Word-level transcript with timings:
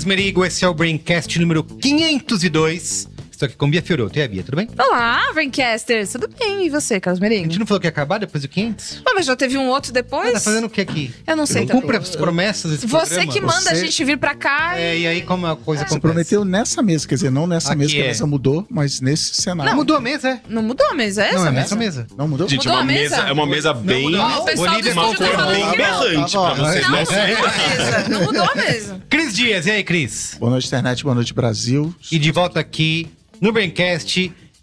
Carlos 0.00 0.04
esse 0.44 0.64
é 0.64 0.68
o 0.68 0.72
Braincast 0.74 1.38
número 1.38 1.62
502. 1.62 3.09
Estou 3.40 3.46
aqui 3.46 3.56
com 3.56 3.70
Bia 3.70 3.80
Fioroto. 3.80 4.18
E 4.18 4.22
a 4.22 4.28
Bia, 4.28 4.42
tudo 4.42 4.56
bem? 4.56 4.68
Olá, 4.78 5.18
Braincasters! 5.32 6.12
Tudo 6.12 6.28
bem? 6.38 6.66
E 6.66 6.68
você, 6.68 7.00
Carlos 7.00 7.18
A 7.18 7.22
Merinho? 7.22 7.44
gente 7.44 7.58
não 7.58 7.64
falou 7.64 7.80
que 7.80 7.86
ia 7.86 7.88
acabar 7.88 8.18
depois 8.18 8.42
do 8.42 8.48
500? 8.48 9.00
Ah, 9.06 9.12
mas 9.14 9.24
já 9.24 9.34
teve 9.34 9.56
um 9.56 9.66
outro 9.68 9.94
depois? 9.94 10.34
Tá 10.34 10.40
fazendo 10.40 10.66
o 10.66 10.68
que 10.68 10.78
aqui? 10.78 11.10
Eu 11.26 11.34
não 11.36 11.46
sei 11.46 11.64
também. 11.64 11.80
Cumpre 11.80 11.96
as 11.96 12.14
promessas 12.14 12.70
desse 12.72 12.86
Você 12.86 13.14
programa? 13.14 13.32
que 13.32 13.40
manda 13.40 13.70
a 13.70 13.74
Você- 13.74 13.86
gente 13.86 14.04
vir 14.04 14.18
pra 14.18 14.34
cá 14.34 14.78
É, 14.78 14.98
e... 14.98 15.06
aí 15.06 15.22
como 15.22 15.46
a 15.46 15.56
coisa 15.56 15.84
Você 15.84 15.86
acontece? 15.94 16.00
prometeu 16.02 16.44
nessa 16.44 16.82
mesa, 16.82 17.08
quer 17.08 17.14
dizer, 17.14 17.30
não 17.30 17.46
nessa 17.46 17.70
Aqui 17.70 17.78
mesa, 17.78 17.90
que 17.92 17.98
é. 17.98 18.04
a 18.04 18.06
mesa 18.08 18.26
mudou, 18.26 18.66
mas 18.68 19.00
nesse 19.00 19.32
cenário. 19.40 19.70
Não, 19.70 19.76
mudou 19.78 19.96
a 19.96 20.00
mesa, 20.02 20.28
é? 20.28 20.40
Não 20.46 20.62
mudou 20.62 20.86
a 20.86 20.94
mesa, 20.94 21.22
é 21.24 21.28
essa 21.28 21.38
Não, 21.38 21.46
é 21.46 21.48
a 21.48 21.52
mesa? 21.52 21.76
mesa. 21.76 22.06
Não 22.18 22.28
mudou? 22.28 22.46
Gente, 22.46 22.58
Mudou 22.66 22.72
uma 22.74 22.82
a 22.82 22.84
mesa? 22.84 23.16
mesa? 23.16 23.28
é 23.28 23.32
uma 23.32 23.46
mesa 23.46 23.72
bem. 23.72 24.02
mudou. 24.02 24.20
Ó, 24.20 24.40
o 24.40 24.44
pessoal 24.44 24.68
do 24.82 24.86
estúdio 24.86 24.94
cor 25.02 25.16
tá 25.16 25.24
falando 25.28 25.54
bem 25.54 25.70
que 25.70 25.78
não. 25.78 26.00
Não, 26.02 26.10
né? 26.10 26.20
não 26.20 26.20
mudou 26.20 26.44
a 26.44 27.54
mesa. 27.56 28.08
Não 28.10 28.20
mudou 28.22 28.42
a 28.44 28.54
mesa. 28.54 29.00
Cris 29.08 29.34
Dias, 29.34 29.64
e 29.64 29.70
aí, 29.70 29.82
Cris? 29.82 30.36
Boa 30.38 30.50
noite, 30.50 30.66
internet, 30.66 31.02
boa 31.02 31.14
noite, 31.14 31.32
Brasil. 31.32 31.94
E 32.12 32.18
de 32.18 32.30
volta 32.30 32.60
aqui 32.60 33.08
no 33.40 33.52
Braincast, 33.52 34.06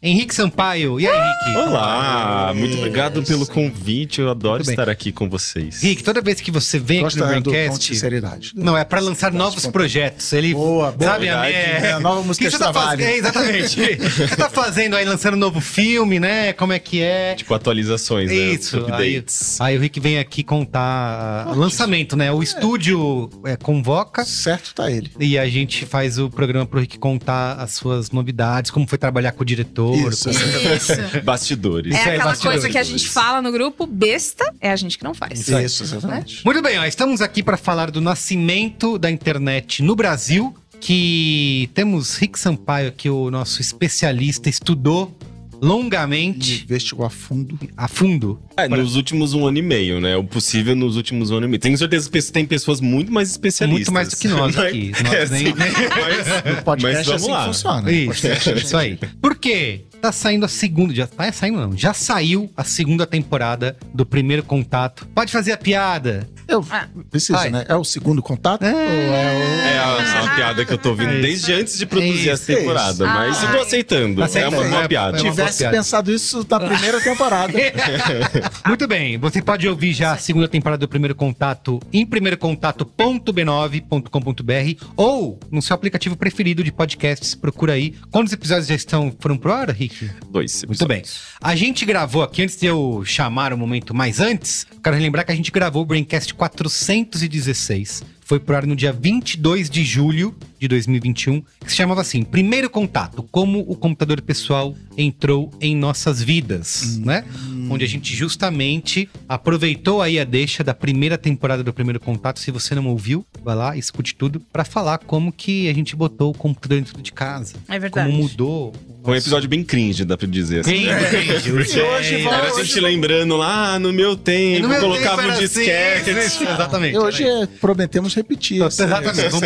Henrique 0.01 0.35
Sampaio. 0.35 0.99
E 0.99 1.07
aí, 1.07 1.17
Henrique? 1.17 1.57
Olá, 1.69 2.53
muito 2.55 2.77
obrigado 2.77 3.23
pelo 3.23 3.47
convite. 3.47 4.21
Eu 4.21 4.29
adoro 4.29 4.63
bem. 4.63 4.71
estar 4.73 4.87
aqui 4.87 5.11
com 5.11 5.27
vocês. 5.27 5.83
Henrique, 5.83 6.03
toda 6.03 6.21
vez 6.21 6.39
que 6.39 6.51
você 6.51 6.77
vem 6.77 7.03
aqui 7.03 7.17
no 7.17 7.23
Gosta 7.23 7.35
do 7.39 7.43
tom 7.43 7.49
de 7.51 7.57
Braincast... 7.57 7.85
sinceridade. 7.95 8.51
Não, 8.55 8.77
é 8.77 8.83
pra 8.85 8.99
lançar 8.99 9.31
novos 9.31 9.65
projetos. 9.65 10.31
Ele, 10.33 10.53
Boa, 10.53 10.91
boa. 10.91 11.11
sabe, 11.11 11.29
a 11.29 11.41
Verdade. 11.41 11.51
minha... 11.79 11.89
É, 11.89 11.91
a 11.93 11.99
nova 11.99 12.21
música 12.27 12.45
que 12.45 12.51
você 12.51 12.59
tá 12.59 12.67
Extravale. 12.67 13.03
fazendo? 13.03 13.15
É, 13.15 13.17
exatamente. 13.17 13.81
O 13.81 13.97
que 13.97 14.09
você 14.27 14.35
tá 14.35 14.49
fazendo 14.51 14.95
aí, 14.95 15.03
lançando 15.05 15.33
um 15.33 15.39
novo 15.39 15.59
filme, 15.59 16.19
né? 16.19 16.53
Como 16.53 16.73
é 16.73 16.77
que 16.77 17.01
é? 17.01 17.33
Tipo, 17.33 17.55
atualizações, 17.55 18.29
né? 18.29 18.35
Isso, 18.35 18.77
aí, 18.93 19.17
Updates. 19.17 19.59
aí 19.59 19.77
o 19.77 19.81
Rick 19.81 19.99
vem 19.99 20.19
aqui 20.19 20.43
contar 20.43 21.47
o 21.47 21.55
lançamento, 21.55 22.15
né? 22.15 22.31
O 22.31 22.43
estúdio 22.43 23.31
é, 23.43 23.55
convoca 23.55 24.23
Certo 24.23 24.75
tá 24.75 24.91
ele. 24.91 25.09
e 25.19 25.39
a 25.39 25.47
gente 25.49 25.87
faz 25.87 26.19
o 26.19 26.29
programa 26.29 26.67
pro 26.67 26.79
Rick 26.79 26.99
contar 26.99 27.53
as 27.53 27.71
suas 27.71 28.11
novidades, 28.11 28.69
como 28.69 28.87
foi 28.87 28.99
trabalhar 28.99 29.31
com 29.31 29.41
o 29.41 29.45
diretor. 29.45 29.86
Isso, 29.95 30.29
como- 30.29 30.73
Isso. 30.75 30.93
Bastidores. 31.23 31.93
É 31.93 31.99
Isso 31.99 32.07
aí, 32.09 32.15
aquela 32.15 32.31
bastidores. 32.31 32.61
coisa 32.61 32.69
que 32.71 32.77
a 32.77 32.83
gente 32.83 33.07
fala 33.09 33.41
no 33.41 33.51
grupo, 33.51 33.85
besta, 33.85 34.53
é 34.61 34.71
a 34.71 34.75
gente 34.75 34.97
que 34.97 35.03
não 35.03 35.13
faz. 35.13 35.39
Isso. 35.39 35.57
Isso, 35.59 35.83
exatamente. 35.83 36.43
Muito 36.45 36.61
bem, 36.61 36.77
ó, 36.79 36.85
estamos 36.85 37.21
aqui 37.21 37.41
para 37.43 37.57
falar 37.57 37.91
do 37.91 38.01
nascimento 38.01 38.97
da 38.97 39.09
internet 39.11 39.81
no 39.83 39.95
Brasil, 39.95 40.55
que 40.79 41.69
temos 41.73 42.15
Rick 42.17 42.39
Sampaio 42.39 42.89
aqui, 42.89 43.09
o 43.09 43.31
nosso 43.31 43.61
especialista, 43.61 44.49
estudou 44.49 45.15
longamente, 45.61 46.63
Investigou 46.63 47.05
a 47.05 47.09
fundo. 47.09 47.57
a 47.75 47.87
fundo. 47.87 48.39
É, 48.55 48.67
nos 48.67 48.95
últimos 48.95 49.33
um 49.33 49.45
ano 49.47 49.57
e 49.57 49.61
meio, 49.61 49.99
né? 50.01 50.15
O 50.15 50.23
possível 50.23 50.75
nos 50.75 50.95
últimos 50.95 51.31
um 51.31 51.37
ano 51.37 51.45
e 51.45 51.49
meio. 51.49 51.59
Tenho 51.59 51.77
certeza 51.77 52.09
que 52.09 52.21
tem 52.31 52.45
pessoas 52.45 52.81
muito 52.81 53.11
mais 53.11 53.29
especialistas. 53.31 53.91
Muito 53.91 53.93
mais 53.93 54.09
do 54.09 54.17
que 54.17 54.27
nós 54.27 54.57
aqui. 54.57 54.91
Nós 55.03 55.13
É, 55.13 55.25
nem- 55.29 55.45
sim. 55.47 55.53
Mas, 55.57 56.55
No 56.57 56.63
podcast 56.63 56.97
mas 56.97 57.07
é 57.07 57.11
vamos 57.11 57.21
assim 57.23 57.31
lá. 57.31 57.39
que 57.39 57.45
funciona. 57.47 57.91
Isso, 57.91 58.05
Podcast 58.07 58.49
é 58.49 58.53
assim. 58.53 58.65
isso 58.65 58.77
aí. 58.77 58.99
Por 59.21 59.35
quê? 59.35 59.81
Tá 60.01 60.11
saindo 60.11 60.45
a 60.45 60.47
segunda, 60.47 60.93
já 60.93 61.07
tá 61.07 61.31
saindo 61.31 61.57
não, 61.59 61.75
já 61.75 61.91
saiu 61.93 62.51
a 62.55 62.63
segunda 62.63 63.05
temporada 63.07 63.75
do 63.93 64.05
Primeiro 64.05 64.43
Contato. 64.43 65.07
Pode 65.13 65.31
fazer 65.31 65.51
a 65.53 65.57
piada. 65.57 66.29
Eu, 66.47 66.65
Ah. 66.69 66.87
precisa, 67.09 67.39
Vai. 67.39 67.49
né? 67.49 67.65
É 67.67 67.75
o 67.75 67.83
segundo 67.83 68.21
contato? 68.21 68.63
É. 68.63 68.71
Ou 68.73 68.79
é 68.79 69.73
É 69.73 69.79
a- 69.79 70.21
uma 70.23 70.35
piada 70.35 70.63
que 70.63 70.71
eu 70.71 70.77
tô 70.77 70.89
ouvindo 70.91 71.09
É 71.11 71.19
desde 71.19 71.51
antes 71.51 71.77
de 71.77 71.85
produzir 71.85 72.29
É 72.29 72.33
essa 72.33 72.51
isso, 72.53 72.61
temporada. 72.61 73.03
é. 73.03 73.07
Mas 73.07 73.43
eu 73.43 73.51
tô 73.51 73.59
aceitando. 73.59 74.23
Aceita, 74.23 74.47
é 74.47 74.49
uma, 74.49 74.61
uma 74.61 74.83
é- 74.83 74.87
piada. 74.87 75.17
é 75.17 75.21
uma 75.21 75.29
Tivesse 75.31 75.57
piada. 75.57 75.75
pensado 75.75 76.09
isso 76.11 76.45
na 76.49 76.59
primeira 76.59 77.01
temporada. 77.01 77.51
Muito 78.65 78.87
bem, 78.87 79.17
você 79.17 79.41
pode 79.41 79.67
ouvir 79.67 79.91
já 79.93 80.13
a 80.13 80.17
segunda 80.17 80.47
temporada 80.47 80.79
do 80.79 80.87
Primeiro 80.87 81.15
Contato 81.15 81.81
em 81.91 82.05
primeirocontato.b9.com.br 82.05 84.85
ou 84.95 85.37
no 85.51 85.61
seu 85.61 85.73
aplicativo 85.73 86.15
preferido 86.15 86.63
de 86.63 86.71
podcasts, 86.71 87.33
procura 87.35 87.73
aí. 87.73 87.93
Quantos 88.11 88.31
episódios 88.31 88.67
já 88.67 88.75
estão 88.75 89.13
foram 89.19 89.35
pro 89.37 89.51
ar, 89.51 89.69
Rick? 89.71 89.86
Dois. 90.29 90.63
Muito 90.65 90.85
bem. 90.87 91.03
A 91.41 91.55
gente 91.55 91.85
gravou 91.85 92.23
aqui, 92.23 92.43
antes 92.43 92.57
de 92.57 92.65
eu 92.65 93.03
chamar 93.05 93.53
o 93.53 93.57
momento 93.57 93.93
mais 93.93 94.19
antes, 94.19 94.65
quero 94.83 94.95
relembrar 94.95 95.25
que 95.25 95.31
a 95.31 95.35
gente 95.35 95.51
gravou 95.51 95.83
o 95.83 95.85
Braincast 95.85 96.33
416. 96.33 98.03
Foi 98.21 98.39
pro 98.39 98.55
ar 98.55 98.65
no 98.65 98.75
dia 98.75 98.91
22 98.91 99.69
de 99.69 99.83
julho 99.83 100.35
de 100.59 100.67
2021, 100.67 101.41
que 101.63 101.69
se 101.69 101.75
chamava 101.75 102.01
assim, 102.01 102.23
Primeiro 102.23 102.69
Contato, 102.69 103.23
como 103.31 103.59
o 103.67 103.75
computador 103.75 104.21
pessoal 104.21 104.75
entrou 104.97 105.51
em 105.61 105.75
nossas 105.75 106.21
vidas, 106.21 106.97
né? 106.97 107.23
Onde 107.69 107.85
a 107.85 107.87
gente 107.87 108.15
justamente 108.15 109.09
aproveitou 109.27 110.01
aí 110.01 110.19
a 110.19 110.23
deixa 110.23 110.63
da 110.63 110.73
primeira 110.73 111.17
temporada 111.17 111.63
do 111.63 111.73
Primeiro 111.73 111.99
Contato. 111.99 112.39
Se 112.39 112.49
você 112.51 112.73
não 112.73 112.87
ouviu, 112.87 113.25
vai 113.43 113.55
lá, 113.55 113.77
escute 113.77 114.15
tudo, 114.15 114.39
pra 114.51 114.63
falar 114.63 114.97
como 114.99 115.31
que 115.31 115.69
a 115.69 115.73
gente 115.73 115.95
botou 115.95 116.31
o 116.31 116.33
computador 116.33 116.79
dentro 116.79 117.01
de 117.01 117.11
casa. 117.11 117.55
É 117.67 117.77
verdade. 117.77 118.09
Como 118.09 118.23
mudou. 118.23 118.73
Foi 119.03 119.13
um 119.13 119.17
episódio 119.17 119.47
bem 119.47 119.63
cringe, 119.63 120.03
dá 120.03 120.17
pra 120.17 120.27
dizer. 120.27 120.61
assim. 120.61 120.71
Bem 120.71 120.85
né? 120.85 121.09
cringe. 121.09 121.51
Porque 121.51 121.81
hoje 121.81 122.15
era 122.21 122.37
vamos- 122.41 122.57
a 122.57 122.63
gente 122.63 122.79
lembrando 122.79 123.37
lá, 123.37 123.75
ah, 123.75 123.79
no 123.79 123.93
meu 123.93 124.15
tempo, 124.17 124.63
No 124.63 124.69
meu 124.69 124.79
colocava 124.81 125.17
tempo 125.17 125.29
um 125.29 125.31
era 125.31 125.43
assim, 125.45 125.59
disquete. 125.59 126.09
isso, 126.25 126.43
Exatamente. 126.43 126.95
E 126.95 126.97
hoje 126.97 127.23
é, 127.23 127.45
prometemos 127.45 128.13
repetir. 128.15 128.61
Exatamente. 128.61 129.29
Vamos 129.29 129.43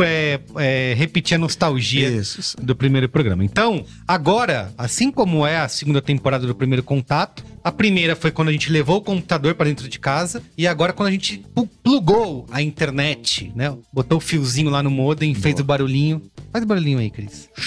é, 0.00 0.40
é, 0.56 0.94
repetir 0.94 1.36
a 1.36 1.38
nostalgia 1.38 2.08
Isso, 2.08 2.56
do 2.60 2.74
primeiro 2.74 3.08
programa. 3.08 3.44
Então, 3.44 3.84
agora, 4.06 4.72
assim 4.76 5.10
como 5.10 5.46
é 5.46 5.58
a 5.58 5.68
segunda 5.68 6.02
temporada 6.02 6.46
do 6.46 6.54
primeiro 6.54 6.82
contato, 6.82 7.44
a 7.62 7.70
primeira 7.70 8.16
foi 8.16 8.30
quando 8.30 8.48
a 8.48 8.52
gente 8.52 8.70
levou 8.70 8.96
o 8.96 9.00
computador 9.00 9.54
para 9.54 9.66
dentro 9.66 9.88
de 9.88 9.98
casa 9.98 10.42
e 10.56 10.66
agora 10.66 10.92
quando 10.92 11.08
a 11.08 11.12
gente 11.12 11.44
plugou 11.82 12.46
a 12.50 12.62
internet, 12.62 13.52
né? 13.54 13.74
Botou 13.92 14.18
o 14.18 14.20
fiozinho 14.20 14.70
lá 14.70 14.82
no 14.82 14.90
modem, 14.90 15.34
fez 15.34 15.58
o 15.60 15.64
barulhinho. 15.64 16.22
Faz 16.52 16.64
o 16.64 16.66
barulhinho 16.66 16.98
aí, 16.98 17.10
Cris. 17.10 17.48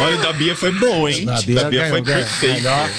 Olha, 0.00 0.16
o 0.16 0.22
da 0.22 0.32
Bia 0.32 0.54
foi 0.54 0.72
bom, 0.72 1.08
hein? 1.08 1.24
Da 1.24 1.38
O 1.38 1.42
Bia 1.42 1.62
da 1.62 1.70
Bia 1.70 1.88
foi 1.88 2.02
perfeito. 2.02 2.54
Melhor. 2.56 2.90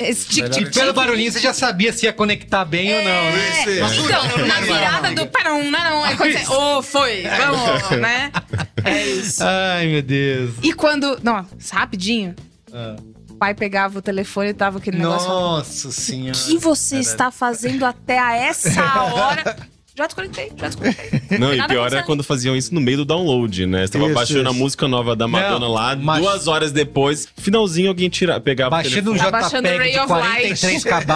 Esse 0.00 0.28
tic, 0.28 0.56
E 0.56 0.70
pelo 0.70 0.92
barulhinho 0.94 1.30
você 1.30 1.40
já 1.40 1.52
sabia 1.52 1.92
se 1.92 2.06
ia 2.06 2.12
conectar 2.12 2.64
bem 2.64 2.94
ou 2.94 3.04
não, 3.04 3.30
né? 3.30 3.64
Então, 3.66 4.46
na 4.46 4.60
virada 4.60 5.12
do 5.12 5.26
parão, 5.26 5.70
não, 5.70 5.80
não, 5.80 6.06
é 6.06 6.16
quando 6.16 6.32
você, 6.32 6.52
ô, 6.52 6.82
foi, 6.82 7.22
vamos, 7.22 7.90
né? 8.00 8.32
É 8.82 9.06
isso. 9.06 9.42
Ai, 9.44 9.86
meu 9.88 10.02
Deus. 10.02 10.54
E 10.62 10.72
quando, 10.72 11.20
não, 11.22 11.46
rapidinho, 11.90 12.34
Ah. 12.72 12.96
o 13.28 13.34
pai 13.34 13.52
pegava 13.54 13.98
o 13.98 14.02
telefone 14.02 14.50
e 14.50 14.54
tava 14.54 14.78
aquele 14.78 14.98
negócio 14.98 15.26
falando, 15.26 15.56
Nossa 15.56 15.90
senhora. 15.90 16.38
o 16.38 16.44
que 16.44 16.56
você 16.58 16.98
está 16.98 17.30
fazendo 17.32 17.84
até 17.84 18.18
a 18.18 18.36
essa 18.36 18.70
hora? 19.12 19.56
Já 20.00 20.06
desconectei, 20.06 20.52
já 20.56 20.66
desconectei. 20.68 21.20
Não, 21.38 21.54
e 21.54 21.62
pior 21.68 21.92
é 21.92 22.02
quando 22.02 22.24
faziam 22.24 22.56
isso 22.56 22.72
no 22.74 22.80
meio 22.80 22.96
do 22.98 23.04
download, 23.04 23.66
né? 23.66 23.86
Você 23.86 23.92
tava 23.92 24.06
Isso, 24.06 24.14
baixando 24.14 24.48
a 24.48 24.50
isso. 24.50 24.58
música 24.58 24.88
nova 24.88 25.14
da 25.14 25.28
Madonna 25.28 25.58
Não, 25.60 25.68
lá, 25.72 25.94
mas- 25.94 26.22
duas 26.22 26.46
horas 26.48 26.72
depois, 26.72 27.28
finalzinho 27.36 27.88
alguém 27.88 28.08
tira, 28.08 28.40
pegava 28.40 28.70
Baixando 28.70 29.10
um 29.10 29.14
o 29.14 29.18
telefone. 29.18 29.30
Tá 29.30 29.40
baixando 29.40 29.68
JPEG 29.68 29.78
Ray 29.78 29.92
de 29.92 29.98
of 29.98 30.06
43 30.08 30.84
KB 30.84 31.10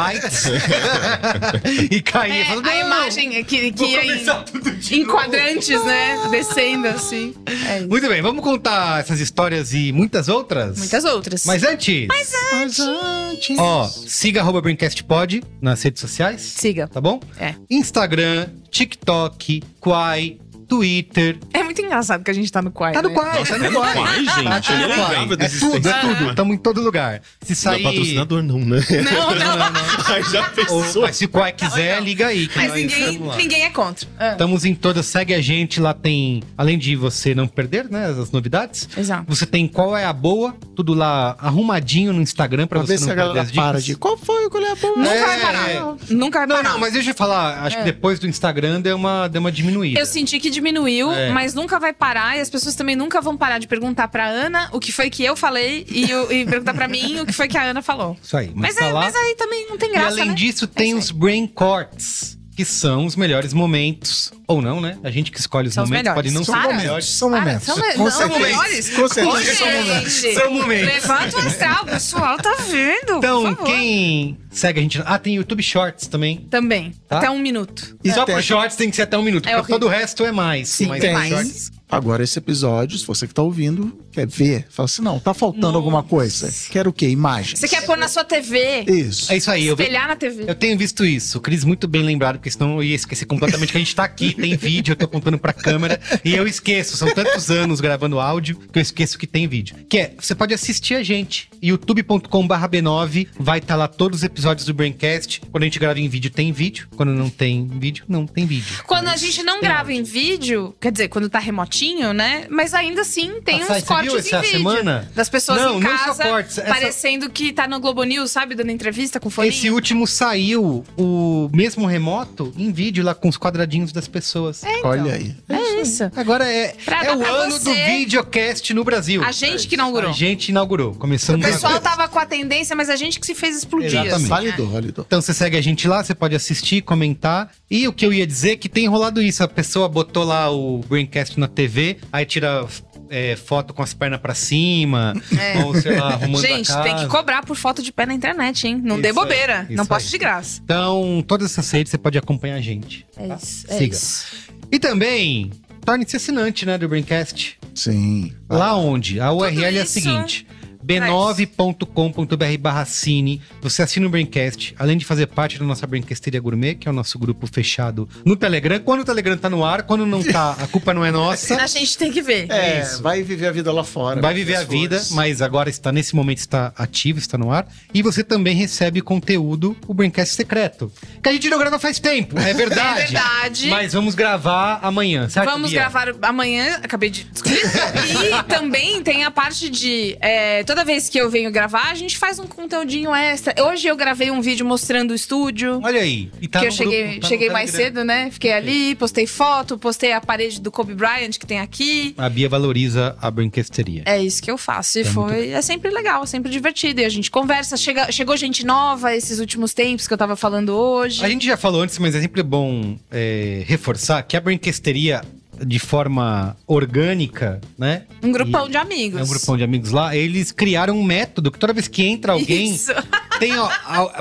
e 1.96 2.02
caía. 2.02 2.34
É, 2.34 2.44
falando, 2.44 2.66
a 2.66 2.70
"Não, 2.70 2.86
imagem 2.86 3.36
é 3.36 3.42
que, 3.42 3.72
que 3.72 3.96
começar 3.96 4.44
em, 4.92 5.00
em 5.00 5.04
novo." 5.04 5.12
quadrantes, 5.12 5.84
né? 5.84 6.28
Descendo 6.30 6.88
assim. 6.88 7.34
É 7.68 7.78
isso. 7.78 7.88
Muito 7.88 8.08
bem, 8.08 8.20
vamos 8.22 8.42
contar 8.44 9.00
essas 9.00 9.20
histórias 9.20 9.72
e 9.72 9.92
muitas 9.92 10.28
outras? 10.28 10.78
Muitas 10.78 11.04
outras. 11.04 11.44
Mas 11.46 11.62
antes, 11.64 12.06
Mas 12.06 12.32
antes. 12.54 13.58
ó, 13.58 13.84
siga 13.88 14.40
arroba 14.40 14.60
BrincastPod 14.60 15.42
nas 15.60 15.82
redes 15.82 16.00
sociais, 16.00 16.40
Siga. 16.42 16.86
tá 16.88 17.00
bom? 17.00 17.20
É. 17.38 17.54
Instagram, 17.70 18.48
TikTok, 18.74 19.38
Quai, 19.80 20.36
Twitter. 20.68 21.38
É 21.52 21.62
muito 21.62 21.80
engraçado 21.80 22.22
que 22.24 22.30
a 22.30 22.34
gente 22.34 22.50
tá 22.50 22.60
no 22.62 22.70
Quai. 22.70 22.92
Tá 22.92 23.02
no 23.02 23.08
né? 23.10 23.14
Quai, 23.14 23.44
tá 23.44 23.58
no 23.58 23.72
Quai. 23.72 23.94
Quai, 23.94 24.14
gente. 24.16 24.26
Tá 24.66 24.72
Eu 24.72 24.78
nem 24.78 24.88
no 24.88 24.94
Quai. 24.94 25.18
lembrava 25.20 25.34
É 25.34 25.36
da 25.36 25.48
tudo, 25.48 25.88
é 25.88 26.00
tudo. 26.00 26.30
Estamos 26.30 26.54
em 26.54 26.58
todo 26.58 26.80
lugar. 26.82 27.22
Se 27.42 27.50
Não 27.50 27.56
sair... 27.56 27.80
é 27.80 27.84
patrocinador, 27.84 28.42
não, 28.42 28.58
né? 28.60 28.80
Não, 29.04 29.34
não. 29.34 29.66
Ai, 30.06 30.22
já 30.24 30.40
Ou, 30.42 30.50
pensou? 30.82 31.02
mas 31.02 31.16
se 31.16 31.24
o 31.24 31.28
Quai 31.28 31.52
quiser, 31.52 32.00
liga 32.02 32.26
aí. 32.28 32.46
que 32.48 32.56
Mas 32.58 32.72
ninguém, 32.74 33.20
ninguém 33.36 33.62
é 33.64 33.70
contra. 33.70 34.08
Ah, 34.18 34.32
Estamos 34.32 34.64
em 34.64 34.74
todas, 34.74 35.06
segue 35.06 35.34
a 35.34 35.40
gente, 35.40 35.80
lá 35.80 35.92
tem, 35.94 36.42
além 36.56 36.78
de 36.78 36.96
você 36.96 37.34
não 37.34 37.46
perder, 37.46 37.88
né, 37.90 38.06
as 38.06 38.30
novidades, 38.30 38.88
Exato. 38.96 39.24
você 39.26 39.46
tem 39.46 39.66
qual 39.68 39.96
é 39.96 40.04
a 40.04 40.12
boa, 40.12 40.54
tudo 40.74 40.94
lá 40.94 41.36
arrumadinho 41.38 42.12
no 42.12 42.20
Instagram 42.22 42.66
pra 42.66 42.80
Pra 42.80 42.86
você 42.86 42.98
não 43.06 43.14
perder 43.14 43.38
as 43.40 43.48
dicas. 43.52 43.64
para 43.64 43.80
de. 43.80 43.96
Qual 43.96 44.16
foi? 44.16 44.48
Qual 44.50 44.62
é 44.62 44.70
a 44.72 44.74
boa? 44.74 44.96
Nunca 44.96 45.10
É. 45.10 45.24
vai 45.26 45.40
parar. 45.40 45.96
Nunca 46.10 46.38
vai 46.40 46.46
Não, 46.48 46.56
parar. 46.56 46.68
não, 46.70 46.78
mas 46.78 46.92
deixa 46.92 47.10
eu 47.10 47.14
falar, 47.14 47.62
acho 47.64 47.76
É. 47.76 47.78
que 47.80 47.84
depois 47.84 48.18
do 48.18 48.26
Instagram 48.26 48.80
deu 48.80 48.96
uma, 48.96 49.28
deu 49.28 49.40
uma 49.40 49.52
diminuída. 49.52 49.98
Eu 50.00 50.06
senti 50.06 50.38
que 50.40 50.50
diminuiu, 50.54 51.12
É. 51.12 51.30
mas 51.30 51.52
nunca 51.54 51.78
vai 51.78 51.92
parar. 51.92 52.36
E 52.36 52.40
as 52.40 52.48
pessoas 52.48 52.74
também 52.74 52.96
nunca 52.96 53.20
vão 53.20 53.36
parar 53.36 53.58
de 53.58 53.66
perguntar 53.66 54.08
pra 54.08 54.26
Ana 54.26 54.68
o 54.72 54.80
que 54.80 54.92
foi 54.92 55.10
que 55.10 55.22
eu 55.24 55.36
falei 55.36 55.84
e, 55.90 56.12
o- 56.14 56.32
e 56.32 56.46
perguntar 56.46 56.72
pra 56.72 56.88
mim 56.88 57.20
o 57.20 57.26
que 57.26 57.32
foi 57.32 57.48
que 57.48 57.58
a 57.58 57.62
Ana 57.64 57.82
falou. 57.82 58.16
Isso 58.22 58.36
aí, 58.36 58.46
mas, 58.54 58.74
Mas, 58.74 58.76
tá 58.76 58.84
é- 58.86 58.92
lá. 58.92 59.00
mas 59.00 59.14
aí 59.14 59.34
também 59.36 59.66
não 59.68 59.76
tem 59.76 59.90
e 59.90 59.92
graça, 59.92 60.08
além 60.08 60.28
né? 60.28 60.34
disso, 60.34 60.64
É 60.64 60.68
tem 60.68 60.94
os 60.94 61.10
Brain 61.10 61.46
Corts, 61.46 62.38
que 62.56 62.64
são 62.64 63.04
os 63.06 63.16
melhores 63.16 63.52
momentos, 63.52 64.32
ou 64.46 64.62
não, 64.62 64.80
né? 64.80 64.96
A 65.02 65.10
gente 65.10 65.30
que 65.32 65.40
escolhe 65.40 65.68
os 65.68 65.74
São 65.74 65.84
os 65.84 65.90
momentos, 65.90 66.04
melhores. 66.12 66.32
pode 66.32 66.34
não 66.34 66.44
São 66.44 66.54
ser 66.54 66.68
os 66.70 66.76
melhores. 66.76 67.06
São 67.06 67.30
momentos. 67.30 67.64
são, 67.64 67.76
me- 67.76 67.92
Com 67.94 68.04
não, 68.04 68.10
certeza. 68.10 68.38
melhores. 68.40 68.90
Com 68.90 69.08
certeza 69.08 69.54
são 69.54 69.72
momentos. 69.72 70.12
São 70.34 70.50
momentos. 70.52 70.86
Levanta 70.94 71.36
o 71.36 71.40
astral, 71.40 71.82
o 71.82 71.86
pessoal 71.86 72.36
tá 72.38 72.54
vendo. 72.68 73.18
Então, 73.18 73.42
por 73.42 73.56
favor. 73.56 73.64
quem 73.66 74.38
segue 74.50 74.78
a 74.78 74.82
gente... 74.82 75.02
Ah, 75.04 75.18
tem 75.18 75.34
YouTube 75.36 75.62
Shorts 75.62 76.06
também. 76.06 76.38
Também. 76.50 76.92
Tá? 77.08 77.18
Até 77.18 77.30
um 77.30 77.38
minuto. 77.38 77.96
E 78.04 78.12
Só 78.12 78.24
tem- 78.24 78.34
pro 78.34 78.42
Shorts 78.44 78.76
tem 78.76 78.88
que 78.90 78.96
ser 78.96 79.02
até 79.02 79.18
um 79.18 79.22
minuto, 79.22 79.46
É 79.48 79.56
porque 79.56 79.72
horrível. 79.72 79.80
todo 79.80 79.86
o 79.86 79.88
resto 79.90 80.24
é 80.24 80.30
mais. 80.32 80.68
Sim, 80.68 80.86
mas 80.86 81.00
tem. 81.00 81.28
Shorts- 81.28 81.70
Agora, 81.90 82.24
esse 82.24 82.38
episódio, 82.38 82.98
se 82.98 83.06
você 83.06 83.26
que 83.26 83.34
tá 83.34 83.42
ouvindo, 83.42 83.96
quer 84.10 84.26
ver, 84.26 84.66
fala 84.70 84.86
assim: 84.86 85.02
não, 85.02 85.20
tá 85.20 85.32
faltando 85.32 85.76
alguma 85.76 86.02
coisa. 86.02 86.52
Quero 86.70 86.90
o 86.90 86.92
quê? 86.92 87.08
Imagens. 87.08 87.58
Você 87.60 87.68
quer 87.68 87.84
pôr 87.84 87.96
na 87.96 88.08
sua 88.08 88.24
TV? 88.24 88.84
Isso. 88.88 89.32
É 89.32 89.36
isso 89.36 89.50
aí, 89.50 89.66
eu, 89.66 89.74
Espelhar 89.74 90.08
na 90.08 90.16
TV. 90.16 90.44
eu 90.48 90.54
tenho 90.54 90.76
visto 90.76 91.04
isso. 91.04 91.38
O 91.38 91.40
Cris 91.40 91.64
muito 91.64 91.86
bem 91.86 92.02
lembrado, 92.02 92.36
porque 92.36 92.50
senão 92.50 92.76
eu 92.76 92.82
ia 92.82 92.94
esquecer 92.96 93.26
completamente 93.26 93.70
que 93.70 93.76
a 93.76 93.80
gente 93.80 93.94
tá 93.94 94.04
aqui, 94.04 94.34
tem 94.34 94.56
vídeo, 94.58 94.92
eu 94.92 94.96
tô 94.96 95.06
contando 95.06 95.38
pra 95.38 95.52
câmera, 95.52 96.00
e 96.24 96.34
eu 96.34 96.46
esqueço. 96.46 96.96
São 96.96 97.12
tantos 97.12 97.50
anos 97.50 97.80
gravando 97.80 98.18
áudio 98.18 98.56
que 98.72 98.78
eu 98.78 98.82
esqueço 98.82 99.18
que 99.18 99.26
tem 99.26 99.46
vídeo. 99.46 99.76
Que 99.88 99.98
é, 99.98 100.14
você 100.18 100.34
pode 100.34 100.54
assistir 100.54 100.94
a 100.94 101.02
gente. 101.02 101.48
youtube.com.br 101.62 102.54
B9 102.68 103.28
vai 103.38 103.58
estar 103.58 103.76
lá 103.76 103.86
todos 103.88 104.20
os 104.20 104.24
episódios 104.24 104.66
do 104.66 104.74
Braincast. 104.74 105.42
Quando 105.50 105.62
a 105.62 105.66
gente 105.66 105.78
grava 105.78 106.00
em 106.00 106.08
vídeo, 106.08 106.30
tem 106.30 106.50
vídeo. 106.52 106.88
Quando 106.96 107.12
não 107.12 107.30
tem 107.30 107.66
vídeo, 107.68 108.04
não 108.08 108.26
tem 108.26 108.46
vídeo. 108.46 108.82
Quando 108.86 109.08
a 109.08 109.16
gente 109.16 109.42
não 109.42 109.60
grava 109.60 109.92
em 109.92 110.02
vídeo, 110.02 110.74
quer 110.80 110.90
dizer, 110.90 111.08
quando 111.08 111.28
tá 111.28 111.38
remotinho, 111.74 112.12
né? 112.12 112.46
Mas 112.48 112.72
ainda 112.74 113.00
assim 113.02 113.40
tem 113.44 113.60
Ah, 113.60 113.62
uns 113.62 113.66
sai, 113.66 113.80
você 113.80 113.86
cortes 113.86 114.06
viu 114.12 114.16
em 114.16 114.18
essa 114.20 114.40
vídeo. 114.40 114.56
semana? 114.58 115.10
Das 115.14 115.28
pessoas 115.28 115.60
Não, 115.60 115.76
em 115.78 115.80
não 115.80 115.98
só 115.98 116.04
casa, 116.06 116.24
cortes, 116.24 116.58
essa- 116.58 116.68
parecendo 116.68 117.28
que 117.30 117.52
tá 117.52 117.66
no 117.66 117.80
Globo 117.80 118.02
News, 118.04 118.30
sabe? 118.30 118.54
Dando 118.54 118.70
entrevista 118.70 119.18
com 119.18 119.28
fone. 119.30 119.48
Esse 119.48 119.70
último 119.70 120.06
saiu 120.06 120.84
o 120.96 121.50
mesmo 121.52 121.86
remoto 121.86 122.52
em 122.56 122.72
vídeo 122.72 123.04
lá 123.04 123.14
com 123.14 123.28
os 123.28 123.36
quadradinhos 123.36 123.92
das 123.92 124.06
pessoas. 124.08 124.62
Olha 124.84 125.14
aí. 125.14 125.34
É 125.48 125.80
isso. 125.80 126.10
Agora 126.16 126.46
é, 126.46 126.74
Pra 126.84 127.04
é 127.04 127.14
o 127.16 127.24
ano 127.24 127.52
você. 127.58 127.70
do 127.70 127.74
videocast 127.74 128.72
no 128.72 128.84
Brasil. 128.84 129.22
A 129.24 129.32
gente 129.32 129.66
que 129.66 129.74
inaugurou. 129.74 130.10
A 130.10 130.12
gente 130.12 130.48
inaugurou. 130.50 130.92
O 130.92 130.94
Começamos 130.94 131.44
pessoal 131.44 131.74
agora. 131.74 131.90
tava 131.96 132.08
com 132.08 132.18
a 132.18 132.26
tendência, 132.26 132.74
mas 132.76 132.88
a 132.88 132.96
gente 132.96 133.18
que 133.20 133.26
se 133.26 133.34
fez 133.34 133.56
explodir. 133.58 133.88
Exatamente. 133.88 134.14
assim, 134.14 134.26
Validou, 134.28 134.66
né? 134.66 134.72
validou. 134.72 135.04
Então 135.06 135.20
você 135.20 135.34
segue 135.34 135.56
a 135.56 135.60
gente 135.60 135.86
lá, 135.88 136.02
você 136.02 136.14
pode 136.14 136.34
assistir, 136.34 136.82
comentar. 136.82 137.50
E 137.70 137.86
o 137.88 137.92
que 137.92 138.04
eu 138.06 138.12
ia 138.12 138.26
dizer 138.26 138.52
é 138.52 138.56
que 138.56 138.68
tem 138.68 138.86
rolado 138.86 139.20
isso. 139.22 139.42
A 139.42 139.48
pessoa 139.48 139.88
botou 139.88 140.24
lá 140.24 140.50
o 140.50 140.78
Braincast 140.88 141.38
na 141.38 141.48
TV, 141.48 141.63
aí 142.12 142.24
tira 142.24 142.66
é, 143.10 143.36
foto 143.36 143.72
com 143.74 143.82
as 143.82 143.92
pernas 143.94 144.20
pra 144.20 144.34
cima, 144.34 145.12
É. 145.38 145.64
ou 145.64 145.74
sei 145.74 145.98
lá, 145.98 146.14
arrumando 146.14 146.40
Gente, 146.40 146.70
a 146.70 146.74
casa. 146.76 146.88
tem 146.88 146.96
que 146.96 147.06
cobrar 147.06 147.44
por 147.44 147.56
foto 147.56 147.82
de 147.82 147.92
pé 147.92 148.06
na 148.06 148.14
internet, 148.14 148.66
hein? 148.66 148.80
Não 148.82 149.00
dê 149.00 149.10
Isso 149.10 149.18
aí, 149.20 149.24
bobeira. 149.24 149.66
isso 149.68 149.76
não 149.76 149.86
posso 149.86 150.08
de 150.10 150.18
graça. 150.18 150.60
Então, 150.64 151.24
todas 151.26 151.50
essas 151.52 151.70
redes 151.70 151.90
você 151.90 151.98
pode 151.98 152.16
acompanhar 152.18 152.56
a 152.56 152.60
gente. 152.60 153.06
É 153.16 153.26
isso. 153.34 153.66
É 153.68 153.78
Siga. 153.78 153.94
isso. 153.94 154.26
E 154.72 154.78
também, 154.78 155.50
torne-se 155.84 156.16
assinante, 156.16 156.64
né, 156.66 156.78
do 156.78 156.88
Braincast. 156.88 157.58
Sim. 157.74 158.32
Lá 158.48 158.76
onde? 158.76 159.20
A 159.20 159.32
URL 159.32 159.64
é 159.64 159.66
a 159.66 159.70
isso 159.82 159.92
seguinte. 159.92 160.46
b9.com.br 160.84 162.58
barra 162.60 162.84
cine. 162.84 163.40
Você 163.62 163.82
assina 163.82 164.06
o 164.06 164.10
Braincast, 164.10 164.74
além 164.78 164.98
de 164.98 165.04
fazer 165.04 165.26
parte 165.26 165.58
da 165.58 165.64
nossa 165.64 165.86
Braincasteria 165.86 166.40
Gourmet, 166.40 166.74
que 166.74 166.88
é 166.88 166.90
o 166.90 166.94
nosso 166.94 167.18
grupo 167.18 167.46
fechado 167.46 168.08
no 168.24 168.36
Telegram. 168.36 168.78
Quando 168.80 169.00
o 169.00 169.04
Telegram 169.04 169.36
tá 169.36 169.48
no 169.48 169.64
ar, 169.64 169.84
quando 169.84 170.04
não 170.04 170.22
tá, 170.22 170.52
a 170.60 170.66
culpa 170.66 170.92
não 170.92 171.04
é 171.04 171.10
nossa. 171.10 171.54
A 171.64 171.66
gente 171.66 171.96
tem 171.96 172.12
que 172.12 172.20
ver. 172.20 172.50
É, 172.50 172.82
Isso. 172.82 173.02
vai 173.02 173.22
viver 173.22 173.46
a 173.46 173.52
vida 173.52 173.72
lá 173.72 173.82
fora. 173.82 174.20
Vai 174.20 174.34
viver 174.34 174.56
a 174.56 174.64
vida, 174.64 175.02
mas 175.12 175.40
agora 175.40 175.70
está 175.70 175.90
nesse 175.90 176.14
momento 176.14 176.38
está 176.38 176.72
ativo, 176.76 177.18
está 177.18 177.38
no 177.38 177.50
ar. 177.50 177.66
E 177.92 178.02
você 178.02 178.22
também 178.22 178.54
recebe 178.54 179.00
conteúdo, 179.00 179.76
o 179.86 179.94
Braincast 179.94 180.34
secreto. 180.34 180.92
Que 181.22 181.28
a 181.28 181.32
gente 181.32 181.48
não 181.48 181.58
grava 181.58 181.78
faz 181.78 181.98
tempo, 181.98 182.38
é 182.38 182.52
verdade. 182.54 183.00
É 183.00 183.04
verdade. 183.04 183.68
Mas 183.68 183.92
vamos 183.92 184.14
gravar 184.14 184.80
amanhã, 184.82 185.28
certo? 185.28 185.48
Vamos 185.48 185.70
Bia? 185.70 185.80
gravar 185.80 186.14
amanhã, 186.22 186.80
acabei 186.82 187.08
de 187.08 187.24
descobrir. 187.24 187.62
e 187.64 188.42
também 188.44 189.02
tem 189.02 189.24
a 189.24 189.30
parte 189.30 189.70
de. 189.70 190.16
é, 190.20 190.62
toda 190.74 190.84
vez 190.84 191.08
que 191.08 191.16
eu 191.16 191.30
venho 191.30 191.52
gravar, 191.52 191.92
a 191.92 191.94
gente 191.94 192.18
faz 192.18 192.40
um 192.40 192.48
conteúdinho 192.48 193.14
extra. 193.14 193.54
Hoje 193.64 193.86
eu 193.86 193.96
gravei 193.96 194.32
um 194.32 194.40
vídeo 194.40 194.66
mostrando 194.66 195.12
o 195.12 195.14
estúdio. 195.14 195.78
Olha 195.80 196.00
aí. 196.00 196.28
E 196.42 196.48
tá 196.48 196.58
que 196.58 196.66
eu 196.66 196.72
cheguei, 196.72 197.02
grupo, 197.04 197.20
tá 197.20 197.28
cheguei 197.28 197.48
mais 197.48 197.70
cedo, 197.70 198.04
né? 198.04 198.28
Fiquei 198.32 198.52
ali, 198.52 198.96
postei 198.96 199.24
foto, 199.24 199.78
postei 199.78 200.10
a 200.10 200.20
parede 200.20 200.60
do 200.60 200.72
Kobe 200.72 200.92
Bryant 200.92 201.38
que 201.38 201.46
tem 201.46 201.60
aqui. 201.60 202.12
A 202.18 202.28
Bia 202.28 202.48
valoriza 202.48 203.16
a 203.22 203.30
Brancasteria. 203.30 204.02
É 204.04 204.20
isso 204.20 204.42
que 204.42 204.50
eu 204.50 204.58
faço. 204.58 204.98
E 204.98 205.04
muito 205.04 205.14
foi. 205.14 205.50
É 205.50 205.62
sempre 205.62 205.92
legal, 205.92 206.24
é 206.24 206.26
sempre 206.26 206.50
divertido. 206.50 207.00
E 207.00 207.04
a 207.04 207.08
gente 207.08 207.30
conversa. 207.30 207.76
Chega, 207.76 208.10
chegou 208.10 208.36
gente 208.36 208.66
nova 208.66 209.14
esses 209.14 209.38
últimos 209.38 209.72
tempos 209.72 210.08
que 210.08 210.12
eu 210.12 210.18
tava 210.18 210.34
falando 210.34 210.70
hoje. 210.70 211.24
A 211.24 211.28
gente 211.28 211.46
já 211.46 211.56
falou 211.56 211.82
antes, 211.82 211.96
mas 212.00 212.16
é 212.16 212.20
sempre 212.20 212.42
bom 212.42 212.98
é, 213.12 213.62
reforçar 213.64 214.20
que 214.24 214.36
a 214.36 214.40
Brancasteria, 214.40 215.22
de 215.64 215.78
forma 215.78 216.56
orgânica, 216.66 217.60
né? 217.78 218.02
Um 218.22 218.32
grupão 218.32 218.66
E- 218.66 218.70
de 218.70 218.76
amigos. 218.76 219.20
É 219.20 219.24
um 219.24 219.28
grupão 219.28 219.56
de 219.56 219.64
amigos 219.64 219.90
lá. 219.90 220.14
Eles 220.16 220.52
criaram 220.52 220.98
um 220.98 221.02
método 221.04 221.50
que 221.50 221.58
toda 221.58 221.72
vez 221.72 221.88
que 221.88 222.04
entra 222.04 222.32
alguém. 222.32 222.70
Isso. 222.74 222.92
Tem, 223.40 223.52
ó, 223.58 223.68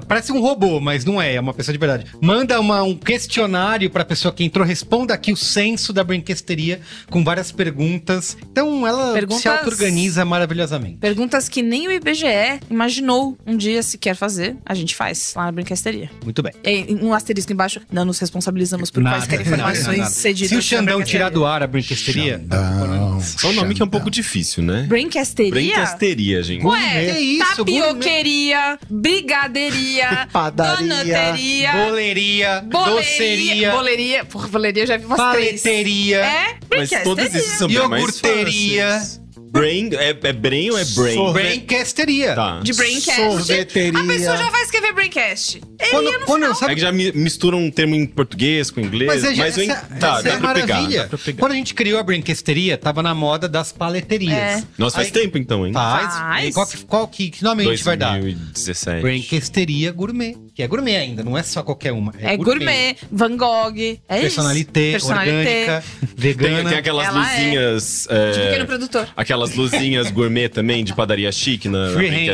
parece 0.08 0.32
um 0.32 0.42
robô, 0.42 0.80
mas 0.80 1.06
não 1.06 1.22
é, 1.22 1.36
é 1.36 1.40
uma 1.40 1.54
pessoa 1.54 1.72
de 1.72 1.78
verdade. 1.78 2.06
Manda 2.20 2.60
uma- 2.60 2.82
um 2.82 2.96
questionário 2.96 3.88
pra 3.92 4.04
pessoa 4.04 4.34
que 4.34 4.44
entrou, 4.44 4.66
responda 4.66 5.14
aqui 5.14 5.32
o 5.32 5.38
censo 5.38 5.94
da 5.94 6.04
brinquesteria 6.04 6.82
com 7.12 7.24
várias 7.24 7.52
perguntas. 7.52 8.36
Então 8.52 8.88
ela 8.88 9.14
Perguntas- 9.14 9.42
se 9.44 9.48
auto-organiza 9.48 10.26
maravilhosamente. 10.26 10.98
Perguntas 10.98 11.48
que 11.48 11.62
nem 11.62 11.88
o 11.88 11.92
IBGE 11.92 12.60
imaginou 12.72 13.38
um 13.46 13.56
dia 13.56 13.84
se 13.84 14.00
quer 14.00 14.16
fazer, 14.16 14.58
a 14.66 14.74
gente 14.74 14.96
faz 14.96 15.34
lá 15.36 15.46
na 15.46 15.52
brinquesteria. 15.52 16.10
Muito 16.24 16.42
bem. 16.42 16.52
E 16.66 16.96
um 16.96 17.14
asterisco 17.14 17.54
embaixo, 17.54 17.82
não 17.92 18.06
nos 18.06 18.18
responsabilizamos 18.18 18.90
por 18.90 19.04
Nada, 19.04 19.18
quaisquer 19.18 19.42
informações 19.46 19.98
nada. 20.00 20.10
cedidas. 20.10 20.50
Se 20.50 20.56
o 20.56 20.62
Xandão 20.62 21.04
tirar 21.04 21.23
do 21.30 21.46
ar 21.46 21.64
a 21.64 21.68
brinquesteria. 21.68 22.42
Não. 22.48 23.20
Só 23.22 23.50
o 23.50 23.54
nome 23.54 23.74
que 23.76 23.82
é 23.82 23.86
um 23.86 23.90
pouco 23.90 24.10
difícil, 24.10 24.64
né? 24.64 24.86
Brinquesteria? 24.88 25.52
Brincasteria, 25.52 26.44
gente. 26.44 26.66
Ué, 26.66 27.14
Que 27.14 27.20
isso, 27.20 27.56
tapioqueria, 27.58 28.80
brigadeiria, 28.90 30.28
Padaria, 30.34 30.94
Boleria, 30.94 31.74
boleria, 31.74 32.62
doceria, 32.62 33.72
boleria. 33.72 34.26
Porra, 34.26 34.48
boleria 34.48 34.84
eu 34.84 34.88
já 34.88 34.98
vi 34.98 35.06
umas 35.06 35.32
três. 35.34 35.62
paleteria. 35.62 36.18
É, 36.26 36.56
Mas 36.70 36.90
todos 36.90 37.16
brinquesteria. 37.16 37.40
esses 37.40 37.58
são 37.58 37.68
bem 37.68 37.88
mais 37.88 38.02
Iogurteria. 38.04 38.90
fáceis. 38.92 39.23
Brain, 39.54 39.90
é, 39.94 40.10
é 40.24 40.34
brain 40.34 40.72
ou 40.72 40.78
é 40.80 40.84
brain? 40.84 41.14
Sorvete. 41.16 41.44
Braincasteria. 41.46 42.34
Tá. 42.36 42.60
De 42.62 42.74
Braincast. 42.74 43.16
Sorveteria. 43.16 44.00
A 44.00 44.04
pessoa 44.08 44.38
já 44.38 44.50
vai 44.50 44.64
escrever 44.64 44.94
Braincast. 44.94 45.62
Ele 45.80 45.90
Quando, 45.92 46.06
ia 46.12 46.20
no 46.20 46.26
quando, 46.26 46.42
final. 46.42 46.56
sabe 46.56 46.72
É 46.72 46.76
que 46.76 46.82
já 46.82 46.92
mi- 46.92 47.12
mistura 47.12 47.56
um 47.56 47.70
termo 47.70 47.94
em 47.94 48.06
português 48.06 48.72
com 48.72 48.82
inglês, 48.82 49.08
Mas, 49.24 49.38
mas, 49.38 49.58
é, 49.58 49.62
eu 49.62 49.66
en- 49.66 49.70
essa, 49.70 49.82
tá, 50.00 50.14
essa 50.16 50.24
dá 50.24 50.30
é 50.34 50.38
pra 50.40 50.54
pegar, 50.56 50.68
maravilha. 50.76 51.02
dá 51.04 51.08
pra 51.10 51.18
pegar. 51.20 51.40
Quando 51.40 51.52
a 51.52 51.56
gente 51.56 51.74
criou 51.76 52.00
a 52.00 52.04
brinquesteria, 52.04 52.78
tava 52.78 53.04
na 53.04 53.14
moda 53.14 53.48
das 53.48 53.72
paleterias. 53.72 54.34
É. 54.34 54.64
Nossa, 54.78 54.96
faz 54.96 55.08
Aí- 55.08 55.14
tempo 55.14 55.38
então, 55.38 55.68
hein? 55.68 55.74
Faz. 55.74 56.16
Faz. 56.18 56.50
E 56.50 56.54
qual, 56.54 56.66
que, 56.68 56.78
qual 56.86 57.08
que, 57.08 57.30
que 57.30 57.44
nome 57.44 57.64
a 57.68 57.70
gente 57.70 57.84
vai 57.84 57.96
dar? 57.98 58.20
2017. 58.20 59.02
Brinquesteria 59.02 59.92
gourmet. 59.92 60.36
Que 60.56 60.62
é 60.62 60.68
gourmet 60.68 60.96
ainda, 60.98 61.24
não 61.24 61.36
é 61.36 61.42
só 61.42 61.64
qualquer 61.64 61.92
uma. 61.92 62.14
É 62.20 62.38
gourmet, 62.38 62.96
Van 63.12 63.36
Gogh, 63.36 63.76
é 64.08 64.22
Personalité, 64.22 64.96
isso. 64.96 65.08
Personalité. 65.08 65.32
orgânica, 65.62 65.84
Tem, 66.00 66.10
vegana. 66.16 66.70
tem 66.70 66.78
aquelas 66.78 67.08
Ela 67.08 67.18
é. 67.18 67.36
luzinhas. 67.38 68.08
é, 68.10 68.32
De 68.32 68.40
pequeno 68.40 68.66
produtor. 68.68 69.08
aquelas 69.18 69.56
luzinhas 69.56 70.12
gourmet 70.12 70.50
também, 70.50 70.84
de 70.84 70.94
padaria 70.94 71.32
chique 71.32 71.68
na, 71.68 71.90
free. 71.90 72.32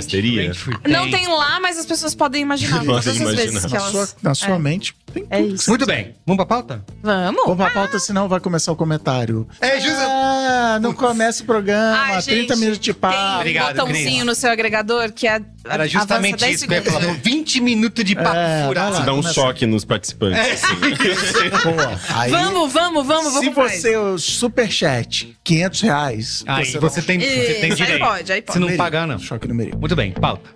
Não 0.88 1.10
tem 1.10 1.28
lá, 1.28 1.60
mas 1.62 1.78
as 1.78 1.86
pessoas 1.86 2.14
podem 2.14 2.42
imaginar. 2.42 2.80
Podem 2.84 3.02
Todas 3.02 3.08
as 3.08 3.36
vezes 3.36 3.52
imaginar. 3.52 3.62
que 3.68 3.74
Na 3.74 3.80
elas... 3.80 3.92
sua, 3.92 4.10
na 4.22 4.36
sua 4.36 4.56
É. 4.56 4.60
mente, 4.60 4.96
tem 5.14 5.26
É 5.30 5.38
tudo. 5.42 5.56
isso. 5.56 5.70
Muito 5.70 5.86
bem. 5.86 6.14
Vamos 6.26 6.38
pra 6.38 6.46
pauta? 6.46 6.84
Vamos? 7.02 7.42
Vamos 7.44 7.58
pra 7.58 7.70
pauta, 7.72 8.00
senão 8.00 8.28
vai 8.28 8.40
começar 8.42 8.72
o 8.72 8.76
comentário. 8.76 9.48
É, 9.62 9.80
José- 9.80 9.96
Ah, 9.98 10.78
não 10.82 10.94
começa 10.94 11.42
o 11.42 11.46
programa, 11.46 11.98
Ai, 11.98 12.22
30 12.22 12.54
gente, 12.54 12.60
minutos 12.60 12.80
de 12.80 12.94
papo. 12.94 13.16
Tem 13.16 13.24
um 13.26 13.36
Obrigado, 13.38 13.76
botãozinho 13.78 14.04
Cris. 14.12 14.26
no 14.26 14.36
seu 14.36 14.52
agregador 14.52 15.12
que 15.14 15.26
é 15.28 15.42
Era 15.70 15.88
justamente 15.88 16.34
avança 16.36 16.46
10 16.46 16.56
isso 16.56 16.68
que 16.68 16.74
eu 16.74 16.78
ia 16.78 16.84
falar. 16.84 17.00
segundos. 17.02 17.22
20 17.24 17.62
minutos 17.62 18.04
de 18.06 18.16
papo 18.16 18.36
É, 18.36 18.66
furado. 18.68 18.96
vai 18.96 19.06
Dá 19.06 19.14
um 19.14 19.18
começa. 19.18 19.34
choque 19.34 19.66
nos 19.66 19.86
participantes. 19.86 20.40
assim. 20.64 20.76
Pô, 21.64 22.14
aí, 22.16 22.32
Vamos, 22.32 22.72
vamos, 22.74 23.06
vamos, 23.08 23.34
se 23.34 23.46
vamos 23.46 23.56
mais. 23.56 23.82
você, 23.82 23.96
o 23.98 24.18
superchat, 24.18 25.38
500 25.44 25.82
reais. 25.82 26.44
Aí 26.48 26.66
você 26.66 26.80
você, 26.80 27.02
tem, 27.02 27.20
você 27.20 27.26
tem 27.28 27.70
Isso, 27.72 27.82
aí 27.84 27.88
direito. 27.88 28.00
pode, 28.06 28.32
aí 28.32 28.42
pode. 28.42 28.54
Se 28.54 28.60
não 28.60 28.76
pagar, 28.78 29.08
não. 29.08 29.20
Choque 29.20 29.48
numérico. 29.48 29.78
Muito 29.78 29.96
bem, 29.96 30.12
pauta. 30.12 30.50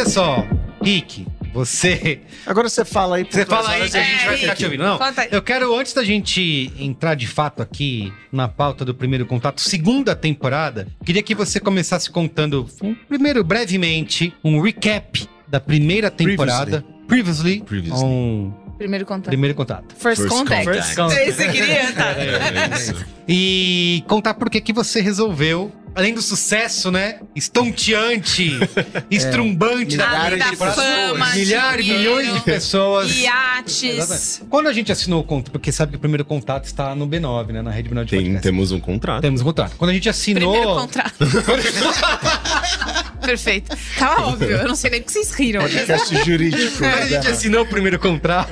Olha 0.00 0.08
só, 0.08 0.46
Rick, 0.82 1.26
você 1.52 2.20
Agora 2.46 2.70
você 2.70 2.86
fala 2.86 3.16
aí. 3.16 3.26
Você 3.30 3.44
fala 3.44 3.68
aí 3.68 3.82
a 3.82 3.86
gente 3.86 3.92
vai 4.24 4.30
Rick, 4.30 4.40
ficar 4.40 4.56
te 4.56 4.64
ouvindo. 4.64 4.82
Não, 4.82 4.96
conta 4.96 5.20
aí. 5.20 5.28
eu 5.30 5.42
quero, 5.42 5.76
antes 5.76 5.92
da 5.92 6.02
gente 6.02 6.72
entrar 6.78 7.14
de 7.14 7.26
fato 7.26 7.62
aqui 7.62 8.10
na 8.32 8.48
pauta 8.48 8.82
do 8.82 8.94
primeiro 8.94 9.26
contato, 9.26 9.60
segunda 9.60 10.16
temporada, 10.16 10.88
queria 11.04 11.22
que 11.22 11.34
você 11.34 11.60
começasse 11.60 12.10
contando, 12.10 12.66
um, 12.82 12.94
primeiro, 12.94 13.44
brevemente, 13.44 14.32
um 14.42 14.62
recap 14.62 15.28
da 15.46 15.60
primeira 15.60 16.10
temporada. 16.10 16.82
Previously. 17.06 17.60
Previously. 17.60 18.02
um 18.02 18.54
Primeiro 18.78 19.04
contato. 19.04 19.26
primeiro 19.26 19.54
contato. 19.54 19.94
First, 19.98 20.22
First 20.22 20.28
contact. 20.34 20.64
contact. 20.64 20.86
First 20.86 20.96
contact. 20.96 21.32
Você 21.32 21.48
queria? 21.50 21.92
Tá. 21.92 22.12
É, 22.12 22.74
isso. 22.74 23.06
E 23.28 24.02
contar 24.08 24.32
por 24.32 24.48
que 24.48 24.62
que 24.62 24.72
você 24.72 25.02
resolveu, 25.02 25.70
além 25.94 26.14
do 26.14 26.22
sucesso, 26.22 26.90
né? 26.90 27.20
Estonteante, 27.34 28.58
estrumbante 29.10 29.96
da 29.96 30.08
milhares 30.08 30.50
de 30.50 30.56
fama, 30.56 31.26
milhares, 31.34 31.84
dinheiro, 31.84 32.16
milhões 32.16 32.34
de 32.34 32.40
pessoas. 32.40 33.16
Iates. 33.16 33.82
Exatamente. 33.82 34.50
Quando 34.50 34.68
a 34.68 34.72
gente 34.72 34.92
assinou 34.92 35.20
o 35.20 35.24
contrato, 35.24 35.52
porque 35.52 35.72
sabe 35.72 35.92
que 35.92 35.96
o 35.96 36.00
primeiro 36.00 36.24
contato 36.24 36.64
está 36.64 36.94
no 36.94 37.06
B9, 37.06 37.52
né? 37.52 37.62
Na 37.62 37.70
rede 37.70 37.88
B9 37.88 38.04
de 38.04 38.10
Tem- 38.10 38.20
podcast. 38.20 38.42
temos 38.42 38.72
um 38.72 38.80
contrato. 38.80 39.22
Temos 39.22 39.40
um 39.40 39.44
contrato. 39.44 39.76
Quando 39.76 39.90
a 39.90 39.94
gente 39.94 40.08
assinou. 40.08 40.52
Primeiro 40.52 40.80
contrato. 40.80 41.14
Perfeito. 43.20 43.76
Tava 43.98 44.28
óbvio. 44.28 44.50
Eu 44.50 44.68
não 44.68 44.74
sei 44.74 44.90
nem 44.90 45.02
porque 45.02 45.12
vocês 45.12 45.32
riram. 45.32 45.60
Podcast 45.60 46.24
jurídico. 46.24 46.78
Quando 46.78 46.94
a 46.94 47.06
gente 47.06 47.26
né? 47.26 47.30
assinou 47.30 47.62
o 47.62 47.66
primeiro 47.66 47.98
contrato, 47.98 48.50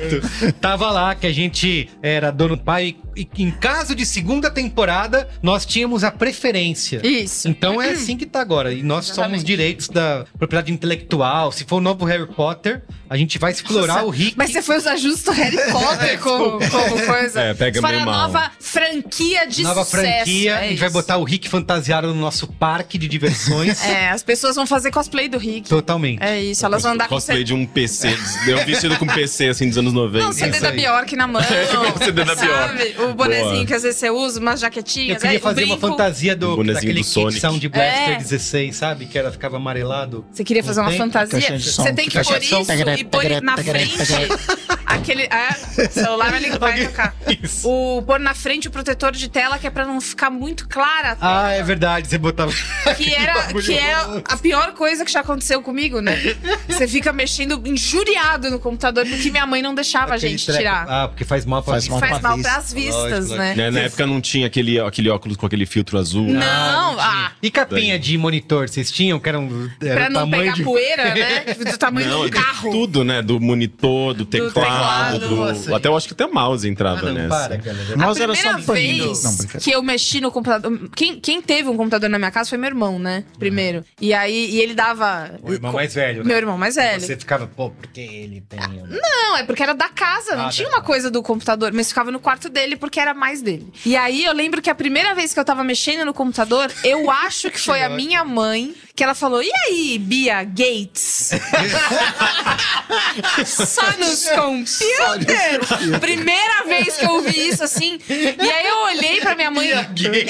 tava 0.60 0.90
lá 0.90 1.14
que 1.14 1.26
a 1.26 1.32
gente 1.32 1.88
era 2.02 2.30
dono 2.30 2.56
do 2.56 2.62
pai 2.62 2.96
que 3.24 3.42
em 3.42 3.50
caso 3.50 3.94
de 3.94 4.04
segunda 4.06 4.50
temporada, 4.50 5.28
nós 5.42 5.64
tínhamos 5.66 6.04
a 6.04 6.10
preferência. 6.10 7.00
Isso. 7.06 7.48
Então 7.48 7.80
é 7.80 7.90
assim 7.92 8.16
que 8.16 8.26
tá 8.26 8.40
agora. 8.40 8.72
E 8.72 8.82
nós 8.82 9.06
somos 9.06 9.18
Exatamente. 9.18 9.44
direitos 9.44 9.88
da 9.88 10.24
propriedade 10.38 10.72
intelectual. 10.72 11.52
Se 11.52 11.64
for 11.64 11.76
o 11.76 11.80
novo 11.80 12.04
Harry 12.04 12.26
Potter, 12.26 12.82
a 13.10 13.16
gente 13.16 13.38
vai 13.38 13.52
explorar 13.52 14.04
o 14.04 14.10
Rick. 14.10 14.34
Mas 14.36 14.50
você 14.52 14.62
foi 14.62 14.76
usar 14.76 14.96
justo 14.96 15.30
Harry 15.32 15.56
Potter 15.72 16.18
como, 16.20 16.58
como 16.70 17.06
coisa. 17.06 17.40
É, 17.40 17.54
pega 17.54 17.80
Para 17.80 17.90
meio 17.90 18.02
a 18.02 18.06
mal. 18.06 18.28
nova 18.28 18.50
franquia 18.60 19.46
de 19.46 19.62
Nova 19.62 19.84
sucesso. 19.84 20.02
franquia, 20.06 20.52
É 20.52 20.64
a 20.66 20.68
gente 20.68 20.78
vai 20.80 20.90
botar 20.90 21.16
o 21.16 21.24
Rick 21.24 21.48
fantasiado 21.48 22.08
no 22.08 22.14
nosso 22.14 22.46
parque 22.46 22.98
de 22.98 23.08
diversões. 23.08 23.78
É, 23.88 24.10
as 24.10 24.22
pessoas 24.22 24.54
vão 24.56 24.66
fazer 24.66 24.90
cosplay 24.90 25.28
do 25.28 25.38
Rick. 25.38 25.68
Totalmente. 25.68 26.22
É 26.22 26.40
isso, 26.42 26.64
elas 26.66 26.82
vão 26.82 26.92
andar 26.92 27.08
com 27.08 27.14
Cosplay 27.14 27.42
de 27.42 27.54
um 27.54 27.64
PC. 27.64 28.14
Deu 28.44 28.58
um 28.58 28.64
vestido 28.64 28.96
com 28.98 29.06
PC, 29.06 29.48
assim, 29.48 29.68
dos 29.68 29.78
anos 29.78 29.92
90. 29.92 30.24
Não, 30.24 30.32
CD 30.32 30.60
da. 30.60 30.70
Bjork 30.70 31.16
na 31.16 31.26
mão. 31.26 31.40
O 31.94 32.04
CD 32.04 32.24
da 32.24 32.36
sabe? 32.36 32.94
O 33.10 33.14
bonezinho 33.14 33.50
Boa. 33.52 33.66
que 33.66 33.74
às 33.74 33.82
vezes 33.82 33.98
você 34.00 34.10
usa, 34.10 34.40
umas 34.40 34.60
jaquetinhas. 34.60 35.16
Eu 35.16 35.16
queria 35.16 35.30
aí, 35.32 35.36
o 35.38 35.40
fazer 35.40 35.64
uma 35.64 35.78
fantasia 35.78 36.36
do, 36.36 36.52
O 36.52 36.56
bonezinho 36.56 36.74
daquele 36.74 37.00
do 37.00 37.06
Sonic. 37.06 37.32
kit 37.34 37.40
Sound 37.40 37.68
Blaster 37.68 38.10
É. 38.10 38.16
16, 38.16 38.76
sabe? 38.76 39.06
Que 39.06 39.18
era, 39.18 39.30
ficava 39.32 39.56
amarelado. 39.56 40.24
Você 40.32 40.44
queria 40.44 40.62
fazer 40.62 40.80
uma 40.80 40.92
fantasia? 40.92 41.58
Você 41.58 41.92
tem 41.92 42.08
que 42.08 42.22
pôr 42.22 42.42
isso 42.42 42.72
e 42.98 43.04
pôr 43.04 43.42
na 43.42 43.56
frente 43.56 43.96
aquele. 44.88 45.22
É, 45.24 45.48
o 45.86 45.90
celular 45.92 46.30
vai, 46.30 46.50
vai 46.58 46.84
tocar. 46.86 47.14
Isso. 47.42 47.68
O 47.68 48.02
pôr 48.02 48.18
na 48.18 48.34
frente 48.34 48.68
o 48.68 48.70
protetor 48.70 49.12
de 49.12 49.28
tela, 49.28 49.58
que 49.58 49.66
é 49.66 49.70
pra 49.70 49.84
não 49.86 50.00
ficar 50.00 50.30
muito 50.30 50.66
clara. 50.68 51.12
a 51.12 51.16
tela. 51.16 51.46
Ah, 51.46 51.50
é 51.52 51.62
verdade. 51.62 52.08
Você 52.08 52.18
botava. 52.18 52.52
Que 52.96 53.14
era 53.14 53.34
que 53.52 53.74
é 53.76 53.94
a 54.24 54.36
pior 54.36 54.72
coisa 54.72 55.04
que 55.04 55.10
já 55.12 55.20
aconteceu 55.20 55.60
comigo, 55.62 56.00
né? 56.00 56.16
Você 56.68 56.88
fica 56.88 57.12
mexendo 57.12 57.60
injuriado 57.66 58.50
no 58.50 58.58
computador 58.58 59.06
porque 59.06 59.30
minha 59.30 59.46
mãe 59.46 59.60
não 59.62 59.74
deixava 59.74 60.12
a 60.12 60.16
Aquele 60.16 60.32
gente 60.32 60.46
treco. 60.46 60.58
tirar. 60.60 60.86
Ah, 60.88 61.08
porque 61.08 61.24
faz 61.24 61.44
mal 61.44 61.62
pra 61.62 61.74
Faz 61.74 61.88
mal 61.88 62.00
Faz 62.00 62.18
pra 62.18 62.28
mal 62.30 62.38
pras 62.40 62.72
vistas, 62.72 63.28
Lógico, 63.28 63.36
né? 63.36 63.54
Né, 63.54 63.70
Na 63.70 63.80
época 63.80 64.06
não 64.06 64.20
tinha 64.20 64.46
aquele, 64.46 64.80
aquele 64.80 65.10
óculos 65.10 65.36
com 65.36 65.46
aquele 65.46 65.66
filtro 65.66 65.98
azul. 65.98 66.26
Não, 66.28 66.98
ah, 66.98 67.32
E 67.42 67.50
capinha 67.50 67.98
de 67.98 68.16
monitor, 68.16 68.68
vocês 68.68 68.90
tinham? 68.90 69.18
Que 69.20 69.28
era 69.28 69.38
um. 69.38 69.68
Era 69.82 69.94
pra 69.94 70.10
não 70.10 70.20
tamanho 70.20 70.42
pegar 70.44 70.54
de... 70.54 70.62
poeira, 70.64 71.14
né? 71.14 71.40
Do 71.70 71.78
tamanho 71.78 72.08
Não, 72.08 72.20
do 72.22 72.30
de 72.30 72.32
carro. 72.32 72.70
tudo, 72.70 73.04
né? 73.04 73.20
Do 73.22 73.38
monitor, 73.40 74.14
do 74.14 74.24
teclado, 74.24 74.52
teclado. 74.54 74.77
Do- 75.18 75.74
até 75.74 75.88
eu 75.88 75.96
acho 75.96 76.06
que 76.08 76.14
até 76.14 76.26
mouse 76.26 76.68
entrava 76.68 77.00
Ah, 77.00 77.12
não, 77.12 77.12
nessa. 77.14 77.28
para, 77.48 77.56
galera. 77.56 77.94
A 77.94 78.22
era 78.22 78.34
só 78.34 78.54
primeira 78.54 78.58
um 78.58 78.60
vez 79.12 79.24
Não, 79.24 79.60
que 79.60 79.70
eu 79.70 79.82
mexi 79.82 80.20
no 80.20 80.30
computador. 80.30 80.90
Quem, 80.94 81.18
quem 81.20 81.40
teve 81.42 81.68
um 81.68 81.76
computador 81.76 82.08
na 82.10 82.18
minha 82.18 82.30
casa 82.30 82.48
foi 82.48 82.58
meu 82.58 82.68
irmão, 82.68 82.98
né? 82.98 83.24
Primeiro. 83.38 83.84
E 84.00 84.12
aí 84.14 84.50
e 84.50 84.60
ele 84.60 84.74
dava. 84.74 85.30
O 85.42 85.52
irmão 85.52 85.72
mais 85.72 85.94
velho, 85.94 86.18
né? 86.22 86.28
Meu 86.28 86.36
irmão 86.36 86.58
mais 86.58 86.74
velho. 86.76 87.00
Você 87.00 87.16
ficava, 87.16 87.46
pô, 87.46 87.70
porque 87.70 88.00
ele 88.00 88.40
tem. 88.48 88.58
Não, 88.60 89.36
é 89.36 89.42
porque 89.44 89.62
era 89.62 89.74
da 89.74 89.88
casa, 89.88 90.36
não 90.36 90.46
Ah, 90.46 90.50
tinha 90.50 90.68
tá. 90.68 90.76
uma 90.76 90.82
coisa 90.82 91.10
do 91.10 91.22
computador, 91.22 91.72
mas 91.72 91.88
ficava 91.88 92.10
no 92.10 92.20
quarto 92.20 92.48
dele 92.48 92.76
porque 92.76 92.98
era 93.00 93.14
mais 93.14 93.42
dele. 93.42 93.72
E 93.84 93.96
aí 93.96 94.24
eu 94.24 94.32
lembro 94.32 94.60
que 94.62 94.70
a 94.70 94.74
primeira 94.74 95.14
vez 95.14 95.32
que 95.34 95.40
eu 95.40 95.44
tava 95.44 95.62
mexendo 95.64 96.04
no 96.04 96.14
computador, 96.14 96.70
eu 96.84 97.10
acho 97.10 97.50
que 97.50 97.60
foi 97.60 97.82
a 97.82 97.88
minha 97.88 98.24
mãe 98.24 98.74
que 98.98 99.04
ela 99.04 99.14
falou: 99.14 99.40
E 99.40 99.50
aí, 99.66 99.96
Bia 99.96 100.42
Gates? 100.42 101.30
Só 103.46 103.82
nos 103.96 104.28
computers? 104.28 106.00
Primeira 106.00 106.64
vez 106.64 106.96
que 106.96 107.04
eu 107.04 107.12
ouvi 107.12 107.48
isso 107.48 107.62
assim. 107.62 108.00
E 108.08 108.50
aí 108.50 108.66
eu 108.66 108.78
olhei 108.86 109.20
pra 109.20 109.36
minha 109.36 109.52
mãe, 109.52 109.68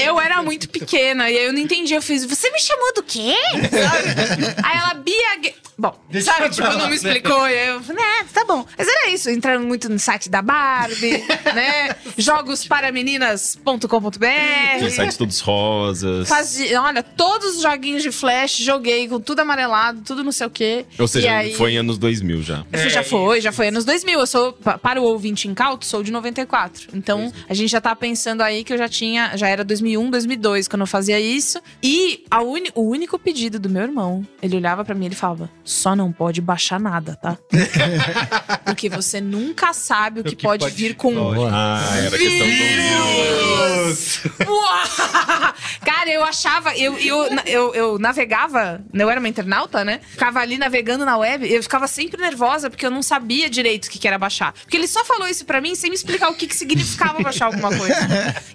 eu 0.04 0.20
era 0.20 0.42
muito 0.42 0.68
pequena, 0.68 1.30
e 1.30 1.38
aí 1.38 1.46
eu 1.46 1.52
não 1.54 1.60
entendi. 1.60 1.94
Eu 1.94 2.02
fiz: 2.02 2.26
Você 2.26 2.50
me 2.50 2.60
chamou 2.60 2.92
do 2.92 3.02
quê? 3.02 3.34
Sabe? 3.52 4.54
Aí 4.62 4.78
ela, 4.78 4.92
Bia 4.94 5.36
Gates. 5.36 5.68
Bom, 5.80 5.96
Deixa 6.10 6.32
sabe, 6.32 6.50
tipo, 6.50 6.66
não 6.66 6.76
me 6.76 6.88
né? 6.88 6.94
explicou. 6.96 7.48
E 7.48 7.56
aí 7.56 7.68
eu 7.68 7.80
falei, 7.80 8.04
é, 8.04 8.24
tá 8.24 8.44
bom. 8.44 8.66
Mas 8.76 8.88
era 8.88 9.10
isso, 9.10 9.30
entrando 9.30 9.64
muito 9.64 9.88
no 9.88 9.96
site 9.96 10.28
da 10.28 10.42
Barbie, 10.42 11.24
né? 11.54 11.94
Jogosparameninas.com.br. 12.16 14.26
Aqueles 14.74 14.94
sites 14.94 15.16
todos 15.16 15.38
rosas. 15.38 16.28
Fazia, 16.28 16.82
olha, 16.82 17.00
todos 17.04 17.58
os 17.58 17.62
joguinhos 17.62 18.02
de 18.02 18.10
flash, 18.10 18.57
joguei 18.64 19.08
com 19.08 19.20
tudo 19.20 19.40
amarelado, 19.40 20.00
tudo 20.04 20.22
não 20.24 20.32
sei 20.32 20.46
o 20.46 20.50
quê. 20.50 20.86
Ou 20.98 21.08
seja, 21.08 21.30
aí- 21.36 21.54
foi 21.54 21.72
em 21.72 21.78
anos 21.78 21.98
2000 21.98 22.42
já. 22.42 22.64
Isso 22.72 22.90
já 22.90 23.02
foi, 23.02 23.40
já 23.40 23.52
foi 23.52 23.68
anos 23.68 23.84
2000. 23.84 24.20
Eu 24.20 24.26
sou, 24.26 24.52
pa- 24.52 24.78
para 24.78 25.00
o 25.00 25.04
ouvinte 25.04 25.48
incauto, 25.48 25.84
sou 25.86 26.02
de 26.02 26.10
94. 26.12 26.88
Então, 26.94 27.32
a 27.48 27.54
gente 27.54 27.70
já 27.70 27.80
tá 27.80 27.94
pensando 27.96 28.42
aí 28.42 28.64
que 28.64 28.72
eu 28.72 28.78
já 28.78 28.88
tinha, 28.88 29.36
já 29.36 29.48
era 29.48 29.64
2001, 29.64 30.10
2002 30.10 30.68
quando 30.68 30.80
eu 30.82 30.86
fazia 30.86 31.18
isso. 31.20 31.60
E 31.82 32.24
a 32.30 32.42
uni- 32.42 32.70
o 32.74 32.82
único 32.82 33.18
pedido 33.18 33.58
do 33.58 33.68
meu 33.68 33.82
irmão, 33.82 34.26
ele 34.42 34.56
olhava 34.56 34.84
pra 34.84 34.94
mim 34.94 35.04
e 35.04 35.08
ele 35.08 35.14
falava: 35.14 35.50
"Só 35.64 35.94
não 35.96 36.12
pode 36.12 36.40
baixar 36.40 36.78
nada, 36.80 37.16
tá? 37.16 37.36
Porque 38.64 38.88
você 38.88 39.20
nunca 39.20 39.72
sabe 39.72 40.20
o 40.20 40.24
que, 40.24 40.36
que 40.36 40.42
pode, 40.42 40.64
pode- 40.64 40.74
vir 40.74 40.94
com 40.94 41.12
Lógico. 41.14 41.48
Ah, 41.52 41.94
era 41.98 42.10
questão 42.18 42.46
do 42.46 42.52
vírus. 42.52 44.20
Uau! 44.46 45.54
Cara, 45.84 46.10
eu 46.10 46.24
achava, 46.24 46.76
eu, 46.76 46.96
eu, 46.98 47.28
eu, 47.46 47.74
eu 47.74 47.98
navegava, 47.98 48.80
eu 48.92 49.08
era 49.10 49.18
uma 49.20 49.28
internauta, 49.28 49.84
né? 49.84 50.00
Ficava 50.10 50.40
ali 50.40 50.58
navegando 50.58 51.04
na 51.04 51.16
web, 51.16 51.50
eu 51.50 51.62
ficava 51.62 51.86
sempre 51.86 52.20
nervosa 52.20 52.68
porque 52.70 52.84
eu 52.84 52.90
não 52.90 53.02
sabia 53.02 53.48
direito 53.48 53.86
o 53.86 53.90
que, 53.90 53.98
que 53.98 54.06
era 54.08 54.18
baixar. 54.18 54.52
Porque 54.52 54.76
ele 54.76 54.88
só 54.88 55.04
falou 55.04 55.28
isso 55.28 55.44
pra 55.44 55.60
mim 55.60 55.74
sem 55.74 55.90
me 55.90 55.96
explicar 55.96 56.28
o 56.30 56.34
que, 56.34 56.46
que 56.46 56.54
significava 56.56 57.20
baixar 57.22 57.46
alguma 57.46 57.68
coisa. 57.76 57.94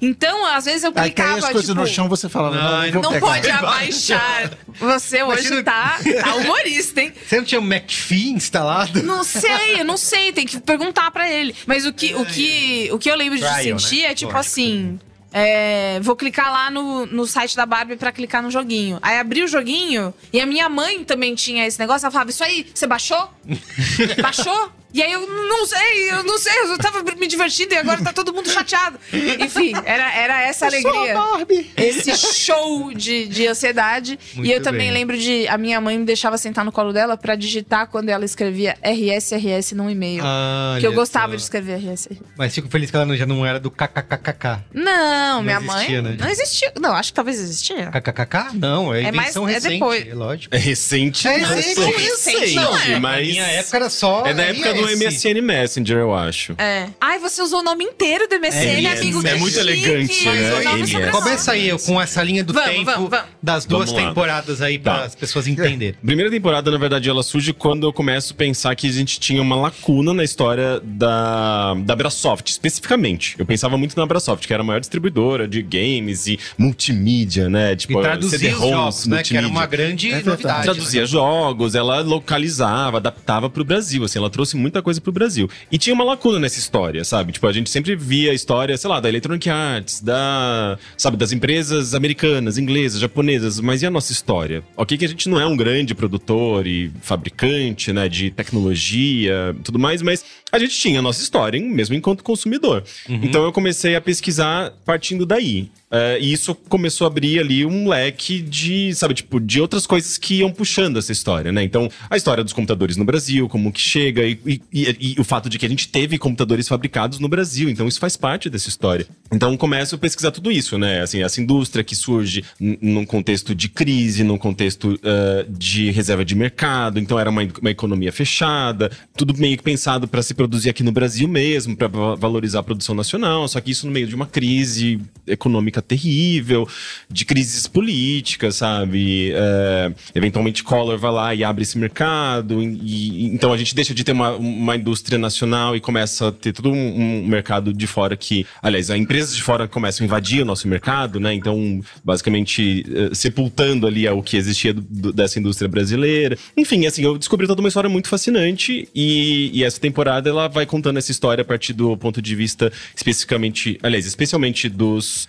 Então, 0.01 0.45
às 0.45 0.65
vezes 0.65 0.83
eu 0.83 0.91
Aí 0.95 1.11
clicava, 1.11 1.37
as 1.39 1.45
coisas 1.45 1.65
tipo, 1.69 1.79
no 1.81 1.87
chão, 1.87 2.07
você 2.09 2.27
fala, 2.29 2.51
não, 2.51 3.01
Não, 3.01 3.11
não, 3.11 3.19
pode 3.19 3.49
abaixar. 3.51 4.51
Você 4.79 5.23
hoje 5.23 5.49
não- 5.49 5.63
tá, 5.63 5.99
tá 6.21 6.35
humorista, 6.35 7.01
hein? 7.01 7.13
Você 7.25 7.37
não 7.37 7.43
tinha 7.45 7.61
um 7.61 7.65
McPhee 7.65 8.29
instalado? 8.31 9.01
Não 9.03 9.23
sei, 9.23 9.79
eu 9.79 9.85
não 9.85 9.97
sei, 9.97 10.31
tem 10.33 10.45
que 10.45 10.59
perguntar 10.59 11.09
pra 11.11 11.29
ele. 11.29 11.55
Mas 11.65 11.85
o 11.85 11.93
que, 11.93 12.13
o 12.15 12.25
que, 12.25 12.89
o 12.91 12.97
que 12.99 13.09
eu 13.09 13.15
lembro 13.15 13.37
de 13.37 13.43
Trial, 13.45 13.79
sentir 13.79 14.01
né? 14.03 14.11
é 14.11 14.13
tipo 14.15 14.31
Lógico. 14.31 14.39
assim. 14.39 14.99
É, 15.33 15.99
vou 16.01 16.15
clicar 16.15 16.51
lá 16.51 16.69
no, 16.69 17.07
no 17.07 17.25
site 17.25 17.55
da 17.55 17.65
Barbie 17.65 17.95
pra 17.95 18.11
clicar 18.11 18.43
no 18.43 18.51
joguinho. 18.51 18.99
Aí 19.01 19.17
abri 19.17 19.43
o 19.43 19.47
joguinho 19.47 20.13
e 20.31 20.39
a 20.39 20.45
minha 20.45 20.69
mãe 20.69 21.03
também 21.03 21.33
tinha 21.33 21.65
esse 21.65 21.79
negócio. 21.79 22.05
Ela 22.05 22.11
falava: 22.11 22.29
Isso 22.29 22.43
aí, 22.43 22.69
você 22.71 22.85
baixou? 22.85 23.29
baixou? 24.21 24.71
E 24.93 25.01
aí 25.01 25.11
eu 25.11 25.25
não 25.27 25.65
sei, 25.65 26.11
eu 26.11 26.23
não 26.23 26.37
sei, 26.37 26.53
eu 26.59 26.77
tava 26.77 27.01
me 27.17 27.25
divertindo 27.27 27.73
e 27.73 27.77
agora 27.77 28.01
tá 28.03 28.13
todo 28.13 28.31
mundo 28.33 28.47
chateado. 28.49 28.99
Enfim, 29.39 29.73
era, 29.85 30.13
era 30.13 30.41
essa 30.43 30.67
alegria. 30.67 31.13
Barbie. 31.15 31.71
Esse 31.75 32.15
show 32.15 32.93
de, 32.93 33.27
de 33.27 33.47
ansiedade. 33.47 34.19
Muito 34.35 34.47
e 34.47 34.51
eu 34.53 34.61
também 34.61 34.87
bem. 34.87 34.91
lembro 34.91 35.17
de. 35.17 35.47
A 35.47 35.57
minha 35.57 35.81
mãe 35.81 35.97
me 35.97 36.05
deixava 36.05 36.37
sentar 36.37 36.63
no 36.63 36.71
colo 36.71 36.93
dela 36.93 37.17
pra 37.17 37.35
digitar 37.35 37.87
quando 37.87 38.09
ela 38.09 38.23
escrevia 38.23 38.77
RS, 38.83 39.31
RS 39.33 39.71
num 39.73 39.89
e-mail. 39.89 40.21
Ah, 40.23 40.77
que 40.79 40.85
eu 40.85 40.93
gostava 40.93 41.31
só. 41.31 41.35
de 41.37 41.41
escrever 41.41 41.77
RS, 41.79 42.07
RS. 42.11 42.21
Mas 42.37 42.53
fico 42.53 42.69
feliz 42.69 42.91
que 42.91 42.95
ela 42.95 43.05
não- 43.05 43.15
já 43.15 43.25
não 43.25 43.43
era 43.45 43.59
do 43.59 43.71
kkkk. 43.71 44.59
Não, 44.73 45.41
minha 45.41 45.57
existia, 45.57 46.01
mãe. 46.01 46.11
né? 46.11 46.17
Não 46.19 46.29
existia. 46.29 46.71
Não, 46.79 46.93
acho 46.93 47.09
que 47.09 47.15
talvez 47.15 47.39
existia. 47.39 47.89
KKKK? 47.89 48.53
Não, 48.53 48.93
é 48.93 49.03
É 49.05 49.11
mais- 49.11 49.35
é 49.35 49.39
recente, 49.39 49.73
depois. 49.73 50.07
é 50.07 50.13
lógico. 50.13 50.55
É 50.55 50.59
recente. 50.59 51.27
É 51.27 51.37
não 51.39 51.49
recente, 51.49 51.75
sei. 51.75 52.35
recente, 52.37 52.55
não 52.55 52.77
é? 52.77 52.87
Na 52.89 52.99
mas... 52.99 53.27
minha 53.27 53.43
época 53.45 53.77
era 53.77 53.89
só. 53.89 54.23
É 54.25 54.33
da 54.33 54.43
época 54.43 54.73
do 54.73 54.82
RS. 54.85 54.99
MSN 55.25 55.41
Messenger, 55.41 55.97
eu 55.97 56.13
acho. 56.13 56.53
É. 56.57 56.87
Ai, 56.99 57.19
você 57.19 57.41
usou 57.41 57.59
o 57.59 57.63
nome 57.63 57.83
inteiro 57.83 58.27
do 58.27 58.35
MSN, 58.39 58.85
É, 58.85 58.91
amigo. 58.91 59.25
é 59.27 59.31
que 59.33 59.39
muito 59.39 59.53
chique. 59.53 59.59
elegante, 59.59 60.25
né? 60.25 61.09
o. 61.09 61.11
Começa 61.11 61.51
aí 61.51 61.71
com 61.85 62.01
essa 62.01 62.23
linha 62.23 62.43
do 62.43 62.53
Vamos, 62.53 62.69
tempo 62.69 62.85
vamos, 62.85 63.09
vamos. 63.09 63.25
das 63.41 63.65
duas 63.65 63.91
temporadas 63.91 64.61
aí 64.61 64.77
para 64.79 64.99
Tá. 64.99 65.03
as 65.05 65.15
pessoas 65.15 65.47
entenderem. 65.47 65.95
Primeira 66.03 66.29
temporada, 66.31 66.69
na 66.71 66.77
verdade, 66.77 67.09
ela 67.09 67.23
surge 67.23 67.53
quando 67.53 67.87
eu 67.87 67.93
começo 67.93 68.33
a 68.33 68.35
pensar 68.35 68.75
que 68.75 68.87
a 68.87 68.91
gente 68.91 69.19
tinha 69.19 69.41
uma 69.41 69.55
lacuna 69.55 70.13
na 70.13 70.23
história 70.23 70.79
da, 70.83 71.73
da 71.75 71.95
Brasoft, 71.95 72.49
especificamente. 72.49 73.35
Eu 73.37 73.45
pensava 73.45 73.77
muito 73.77 73.97
na 73.97 74.05
Brasoft, 74.05 74.45
que 74.47 74.53
era 74.53 74.61
a 74.63 74.65
maior 74.65 74.79
distribuidora 74.79 75.47
de 75.47 75.61
games 75.61 76.27
e 76.27 76.39
multimídia, 76.57 77.49
né? 77.49 77.75
Tipo, 77.75 78.01
E 78.01 78.23
CD-ROMs, 78.29 78.69
jogos, 78.69 79.05
né? 79.07 79.23
Que 79.23 79.37
era 79.37 79.47
uma 79.47 79.65
grande 79.65 80.11
É 80.11 80.21
novidade. 80.21 80.63
Traduzia 80.63 81.05
jogos, 81.05 81.75
ela 81.75 82.01
localizava, 82.01 82.97
adaptava 82.97 83.49
pro 83.49 83.63
Brasil, 83.63 84.03
assim, 84.03 84.19
ela 84.19 84.29
trouxe 84.29 84.55
muita 84.73 84.81
coisa 84.81 84.99
pro 84.99 85.11
Brasil. 85.11 85.47
E 85.71 85.77
tinha 85.77 85.93
uma 85.93 86.03
lacuna 86.03 86.39
nessa 86.39 86.57
história, 86.57 87.03
sabe? 87.03 87.31
Tipo, 87.31 87.47
a 87.47 87.53
gente 87.53 87.69
sempre 87.69 87.95
via 87.95 88.31
a 88.31 88.33
história, 88.33 88.75
sei 88.75 88.89
lá, 88.89 88.99
da 88.99 89.07
Electronic 89.07 89.47
Arts, 89.49 90.01
da, 90.01 90.77
sabe, 90.97 91.15
das 91.15 91.31
empresas 91.31 91.93
americanas, 91.93 92.57
inglesas, 92.57 92.99
japonesas, 92.99 93.59
mas 93.59 93.83
e 93.83 93.85
a 93.85 93.91
nossa 93.91 94.11
história? 94.11 94.63
Ok 94.75 94.97
que 94.97 95.05
a 95.05 95.07
gente 95.07 95.29
não 95.29 95.39
é 95.39 95.45
um 95.45 95.55
grande 95.55 95.93
produtor 95.93 96.65
e 96.65 96.91
fabricante, 97.01 97.93
né, 97.93 98.09
de 98.09 98.31
tecnologia, 98.31 99.55
tudo 99.63 99.77
mais, 99.77 100.01
mas 100.01 100.25
a 100.51 100.57
gente 100.57 100.75
tinha 100.75 100.99
a 100.99 101.01
nossa 101.01 101.21
história, 101.21 101.59
mesmo 101.61 101.95
enquanto 101.95 102.23
consumidor. 102.23 102.83
Então 103.07 103.43
eu 103.43 103.51
comecei 103.51 103.95
a 103.95 104.01
pesquisar 104.01 104.73
partindo 104.85 105.25
daí. 105.25 105.69
É, 105.95 106.17
e 106.19 106.33
isso 106.33 106.55
começou 106.55 107.05
a 107.05 107.07
abrir 107.07 107.39
ali 107.39 107.63
um 107.63 107.87
leque 107.87 108.41
de, 108.41 108.91
sabe, 108.95 109.13
tipo, 109.13 109.39
de 109.39 109.61
outras 109.61 109.85
coisas 109.85 110.17
que 110.17 110.39
iam 110.39 110.51
puxando 110.51 110.97
essa 110.97 111.11
história, 111.11 111.51
né? 111.51 111.63
Então, 111.63 111.87
a 112.09 112.17
história 112.17 112.43
dos 112.43 112.51
computadores 112.51 112.97
no 112.97 113.05
Brasil, 113.05 113.47
como 113.47 113.71
que 113.71 113.79
chega, 113.79 114.23
e, 114.25 114.39
e- 114.43 114.61
e- 114.73 115.13
e 115.15 115.21
o 115.21 115.23
fato 115.23 115.47
de 115.47 115.59
que 115.59 115.67
a 115.67 115.69
gente 115.69 115.87
teve 115.89 116.17
computadores 116.17 116.67
fabricados 116.67 117.19
no 117.19 117.27
Brasil. 117.27 117.69
Então, 117.69 117.87
isso 117.87 117.99
faz 117.99 118.17
parte 118.17 118.49
dessa 118.49 118.69
história. 118.69 119.05
Então, 119.31 119.55
começo 119.55 119.93
a 119.93 119.97
pesquisar 119.99 120.31
tudo 120.31 120.51
isso, 120.51 120.79
né? 120.79 121.01
Assim, 121.01 121.21
essa 121.21 121.39
indústria 121.39 121.83
que 121.83 121.95
surge 121.95 122.43
num 122.59 123.05
contexto 123.05 123.53
de 123.53 123.69
crise, 123.69 124.23
num 124.23 124.37
contexto 124.39 124.99
ah, 125.03 125.45
de 125.47 125.91
reserva 125.91 126.25
de 126.25 126.33
mercado. 126.33 126.99
Então, 126.99 127.19
era 127.19 127.29
uma, 127.29 127.43
uma 127.61 127.69
economia 127.69 128.11
fechada, 128.11 128.89
tudo 129.15 129.37
meio 129.37 129.57
que 129.57 129.63
pensado 129.63 130.07
para 130.07 130.23
se 130.23 130.33
produzir 130.33 130.71
aqui 130.71 130.81
no 130.81 130.91
Brasil 130.91 131.27
mesmo, 131.27 131.77
para 131.77 131.87
valorizar 131.87 132.61
a 132.61 132.63
produção 132.63 132.95
nacional. 132.95 133.47
Só 133.47 133.61
que 133.61 133.69
isso 133.69 133.85
no 133.85 133.91
meio 133.91 134.07
de 134.07 134.15
uma 134.15 134.25
crise 134.25 134.99
econômica 135.27 135.82
terrível, 135.83 136.67
de 137.09 137.25
crises 137.25 137.67
políticas, 137.67 138.55
sabe? 138.55 139.31
É, 139.33 139.91
eventualmente 140.15 140.63
Collor 140.63 140.97
vai 140.97 141.11
lá 141.11 141.35
e 141.35 141.43
abre 141.43 141.63
esse 141.63 141.77
mercado, 141.77 142.61
e, 142.61 142.65
e- 142.65 143.25
então 143.27 143.51
a 143.53 143.57
gente 143.57 143.75
deixa 143.75 143.93
de 143.93 144.03
ter 144.03 144.11
uma, 144.11 144.31
uma 144.31 144.75
indústria 144.75 145.17
nacional 145.17 145.75
e 145.75 145.79
começa 145.79 146.27
a 146.29 146.31
ter 146.31 146.53
todo 146.53 146.69
um, 146.71 147.21
um 147.23 147.27
mercado 147.27 147.73
de 147.73 147.87
fora 147.87 148.15
que, 148.15 148.45
aliás, 148.61 148.89
as 148.89 148.97
empresas 148.97 149.35
de 149.35 149.41
fora 149.43 149.67
começam 149.67 150.03
a 150.03 150.07
invadir 150.07 150.41
o 150.41 150.45
nosso 150.45 150.67
mercado, 150.67 151.19
né? 151.19 151.33
Então, 151.33 151.81
basicamente, 152.03 152.85
eh, 152.89 153.09
sepultando 153.13 153.87
ali 153.87 154.07
o 154.07 154.21
que 154.21 154.37
existia 154.37 154.73
do- 154.73 154.81
do- 154.81 155.13
dessa 155.13 155.39
indústria 155.39 155.67
brasileira. 155.67 156.37
Enfim, 156.55 156.85
assim, 156.85 157.03
eu 157.03 157.17
descobri 157.17 157.47
toda 157.47 157.61
uma 157.61 157.67
história 157.67 157.89
muito 157.89 158.07
fascinante 158.07 158.87
e, 158.93 159.49
e 159.53 159.63
essa 159.63 159.79
temporada 159.79 160.29
ela 160.29 160.47
vai 160.47 160.65
contando 160.65 160.97
essa 160.97 161.11
história 161.11 161.41
a 161.41 161.45
partir 161.45 161.73
do 161.73 161.95
ponto 161.97 162.21
de 162.21 162.35
vista 162.35 162.71
especificamente, 162.95 163.77
aliás, 163.83 164.05
especialmente 164.05 164.69
dos 164.69 165.27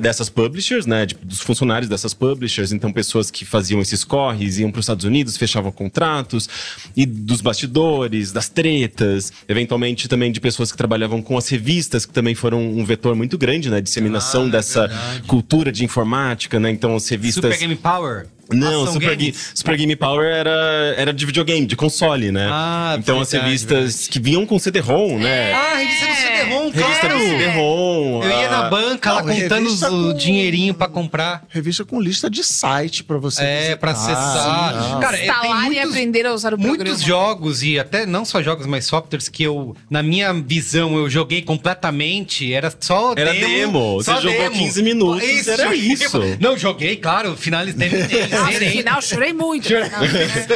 dessas 0.00 0.28
publishers, 0.28 0.86
né, 0.86 1.06
de- 1.06 1.14
dos 1.14 1.40
funcionários 1.40 1.88
dessas 1.88 2.14
publishers, 2.14 2.72
então 2.72 2.92
pessoas 2.92 3.30
que 3.30 3.44
faziam 3.44 3.80
esses 3.80 4.04
corres, 4.04 4.58
iam 4.58 4.70
para 4.70 4.78
os 4.80 4.84
Estados 4.84 5.04
Unidos, 5.04 5.36
fechavam 5.36 5.70
contratos 5.72 6.48
e 6.96 7.04
dos 7.06 7.40
bastidores, 7.40 8.32
das 8.32 8.48
tretas, 8.48 9.32
eventualmente 9.48 10.08
também 10.08 10.30
de 10.32 10.40
pessoas 10.40 10.70
que 10.70 10.78
trabalhavam 10.78 11.22
com 11.22 11.36
as 11.36 11.48
revistas, 11.48 12.04
que 12.06 12.12
também 12.12 12.34
foram 12.34 12.60
um 12.60 12.84
vetor 12.84 13.14
muito 13.14 13.36
grande 13.38 13.70
na 13.70 13.80
disseminação 13.80 14.44
Ah, 14.44 14.48
é 14.48 14.50
dessa 14.50 14.86
verdade. 14.88 15.22
cultura 15.26 15.72
de 15.72 15.84
informática, 15.84 16.58
né? 16.60 16.70
Então 16.70 16.94
as 16.96 17.08
revistas 17.08 17.42
Super 17.44 17.58
Game 17.58 17.76
Power? 17.76 18.26
Não, 18.50 18.82
Ação 18.82 18.94
Super? 18.94 19.16
Game, 19.16 19.34
Super 19.54 19.76
Game 19.76 19.96
Power 19.96 20.26
era, 20.26 20.94
era 20.96 21.12
de 21.12 21.24
videogame, 21.26 21.66
de 21.66 21.76
console, 21.76 22.30
né? 22.32 22.48
Ah, 22.50 22.96
então 22.98 23.20
as 23.20 23.30
verdade, 23.30 23.50
revistas 23.50 23.78
verdade. 23.78 24.08
que 24.10 24.20
vinham 24.20 24.44
com 24.46 24.58
CD-ROM, 24.58 25.18
né? 25.18 25.52
Ah, 25.52 25.76
revista 25.76 26.06
do 26.06 26.14
CD-ROM, 26.14 26.70
Revista 26.70 27.00
claro! 27.00 27.18
do 27.18 27.24
CD-ROM. 27.24 28.22
Eu 28.24 28.30
ia 28.30 28.48
ah, 28.48 28.50
na 28.50 28.62
banca 28.70 29.12
lá 29.12 29.22
contando 29.22 29.66
os- 29.66 29.80
revista 29.80 29.90
o 29.92 30.12
com- 30.12 30.14
dinheirinho 30.18 30.74
pra 30.74 30.88
comprar. 30.88 31.44
Revista 31.48 31.84
com 31.84 32.00
lista 32.00 32.28
de 32.28 32.42
site 32.44 33.04
pra 33.04 33.18
você 33.18 33.42
É, 33.42 33.58
visitar. 33.58 33.76
pra 33.78 33.90
acessar. 33.92 34.72
Sim, 34.82 34.90
não. 34.92 35.00
Cara, 35.00 35.16
é, 35.16 35.20
tem 35.20 35.28
Instalar 35.30 35.62
e 35.62 35.66
muitos- 35.66 35.88
aprender 35.90 36.26
a 36.26 36.32
usar 36.34 36.48
o 36.54 36.58
programa. 36.58 36.76
Muitos 36.84 37.02
jogos, 37.02 37.62
e 37.62 37.78
até 37.78 38.04
não 38.06 38.24
só 38.24 38.42
jogos, 38.42 38.66
mas 38.66 38.84
softwares 38.84 39.28
que 39.28 39.42
eu, 39.44 39.76
na 39.88 40.02
minha 40.02 40.32
visão, 40.32 40.96
eu 40.96 41.08
joguei 41.08 41.42
completamente. 41.42 42.52
Era 42.52 42.72
só 42.78 43.14
Era 43.16 43.32
demo. 43.32 43.46
demo, 43.46 43.94
você 43.94 44.10
só 44.12 44.20
jogou 44.20 44.38
demo. 44.38 44.56
15 44.56 44.82
minutos, 44.82 45.48
era 45.48 45.74
isso. 45.74 46.20
Não, 46.40 46.56
joguei, 46.58 46.96
claro, 46.96 47.36
finalizei. 47.36 47.90
Nossa, 48.32 48.60
no 48.60 48.70
final, 48.70 49.02
chorei 49.02 49.32
muito. 49.32 49.68
Chorei. 49.68 49.88
Não? 49.88 50.00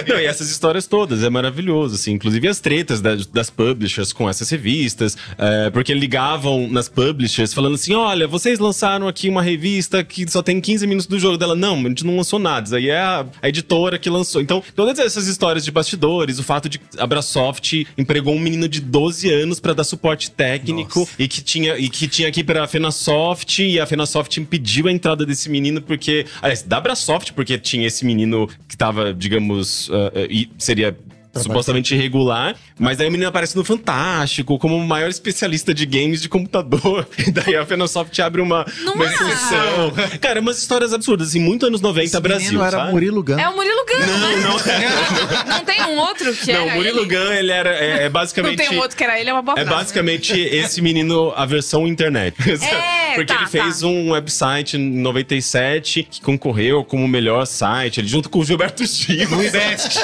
Não, 0.15 0.21
e 0.21 0.25
essas 0.25 0.51
histórias 0.51 0.87
todas, 0.87 1.23
é 1.23 1.31
maravilhoso, 1.31 1.95
assim. 1.95 2.13
Inclusive 2.13 2.49
as 2.49 2.61
tretas 2.61 3.01
das, 3.01 3.27
das 3.27 3.51
publishers 3.51 4.13
com 4.13 4.29
essas 4.29 4.49
revistas, 4.51 5.17
é, 5.39 5.71
porque 5.71 5.93
ligavam 5.95 6.69
nas 6.69 6.89
publishers 6.89 7.53
falando 7.53 7.75
assim, 7.75 7.95
olha, 7.95 8.27
vocês 8.27 8.59
lançaram 8.59 9.09
aqui 9.09 9.29
uma 9.29 9.43
revista 9.43 10.03
que 10.03 10.31
só 10.31 10.43
tem 10.43 10.61
15 10.61 10.87
minutos 10.87 11.07
do 11.07 11.19
jogo 11.19 11.37
dela. 11.37 11.55
Não, 11.55 11.77
a 11.77 11.89
gente 11.89 12.05
não 12.05 12.17
lançou 12.17 12.39
nada, 12.39 12.67
isso 12.67 12.77
aí 12.77 12.89
é 12.89 12.99
a, 12.99 13.27
a 13.43 13.49
editora 13.49 13.99
que 13.99 14.09
lançou. 14.09 14.41
Então, 14.41 14.63
todas 14.75 14.99
essas 14.99 15.27
histórias 15.27 15.65
de 15.65 15.71
bastidores, 15.71 16.39
o 16.39 16.43
fato 16.43 16.69
de 16.69 16.79
que 16.79 16.85
a 16.99 17.07
Brasoft 17.07 17.87
empregou 17.97 18.35
um 18.35 18.39
menino 18.39 18.69
de 18.69 18.81
12 18.81 19.33
anos 19.33 19.61
pra 19.61 19.73
dar 19.73 19.85
suporte 19.85 20.31
técnico 20.31 21.09
e 21.19 21.29
que 21.29 21.43
tinha 21.43 21.77
e 21.77 21.89
que 21.89 22.09
tinha 22.09 22.29
aqui 22.29 22.43
pra 22.43 22.67
Fenasoft 22.67 23.63
e 23.63 23.81
a 23.81 23.87
Fenasoft 23.87 24.39
impediu 24.41 24.89
a 24.89 24.93
entrada 24.93 25.25
desse 25.27 25.49
menino 25.49 25.81
porque, 25.81 26.27
aliás, 26.41 26.63
da 26.63 26.81
Brasoft, 26.81 27.33
porque 27.33 27.59
tinha 27.67 27.87
esse 27.87 28.05
menino 28.05 28.49
que 28.69 28.77
tava, 28.77 29.13
digamos, 29.13 29.91
ah, 29.93 30.13
ah, 30.15 30.27
e 30.31 30.49
seria 30.59 30.97
supostamente 31.41 31.95
irregular, 31.95 32.55
mas 32.79 32.99
daí 32.99 33.09
o 33.09 33.11
menino 33.11 33.29
aparece 33.29 33.57
no 33.57 33.65
Fantástico 33.65 34.59
como 34.59 34.77
o 34.77 34.87
maior 34.87 35.09
especialista 35.09 35.73
de 35.75 35.87
games 35.87 36.21
de 36.23 36.29
computador. 36.29 37.07
E 37.27 37.31
daí 37.33 37.57
a 37.57 37.67
Fenasoft 37.67 38.17
abre 38.23 38.41
uma, 38.41 38.65
Não 38.83 38.95
uma 38.95 39.05
é? 39.05 39.09
excursão. 39.09 39.93
Cara, 40.21 40.41
umas 40.41 40.59
histórias 40.59 40.93
absurdas, 40.93 41.29
assim, 41.29 41.41
muito 41.41 41.67
anos 41.67 41.81
90 41.81 42.05
Esse 42.05 42.21
Brasil, 42.21 42.63
era 42.63 42.71
sabe? 42.79 42.93
Murilo 42.93 43.23
Gun. 43.23 43.39
É 43.39 43.49
o 43.49 43.57
Murilo 43.57 43.85
Gun, 43.85 44.07
Não, 44.07 44.29
né? 44.29 44.37
não, 44.43 45.47
Não 45.59 45.65
tem 45.65 45.83
um 45.85 45.99
outro 45.99 46.33
que 46.35 46.53
não, 46.53 46.61
era 46.61 46.73
o 46.73 46.77
Murilo 46.77 47.01
ele? 47.01 47.09
Gun, 47.17 47.33
ele 47.33 47.51
era, 47.53 47.71
é, 47.71 47.91
é 48.03 48.05
Não 48.05 48.11
basicamente... 48.13 48.57
tem 48.57 48.71
um 48.71 48.79
outro 48.81 48.97
que 48.97 49.03
era 49.03 49.19
ele, 49.19 49.31
é 49.31 49.33
uma 49.33 49.43
boa 49.43 49.59
É 49.59 49.65
frase. 49.65 49.77
basicamente 49.79 50.39
esse 50.39 50.81
menino, 50.81 51.33
a 51.35 51.45
versão 51.47 51.87
internet. 51.87 52.37
É, 52.67 53.15
Porque 53.15 53.33
tá, 53.33 53.41
ele 53.41 53.47
fez 53.47 53.81
tá. 53.81 53.87
um 53.87 54.11
website 54.11 54.77
em 54.77 54.91
97 55.01 56.03
que 56.11 56.21
concorreu 56.21 56.85
como 56.85 57.05
o 57.05 57.09
melhor 57.09 57.47
site, 57.47 58.01
ele 58.01 58.09
junto 58.09 58.29
com 58.29 58.41
o 58.41 58.45
Gilberto 58.45 58.85
Gil. 58.85 59.29
No 59.31 59.43
Invest. 59.43 59.99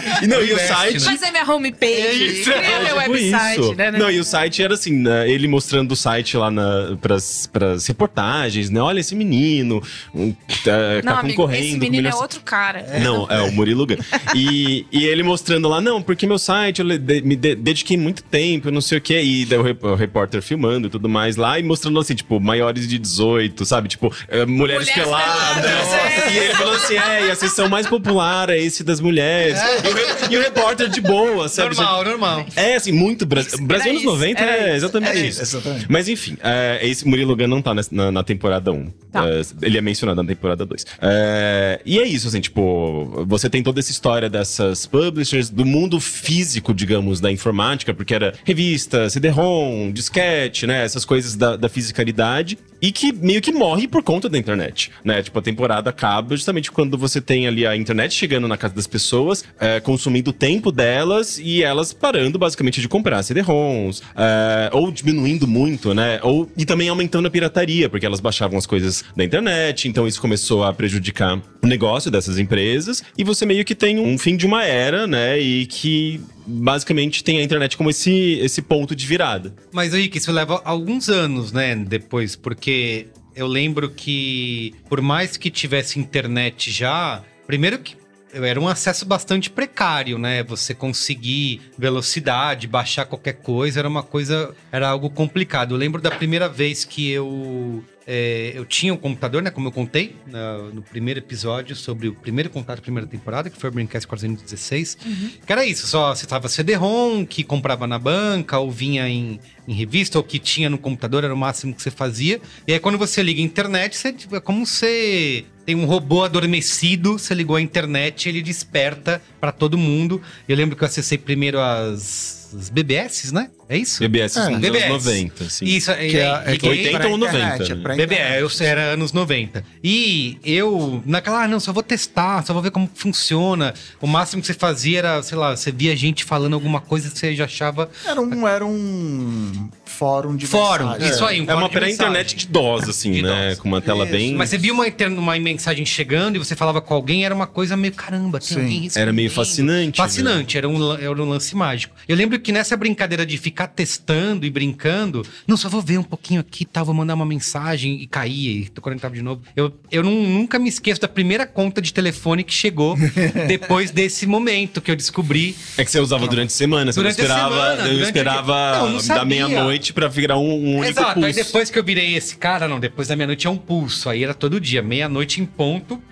E 0.22 0.26
não, 0.26 0.42
e 0.42 0.52
o 0.52 0.58
site. 0.58 0.94
né? 1.00 1.06
Mas 1.06 1.22
é 1.22 1.30
minha 1.30 1.44
homepage. 1.50 2.42
Cria 2.44 2.80
meu 2.80 2.86
tipo 2.98 3.10
website, 3.12 3.60
isso. 3.60 3.74
né? 3.74 3.90
Não, 3.92 4.10
e 4.10 4.18
o 4.18 4.24
site 4.24 4.62
era 4.62 4.74
assim, 4.74 4.92
né, 4.92 5.28
ele 5.30 5.46
mostrando 5.48 5.92
o 5.92 5.96
site 5.96 6.36
lá 6.36 6.50
na, 6.50 6.96
pras, 7.00 7.46
pras 7.52 7.86
reportagens, 7.86 8.70
né? 8.70 8.80
Olha 8.80 9.00
esse 9.00 9.14
menino, 9.14 9.82
um, 10.14 10.32
tá, 10.64 10.72
Não, 11.04 11.12
tá 11.14 11.20
amigo, 11.20 11.36
concorrendo. 11.36 11.64
esse 11.66 11.74
com 11.74 11.80
menino 11.80 12.08
é 12.08 12.14
outro 12.14 12.40
cara. 12.40 12.84
Não, 13.02 13.26
é 13.30 13.40
o 13.42 13.52
Murilo 13.52 13.86
Gun. 13.86 13.96
E, 14.34 14.86
e 14.90 15.04
ele 15.04 15.22
mostrando 15.22 15.68
lá, 15.68 15.80
não, 15.80 16.00
porque 16.02 16.26
meu 16.26 16.38
site, 16.38 16.80
eu 16.80 16.98
de- 16.98 17.22
me 17.22 17.36
de- 17.36 17.54
dediquei 17.54 17.96
muito 17.96 18.22
tempo, 18.22 18.70
não 18.70 18.80
sei 18.80 18.98
o 18.98 19.00
quê. 19.00 19.22
E 19.22 19.44
daí 19.44 19.58
o, 19.58 19.62
rep- 19.62 19.84
o 19.84 19.94
repórter 19.94 20.42
filmando 20.42 20.86
e 20.88 20.90
tudo 20.90 21.08
mais 21.08 21.36
lá, 21.36 21.58
e 21.58 21.62
mostrando 21.62 21.98
assim, 22.00 22.14
tipo, 22.14 22.40
maiores 22.40 22.86
de 22.88 22.98
18, 22.98 23.64
sabe? 23.64 23.88
Tipo, 23.88 24.12
eh, 24.28 24.44
mulheres 24.46 24.88
Mulheres 24.88 24.90
peladas. 25.04 25.64
peladas, 25.64 25.92
é. 25.92 26.32
E 26.32 26.38
ele 26.38 26.54
falou 26.54 26.74
assim, 26.74 26.96
é, 26.96 27.26
e 27.26 27.30
a 27.30 27.34
sessão 27.34 27.68
mais 27.68 27.86
popular 27.86 28.50
é 28.50 28.58
esse 28.58 28.82
das 28.84 29.00
mulheres. 29.00 29.58
Re- 29.60 29.85
e 30.30 30.36
o 30.36 30.40
repórter 30.42 30.88
de 30.88 31.00
boa, 31.00 31.48
sabe? 31.48 31.74
Normal, 31.76 32.04
normal. 32.04 32.46
É, 32.56 32.74
assim, 32.76 32.92
muito 32.92 33.24
Brasil. 33.26 33.58
Brasil 33.62 33.90
anos 33.90 34.02
isso, 34.02 34.10
90 34.10 34.40
era 34.42 34.52
é 34.52 34.66
isso, 34.68 34.76
exatamente 34.76 35.10
era 35.10 35.26
isso. 35.26 35.42
Exatamente. 35.42 35.86
Mas 35.88 36.08
enfim, 36.08 36.36
é, 36.42 36.80
esse 36.82 37.06
Murilo 37.06 37.36
Gun 37.36 37.46
não 37.46 37.62
tá 37.62 37.74
nessa- 37.74 37.94
na, 37.94 38.10
na 38.10 38.22
temporada 38.22 38.72
1. 38.72 38.90
Tá. 39.12 39.28
É, 39.28 39.42
ele 39.62 39.78
é 39.78 39.80
mencionado 39.80 40.22
na 40.22 40.28
temporada 40.28 40.64
2. 40.66 40.84
É, 41.00 41.80
e 41.84 41.98
é 41.98 42.06
isso, 42.06 42.28
assim, 42.28 42.40
tipo, 42.40 43.24
você 43.26 43.48
tem 43.48 43.62
toda 43.62 43.80
essa 43.80 43.90
história 43.90 44.28
dessas 44.28 44.86
publishers, 44.86 45.50
do 45.50 45.64
mundo 45.64 45.98
físico, 46.00 46.74
digamos, 46.74 47.20
da 47.20 47.30
informática, 47.30 47.94
porque 47.94 48.14
era 48.14 48.34
revista, 48.44 49.08
CD-ROM, 49.10 49.90
disquete, 49.92 50.66
né? 50.66 50.84
Essas 50.84 51.04
coisas 51.04 51.36
da, 51.36 51.56
da 51.56 51.68
fisicalidade. 51.68 52.58
E 52.80 52.92
que 52.92 53.10
meio 53.10 53.40
que 53.40 53.52
morre 53.52 53.88
por 53.88 54.02
conta 54.02 54.28
da 54.28 54.36
internet, 54.36 54.90
né? 55.02 55.22
Tipo, 55.22 55.38
a 55.38 55.42
temporada 55.42 55.88
acaba 55.88 56.36
justamente 56.36 56.70
quando 56.70 56.98
você 56.98 57.22
tem 57.22 57.46
ali 57.46 57.66
a 57.66 57.74
internet 57.74 58.12
chegando 58.14 58.46
na 58.46 58.56
casa 58.58 58.74
das 58.74 58.86
pessoas, 58.86 59.42
é, 59.58 59.75
consumindo 59.80 60.30
o 60.30 60.32
tempo 60.32 60.70
delas 60.72 61.38
e 61.38 61.62
elas 61.62 61.92
parando 61.92 62.38
basicamente 62.38 62.80
de 62.80 62.88
comprar 62.88 63.22
CD-ROMs, 63.22 64.02
é, 64.16 64.70
ou 64.72 64.90
diminuindo 64.90 65.46
muito, 65.46 65.94
né? 65.94 66.20
Ou, 66.22 66.50
e 66.56 66.64
também 66.64 66.88
aumentando 66.88 67.26
a 67.26 67.30
pirataria, 67.30 67.88
porque 67.88 68.06
elas 68.06 68.20
baixavam 68.20 68.58
as 68.58 68.66
coisas 68.66 69.04
da 69.16 69.24
internet, 69.24 69.88
então 69.88 70.06
isso 70.06 70.20
começou 70.20 70.64
a 70.64 70.72
prejudicar 70.72 71.40
o 71.62 71.66
negócio 71.66 72.10
dessas 72.10 72.38
empresas, 72.38 73.02
e 73.16 73.24
você 73.24 73.44
meio 73.44 73.64
que 73.64 73.74
tem 73.74 73.98
um 73.98 74.16
fim 74.18 74.36
de 74.36 74.46
uma 74.46 74.64
era, 74.64 75.06
né? 75.06 75.38
E 75.38 75.66
que 75.66 76.20
basicamente 76.46 77.24
tem 77.24 77.38
a 77.38 77.42
internet 77.42 77.76
como 77.76 77.90
esse, 77.90 78.38
esse 78.40 78.62
ponto 78.62 78.94
de 78.94 79.06
virada. 79.06 79.54
Mas, 79.72 79.92
Rick, 79.92 80.16
isso 80.18 80.30
leva 80.30 80.62
alguns 80.64 81.08
anos, 81.08 81.52
né, 81.52 81.74
depois, 81.74 82.36
porque 82.36 83.08
eu 83.34 83.46
lembro 83.46 83.90
que, 83.90 84.74
por 84.88 85.00
mais 85.00 85.36
que 85.36 85.50
tivesse 85.50 85.98
internet 85.98 86.70
já, 86.70 87.22
primeiro 87.46 87.78
que 87.78 87.96
era 88.44 88.60
um 88.60 88.68
acesso 88.68 89.06
bastante 89.06 89.50
precário, 89.50 90.18
né? 90.18 90.42
Você 90.42 90.74
conseguir 90.74 91.62
velocidade, 91.78 92.66
baixar 92.66 93.06
qualquer 93.06 93.34
coisa, 93.34 93.80
era 93.80 93.88
uma 93.88 94.02
coisa, 94.02 94.54
era 94.70 94.88
algo 94.88 95.08
complicado. 95.10 95.74
Eu 95.74 95.78
lembro 95.78 96.00
da 96.00 96.10
primeira 96.10 96.48
vez 96.48 96.84
que 96.84 97.10
eu 97.10 97.84
é, 98.06 98.52
eu 98.54 98.64
tinha 98.64 98.94
um 98.94 98.96
computador, 98.96 99.42
né? 99.42 99.50
Como 99.50 99.66
eu 99.68 99.72
contei 99.72 100.14
na- 100.26 100.58
no 100.72 100.80
primeiro 100.82 101.18
episódio 101.18 101.74
sobre 101.74 102.08
o 102.08 102.14
primeiro 102.14 102.48
contato 102.50 102.76
da 102.76 102.82
primeira 102.82 103.06
temporada, 103.08 103.50
que 103.50 103.58
foi 103.58 103.68
o 103.68 103.72
Braincast 103.72 104.06
416. 104.06 104.96
Que 105.44 105.52
era 105.52 105.64
isso, 105.66 105.86
só 105.86 106.12
acessava 106.12 106.48
CD-ROM, 106.48 107.26
que 107.26 107.42
comprava 107.42 107.86
na 107.86 107.98
banca, 107.98 108.58
ou 108.58 108.70
vinha 108.70 109.08
em, 109.08 109.40
em 109.66 109.74
revista, 109.74 110.18
ou 110.18 110.24
que 110.24 110.38
tinha 110.38 110.70
no 110.70 110.78
computador, 110.78 111.24
era 111.24 111.34
o 111.34 111.36
máximo 111.36 111.74
que 111.74 111.82
você 111.82 111.90
fazia. 111.90 112.40
E 112.66 112.72
aí 112.72 112.78
quando 112.78 112.96
você 112.98 113.22
liga 113.22 113.40
a 113.40 113.44
internet, 113.44 113.96
você, 113.96 114.12
tipo, 114.12 114.36
é 114.36 114.40
como 114.40 114.64
você 114.64 115.44
tem 115.64 115.74
um 115.74 115.84
robô 115.84 116.22
adormecido, 116.22 117.18
você 117.18 117.34
ligou 117.34 117.56
a 117.56 117.60
internet, 117.60 118.28
ele 118.28 118.40
desperta 118.40 119.20
pra 119.40 119.50
todo 119.50 119.76
mundo. 119.76 120.22
Eu 120.48 120.56
lembro 120.56 120.76
que 120.76 120.84
eu 120.84 120.86
acessei 120.86 121.18
primeiro 121.18 121.58
as, 121.60 122.54
as 122.56 122.70
BBS, 122.70 123.32
né? 123.32 123.50
É 123.68 123.76
isso? 123.76 123.98
BBS 123.98 124.36
É, 124.38 124.48
nos 124.48 124.60
BBS. 124.60 124.84
anos 124.84 125.04
90, 125.06 125.44
assim. 125.44 125.64
Isso, 125.64 125.92
Que 125.92 126.18
é, 126.18 126.42
é 126.46 126.56
que 126.56 126.68
liguei- 126.68 126.70
80 126.86 126.98
pra 127.00 127.08
ou 127.08 127.16
90, 127.18 127.38
internet, 127.38 127.72
é 127.72 127.74
né? 127.74 127.82
BBE, 127.96 128.02
internet. 128.04 128.40
eu 128.60 128.66
era 128.66 128.82
anos 128.92 129.12
90. 129.12 129.64
E 129.82 130.38
eu, 130.44 131.02
naquela, 131.04 131.42
ah, 131.42 131.48
não, 131.48 131.58
só 131.58 131.72
vou 131.72 131.82
testar, 131.82 132.46
só 132.46 132.52
vou 132.52 132.62
ver 132.62 132.70
como 132.70 132.88
funciona. 132.94 133.74
O 134.00 134.06
máximo 134.06 134.40
que 134.40 134.46
você 134.46 134.54
fazia 134.54 134.98
era, 135.00 135.22
sei 135.24 135.36
lá, 135.36 135.56
você 135.56 135.72
via 135.72 135.96
gente 135.96 136.24
falando 136.24 136.54
alguma 136.54 136.80
coisa, 136.80 137.10
você 137.10 137.34
já 137.34 137.44
achava. 137.46 137.90
Era 138.04 138.20
um, 138.20 138.46
era 138.46 138.64
um 138.64 139.68
fórum 139.96 140.36
de 140.36 140.46
Fórum, 140.46 140.84
mensagem. 140.90 141.08
isso 141.10 141.24
aí, 141.24 141.40
um 141.40 141.50
É 141.50 141.54
uma 141.54 141.68
pré-internet 141.68 142.34
mensagem. 142.34 142.36
de 142.38 142.46
DOS, 142.48 142.88
assim, 142.88 143.12
De 143.12 143.22
né? 143.22 143.48
DOS. 143.50 143.58
Com 143.60 143.68
uma 143.68 143.80
tela 143.80 144.04
Isso. 144.04 144.12
bem. 144.12 144.34
Mas 144.34 144.50
você 144.50 144.58
via 144.58 144.72
uma, 144.72 144.84
uma 145.18 145.38
mensagem 145.38 145.84
chegando 145.86 146.36
e 146.36 146.38
você 146.38 146.54
falava 146.54 146.80
com 146.80 146.94
alguém, 146.94 147.24
era 147.24 147.34
uma 147.34 147.46
coisa 147.46 147.76
meio 147.76 147.92
caramba, 147.94 148.38
tem 148.38 148.48
Sim. 148.48 148.54
alguém 148.56 148.80
respondendo. 148.82 149.02
Era 149.02 149.12
meio 149.12 149.30
fascinante, 149.30 149.96
Fascinante, 149.96 150.58
era, 150.58 150.68
um, 150.68 150.92
era 150.94 151.10
um 151.22 151.28
lance 151.28 151.54
mágico. 151.56 151.94
Eu 152.08 152.16
lembro 152.16 152.38
que 152.38 152.52
nessa 152.52 152.76
brincadeira 152.76 153.24
de 153.24 153.38
ficar 153.38 153.68
testando 153.68 154.44
e 154.46 154.50
brincando, 154.50 155.24
não, 155.46 155.56
só 155.56 155.68
vou 155.68 155.80
ver 155.80 155.98
um 155.98 156.02
pouquinho 156.02 156.40
aqui 156.40 156.62
e 156.62 156.66
tal, 156.66 156.84
vou 156.84 156.94
mandar 156.94 157.14
uma 157.14 157.26
mensagem 157.26 158.00
e 158.00 158.06
caía, 158.06 158.50
e 158.60 158.68
tô 158.68 158.80
conectado 158.82 159.14
de 159.14 159.22
novo. 159.22 159.40
Eu, 159.56 159.72
eu 159.90 160.02
não- 160.02 160.12
nunca 160.26 160.58
me 160.58 160.68
esqueço 160.68 161.00
da 161.00 161.08
primeira 161.08 161.46
conta 161.46 161.80
de 161.80 161.92
telefone 161.92 162.44
que 162.44 162.52
chegou 162.52 162.96
depois 163.48 163.90
desse 163.90 164.26
momento 164.26 164.80
que 164.80 164.90
eu 164.90 164.96
descobri. 164.96 165.54
É 165.76 165.84
que 165.84 165.90
você 165.90 166.00
usava 166.00 166.26
durante 166.26 166.48
a 166.50 166.56
semana, 166.56 166.92
você 166.92 167.00
Durante 167.00 167.18
não 167.18 167.24
esperava, 167.24 167.54
semana, 167.54 167.88
eu 167.88 168.02
esperava. 168.02 168.78
Não, 168.78 168.86
não 168.88 168.96
da 168.96 169.00
sabia. 169.02 169.46
Meia-noite 169.86 169.92
pra 169.92 170.08
virar 170.08 170.38
um, 170.38 170.50
um 170.50 170.76
único 170.78 170.84
Exato, 170.84 171.24
aí 171.24 171.32
pulso. 171.32 171.44
depois 171.44 171.70
que 171.70 171.78
eu 171.78 171.84
virei 171.84 172.16
esse 172.16 172.36
cara, 172.36 172.66
não, 172.66 172.80
depois 172.80 173.08
da 173.08 173.16
meia-noite 173.16 173.46
é 173.46 173.50
um 173.50 173.56
pulso. 173.56 174.08
Aí 174.08 174.24
era 174.24 174.34
todo 174.34 174.60
dia, 174.60 174.82
meia-noite 174.82 175.40
em 175.40 175.46
ponto. 175.46 176.02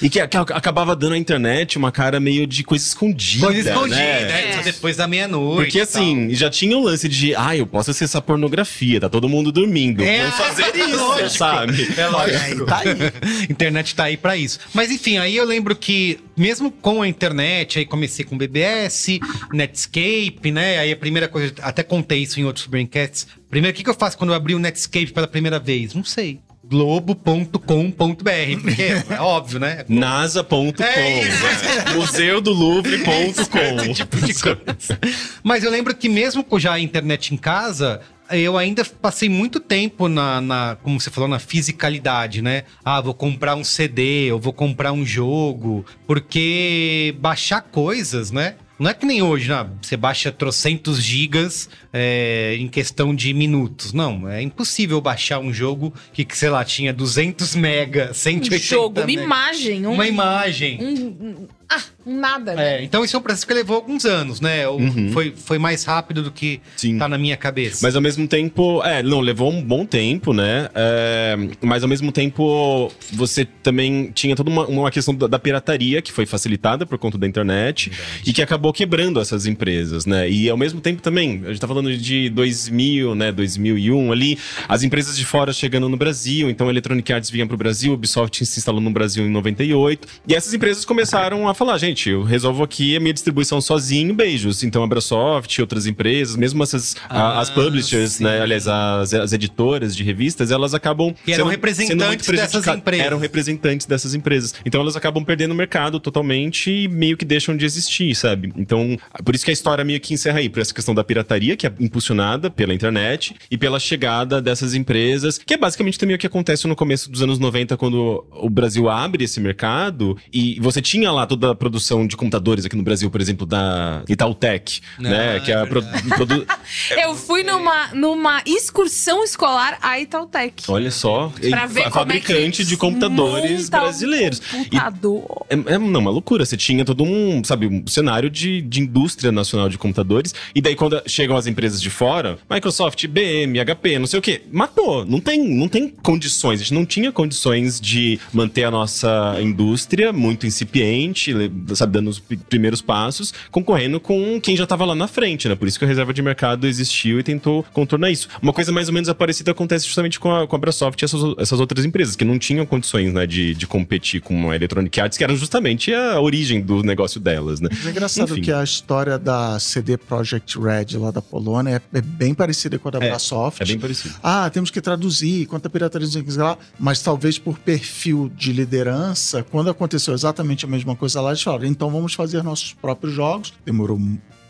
E 0.00 0.08
que, 0.08 0.26
que 0.26 0.36
acabava 0.36 0.94
dando 0.94 1.14
à 1.14 1.18
internet 1.18 1.76
uma 1.76 1.92
cara 1.92 2.18
meio 2.20 2.46
de 2.46 2.62
coisa 2.64 2.84
escondida. 2.84 3.46
Coisa 3.46 3.68
escondida, 3.70 3.96
né? 3.96 4.46
né? 4.46 4.56
Só 4.56 4.62
depois 4.62 4.96
da 4.96 5.06
meia-noite. 5.06 5.56
Porque 5.56 5.78
e 5.78 5.86
tal. 5.86 6.02
assim, 6.02 6.34
já 6.34 6.48
tinha 6.50 6.76
o 6.76 6.82
lance 6.82 7.08
de, 7.08 7.34
ah, 7.34 7.56
eu 7.56 7.66
posso 7.66 7.90
acessar 7.90 8.22
pornografia, 8.22 9.00
tá 9.00 9.08
todo 9.08 9.28
mundo 9.28 9.50
dormindo. 9.52 10.02
É, 10.02 10.22
Vou 10.22 10.32
fazer 10.32 10.74
isso, 10.76 10.96
lógico. 10.96 11.30
sabe? 11.30 11.88
É 11.96 12.06
lógico. 12.08 12.42
aí, 12.42 12.66
tá 12.66 12.78
aí. 12.78 13.46
internet 13.50 13.94
tá 13.94 14.04
aí 14.04 14.16
pra 14.16 14.36
isso. 14.36 14.58
Mas 14.72 14.90
enfim, 14.90 15.18
aí 15.18 15.36
eu 15.36 15.44
lembro 15.44 15.74
que, 15.76 16.20
mesmo 16.36 16.70
com 16.70 17.02
a 17.02 17.08
internet, 17.08 17.78
aí 17.78 17.84
comecei 17.84 18.24
com 18.24 18.36
BBS, 18.36 19.18
Netscape, 19.52 20.50
né? 20.50 20.78
Aí 20.78 20.92
a 20.92 20.96
primeira 20.96 21.28
coisa, 21.28 21.54
até 21.62 21.82
contei 21.82 22.20
isso 22.20 22.40
em 22.40 22.44
outros 22.44 22.66
braincasts. 22.66 23.26
Primeiro, 23.50 23.74
o 23.74 23.76
que, 23.76 23.84
que 23.84 23.90
eu 23.90 23.94
faço 23.94 24.16
quando 24.16 24.30
eu 24.30 24.36
abri 24.36 24.54
o 24.54 24.58
Netscape 24.58 25.12
pela 25.12 25.28
primeira 25.28 25.58
vez? 25.58 25.94
Não 25.94 26.04
sei. 26.04 26.40
Globo.com.br, 26.72 28.60
porque 28.62 28.82
é 29.10 29.20
óbvio, 29.20 29.60
né? 29.60 29.84
NASA.com, 29.88 30.82
É? 30.82 31.92
Museu 31.94 32.40
do 32.40 32.52
Louvre.com. 32.52 33.92
tipo 33.92 34.16
de 34.20 34.34
coisa. 34.34 34.98
Mas 35.42 35.62
eu 35.64 35.70
lembro 35.70 35.94
que 35.94 36.08
mesmo 36.08 36.42
com 36.42 36.58
já 36.58 36.72
a 36.72 36.80
internet 36.80 37.34
em 37.34 37.36
casa, 37.36 38.00
eu 38.30 38.56
ainda 38.56 38.84
passei 38.84 39.28
muito 39.28 39.60
tempo 39.60 40.08
na, 40.08 40.40
na- 40.40 40.76
como 40.82 40.98
você 41.00 41.10
falou, 41.10 41.28
na 41.28 41.38
fisicalidade, 41.38 42.40
né? 42.40 42.64
Ah, 42.84 43.00
vou 43.00 43.12
comprar 43.14 43.54
um 43.54 43.64
CD, 43.64 44.24
eu 44.30 44.38
vou 44.38 44.52
comprar 44.52 44.92
um 44.92 45.04
jogo, 45.04 45.84
porque 46.06 47.14
baixar 47.20 47.60
coisas, 47.62 48.30
né? 48.30 48.54
Não 48.82 48.90
é 48.90 48.94
que 48.94 49.06
nem 49.06 49.22
hoje, 49.22 49.48
né? 49.48 49.64
Você 49.80 49.96
baixa 49.96 50.32
trocentos 50.32 51.00
gigas 51.02 51.68
é, 51.92 52.56
em 52.58 52.66
questão 52.66 53.14
de 53.14 53.32
minutos. 53.32 53.92
Não, 53.92 54.28
é 54.28 54.42
impossível 54.42 55.00
baixar 55.00 55.38
um 55.38 55.52
jogo 55.52 55.94
que, 56.12 56.26
sei 56.36 56.50
lá, 56.50 56.64
tinha 56.64 56.92
200 56.92 57.54
mega, 57.54 58.08
Um 58.10 58.14
180 58.14 58.58
jogo, 58.64 58.98
uma 59.00 59.06
mega. 59.06 59.22
imagem, 59.22 59.86
um, 59.86 59.92
Uma 59.92 60.06
imagem. 60.08 60.78
um- 60.82 61.06
um- 61.26 61.48
ah, 61.76 61.82
nada, 62.06 62.54
né? 62.54 62.78
É, 62.80 62.84
então 62.84 63.04
isso 63.04 63.14
é 63.16 63.18
um 63.18 63.22
processo 63.22 63.46
que 63.46 63.54
levou 63.54 63.76
alguns 63.76 64.04
anos, 64.04 64.40
né? 64.40 64.66
O- 64.68 64.78
Foi, 65.12 65.32
foi 65.36 65.58
mais 65.58 65.84
rápido 65.84 66.22
do 66.22 66.30
que 66.32 66.60
Sim. 66.76 66.98
tá 66.98 67.08
na 67.08 67.16
minha 67.18 67.36
cabeça. 67.36 67.78
Mas 67.82 67.94
ao 67.96 68.02
mesmo 68.02 68.26
tempo, 68.26 68.82
é, 68.84 69.02
não, 69.02 69.20
levou 69.20 69.50
um 69.50 69.62
bom 69.62 69.84
tempo, 69.86 70.32
né? 70.32 70.68
É, 70.74 71.36
mas 71.60 71.82
ao 71.82 71.88
mesmo 71.88 72.10
tempo, 72.12 72.90
você 73.12 73.44
também 73.62 74.10
tinha 74.12 74.34
toda 74.36 74.50
uma, 74.50 74.66
uma 74.66 74.90
questão 74.90 75.14
da, 75.14 75.26
da 75.26 75.38
pirataria 75.38 76.02
que 76.02 76.12
foi 76.12 76.26
facilitada 76.26 76.84
por 76.86 76.98
conta 76.98 77.16
da 77.18 77.26
internet 77.26 77.90
e 78.26 78.32
que 78.32 78.42
acabou 78.42 78.72
quebrando 78.72 79.20
essas 79.20 79.46
empresas, 79.46 80.06
né? 80.06 80.28
E 80.28 80.48
ao 80.50 80.56
mesmo 80.56 80.80
tempo 80.80 81.00
também, 81.02 81.42
a 81.44 81.48
gente 81.48 81.60
tá 81.60 81.68
falando 81.68 81.96
de 81.96 82.28
2000, 82.30 83.14
né? 83.14 83.32
2001 83.32 84.12
ali, 84.12 84.38
as 84.68 84.82
empresas 84.82 85.16
de 85.16 85.24
fora 85.24 85.52
chegando 85.52 85.88
no 85.88 85.96
Brasil, 85.96 86.50
então 86.50 86.66
a 86.66 86.70
Electronic 86.70 87.12
Arts 87.12 87.30
vinha 87.30 87.46
pro 87.46 87.56
Brasil, 87.56 87.92
a 87.92 87.94
Ubisoft 87.94 88.44
se 88.44 88.58
instalou 88.58 88.80
no 88.80 88.90
Brasil 88.90 89.24
em 89.24 89.30
98, 89.30 90.06
e 90.26 90.34
essas 90.34 90.52
empresas 90.54 90.84
começaram 90.84 91.48
a 91.48 91.54
falar, 91.64 91.78
gente, 91.78 92.10
eu 92.10 92.22
resolvo 92.22 92.62
aqui 92.62 92.96
a 92.96 93.00
minha 93.00 93.12
distribuição 93.12 93.60
sozinho, 93.60 94.14
beijos. 94.14 94.62
Então 94.62 94.82
a 94.82 94.84
Abrasoft, 94.84 95.58
outras 95.60 95.86
empresas, 95.86 96.36
mesmo 96.36 96.62
essas 96.62 96.96
a- 97.08 97.22
Ah, 97.22 97.40
as 97.40 97.50
publishers, 97.50 98.12
sim. 98.14 98.24
né, 98.24 98.40
aliás, 98.40 98.66
as, 98.66 99.14
as 99.14 99.32
editoras 99.32 99.94
de 99.96 100.02
revistas, 100.02 100.50
elas 100.50 100.74
acabam 100.74 101.14
Que 101.24 101.32
eram 101.32 101.44
sendo- 101.44 101.50
representantes 101.50 102.26
sendo 102.26 102.36
dessas 102.36 102.66
empresas. 102.66 103.06
Eram 103.06 103.18
representantes 103.18 103.86
dessas 103.86 104.14
empresas. 104.14 104.54
Então 104.66 104.80
elas 104.80 104.96
acabam 104.96 105.24
perdendo 105.24 105.52
o 105.52 105.54
mercado 105.54 106.00
totalmente 106.00 106.70
e 106.70 106.88
meio 106.88 107.16
que 107.16 107.24
deixam 107.24 107.56
de 107.56 107.64
existir, 107.64 108.14
sabe? 108.14 108.52
Então, 108.56 108.96
por 109.24 109.34
isso 109.34 109.44
que 109.44 109.50
a 109.50 109.54
história 109.54 109.84
meio 109.84 110.00
que 110.00 110.12
encerra 110.14 110.38
aí, 110.40 110.48
por 110.48 110.60
essa 110.60 110.74
questão 110.74 110.94
da 110.94 111.04
pirataria, 111.04 111.56
que 111.56 111.66
é 111.66 111.72
impulsionada 111.78 112.50
pela 112.50 112.74
internet, 112.74 113.34
e 113.50 113.56
pela 113.56 113.78
chegada 113.78 114.40
dessas 114.42 114.74
empresas, 114.74 115.38
que 115.38 115.54
é 115.54 115.56
basicamente 115.56 115.98
também 115.98 116.16
o 116.16 116.18
que 116.18 116.26
acontece 116.26 116.66
no 116.66 116.74
começo 116.74 117.10
dos 117.10 117.22
anos 117.22 117.38
90, 117.38 117.76
quando 117.76 118.24
o 118.32 118.50
Brasil 118.50 118.88
abre 118.88 119.24
esse 119.24 119.40
mercado, 119.40 120.16
e 120.32 120.58
você 120.60 120.80
tinha 120.82 121.10
lá 121.12 121.26
toda 121.26 121.51
a 121.52 121.54
produção 121.54 122.06
de 122.06 122.16
computadores 122.16 122.64
aqui 122.64 122.76
no 122.76 122.82
Brasil, 122.82 123.10
por 123.10 123.20
exemplo, 123.20 123.46
da 123.46 124.02
Itautec, 124.08 124.80
né? 124.98 125.36
Ah, 125.36 125.40
Que 125.40 125.52
é 125.52 125.56
a 125.56 125.66
pro- 125.66 125.82
produ- 126.16 126.46
Eu 127.02 127.14
fui 127.14 127.42
numa, 127.42 127.88
numa 127.94 128.42
excursão 128.46 129.22
escolar 129.24 129.78
à 129.82 129.98
Itautec. 130.00 130.64
Olha 130.68 130.90
só, 130.90 131.32
Pra 131.50 131.64
e 131.64 131.68
ver 131.68 131.80
é 131.82 131.90
fabricante 131.90 132.62
que 132.62 132.68
de 132.68 132.76
computadores 132.76 133.66
um 133.68 133.70
brasileiros. 133.70 134.38
E 134.38 134.56
computador. 134.70 135.46
É, 135.48 135.54
é 135.74 135.78
não, 135.78 136.00
uma 136.00 136.10
loucura. 136.10 136.44
Você 136.44 136.56
tinha 136.56 136.84
todo 136.84 137.04
um, 137.04 137.42
sabe, 137.44 137.66
um 137.66 137.86
cenário 137.86 138.30
de, 138.30 138.60
de 138.62 138.80
indústria 138.80 139.30
nacional 139.32 139.68
de 139.68 139.78
computadores. 139.78 140.34
E 140.54 140.60
daí, 140.60 140.74
quando 140.74 141.00
chegam 141.06 141.36
as 141.36 141.46
empresas 141.46 141.80
de 141.80 141.90
fora, 141.90 142.38
Microsoft, 142.50 143.02
IBM, 143.02 143.58
HP, 143.64 143.98
não 143.98 144.06
sei 144.06 144.18
o 144.18 144.22
quê, 144.22 144.42
matou. 144.50 145.04
Não 145.04 145.20
tem, 145.20 145.42
não 145.48 145.68
tem 145.68 145.88
condições. 145.88 146.60
A 146.60 146.62
gente 146.64 146.74
não 146.74 146.86
tinha 146.86 147.12
condições 147.12 147.80
de 147.80 148.18
manter 148.32 148.64
a 148.64 148.70
nossa 148.70 149.36
indústria 149.40 150.12
muito 150.12 150.46
incipiente, 150.46 151.31
sabe, 151.74 151.92
dando 151.92 152.08
os 152.10 152.18
pri- 152.18 152.36
primeiros 152.36 152.80
passos, 152.82 153.32
concorrendo 153.50 154.00
com 154.00 154.40
quem 154.40 154.56
já 154.56 154.66
tava 154.66 154.84
lá 154.84 154.94
na 154.94 155.06
frente, 155.08 155.48
né? 155.48 155.54
Por 155.54 155.68
isso 155.68 155.78
que 155.78 155.84
a 155.84 155.88
reserva 155.88 156.12
de 156.12 156.22
mercado 156.22 156.66
existiu 156.66 157.18
e 157.18 157.22
tentou 157.22 157.64
contornar 157.72 158.10
isso. 158.10 158.28
Uma 158.40 158.52
coisa 158.52 158.72
mais 158.72 158.88
ou 158.88 158.94
menos 158.94 159.12
parecida 159.12 159.50
acontece 159.50 159.86
justamente 159.86 160.18
com 160.18 160.34
a, 160.34 160.46
com 160.46 160.56
a 160.56 160.58
Brasoft 160.58 161.00
e 161.00 161.04
essas, 161.04 161.20
essas 161.38 161.60
outras 161.60 161.84
empresas, 161.84 162.16
que 162.16 162.24
não 162.24 162.38
tinham 162.38 162.64
condições, 162.66 163.12
né, 163.12 163.26
de, 163.26 163.54
de 163.54 163.66
competir 163.66 164.20
com 164.20 164.50
a 164.50 164.56
Electronic 164.56 165.00
Arts, 165.00 165.18
que 165.18 165.24
era 165.24 165.34
justamente 165.36 165.92
a 165.92 166.20
origem 166.20 166.60
do 166.60 166.82
negócio 166.82 167.20
delas, 167.20 167.60
né? 167.60 167.68
Mas 167.72 167.86
é 167.86 167.90
engraçado 167.90 168.32
Enfim. 168.32 168.42
que 168.42 168.52
a 168.52 168.62
história 168.62 169.18
da 169.18 169.58
CD 169.58 169.96
Projekt 169.96 170.58
Red 170.58 170.98
lá 170.98 171.10
da 171.10 171.22
Polônia 171.22 171.82
é, 171.94 171.98
é 171.98 172.00
bem 172.00 172.34
parecida 172.34 172.78
com 172.78 172.88
a 172.88 172.90
da 172.92 172.98
É, 173.04 173.08
Brasoft. 173.08 173.60
É 173.62 173.64
bem 173.66 173.78
parecido. 173.78 174.14
Ah, 174.22 174.48
temos 174.50 174.70
que 174.70 174.80
traduzir, 174.80 175.46
quanta 175.46 175.68
pirataria 175.70 176.06
não 176.06 176.12
sei 176.12 176.22
o 176.22 176.24
que 176.24 176.32
lá. 176.36 176.56
Mas 176.78 177.00
talvez 177.02 177.38
por 177.38 177.58
perfil 177.58 178.30
de 178.36 178.52
liderança, 178.52 179.42
quando 179.42 179.70
aconteceu 179.70 180.12
exatamente 180.14 180.64
a 180.64 180.68
mesma 180.68 180.94
coisa 180.96 181.20
lá, 181.22 181.30
eles 181.30 181.42
falaram, 181.42 181.64
então 181.66 181.90
vamos 181.90 182.14
fazer 182.14 182.42
nossos 182.42 182.72
próprios 182.74 183.14
jogos. 183.14 183.52
Demorou, 183.64 183.98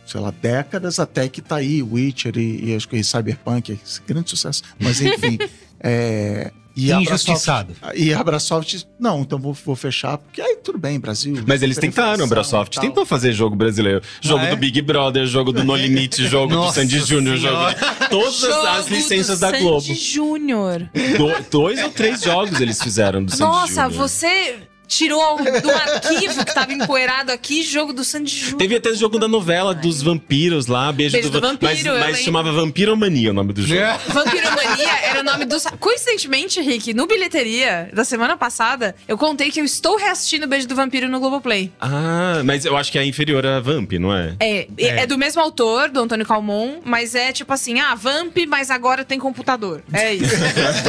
sei 0.07 0.21
lá, 0.21 0.31
décadas 0.43 0.99
até 0.99 1.29
que 1.29 1.41
tá 1.41 1.57
aí 1.57 1.83
Witcher 1.83 2.37
e, 2.37 2.71
e, 2.71 2.75
acho 2.77 2.89
que 2.89 3.03
Cyberpunk, 3.05 3.79
esse 3.85 4.01
grande 4.07 4.31
sucesso. 4.31 4.63
Mas 4.81 5.01
enfim, 5.01 5.39
é... 5.81 6.51
E 6.75 6.91
a 6.91 7.03
Injustiçado. 7.03 7.75
Brasoft- 7.79 7.99
E 8.01 8.15
a 8.15 8.21
Abrasoft, 8.21 8.85
não, 8.99 9.21
então 9.21 9.39
vou, 9.39 9.53
vou 9.53 9.77
fechar, 9.77 10.17
porque 10.17 10.41
aí 10.41 10.57
tudo 10.57 10.79
bem, 10.79 10.99
Brasil. 10.99 11.35
Mas 11.47 11.63
eles 11.63 11.77
tentaram, 11.77 12.25
a 12.25 12.27
Brasoft 12.27 12.77
tal. 12.77 12.83
tentou 12.85 13.05
fazer 13.05 13.31
jogo 13.35 13.55
brasileiro. 13.55 14.01
Jogo 14.23 14.41
Ah, 14.43 14.47
é? 14.47 14.51
do 14.53 14.57
Big 14.57 14.81
Brother, 14.81 15.27
jogo 15.27 15.53
do 15.53 15.63
No 15.65 15.77
Limite, 15.77 16.27
jogo 16.27 16.57
do 16.57 16.73
Sandy 16.73 16.99
Júnior, 17.01 17.37
jogo. 17.37 17.75
Todas 18.09 18.43
as 18.45 18.85
Jogo 18.85 18.89
licenças 18.95 19.39
do 19.39 19.43
da 19.43 19.51
Sandy 19.51 19.63
Globo. 19.63 19.95
Júnior. 19.95 20.91
Do- 21.19 21.51
dois 21.51 21.83
ou 21.83 21.91
três 21.91 22.23
jogos 22.23 22.59
eles 22.59 22.83
fizeram 22.83 23.23
do 23.23 23.31
Sandy 23.31 23.43
Nossa, 23.43 23.83
Júnior. 23.91 24.09
você 24.09 24.57
tirou 24.87 25.37
do 25.39 25.71
arquivo 25.71 26.45
que 26.45 26.55
tava 26.55 26.73
empoeirado 26.73 27.33
aqui, 27.33 27.63
jogo 27.63 27.93
do 27.93 28.05
Sandy 28.05 28.35
Júnior. 28.37 28.59
Teve 28.59 28.77
até 28.77 28.91
o 28.91 28.95
jogo 28.95 29.19
da 29.19 29.27
novela 29.29 29.75
dos 29.75 30.03
vampiros 30.03 30.67
lá, 30.67 30.93
Beijo, 30.93 31.13
Beijo 31.15 31.31
do, 31.31 31.41
do 31.41 31.47
Va- 31.47 31.53
Vampiro, 31.53 31.93
Mas, 31.95 32.01
mas 32.11 32.19
chamava 32.21 32.53
Vampiromania 32.53 33.31
o 33.31 33.35
nome 33.35 33.53
do 33.53 33.63
jogo. 33.63 33.81
Vampiromania 34.09 34.89
era 35.05 35.21
o 35.21 35.23
nome 35.23 35.45
do. 35.45 35.57
Coincidentemente, 35.79 36.61
Rick, 36.61 36.93
no 36.95 37.07
bilheteria 37.07 37.89
da 37.93 38.05
semana 38.05 38.37
passada, 38.37 38.95
eu 39.09 39.17
contei 39.17 39.51
que 39.51 39.61
eu 39.61 39.65
estou 39.65 39.97
reassistindo 39.97 40.47
Beijo 40.47 40.67
do 40.69 40.75
Vampiro 40.75 41.09
no 41.09 41.19
Globoplay. 41.21 41.71
Ah, 41.81 42.43
mas 42.45 42.65
eu 42.65 42.77
acho 42.77 42.91
que 42.93 42.99
é 42.99 43.05
inferior 43.05 43.45
a 43.47 43.61
Vamp, 43.61 43.93
não 43.93 44.15
é? 44.15 44.37
É, 44.41 44.67
é, 44.79 45.07
do 45.07 45.17
mesmo 45.19 45.41
autor, 45.41 45.89
do 45.91 46.01
Antônio 46.01 46.27
Calmon, 46.27 46.81
mas 46.85 47.15
é 47.15 47.33
tipo 47.33 47.53
assim, 47.53 47.81
ah, 47.81 47.95
Vamp, 47.95 48.37
mas 48.49 48.71
agora 48.71 49.05
tem 49.05 49.19
computador. 49.19 49.83
É 49.93 50.15
isso. 50.15 50.35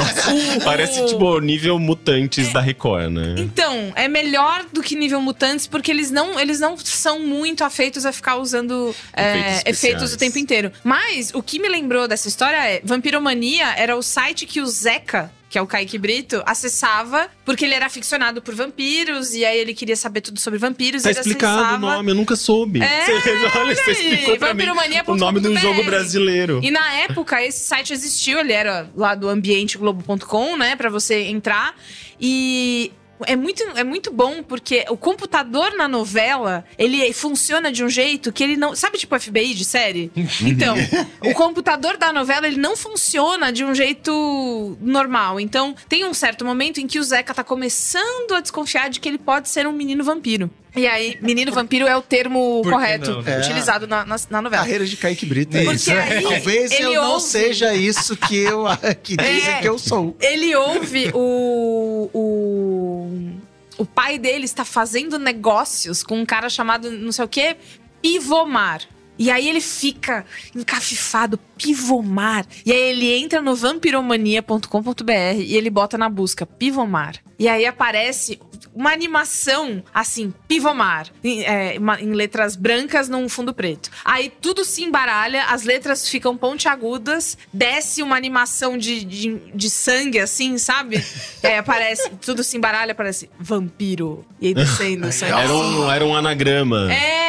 Parece, 0.64 1.06
tipo, 1.08 1.40
nível 1.40 1.80
mutantes 1.80 2.52
da 2.52 2.60
Record, 2.62 3.12
né? 3.12 3.36
Então, 3.38 3.83
é 3.96 4.08
melhor 4.08 4.66
do 4.72 4.82
que 4.82 4.96
nível 4.96 5.22
mutantes, 5.22 5.68
porque 5.68 5.92
eles 5.92 6.12
não, 6.12 6.40
eles 6.40 6.60
não 6.60 6.78
são 6.78 7.20
muito 7.20 7.64
afeitos 7.64 8.06
a 8.06 8.12
ficar 8.12 8.38
usando 8.38 8.96
é, 9.14 9.70
Efeitos 9.70 10.14
o 10.14 10.18
tempo 10.18 10.38
inteiro. 10.38 10.72
Mas 10.84 11.32
o 11.34 11.42
que 11.42 11.60
me 11.60 11.68
lembrou 11.68 12.08
dessa 12.08 12.28
história 12.28 12.58
é: 12.58 12.82
Vampiromania 12.84 13.74
era 13.76 13.96
o 13.96 14.02
site 14.02 14.46
que 14.46 14.62
o 14.62 14.68
Zeca. 14.68 15.32
Que 15.50 15.60
é 15.60 15.62
o 15.62 15.68
Kaique 15.68 16.00
Brito, 16.00 16.42
acessava 16.48 17.30
porque 17.46 17.64
ele 17.64 17.76
era 17.76 17.86
aficionado 17.86 18.42
por 18.42 18.56
vampiros 18.56 19.36
e 19.36 19.46
aí 19.46 19.60
ele 19.60 19.76
queria 19.76 19.96
saber 19.96 20.22
tudo 20.22 20.40
sobre 20.40 20.58
vampiros. 20.58 21.04
Tá 21.04 21.12
explicado 21.12 21.58
o 21.58 21.62
acessava... 21.62 21.78
nome, 21.78 22.10
eu 22.10 22.16
nunca 22.16 22.36
soube. 22.36 22.82
É, 22.82 23.06
você, 23.06 23.60
olha, 23.60 23.76
você 23.76 23.92
explicou 23.92 24.38
pra 24.40 24.56
mim 24.56 24.66
o 25.06 25.16
nome 25.16 25.40
de 25.40 25.50
um 25.50 25.56
jogo 25.56 25.84
brasileiro. 25.84 26.60
E 26.64 26.72
na 26.72 26.94
época, 27.02 27.40
esse 27.44 27.68
site 27.68 27.94
existiu, 27.94 28.40
ele 28.40 28.52
era 28.52 28.90
lá 28.96 29.14
do 29.14 29.30
ambienteglobo.com, 29.30 30.58
né, 30.58 30.76
Pra 30.76 30.90
você 30.90 31.22
entrar. 31.26 31.76
E 32.20 32.92
é 33.26 33.36
muito, 33.36 33.64
é 33.76 33.84
muito 33.84 34.12
bom 34.12 34.44
porque 34.44 34.86
o 34.90 34.98
computador 34.98 35.76
na 35.76 35.88
novela, 35.88 36.66
ele 36.78 37.12
funciona 37.14 37.72
de 37.72 37.84
um 37.84 37.90
jeito 37.90 38.32
que 38.32 38.44
ele 38.44 38.58
não, 38.58 38.76
sabe 38.76 38.98
tipo 38.98 39.18
FBI 39.20 39.54
de 39.54 39.66
série? 39.66 40.12
Então, 40.42 40.76
o 41.24 41.34
computador 41.34 41.98
da 41.98 42.12
novela, 42.12 42.48
ele 42.48 42.58
não 42.58 42.76
funciona 42.76 43.52
de 43.52 43.64
um 43.64 43.74
jeito 43.74 44.78
normal. 44.82 45.40
Então, 45.40 45.76
tem 45.88 46.06
um 46.06 46.14
certo 46.14 46.44
momento 46.44 46.80
em 46.80 46.88
que 46.88 47.00
o 47.00 47.04
Zeca 47.04 47.34
tá 47.34 47.44
começando 47.44 48.34
a 48.34 48.40
desconfiar 48.40 48.90
de 48.90 49.00
que 49.00 49.08
ele 49.08 49.18
pode 49.18 49.50
ser 49.50 49.68
um 49.68 49.72
menino 49.72 50.04
vampiro. 50.04 50.50
E 50.76 50.88
aí, 50.88 51.18
menino 51.22 51.52
vampiro 51.52 51.86
é 51.88 51.96
o 51.96 52.02
termo 52.02 52.62
Por 52.64 52.72
correto 52.74 53.12
não, 53.12 53.22
né? 53.22 53.38
utilizado 53.40 53.88
na, 53.88 54.04
na, 54.06 54.16
na 54.30 54.42
novela. 54.42 54.64
Carreira 54.64 54.86
de 54.86 54.98
Kaique 54.98 55.26
Brito. 55.26 55.56
É 55.56 55.62
Porque 55.64 55.76
isso. 55.76 55.92
aí 55.92 56.22
Talvez 56.24 56.72
eu 56.80 56.94
não 56.94 57.12
ouve- 57.14 57.26
seja 57.26 57.74
isso 57.76 58.18
que 58.18 58.38
eu 58.38 58.64
que 59.04 59.16
dizem 59.16 59.50
É. 59.54 59.62
que 59.62 59.70
eu 59.70 59.78
sou. 59.78 60.18
Ele 60.20 60.56
ouve 60.56 61.12
o, 61.14 62.10
o. 62.14 63.30
O 63.78 63.86
pai 63.86 64.18
dele 64.18 64.46
está 64.46 64.64
fazendo 64.66 65.18
negócios 65.20 66.04
com 66.04 66.20
um 66.20 66.26
cara 66.26 66.50
chamado 66.50 66.90
não 66.92 67.12
sei 67.12 67.26
o 67.26 67.28
quê, 67.28 67.56
Pivomar. 68.02 68.82
E 69.18 69.30
aí 69.30 69.48
ele 69.48 69.62
fica 69.62 70.26
encafifado, 70.56 71.38
Pivomar. 71.58 72.46
E 72.66 72.72
aí 72.72 72.90
ele 72.90 73.14
entra 73.14 73.42
no 73.42 73.56
vampiromania.com.br 73.56 75.12
e 75.38 75.56
ele 75.56 75.70
bota 75.70 75.98
na 75.98 76.10
busca 76.10 76.46
Pivomar. 76.46 77.16
E 77.38 77.48
aí 77.48 77.66
aparece 77.66 78.40
uma 78.74 78.92
animação 78.92 79.84
assim, 79.94 80.34
Pivomar, 80.48 81.08
em, 81.24 81.44
é, 81.44 81.76
uma- 81.80 82.02
em 82.02 82.12
letras 82.14 82.56
brancas 82.56 83.08
num 83.10 83.28
fundo 83.30 83.54
preto. 83.54 83.90
Aí 84.04 84.32
tudo 84.42 84.64
se 84.66 84.84
embaralha, 84.84 85.46
as 85.46 85.64
letras 85.64 86.08
ficam 86.08 86.36
pontiagudas, 86.36 87.38
desce 87.54 88.02
uma 88.02 88.16
animação 88.16 88.78
de, 88.78 89.04
de, 89.04 89.36
de 89.54 89.70
sangue, 89.70 90.20
assim, 90.20 90.58
sabe? 90.58 91.04
E 91.44 91.48
aí 91.48 91.58
aparece, 91.58 92.10
tudo 92.22 92.44
se 92.44 92.58
embaralha, 92.58 92.92
aparece 92.94 93.30
vampiro. 93.40 94.26
E 94.42 94.48
aí 94.48 94.54
descendo 94.54 95.10
sangue. 95.14 95.32
Era 95.32 95.54
um, 95.54 95.92
era 95.92 96.06
um 96.06 96.16
anagrama. 96.16 96.92
É! 96.92 97.23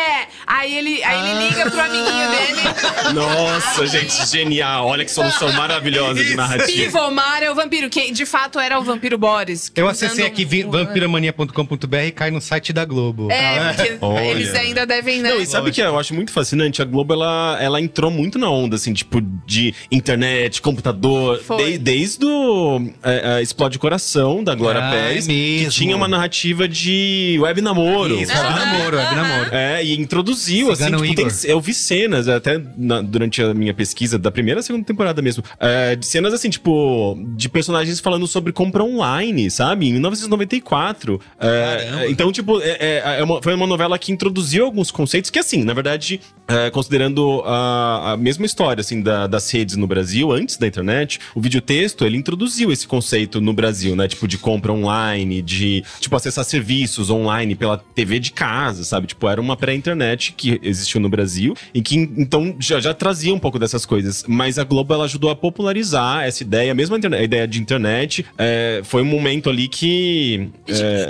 Aí 0.47 0.77
ele, 0.77 1.03
aí 1.03 1.31
ele 1.31 1.49
liga 1.49 1.71
pro 1.71 1.81
amiguinho 1.81 2.31
dele. 2.31 3.15
Nossa, 3.15 3.87
gente, 3.87 4.27
genial. 4.27 4.87
Olha 4.87 5.05
que 5.05 5.11
solução 5.11 5.53
maravilhosa 5.53 6.23
de 6.25 6.35
narrativa. 6.37 6.67
Pivomar 6.85 7.43
é 7.43 7.51
o 7.51 7.55
vampiro, 7.55 7.89
que 7.89 8.11
de 8.13 8.27
fato 8.27 8.59
era 8.59 8.79
o 8.79 8.83
vampiro 8.85 9.17
Boris. 9.19 9.71
Eu 9.75 9.89
acessei 9.89 10.27
aqui 10.27 10.45
vi- 10.45 10.65
um- 10.65 10.71
vampiromania.com.br 10.71 11.97
e 12.07 12.11
cai 12.11 12.31
no 12.31 12.41
site 12.41 12.73
da 12.73 12.85
Globo. 12.85 13.31
É, 13.31 13.73
porque 13.73 13.97
Olha. 14.05 14.21
eles 14.25 14.55
ainda 14.55 14.87
devem, 14.87 15.21
né? 15.21 15.31
Não, 15.31 15.41
e 15.41 15.47
sabe 15.47 15.71
o 15.71 15.73
que 15.73 15.81
eu 15.81 15.99
acho 15.99 16.15
muito 16.15 16.31
fascinante? 16.33 16.83
A 16.83 16.85
Globo, 16.85 17.15
ela, 17.15 17.57
ela 17.61 17.81
entrou 17.81 18.11
muito 18.11 18.39
na 18.39 18.51
onda, 18.51 18.77
assim, 18.77 18.93
tipo, 18.93 19.21
de 19.47 19.75
internet, 19.91 20.61
computador. 20.61 21.41
Foi. 21.43 21.73
de- 21.73 21.79
desde 21.79 22.25
o 22.25 22.81
é, 23.03 23.39
é, 23.39 23.43
Explode 23.43 23.79
Coração, 23.79 24.43
da 24.43 24.55
Glória 24.55 24.81
Ah, 24.83 24.91
Pérez, 24.91 25.29
é 25.29 25.33
mesmo. 25.33 25.65
que 25.69 25.71
tinha 25.75 25.97
uma 25.97 26.09
narrativa 26.09 26.67
de 26.69 27.39
web 27.41 27.61
namoro. 27.61 28.21
Isso, 28.21 28.33
web 28.33 28.49
namoro, 28.55 28.97
web 28.97 29.15
namoro. 29.15 29.51
É, 29.55 29.85
e 29.85 29.99
introduziu, 29.99 30.34
assim, 30.70 30.85
Cigano 30.85 31.05
tipo, 31.07 31.14
tem- 31.16 31.51
eu 31.51 31.61
vi 31.61 31.73
cenas, 31.75 32.29
até 32.29 32.61
na- 32.77 33.01
durante 33.03 33.42
a 33.42 33.53
minha 33.55 33.73
pesquisa 33.75 34.18
da 34.18 34.31
primeira 34.31 34.61
e 34.61 34.62
segunda 34.62 34.85
temporada 34.85 35.20
mesmo, 35.23 35.42
é, 35.59 35.94
de 35.97 36.07
cenas, 36.07 36.33
assim, 36.35 36.51
tipo, 36.51 37.16
de 37.37 37.49
personagens 37.49 38.01
falando 38.01 38.27
sobre 38.27 38.53
compra 38.53 38.83
online, 38.83 39.51
sabe? 39.51 39.88
Em 39.88 39.92
1994. 39.92 41.20
É, 41.38 41.87
Caramba. 41.90 42.07
então, 42.11 42.33
tipo, 42.33 42.61
é, 42.61 42.77
é- 42.81 43.16
é 43.20 43.25
uma- 43.25 43.42
foi 43.42 43.55
uma 43.55 43.66
novela 43.66 43.99
que 43.99 44.12
introduziu 44.12 44.64
alguns 44.64 44.90
conceitos 44.90 45.31
que, 45.31 45.38
assim, 45.38 45.62
na 45.64 45.73
verdade, 45.75 46.20
é, 46.47 46.71
considerando 46.71 47.43
a, 47.47 48.13
a 48.13 48.17
mesma 48.17 48.45
história, 48.47 48.81
assim, 48.81 49.01
da- 49.03 49.27
das 49.27 49.51
redes 49.51 49.77
no 49.77 49.87
Brasil, 49.87 50.31
antes 50.33 50.57
da 50.57 50.67
internet, 50.67 51.19
o 51.35 51.41
videotexto, 51.41 52.05
ele 52.05 52.17
introduziu 52.17 52.71
esse 52.71 52.87
conceito 52.87 53.41
no 53.41 53.53
Brasil, 53.53 53.97
né? 53.97 54.07
Tipo, 54.09 54.29
de 54.29 54.37
compra 54.39 54.73
online, 54.73 55.41
de, 55.43 55.83
tipo, 56.01 56.15
acessar 56.17 56.45
serviços 56.45 57.09
online 57.11 57.55
pela 57.55 57.79
TV 57.79 58.19
de 58.19 58.31
casa, 58.33 58.85
sabe? 58.85 59.07
Tipo, 59.07 59.29
era 59.29 59.41
uma 59.41 59.57
pré-internet 59.57 60.33
que 60.37 60.61
existiu 60.63 61.01
no 61.01 61.09
Brasil 61.09 61.55
e 61.73 61.81
que, 61.81 61.97
então, 61.97 62.55
já, 62.59 62.79
já 62.81 62.93
trazia 62.93 63.33
um 63.35 63.39
pouco 63.39 63.59
dessas 63.59 63.87
coisas. 63.87 64.25
Mas 64.29 64.59
a 64.59 64.65
Globo, 64.65 64.93
ela 64.95 65.05
ajudou 65.05 65.31
a 65.31 65.37
popularizar 65.37 66.25
essa 66.25 66.43
ideia, 66.43 66.75
mesmo 66.75 66.95
a, 66.95 66.99
internet- 66.99 67.21
a 67.21 67.25
ideia 67.25 67.49
de 67.49 67.61
internet, 67.61 68.25
é, 68.37 68.81
foi 68.85 69.03
um 69.03 69.07
momento 69.07 69.49
ali 69.49 69.67
que... 69.69 70.49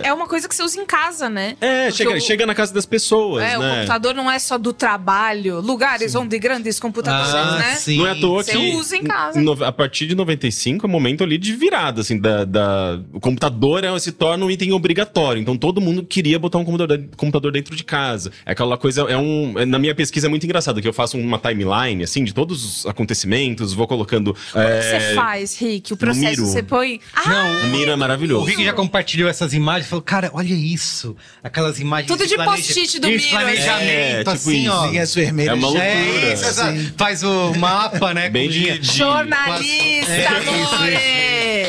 É... 0.02 0.12
uma 0.12 0.28
coisa 0.28 0.48
que 0.48 0.54
você 0.54 0.62
usa 0.62 0.80
em 0.80 0.86
casa, 0.86 1.28
né? 1.28 1.56
É, 1.60 1.86
Porque 1.86 1.96
chega, 2.04 2.10
o- 2.16 2.20
chega 2.20 2.46
na 2.46 2.54
casa 2.54 2.72
das 2.72 2.86
pessoas, 2.86 3.42
É, 3.42 3.58
o 3.58 3.60
né? 3.60 3.74
computador 3.76 4.14
não 4.14 4.30
é 4.30 4.38
só 4.38 4.56
do 4.56 4.72
trabalho, 4.72 5.23
lugares 5.32 6.14
onde 6.14 6.38
grandes 6.38 6.78
computadores, 6.78 7.34
Ah, 7.34 7.58
né? 7.58 7.74
sim. 7.76 7.98
Não 7.98 8.06
é 8.06 8.10
à 8.10 8.14
toa 8.14 8.42
Você 8.42 8.52
que. 8.52 8.74
usa 8.74 8.96
em 8.96 9.02
casa. 9.04 9.40
no- 9.40 9.64
a 9.64 9.72
partir 9.72 10.06
de 10.06 10.14
95 10.14 10.86
é 10.86 10.88
um 10.88 10.92
momento 10.92 11.22
ali 11.24 11.38
de 11.38 11.54
virada, 11.54 12.00
assim, 12.00 12.18
da, 12.18 12.44
da- 12.44 13.00
o 13.12 13.20
computador 13.20 13.84
é, 13.84 13.98
se 13.98 14.12
torna 14.12 14.44
um 14.44 14.50
item 14.50 14.72
obrigatório. 14.72 15.40
Então 15.40 15.56
todo 15.56 15.80
mundo 15.80 16.04
queria 16.04 16.38
botar 16.38 16.58
um 16.58 16.64
computador, 16.64 17.02
computador 17.16 17.52
dentro 17.52 17.74
de 17.76 17.84
casa. 17.84 18.30
É 18.44 18.52
aquela 18.52 18.76
coisa, 18.76 19.02
é 19.02 19.16
um. 19.16 19.58
é- 19.58 19.64
na 19.64 19.78
minha 19.78 19.94
pesquisa 19.94 20.26
é 20.26 20.30
muito 20.30 20.44
engraçado, 20.44 20.80
que 20.82 20.88
eu 20.88 20.92
faço 20.92 21.16
uma 21.18 21.38
timeline, 21.38 22.02
assim, 22.02 22.24
de 22.24 22.32
todos 22.34 22.64
os 22.64 22.86
acontecimentos, 22.86 23.72
vou 23.72 23.86
colocando. 23.86 24.36
Como 24.52 24.64
é, 24.64 24.78
que 24.80 24.84
você 25.08 25.14
faz, 25.14 25.58
Rick? 25.58 25.92
O 25.92 25.96
processo 25.96 26.40
Miro. 26.40 26.46
você 26.46 26.62
põe. 26.62 27.00
Ah, 27.14 27.62
O 27.64 27.68
Miro 27.68 27.90
é 27.90 27.94
O 27.94 27.98
maravilhoso. 27.98 28.44
Rick 28.46 28.64
já 28.64 28.72
compartilhou 28.72 29.28
essas 29.28 29.52
imagens 29.54 29.86
e 29.86 29.88
falou: 29.90 30.02
Cara, 30.02 30.30
olha 30.34 30.52
isso. 30.54 31.16
Aquelas 31.42 31.78
imagens. 31.80 32.08
Tudo 32.08 32.26
de 32.26 32.34
planeja- 32.34 32.56
post-it 32.56 32.98
do 33.00 33.08
Miro, 33.08 33.22
planejamento, 33.30 33.88
É, 33.90 34.18
tipo 34.18 34.30
assim, 34.30 34.62
isso. 34.64 34.72
ó. 34.72 34.92
Vermelhas. 35.14 35.52
É 35.52 35.54
uma 35.54 35.68
loucura. 35.68 35.84
É 35.86 36.32
isso, 36.34 36.44
essa- 36.44 36.74
faz 36.96 37.22
o 37.22 37.54
mapa, 37.54 38.12
né? 38.14 38.28
Bem 38.28 38.46
com 38.48 38.52
de- 38.52 38.78
de- 38.78 38.96
Jornalista, 38.98 40.12
É, 40.12 40.26
amore! 40.26 40.94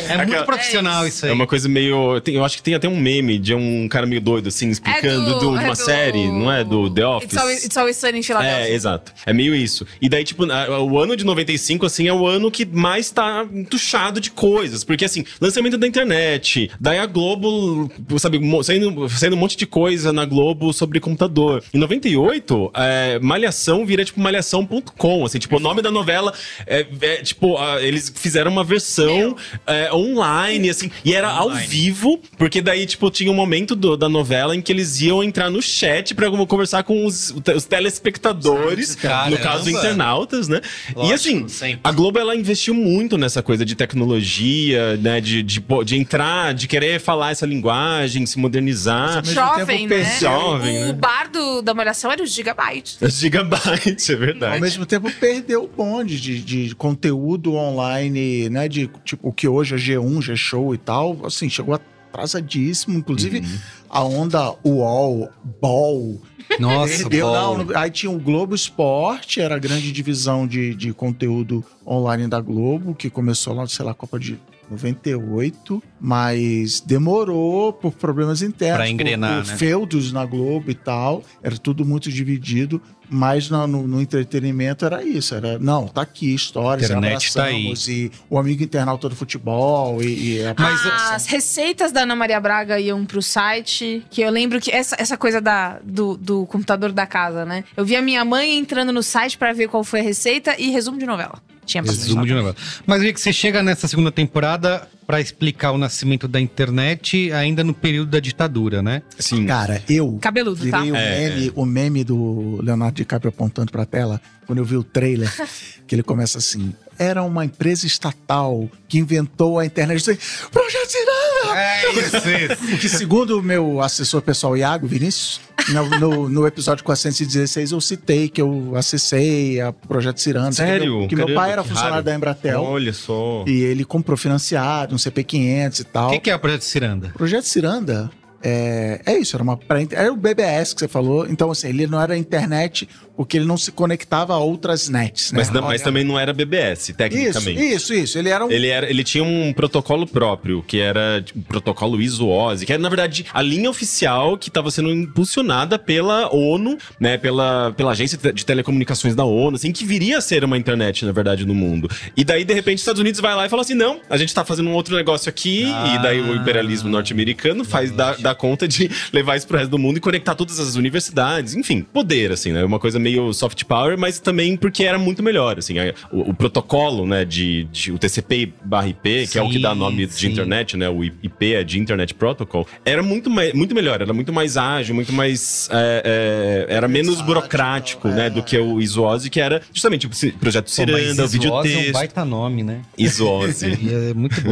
É 0.07 0.17
muito 0.17 0.29
Aquela- 0.29 0.45
profissional 0.45 1.07
isso 1.07 1.25
aí. 1.25 1.31
É 1.31 1.33
uma 1.33 1.47
coisa 1.47 1.67
meio. 1.67 2.19
tem- 2.21 2.35
eu 2.35 2.45
acho 2.45 2.57
que 2.57 2.63
tem 2.63 2.75
até 2.75 2.87
um 2.87 2.95
meme 2.97 3.39
de 3.39 3.53
um 3.55 3.87
cara 3.87 4.05
meio 4.05 4.21
doido, 4.21 4.49
assim, 4.49 4.69
explicando 4.69 5.29
É 5.29 5.33
do- 5.33 5.39
do- 5.39 5.57
de 5.57 5.63
é 5.63 5.67
uma 5.67 5.73
do- 5.73 5.75
série, 5.75 6.27
não 6.27 6.51
é? 6.51 6.63
Do 6.63 6.89
The 6.89 7.05
Office. 7.05 7.25
It's 7.31 7.37
always, 7.37 7.65
it's 7.65 7.77
always 7.77 7.97
sunny 7.97 8.19
in 8.19 8.23
Philadelphia. 8.23 8.67
É, 8.67 8.73
exato. 8.73 9.11
É 9.25 9.33
meio 9.33 9.55
isso. 9.55 9.85
E 10.01 10.07
daí, 10.07 10.23
tipo, 10.23 10.45
o 10.45 10.99
ano 10.99 11.15
de 11.17 11.25
95, 11.25 11.85
assim, 11.85 12.07
é 12.07 12.13
o 12.13 12.25
ano 12.27 12.51
que 12.51 12.65
mais 12.65 13.09
tá 13.09 13.45
entuchado 13.53 14.19
de 14.21 14.29
coisas. 14.31 14.83
Porque, 14.83 15.05
assim, 15.05 15.25
lançamento 15.41 15.77
da 15.77 15.87
internet, 15.87 16.69
daí 16.79 16.99
a 16.99 17.05
Globo, 17.05 17.89
sabe, 18.19 18.39
saindo, 18.63 19.09
saindo 19.09 19.35
um 19.35 19.39
monte 19.39 19.57
de 19.57 19.65
coisa 19.65 20.13
na 20.13 20.23
Globo 20.25 20.71
sobre 20.73 20.99
computador. 20.99 21.63
Em 21.73 21.77
98, 21.79 22.71
é, 22.75 23.19
Malhação 23.35 23.85
vira, 23.85 24.05
tipo, 24.05 24.19
malhação.com, 24.21 25.25
assim, 25.25 25.39
tipo, 25.39 25.57
o 25.57 25.59
nome 25.59 25.81
da 25.81 25.91
novela 25.91 26.33
é, 26.65 26.85
é, 27.01 27.15
tipo, 27.17 27.57
a- 27.57 27.81
eles 27.81 28.11
fizeram 28.15 28.49
uma 28.49 28.63
versão 28.63 29.35
é, 29.67 29.91
online, 29.93 30.69
assim, 30.69 30.89
e 31.03 31.13
era 31.13 31.27
ao 31.29 31.51
vivo, 31.53 32.21
porque 32.37 32.61
daí, 32.61 32.85
tipo, 32.85 33.11
tinha 33.11 33.29
um 33.29 33.35
momento 33.35 33.75
do- 33.75 33.97
da 33.97 34.07
novela 34.07 34.55
em 34.55 34.61
que 34.61 34.71
eles 34.71 35.01
iam 35.01 35.21
entrar 35.21 35.49
no 35.49 35.61
chat 35.61 36.15
pra 36.15 36.29
conversar 36.47 36.83
com 36.83 37.05
os, 37.05 37.33
os 37.53 37.65
telespectadores, 37.65 38.95
Caramba. 38.95 39.31
no 39.31 39.43
caso, 39.43 39.69
internautas, 39.69 40.47
né? 40.47 40.61
e 40.89 40.93
Lógico, 40.95 41.13
assim, 41.15 41.47
sempre. 41.49 41.79
a 41.83 41.91
Globo, 41.91 42.17
ela 42.17 42.35
investiu 42.35 42.73
muito 42.73 43.17
nessa 43.17 43.43
coisa 43.43 43.65
de 43.65 43.75
tecnologia, 43.75 44.95
né, 44.97 45.19
de, 45.19 45.43
de, 45.43 45.61
de 45.83 45.97
entrar, 45.97 46.53
de 46.53 46.67
querer 46.67 46.99
falar 47.01 47.31
essa 47.31 47.45
linguagem, 47.45 48.25
se 48.25 48.39
modernizar. 48.39 49.23
Jovem, 49.25 49.87
tempo, 49.89 49.93
né? 50.01 50.19
Jovem, 50.19 50.83
o 50.83 50.87
né? 50.87 50.93
bar 50.93 51.29
do, 51.29 51.61
da 51.61 51.73
Malhação 51.73 52.11
era 52.11 52.23
os 52.23 52.31
gigabytes. 52.31 52.97
Gigabyte, 53.25 54.11
é 54.11 54.15
verdade. 54.15 54.55
Ao 54.55 54.61
mesmo 54.61 54.85
tempo, 54.85 55.11
perdeu 55.19 55.63
o 55.63 55.67
bonde 55.67 56.19
de, 56.21 56.41
de 56.41 56.75
conteúdo 56.75 57.55
online, 57.55 58.49
né? 58.49 58.67
De 58.67 58.89
tipo, 59.03 59.29
o 59.29 59.33
que 59.33 59.47
hoje 59.47 59.75
é 59.75 59.77
G1, 59.77 60.21
G-Show 60.21 60.73
e 60.75 60.77
tal. 60.77 61.25
Assim, 61.25 61.49
chegou 61.49 61.73
atrasadíssimo. 61.73 62.97
Inclusive, 62.97 63.43
a 63.89 64.03
onda 64.03 64.53
UOL, 64.63 65.29
BOL, 65.59 66.21
Nossa, 66.59 66.97
perdeu. 66.99 67.27
bom. 67.27 67.63
Não, 67.63 67.77
aí 67.77 67.89
tinha 67.89 68.11
o 68.11 68.19
Globo 68.19 68.53
Esporte, 68.53 69.41
era 69.41 69.55
a 69.55 69.59
grande 69.59 69.91
divisão 69.91 70.47
de, 70.47 70.75
de 70.75 70.93
conteúdo 70.93 71.63
online 71.85 72.27
da 72.27 72.39
Globo, 72.39 72.93
que 72.93 73.09
começou 73.09 73.53
lá, 73.53 73.67
sei 73.67 73.85
lá, 73.85 73.93
Copa 73.93 74.19
de 74.19 74.39
98, 74.69 75.81
mas 75.99 76.81
demorou 76.81 77.71
por 77.71 77.93
problemas 77.93 78.41
internos. 78.41 78.77
Pra 78.77 78.89
engrenar, 78.89 79.37
por, 79.37 79.43
por 79.45 79.51
né? 79.51 79.57
feudos 79.57 80.11
na 80.11 80.25
Globo 80.25 80.71
e 80.71 80.75
tal. 80.75 81.23
Era 81.43 81.57
tudo 81.57 81.85
muito 81.85 82.11
dividido. 82.11 82.81
Mas 83.09 83.49
no, 83.49 83.65
no- 83.67 83.87
no 83.87 84.01
entretenimento 84.01 84.85
era 84.85 85.03
isso. 85.03 85.35
Era, 85.35 85.59
não, 85.59 85.87
tá 85.87 86.01
aqui, 86.01 86.33
histórias, 86.33 86.89
Internet 86.89 87.33
tá 87.33 87.45
aí. 87.45 87.73
E 87.87 88.11
o 88.29 88.37
amigo 88.39 88.63
internauta 88.63 89.09
do 89.09 89.15
futebol. 89.15 90.01
E, 90.01 90.37
e 90.39 90.45
a 90.45 90.55
Mas, 90.57 90.85
As 90.85 91.25
receitas 91.27 91.91
da 91.91 92.01
Ana 92.01 92.15
Maria 92.15 92.39
Braga 92.39 92.79
iam 92.79 93.05
pro 93.05 93.21
site, 93.21 94.03
que 94.09 94.21
eu 94.21 94.31
lembro 94.31 94.59
que 94.59 94.71
essa, 94.71 94.95
essa 94.99 95.17
coisa 95.17 95.39
da, 95.41 95.79
do, 95.83 96.17
do 96.17 96.45
computador 96.47 96.91
da 96.91 97.05
casa, 97.05 97.45
né? 97.45 97.63
Eu 97.77 97.85
vi 97.85 97.95
a 97.95 98.01
minha 98.01 98.23
mãe 98.25 98.57
entrando 98.57 98.91
no 98.91 99.03
site 99.03 99.37
pra 99.37 99.53
ver 99.53 99.67
qual 99.69 99.83
foi 99.83 99.99
a 99.99 100.03
receita 100.03 100.55
e 100.59 100.69
resumo 100.71 100.97
de 100.97 101.05
novela. 101.05 101.41
Tinha 101.65 101.81
Resumo 101.81 102.25
de 102.27 102.33
novela. 102.33 102.55
Mas 102.85 103.01
vi 103.01 103.11
que 103.11 103.19
você 103.19 103.33
chega 103.33 103.63
nessa 103.63 103.87
segunda 103.87 104.11
temporada 104.11 104.87
pra 105.07 105.19
explicar 105.19 105.71
o 105.71 105.79
nascimento 105.79 106.27
da 106.27 106.39
internet 106.39 107.31
ainda 107.31 107.63
no 107.63 107.73
período 107.73 108.11
da 108.11 108.19
ditadura, 108.19 108.83
né? 108.83 109.01
Sim. 109.17 109.45
Cara, 109.47 109.81
eu 109.89 110.17
Cabeludo, 110.21 110.69
tá? 110.69 110.83
o, 110.83 110.95
É, 110.95 111.29
meme, 111.29 111.51
o 111.55 111.65
meme 111.65 112.03
do 112.03 112.59
Leonardo 112.61 112.94
DiCaprio 112.95 113.29
apontando 113.29 113.71
pra 113.71 113.85
tela, 113.85 114.21
quando 114.45 114.59
eu 114.59 114.65
vi 114.65 114.77
o 114.77 114.83
trailer, 114.83 115.31
que 115.85 115.93
ele 115.93 116.03
começa 116.03 116.37
assim: 116.37 116.73
era 116.97 117.23
uma 117.23 117.45
empresa 117.45 117.85
estatal 117.85 118.69
que 118.87 118.97
inventou 118.97 119.59
a 119.59 119.65
internet. 119.65 120.07
Eu 120.07 120.15
disse, 120.15 120.49
Projeto 120.51 120.89
Ciranda! 120.89 121.59
É 121.59 121.91
isso, 121.91 122.15
isso. 122.29 122.77
Que 122.77 122.89
segundo 122.89 123.39
o 123.39 123.43
meu 123.43 123.81
assessor 123.81 124.21
pessoal, 124.21 124.55
Iago 124.57 124.87
Vinícius, 124.87 125.41
no, 125.69 125.99
no, 125.99 126.29
no 126.29 126.47
episódio 126.47 126.83
416 126.83 127.71
eu 127.71 127.81
citei 127.81 128.29
que 128.29 128.41
eu 128.41 128.73
acessei 128.75 129.59
a 129.59 129.73
Projeto 129.73 130.19
Ciranda. 130.19 130.53
Sério? 130.53 131.07
Que, 131.07 131.15
meu, 131.15 131.25
que 131.25 131.31
meu 131.31 131.35
pai 131.35 131.51
era 131.51 131.61
que 131.61 131.69
funcionário 131.69 131.95
raro. 131.95 132.05
da 132.05 132.15
Embratel. 132.15 132.61
Olha 132.61 132.93
só. 132.93 133.43
E 133.47 133.61
ele 133.61 133.83
comprou 133.83 134.17
financiado, 134.17 134.95
um 134.95 134.97
CP500 134.97 135.79
e 135.79 135.83
tal. 135.83 136.07
O 136.07 136.11
que, 136.11 136.19
que 136.19 136.29
é 136.29 136.35
o 136.35 136.39
Projeto 136.39 136.63
Ciranda? 136.63 137.11
Projeto 137.15 137.45
Ciranda 137.45 138.11
é, 138.47 139.01
é 139.07 139.17
isso, 139.17 139.35
era 139.35 139.41
uma 139.41 139.59
era 139.91 140.13
o 140.13 140.15
BBS 140.15 140.73
que 140.73 140.81
você 140.81 140.87
falou. 140.87 141.25
Então, 141.27 141.49
assim, 141.49 141.69
ele 141.69 141.87
não 141.87 141.99
era 141.99 142.15
internet 142.15 142.87
porque 143.15 143.37
ele 143.37 143.45
não 143.45 143.57
se 143.57 143.71
conectava 143.71 144.33
a 144.33 144.37
outras 144.37 144.89
nets, 144.89 145.31
né? 145.31 145.37
Mas, 145.39 145.49
não- 145.49 145.61
mas 145.61 145.69
Olha, 145.81 145.83
também 145.83 146.03
não 146.03 146.19
era 146.19 146.33
BBS, 146.33 146.89
Isso, 146.89 146.97
tecnicamente. 146.97 147.59
isso, 147.63 147.93
isso. 147.93 148.17
Ele 148.17 148.29
era 148.29 148.45
um. 148.45 148.51
Ele, 148.51 148.67
era, 148.67 148.89
ele 148.89 149.03
tinha 149.03 149.23
um 149.23 149.53
protocolo 149.53 150.05
próprio, 150.05 150.63
que 150.67 150.79
era 150.79 151.21
tipo, 151.21 151.39
um 151.39 151.41
protocolo 151.43 152.01
ISO-OSI, 152.01 152.65
que 152.65 152.73
era, 152.73 152.81
na 152.81 152.89
verdade, 152.89 153.25
a 153.33 153.41
linha 153.41 153.69
oficial 153.69 154.37
que 154.37 154.49
estava 154.49 154.69
sendo 154.71 154.89
impulsionada 154.91 155.79
pela 155.79 156.33
ONU, 156.33 156.77
né? 156.99 157.17
Pela, 157.17 157.73
pela 157.75 157.91
Agência 157.91 158.17
de 158.33 158.45
Telecomunicações 158.45 159.15
da 159.15 159.23
ONU, 159.23 159.55
assim, 159.55 159.71
que 159.71 159.85
viria 159.85 160.17
a 160.17 160.21
ser 160.21 160.43
uma 160.43 160.57
internet, 160.57 161.05
na 161.05 161.11
verdade, 161.11 161.45
no 161.45 161.55
mundo. 161.55 161.89
E 162.15 162.23
daí, 162.23 162.43
de 162.43 162.53
repente, 162.53 162.75
os 162.77 162.81
Estados 162.81 162.99
Unidos 162.99 163.19
vai 163.21 163.35
lá 163.35 163.45
e 163.45 163.49
fala 163.49 163.61
assim: 163.61 163.73
não, 163.73 163.99
a 164.09 164.17
gente 164.17 164.33
tá 164.33 164.43
fazendo 164.43 164.69
um 164.69 164.73
outro 164.73 164.95
negócio 164.95 165.29
aqui, 165.29 165.63
e 165.63 165.97
daí 166.01 166.19
o 166.21 166.35
imperialismo 166.35 166.89
norte-americano 166.89 167.63
faz 167.63 167.91
dá, 167.91 168.13
dá 168.15 168.35
conta 168.35 168.67
de 168.67 168.89
levar 169.13 169.37
isso 169.37 169.47
pro 169.47 169.57
resto 169.57 169.71
do 169.71 169.79
mundo 169.79 169.97
e 169.97 170.01
conectar 170.01 170.35
todas 170.35 170.59
as 170.59 170.75
universidades. 170.75 171.55
Enfim, 171.55 171.81
poder, 171.81 172.31
assim, 172.31 172.51
né? 172.51 172.63
Uma 172.63 172.79
coisa 172.79 172.99
meio 173.05 173.31
soft 173.33 173.63
power, 173.65 173.97
mas 173.97 174.19
também 174.19 174.57
porque 174.57 174.83
era 174.83 174.97
muito 174.97 175.21
melhor, 175.21 175.57
assim. 175.59 175.77
a- 175.79 175.93
O, 176.11 176.31
o 176.31 176.33
protocolo, 176.33 177.05
né, 177.05 177.23
de, 177.23 177.65
de- 177.71 177.91
o 177.91 177.97
TCP 177.97 178.51
barra 178.63 178.87
IP, 178.87 179.27
que 179.27 179.37
é 179.37 179.41
o 179.41 179.49
que 179.49 179.59
dá 179.59 179.73
Sim, 179.73 179.79
nome 179.79 180.05
de 180.07 180.13
sim. 180.13 180.27
internet, 180.31 180.75
né? 180.77 180.89
O 180.89 181.03
IP 181.03 181.53
é 181.53 181.63
de 181.63 181.79
Internet 181.79 182.13
Protocol. 182.13 182.67
Era 182.83 183.01
muito, 183.03 183.29
muito 183.29 183.73
melhor, 183.75 184.01
era 184.01 184.13
muito 184.13 184.31
mais 184.33 184.57
ágil, 184.57 184.95
muito 184.95 185.13
mais. 185.13 185.69
é, 185.71 186.65
é, 186.69 186.73
era 186.75 186.87
menos 186.87 187.15
Versátil, 187.15 187.25
burocrático, 187.27 188.07
é. 188.07 188.11
né? 188.15 188.29
Do 188.29 188.41
que 188.43 188.57
o 188.57 188.81
ISOSI, 188.81 189.29
que 189.29 189.39
era 189.39 189.61
justamente 189.73 190.07
o 190.07 190.13
ci- 190.13 190.31
projeto 190.31 190.69
Ciranda, 190.71 191.25
o 191.25 191.27
vídeo 191.27 191.47
Isoose 191.49 191.73
é 191.73 191.77
um 191.77 191.81
texto. 191.81 191.93
baita 191.93 192.25
nome, 192.25 192.63
né? 192.63 192.81
ISOSI. 192.97 193.65
E 193.85 193.93
é 194.09 194.13
muito 194.13 194.39
bom. 194.41 194.51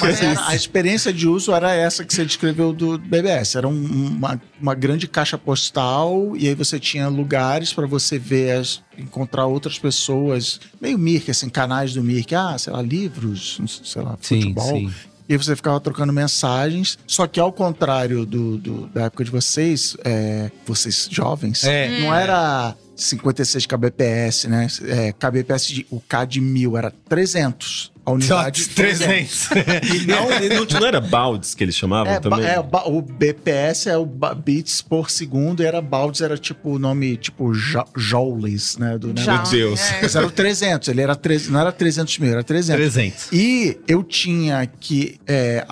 Mas 0.00 0.22
era- 0.22 0.46
a 0.48 0.54
experiência 0.54 1.12
de 1.12 1.26
uso 1.28 1.52
era 1.52 1.74
essa 1.74 2.04
que 2.04 2.14
você 2.14 2.24
descreveu 2.24 2.72
do 2.72 2.98
BBS. 2.98 3.56
Era 3.56 3.68
um- 3.68 3.84
uma, 4.16 4.40
uma 4.60 4.74
grande 4.74 5.06
caixa 5.08 5.36
postal 5.36 6.34
e 6.36 6.48
aí 6.48 6.54
você 6.54 6.78
tinha 6.78 7.08
lugares 7.18 7.72
para 7.72 7.86
você 7.86 8.18
ver, 8.18 8.52
as- 8.58 8.80
encontrar 8.96 9.46
outras 9.46 9.78
pessoas, 9.78 10.58
meio 10.80 10.98
Mirk, 10.98 11.30
assim, 11.30 11.48
canais 11.50 11.92
do 11.92 12.02
Mirk. 12.02 12.34
Ah, 12.34 12.56
sei 12.56 12.72
lá, 12.72 12.80
livros, 12.80 13.60
sei 13.84 14.02
lá, 14.02 14.16
Sim, 14.20 14.40
futebol. 14.40 14.64
sim. 14.78 14.90
E 15.28 15.36
você 15.36 15.54
ficava 15.54 15.78
trocando 15.78 16.10
mensagens. 16.10 16.98
Só 17.06 17.26
que 17.26 17.38
ao 17.38 17.52
contrário 17.52 18.24
do, 18.24 18.56
do- 18.56 18.86
da 18.86 19.04
época 19.04 19.24
de 19.24 19.30
vocês, 19.30 19.94
é, 20.02 20.50
vocês 20.66 21.06
jovens, 21.10 21.64
É. 21.64 22.00
não 22.00 22.14
era 22.14 22.74
56 22.96 23.66
kbps, 23.66 24.44
né? 24.48 24.66
É, 24.86 25.12
kbps, 25.12 25.66
de, 25.66 25.86
o 25.90 26.00
K 26.00 26.24
de 26.24 26.40
mil 26.40 26.78
era 26.78 26.90
300. 27.08 27.92
A 28.08 28.12
unidade 28.12 28.68
300. 28.70 29.48
E 29.94 30.06
não, 30.06 30.28
Não, 30.28 30.64
não, 30.66 30.80
não 30.80 30.86
era 30.86 31.00
baldes 31.00 31.54
que 31.54 31.62
eles 31.62 31.74
chamavam 31.74 32.12
é, 32.12 32.20
também? 32.20 32.44
é, 32.44 32.58
o 32.86 33.02
BPS 33.02 33.88
é 33.88 33.96
o 33.96 34.06
bits 34.06 34.80
por 34.82 35.10
segundo 35.10 35.62
e 35.62 35.66
era 35.66 35.80
Baldes, 35.80 36.20
era 36.20 36.36
tipo 36.38 36.70
o 36.74 36.78
nome, 36.78 37.16
tipo 37.16 37.52
jo- 37.52 37.84
joules, 37.96 38.76
né? 38.78 38.98
Do, 38.98 39.12
Já. 39.20 39.42
Meu 39.42 39.50
Deus. 39.50 39.80
É. 39.92 39.98
Mas 40.02 40.16
era 40.16 40.26
o 40.26 40.30
300, 40.30 40.88
ele 40.88 41.00
era, 41.00 41.14
tre- 41.14 41.40
não 41.48 41.60
era 41.60 41.70
300 41.72 42.18
mil, 42.18 42.32
era 42.32 42.42
300. 42.42 42.76
300. 42.92 43.28
E 43.32 43.78
eu 43.86 44.02
tinha 44.02 44.66
que, 44.66 45.18
é, 45.26 45.66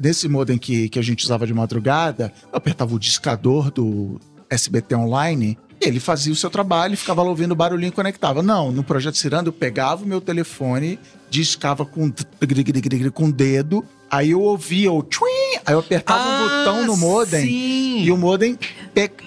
nesse 0.00 0.28
modem 0.28 0.58
que, 0.58 0.88
que 0.88 0.98
a 0.98 1.02
gente 1.02 1.24
usava 1.24 1.46
de 1.46 1.54
madrugada, 1.54 2.32
eu 2.52 2.56
apertava 2.56 2.94
o 2.94 2.98
discador 2.98 3.70
do 3.70 4.20
SBT 4.50 4.94
Online, 4.94 5.58
ele 5.80 6.00
fazia 6.00 6.32
o 6.32 6.36
seu 6.36 6.50
trabalho 6.50 6.94
e 6.94 6.96
ficava 6.96 7.22
lá 7.22 7.28
ouvindo 7.28 7.52
o 7.52 7.56
barulhinho 7.56 7.88
e 7.88 7.92
conectava. 7.92 8.42
Não, 8.42 8.70
no 8.72 8.82
Projeto 8.84 9.16
Ciranda 9.18 9.48
eu 9.48 9.52
pegava 9.52 10.04
o 10.04 10.06
meu 10.06 10.20
telefone, 10.20 10.98
discava 11.30 11.84
com, 11.84 12.10
com 13.12 13.24
o 13.26 13.32
dedo, 13.32 13.84
aí 14.10 14.30
eu 14.30 14.40
ouvia 14.40 14.90
o 14.92 15.02
tchuim, 15.02 15.58
aí 15.66 15.74
eu 15.74 15.78
apertava 15.80 16.22
o 16.22 16.48
botão 16.48 16.86
no 16.86 16.96
modem. 16.96 17.46
Sim. 17.46 18.02
E 18.04 18.10
o 18.10 18.16
modem 18.16 18.58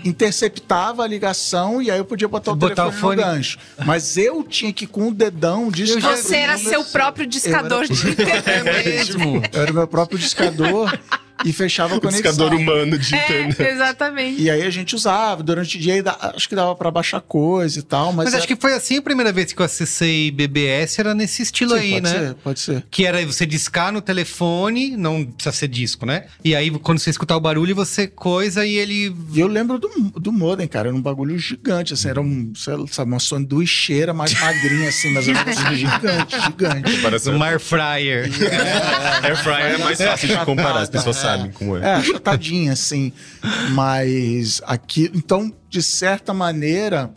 interceptava 0.03 1.03
a 1.03 1.07
ligação 1.07 1.81
e 1.81 1.89
aí 1.91 1.97
eu 1.97 2.05
podia 2.05 2.27
botar 2.27 2.51
o 2.51 2.55
Botar 2.55 2.87
o 2.87 2.89
telefone 2.89 3.17
fone. 3.17 3.27
no 3.29 3.35
gancho. 3.35 3.57
Mas 3.85 4.17
eu 4.17 4.43
tinha 4.43 4.71
que 4.73 4.85
com 4.87 5.07
o 5.09 5.13
dedão 5.13 5.69
discar 5.69 6.15
Você 6.17 6.35
era 6.35 6.57
seu 6.57 6.83
próprio 6.83 7.25
discador 7.27 7.85
de 7.87 7.93
Eu 8.07 8.11
internet. 8.11 8.85
mesmo. 9.17 9.41
eu 9.53 9.61
era 9.61 9.71
o 9.71 9.75
meu 9.75 9.87
próprio 9.87 10.17
discador. 10.19 10.97
E 11.45 11.53
fechava 11.53 11.95
a 11.95 11.99
conexão. 11.99 12.21
Discador 12.31 12.53
humano 12.53 12.97
de 12.97 13.15
É, 13.15 13.17
internet. 13.23 13.61
exatamente. 13.61 14.41
E 14.41 14.49
aí 14.49 14.63
a 14.63 14.69
gente 14.69 14.95
usava 14.95 15.41
durante 15.43 15.77
o 15.77 15.79
dia, 15.79 15.97
e 15.97 16.03
acho 16.35 16.47
que 16.49 16.55
dava 16.55 16.75
pra 16.75 16.89
baixar 16.91 17.21
coisa 17.21 17.79
e 17.79 17.81
tal, 17.81 18.07
mas. 18.13 18.25
Mas 18.25 18.33
acho 18.33 18.37
era- 18.45 18.47
que 18.47 18.55
foi 18.61 18.73
assim 18.73 18.97
a 18.97 19.01
primeira 19.01 19.31
vez 19.31 19.53
que 19.53 19.61
eu 19.61 19.65
acessei 19.65 20.31
BBS, 20.31 20.99
era 20.99 21.13
nesse 21.13 21.41
estilo 21.41 21.71
Sim, 21.71 21.79
aí, 21.79 21.91
pode 21.91 22.03
né? 22.03 22.09
Ser, 22.27 22.33
pode 22.35 22.59
ser. 22.59 22.83
Que 22.89 23.05
era 23.05 23.25
você 23.25 23.45
discar 23.45 23.91
no 23.91 24.01
telefone, 24.01 24.95
não 24.97 25.23
precisa 25.25 25.51
ser 25.55 25.67
disco, 25.67 26.05
né? 26.05 26.25
E 26.43 26.55
aí, 26.55 26.69
quando 26.71 26.99
você 26.99 27.09
escutar 27.09 27.35
o 27.35 27.39
barulho, 27.39 27.75
você 27.75 28.07
coisa 28.07 28.65
e 28.65 28.75
ele. 28.75 29.15
E 29.33 29.39
eu 29.39 29.47
lembro 29.47 29.77
do, 29.79 29.89
do 30.19 30.31
modem, 30.31 30.67
cara. 30.67 30.87
Era 30.89 30.95
um 30.97 31.01
bagulho 31.01 31.37
gigante, 31.37 31.93
assim. 31.93 32.09
Era 32.09 32.21
um, 32.21 32.53
sabe, 32.55 32.85
uma 33.09 33.19
sanduicheira 33.19 34.13
mais 34.13 34.33
magrinha, 34.39 34.89
assim, 34.89 35.11
mas 35.13 35.27
era 35.27 35.39
um 35.39 35.73
gigante, 35.75 36.41
gigante. 36.41 36.97
Parece 37.01 37.29
Um 37.29 37.41
air 37.43 37.59
fryer. 37.59 38.29
Air 39.23 39.37
fryer 39.43 39.73
é 39.73 39.77
mais 39.77 39.97
fácil 40.01 40.27
de 40.27 40.37
comparar, 40.45 40.81
as 40.81 40.89
pessoas 40.89 41.17
sabem 41.27 41.51
como 41.51 41.77
é. 41.77 41.81
É, 41.81 41.93
achatadinha, 41.95 42.73
assim. 42.73 43.11
Mas 43.71 44.61
aqui. 44.65 45.11
Então, 45.13 45.51
de 45.69 45.81
certa 45.81 46.33
maneira, 46.33 47.11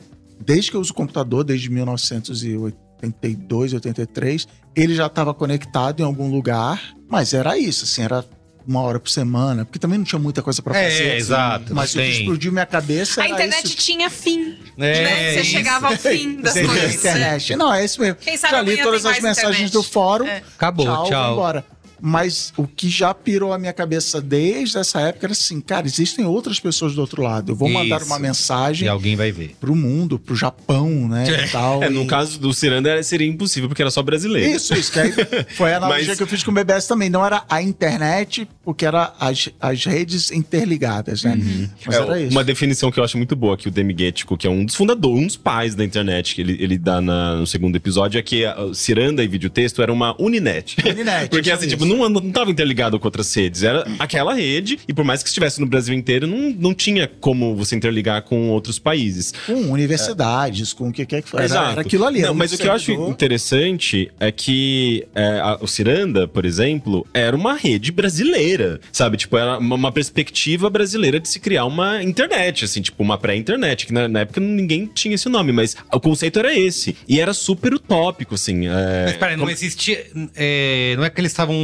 desde 0.45 0.71
que 0.71 0.77
eu 0.77 0.81
uso 0.81 0.93
computador, 0.95 1.45
desde 1.45 1.71
1982, 1.71 3.75
83, 3.75 4.49
ele 4.77 4.95
já 4.95 5.07
estava 5.07 5.35
conectado 5.35 6.01
em 6.01 6.05
algum 6.05 6.31
lugar, 6.31 6.81
mas 7.09 7.35
era 7.35 7.59
isso, 7.59 7.85
assim, 7.85 8.03
era 8.03 8.25
uma 8.67 8.83
hora 8.83 9.01
por 9.01 9.09
semana, 9.09 9.65
porque 9.65 9.79
também 9.79 9.99
não 9.99 10.05
tinha 10.05 10.19
muita 10.19 10.43
coisa 10.43 10.63
pra 10.63 10.79
É, 10.79 10.91
fazer. 10.91 11.03
assim. 11.09 11.17
exato, 11.17 11.75
Mas 11.75 11.95
o 11.95 11.99
não 11.99 12.05
que 12.05 12.11
tem. 12.11 12.21
explodiu 12.21 12.53
minha 12.53 12.67
cabeça 12.67 13.23
A 13.23 13.29
internet 13.29 13.65
isso. 13.67 13.77
tinha 13.77 14.09
fim. 14.11 14.57
É, 14.79 15.03
né? 15.03 15.33
Você 15.35 15.41
isso. 15.41 15.51
chegava 15.51 15.89
ao 15.89 15.97
fim 15.97 16.37
das 16.43 16.53
coisas. 16.53 16.95
internet. 16.95 17.57
Não, 17.57 17.73
é 17.73 17.85
isso 17.85 18.01
mesmo. 18.01 18.17
Quem 18.17 18.37
sabe 18.37 18.55
já 18.57 18.63
li 18.63 18.77
todas 18.83 19.03
tem 19.03 19.11
as 19.13 19.21
mensagens 19.21 19.53
internet. 19.55 19.73
do 19.73 19.83
fórum. 19.83 20.27
É. 20.27 20.43
Acabou, 20.55 20.87
tchau, 20.87 21.05
tchau. 21.09 21.31
vambora. 21.31 21.65
Mas 22.01 22.53
o 22.57 22.67
que 22.67 22.89
já 22.89 23.13
pirou 23.15 23.53
a 23.53 23.59
minha 23.59 23.73
cabeça 23.73 24.21
desde 24.21 24.79
essa 24.79 25.01
época 25.01 25.27
era 25.27 25.33
assim, 25.33 25.61
cara, 25.61 25.87
existem 25.87 26.25
outras 26.25 26.59
pessoas 26.61 26.95
do 26.95 27.01
outro 27.01 27.23
lado. 27.23 27.53
Eu 27.53 27.57
vou 27.57 27.69
mandar 27.69 27.99
Isso. 28.01 28.07
uma 28.07 28.19
mensagem 28.19 28.87
E 28.87 28.89
alguém 28.89 29.17
vai 29.17 29.31
ver. 29.33 29.55
pro 29.61 29.75
mundo, 29.75 30.19
pro 30.19 30.35
Japão, 30.35 31.09
né? 31.09 31.25
E 31.47 31.49
tal, 31.51 31.83
É, 31.83 31.89
no 31.91 32.03
e- 32.05 32.07
caso 32.07 32.39
do 32.39 32.53
Ciranda 32.53 33.03
seria 33.03 33.27
impossível, 33.27 33.69
porque 33.69 33.83
era 33.83 33.91
só 33.91 34.03
brasileiro. 34.03 34.51
Isso, 34.51 34.75
isso. 34.75 34.93
Que 34.93 35.01
aí 35.01 35.13
foi 35.57 35.73
a 35.73 35.77
analogia 35.79 36.09
Mas- 36.09 36.17
que 36.17 36.23
eu 36.23 36.27
fiz 36.27 36.43
com 36.43 36.51
o 36.51 36.55
BBS 36.55 36.87
também. 36.87 37.11
Não 37.11 37.25
era 37.25 37.45
a 37.49 37.63
internet, 37.63 38.49
porque 38.65 38.85
era 38.87 39.13
as, 39.19 39.49
as 39.61 39.85
redes 39.85 40.31
interligadas, 40.31 41.23
né? 41.25 41.39
Mas 41.87 41.97
É, 41.97 41.99
era 42.01 42.21
isso. 42.21 42.31
Uma 42.33 42.45
definição 42.45 42.91
que 42.91 42.99
eu 43.01 43.05
acho 43.05 43.17
muito 43.17 43.35
boa 43.37 43.57
que 43.57 43.69
o 43.69 43.71
Demi 43.71 43.93
Guettico, 43.95 44.37
que 44.37 44.47
é 44.47 44.51
um 44.51 44.65
dos 44.65 44.75
fundadores, 44.75 45.19
um 45.23 45.27
dos 45.27 45.37
pais 45.37 45.75
da 45.75 45.85
internet, 45.85 46.35
que 46.35 46.41
ele, 46.41 46.57
ele 46.61 46.79
dá 46.79 47.01
na- 47.01 47.37
no 47.37 47.47
segundo 47.47 47.77
episódio, 47.77 48.19
é 48.19 48.23
que 48.23 48.45
a 48.45 48.57
Ciranda 48.75 49.23
e 49.25 49.29
videotexto 49.29 49.83
era 49.83 49.93
uma 49.93 50.15
Uninet. 50.21 50.77
Uninet, 50.87 51.29
Porque 51.31 51.51
assim, 51.51 51.69
tipo, 51.69 51.85
não, 51.97 52.09
não 52.09 52.31
tava 52.31 52.51
interligado 52.51 52.99
com 52.99 53.07
outras 53.07 53.33
redes. 53.35 53.63
Era 53.63 53.87
aquela 53.99 54.35
rede, 54.35 54.79
e 54.89 54.93
por 54.93 55.05
mais 55.05 55.23
que 55.23 55.29
estivesse 55.29 55.61
no 55.61 55.67
Brasil 55.67 55.95
inteiro, 55.95 56.27
não, 56.27 56.51
não 56.51 56.75
tinha 56.75 57.09
como 57.21 57.55
você 57.55 57.77
interligar 57.77 58.23
com 58.23 58.49
outros 58.51 58.79
países. 58.79 59.33
Com 59.47 59.71
universidades, 59.71 60.73
com 60.73 60.89
o 60.89 60.93
que 60.93 61.05
quer 61.07 61.23
que 61.23 61.29
fosse. 61.29 61.45
Era, 61.45 61.53
Exato. 61.53 61.71
era 61.73 61.81
aquilo 61.81 62.05
ali. 62.05 62.21
Não, 62.23 62.35
mas 62.35 62.53
o 62.53 62.59
que 62.59 62.67
eu 62.67 62.73
acho 62.73 62.93
interessante 63.41 64.11
é 64.19 64.31
que 64.33 65.07
é, 65.15 65.41
a- 65.41 65.59
o 65.61 65.67
Ciranda, 65.67 66.27
por 66.27 66.45
exemplo, 66.45 67.07
era 67.15 67.35
uma 67.37 67.55
rede 67.55 67.93
brasileira, 67.93 68.81
sabe? 68.93 69.17
Tipo, 69.17 69.37
era 69.37 69.59
uma, 69.59 69.77
uma 69.77 69.93
perspectiva 69.93 70.69
brasileira 70.69 71.19
de 71.21 71.29
se 71.29 71.39
criar 71.41 71.65
uma 71.65 72.03
internet, 72.03 72.65
assim, 72.65 72.81
tipo, 72.83 73.03
uma 73.03 73.17
pré-internet, 73.17 73.87
que 73.87 73.93
na, 73.93 74.09
na 74.09 74.21
época 74.21 74.41
ninguém 74.41 74.87
tinha 74.93 75.15
esse 75.15 75.29
nome, 75.29 75.53
mas 75.53 75.77
o 75.93 76.01
conceito 76.01 76.39
era 76.39 76.55
esse. 76.57 76.97
E 77.09 77.21
era 77.21 77.33
super 77.33 77.73
utópico, 77.75 78.35
assim. 78.35 78.67
é, 78.67 79.05
Mas 79.07 79.17
peraí, 79.17 79.37
não 79.37 79.41
como- 79.41 79.51
existia. 79.51 80.05
é, 80.37 80.95
não 80.97 81.05
é 81.05 81.11
que 81.11 81.21
eles 81.21 81.33
estavam 81.33 81.55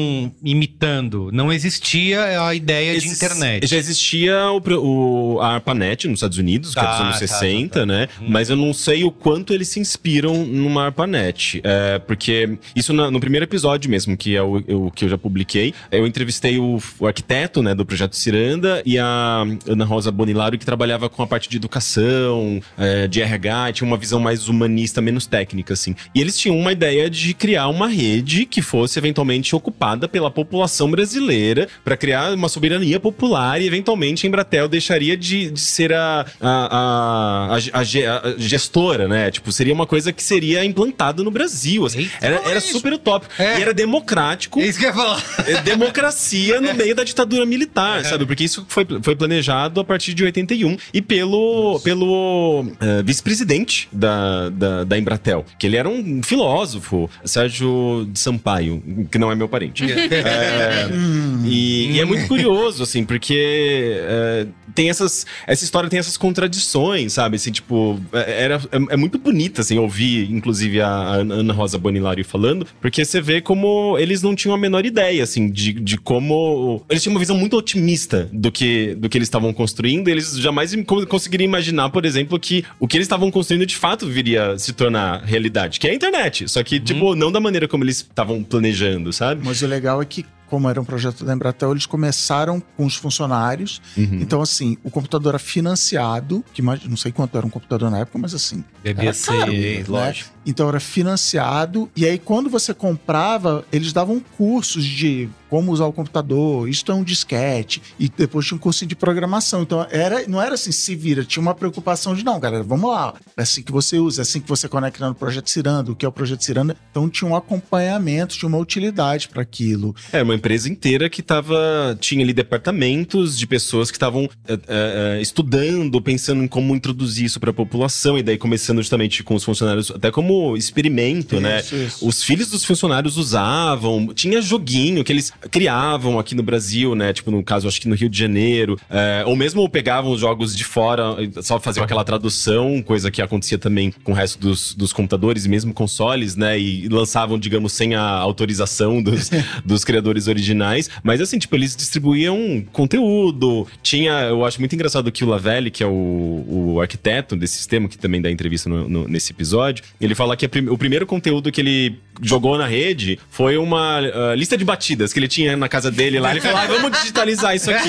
imitando. 0.43 1.31
Não 1.33 1.53
existia 1.53 2.47
a 2.47 2.55
ideia 2.55 2.93
de 2.99 3.07
Exis- 3.07 3.23
internet. 3.23 3.67
Já 3.67 3.77
existia 3.77 4.37
o, 4.51 5.35
o- 5.35 5.41
a 5.41 5.55
ARPANET 5.55 6.07
nos 6.09 6.19
Estados 6.19 6.39
Unidos, 6.39 6.73
que 6.75 6.79
é 6.81 6.83
dos 6.83 6.91
Tá, 6.97 7.03
anos 7.03 7.14
tá, 7.14 7.27
60, 7.27 7.69
tá, 7.75 7.81
tá. 7.81 7.87
né? 7.87 8.09
Mas 8.29 8.51
eu 8.51 8.57
não 8.57 8.73
sei 8.73 9.05
o 9.05 9.11
quanto 9.11 9.53
eles 9.53 9.69
se 9.69 9.81
inspiram 9.81 10.45
numa 10.45 10.85
ARPANET. 10.87 11.61
É, 11.64 11.99
porque 11.99 12.59
isso 12.75 12.93
na- 12.93 13.11
no 13.11 13.21
primeiro 13.21 13.45
episódio 13.45 13.91
mesmo, 13.91 14.17
que 14.17 14.35
é 14.37 14.43
o, 14.43 14.57
o 14.87 14.91
que 14.91 15.05
eu 15.05 15.09
já 15.09 15.19
publiquei, 15.19 15.73
eu 15.91 16.07
entrevistei 16.07 16.59
o, 16.59 16.81
o 16.99 17.07
arquiteto 17.07 17.62
né, 17.62 17.75
do 17.75 17.85
projeto 17.85 18.14
Ciranda 18.17 18.83
e 18.85 18.99
a 18.99 19.45
Ana 19.67 19.85
Rosa 19.85 20.11
Bonilaro, 20.11 20.59
que 20.59 20.64
trabalhava 20.67 21.09
com 21.09 21.23
a 21.23 21.27
parte 21.27 21.49
de 21.49 21.57
educação, 21.57 22.61
é, 22.79 23.07
de 23.07 23.21
RH, 23.21 23.73
tinha 23.75 23.87
uma 23.89 23.97
visão 23.97 24.21
mais 24.21 24.49
humanista, 24.49 25.01
menos 25.01 25.27
técnica, 25.27 25.75
assim. 25.75 25.95
E 26.14 26.21
eles 26.21 26.39
tinham 26.39 26.57
uma 26.59 26.73
ideia 26.73 27.09
de 27.11 27.35
criar 27.35 27.69
uma 27.69 27.89
rede 27.89 28.47
que 28.47 28.62
fosse 28.62 28.99
eventualmente 28.99 29.55
ocupada 29.55 30.06
pela 30.09 30.31
população 30.31 30.91
brasileira 30.91 31.69
para 31.85 31.97
criar 31.97 32.33
uma 32.33 32.49
soberania 32.49 32.99
popular 33.01 33.61
e 33.61 33.67
eventualmente 33.67 34.27
a 34.27 34.29
Embratel 34.29 34.69
deixaria 34.69 35.17
de, 35.17 35.51
de 35.51 35.61
ser 35.61 35.93
a, 35.93 36.27
a, 36.41 37.55
a, 37.55 37.81
a 37.81 37.85
ge- 37.85 38.07
a 38.07 38.35
gestora, 38.39 39.09
né? 39.09 39.31
Tipo, 39.31 39.51
seria 39.53 39.73
uma 39.75 39.87
coisa 39.87 40.13
que 40.13 40.23
seria 40.23 40.65
implantada 40.65 41.23
no 41.23 41.31
Brasil. 41.31 41.85
assim. 41.87 42.09
Era, 42.21 42.37
era 42.49 42.61
super 42.61 42.93
utópico. 42.93 43.33
É. 43.39 43.59
E 43.59 43.63
era 43.63 43.73
democrático. 43.75 44.61
É 44.61 44.67
isso 44.67 44.79
que 44.79 44.85
eu 44.85 44.89
ia 44.91 44.95
falar. 44.95 45.23
É 45.47 45.61
democracia 45.63 46.61
no 46.61 46.75
meio 46.75 46.95
da 46.95 47.05
ditadura 47.05 47.45
militar, 47.47 48.05
sabe? 48.05 48.27
Porque 48.27 48.45
isso 48.45 48.65
foi, 48.69 48.87
foi 49.03 49.17
planejado 49.17 49.81
a 49.81 49.85
partir 49.85 50.15
de 50.15 50.25
81 50.25 50.77
e 50.93 51.01
pelo, 51.03 51.81
pelo 51.81 52.67
eh, 52.81 53.03
vice-presidente 53.05 53.89
da, 53.93 54.49
da, 54.51 54.85
da 54.85 54.99
Embratel, 54.99 55.45
que 55.59 55.67
ele 55.67 55.77
era 55.77 55.89
um 55.89 56.23
filósofo, 56.23 57.09
Sérgio 57.25 58.07
de 58.11 58.19
Sampaio, 58.19 58.83
que 59.11 59.19
não 59.19 59.31
é 59.31 59.35
meu 59.35 59.49
parente. 59.49 59.85
É, 59.99 60.89
e, 61.45 61.93
e 61.93 62.01
é 62.01 62.05
muito 62.05 62.27
curioso, 62.27 62.83
assim, 62.83 63.05
porque 63.05 63.97
é, 64.01 64.47
tem 64.75 64.91
essas. 64.91 65.27
Essa 65.47 65.65
história 65.65 65.89
tem 65.89 65.99
essas 65.99 66.17
contradições, 66.17 67.15
sabe? 67.15 67.37
Assim, 67.37 67.51
tipo, 67.51 68.01
é, 68.13 68.45
era, 68.45 68.57
é, 68.57 68.95
é 68.95 68.97
muito 68.97 69.19
bonita, 69.19 69.61
assim, 69.63 69.79
ouvir, 69.79 70.31
inclusive, 70.31 70.81
a, 70.81 70.89
a 70.89 71.15
Ana 71.17 71.53
Rosa 71.53 71.79
Bonilari 71.79 72.25
falando, 72.25 72.67
porque 72.81 73.05
você 73.05 73.21
vê 73.21 73.41
como 73.41 73.97
eles 73.99 74.23
não 74.23 74.35
tinham 74.35 74.55
a 74.55 74.59
menor 74.59 74.85
ideia, 74.85 75.23
assim, 75.23 75.51
de, 75.51 75.73
de 75.73 75.97
como. 75.97 76.85
Eles 76.89 77.03
tinham 77.03 77.15
uma 77.15 77.21
visão 77.21 77.37
muito 77.37 77.57
otimista 77.57 78.29
do 78.33 78.51
que, 78.53 78.95
do 78.97 79.09
que 79.09 79.17
eles 79.17 79.27
estavam 79.27 79.53
construindo, 79.53 80.09
e 80.09 80.13
eles 80.13 80.39
jamais 80.39 80.75
conseguiriam 81.09 81.47
imaginar, 81.47 81.91
por 81.91 82.05
exemplo, 82.05 82.39
que 82.39 82.65
o 82.79 82.87
que 82.87 82.97
eles 82.97 83.07
estavam 83.07 83.31
construindo 83.31 83.67
de 83.67 83.77
fato 83.77 84.07
viria 84.07 84.59
se 84.59 84.73
tornar 84.73 85.23
realidade, 85.25 85.81
que 85.81 85.87
é 85.87 85.91
a 85.91 85.95
internet. 85.95 86.49
Só 86.49 86.63
que, 86.63 86.79
tipo, 86.79 87.15
não 87.15 87.33
da 87.33 87.41
maneira 87.41 87.67
como 87.67 87.85
eles 87.85 87.99
estavam 87.99 88.43
planejando, 88.43 89.13
sabe? 89.13 89.43
Mas 89.45 89.63
o 89.63 89.67
legal 89.67 89.86
é 90.01 90.05
que, 90.05 90.24
como 90.49 90.68
era 90.70 90.80
um 90.80 90.84
projeto 90.84 91.24
da 91.24 91.34
Embratel, 91.34 91.72
eles 91.72 91.87
começaram 91.87 92.62
com 92.76 92.87
os 92.87 92.95
funcionários. 92.95 93.80
Uhum. 93.97 94.18
Então, 94.20 94.41
assim, 94.41 94.76
o 94.84 94.91
computador 94.91 95.30
era 95.30 95.39
financiado, 95.41 96.45
que 96.53 96.61
imag- 96.62 96.89
não 96.89 96.97
sei 96.97 97.11
quanto 97.11 97.37
era 97.37 97.45
um 97.47 97.51
computador 97.51 97.91
na 97.91 97.99
época, 97.99 98.16
mas 98.18 98.32
assim. 98.34 98.62
Devia 98.82 99.12
ser, 99.12 99.39
caro, 99.39 99.53
né? 99.53 99.84
lógico. 99.89 100.30
Então 100.47 100.68
era 100.68 100.78
financiado. 100.78 101.91
E 101.97 102.05
aí, 102.07 102.18
quando 102.18 102.49
você 102.49 102.72
comprava, 102.72 103.64
eles 103.72 103.93
davam 103.93 104.20
cursos 104.37 104.84
de 104.84 105.28
como 105.49 105.73
usar 105.73 105.87
o 105.87 105.93
computador, 105.93 106.69
isto 106.69 106.91
é 106.93 106.95
um 106.95 107.05
disquete. 107.05 107.83
E 107.99 108.09
depois 108.09 108.47
tinha 108.47 108.57
um 108.57 108.61
curso 108.61 108.87
de 108.87 108.97
programação. 108.97 109.63
Então 109.63 109.87
era, 109.91 110.27
não 110.29 110.41
era 110.41 110.55
assim, 110.55 110.73
se 110.73 110.95
vira. 110.95 111.25
Tinha 111.25 111.43
uma 111.43 111.55
preocupação 111.55 112.15
de, 112.15 112.25
não, 112.25 112.39
galera, 112.39 112.63
vamos 112.63 112.91
lá. 112.91 113.15
É 113.37 113.43
assim 113.43 113.63
que 113.63 113.73
você 113.73 113.99
usa, 113.99 114.21
é 114.21 114.23
assim 114.23 114.41
que 114.41 114.49
você 114.49 114.69
conecta 114.69 115.07
no 115.07 115.15
projeto 115.15 115.51
Ciranda, 115.51 115.93
o 115.93 115.97
que 115.97 116.05
é 116.05 116.09
o 116.09 116.13
projeto 116.13 116.43
Ciranda. 116.43 116.77
Então 116.91 117.09
tinha 117.09 117.31
um 117.31 117.37
acompanhamento, 117.37 118.37
tinha 118.37 118.49
uma 118.49 118.59
utilidade 118.59 119.29
para 119.29 119.43
aquilo. 119.43 119.95
É, 120.13 120.23
uma 120.23 120.35
empresa 120.35 120.69
inteira 120.69 121.09
que 121.09 121.23
tava. 121.23 121.97
Tinha 122.01 122.25
ali 122.25 122.33
departamentos 122.33 123.39
de 123.39 123.47
pessoas 123.47 123.91
que 123.91 123.97
estavam 123.97 124.29
é, 124.47 124.59
é, 124.69 125.21
estudando, 125.21 126.01
pensando 126.01 126.43
em 126.43 126.49
como 126.49 126.75
introduzir 126.75 127.27
isso 127.27 127.41
para 127.41 127.51
a 127.51 127.55
população, 127.55 128.19
e 128.19 128.23
daí 128.23 128.39
começando 128.39 128.79
justamente 128.79 129.23
com 129.23 129.35
os 129.35 129.45
funcionários, 129.45 129.91
até 129.91 130.11
como 130.11 130.57
experimento, 130.57 131.41
né? 131.41 131.61
Isso, 131.61 131.77
isso. 131.77 132.09
Os 132.09 132.23
filhos 132.23 132.51
dos 132.51 132.65
funcionários 132.65 133.17
usavam, 133.17 134.13
tinha 134.15 134.41
joguinho 134.41 135.05
que 135.05 135.13
eles 135.13 135.33
criavam 135.51 136.18
aqui 136.18 136.34
no 136.34 136.43
Brasil, 136.43 136.95
né? 136.95 137.12
Tipo, 137.12 137.30
no 137.30 137.43
caso, 137.43 137.66
acho 137.68 137.80
que 137.80 137.89
no 137.89 137.95
Rio 137.95 138.09
de 138.09 138.18
Janeiro. 138.18 138.78
é, 138.91 139.22
ou 139.26 139.34
mesmo 139.37 139.68
pegavam 139.68 140.11
os 140.12 140.20
jogos 140.20 140.55
de 140.57 140.64
fora, 140.64 141.16
só 141.43 141.59
faziam 141.61 141.84
aquela 141.84 142.05
tradução, 142.05 142.82
coisa 142.82 143.11
que 143.11 143.20
acontecia 143.22 143.59
também 143.59 143.93
com 144.05 144.12
o 144.12 144.14
resto 144.14 144.39
dos, 144.39 144.74
dos 144.74 144.93
computadores 144.93 145.45
e 145.45 145.49
mesmo 145.49 145.72
consoles, 145.74 146.37
né? 146.37 146.59
E 146.59 146.89
lançavam, 146.89 147.39
digamos, 147.39 147.72
sem 147.72 147.95
a 147.95 148.03
autorização 148.03 149.03
dos, 149.03 149.30
dos 149.64 149.84
criadores 149.84 150.28
originais. 150.28 150.89
Mas 151.03 151.20
assim, 151.20 151.39
tipo, 151.39 151.55
eles 151.57 151.74
distribuíam 151.76 152.64
conteúdo. 152.72 153.66
Tinha, 153.82 154.12
eu 154.28 154.45
acho 154.45 154.59
muito 154.61 154.74
engraçado 154.74 155.11
que 155.12 155.24
o 155.24 155.28
Lavelli, 155.28 155.70
que 155.70 155.82
é 155.82 155.87
o, 155.87 156.45
o 156.49 156.80
arquiteto 156.80 157.37
desse 157.37 157.57
sistema, 157.57 157.89
que 157.89 157.99
também 157.99 158.20
dá 158.20 158.30
entrevista 158.30 158.68
no- 158.68 158.89
no- 158.89 159.09
nesse 159.09 159.32
episódio, 159.32 159.84
ele 160.01 160.14
fala 160.14 160.37
que 160.37 160.47
prim- 160.49 160.68
o 160.68 160.78
primeiro 160.78 161.07
conteúdo 161.07 161.51
que 161.53 161.61
ele 161.61 161.99
jogou 162.22 162.57
na 162.57 162.66
rede 162.66 163.18
foi 163.30 163.57
uma 163.59 163.99
ah, 163.99 164.34
lista 164.34 164.57
de 164.57 164.64
batidas 164.64 165.12
que 165.12 165.18
ele 165.18 165.26
tinha 165.29 165.57
na 165.57 165.68
casa 165.68 165.91
dele 165.91 166.18
lá. 166.20 166.31
Ele 166.31 166.41
falou, 166.41 166.59
ah, 166.59 166.66
vamos 166.66 166.99
digitalizar 166.99 167.55
isso 167.55 167.70
aqui. 167.70 167.89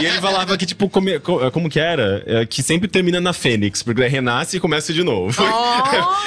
e 0.00 0.06
ele 0.06 0.18
falava 0.20 0.56
que, 0.56 0.66
tipo, 0.66 0.88
come- 0.88 1.18
co- 1.20 1.50
como 1.50 1.68
que 1.68 1.78
era? 1.80 2.22
É, 2.26 2.46
que 2.46 2.62
sempre 2.62 2.88
termina 2.88 3.20
na 3.20 3.32
Fênix, 3.32 3.82
porque 3.82 4.06
renasce 4.06 4.56
e 4.56 4.60
começa 4.60 4.92
de 4.92 5.02
novo. 5.02 5.36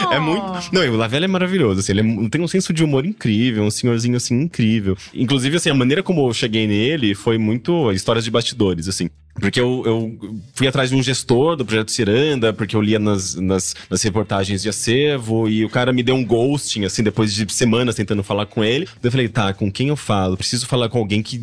Oh! 0.04 0.14
é 0.14 0.20
muito. 0.20 0.70
Não, 0.72 0.82
o 0.82 0.95
Lavelle 0.97 1.26
é 1.26 1.28
maravilhoso, 1.28 1.80
assim, 1.80 1.91
ele 1.91 2.02
é 2.26 2.30
tem 2.30 2.41
um 2.41 2.47
senso 2.47 2.74
de 2.74 2.84
humor 2.84 3.06
incrível, 3.06 3.64
um 3.64 3.72
senhorzinho 3.72 4.16
assim 4.18 4.41
incrível. 4.41 4.97
Inclusive, 5.14 5.58
assim, 5.58 5.70
a 5.70 5.74
maneira 5.74 6.02
como 6.04 6.28
eu 6.28 6.34
cheguei 6.34 6.68
nele 6.68 7.14
foi 7.16 7.38
muito 7.38 7.91
histórias 7.91 8.24
de 8.26 8.32
bastidores, 8.32 8.88
assim. 8.88 9.10
Porque 9.40 9.60
eu, 9.60 9.84
eu 9.86 10.36
fui 10.54 10.68
atrás 10.68 10.90
de 10.90 10.96
um 10.96 11.02
gestor 11.02 11.56
do 11.56 11.66
projeto 11.66 11.92
Ciranda, 11.92 12.52
porque 12.54 12.76
eu 12.76 12.82
lia 12.82 13.00
nas, 13.00 13.36
nas, 13.36 13.74
nas 13.90 14.02
reportagens 14.04 14.62
de 14.62 14.70
acervo, 14.70 15.48
e 15.50 15.64
o 15.64 15.70
cara 15.70 15.94
me 15.94 16.04
deu 16.04 16.16
um 16.16 16.24
ghosting, 16.26 16.84
assim, 16.86 17.02
depois 17.02 17.34
de 17.34 17.52
semanas 17.52 17.96
tentando 17.96 18.24
falar 18.24 18.46
com 18.46 18.64
ele. 18.64 18.86
Daí 18.86 19.08
eu 19.08 19.12
falei, 19.12 19.28
tá, 19.30 19.54
com 19.54 19.72
quem 19.72 19.88
eu 19.90 19.96
falo? 19.96 20.36
Preciso 20.38 20.68
falar 20.68 20.90
com 20.90 20.98
alguém 21.00 21.24
que 21.24 21.42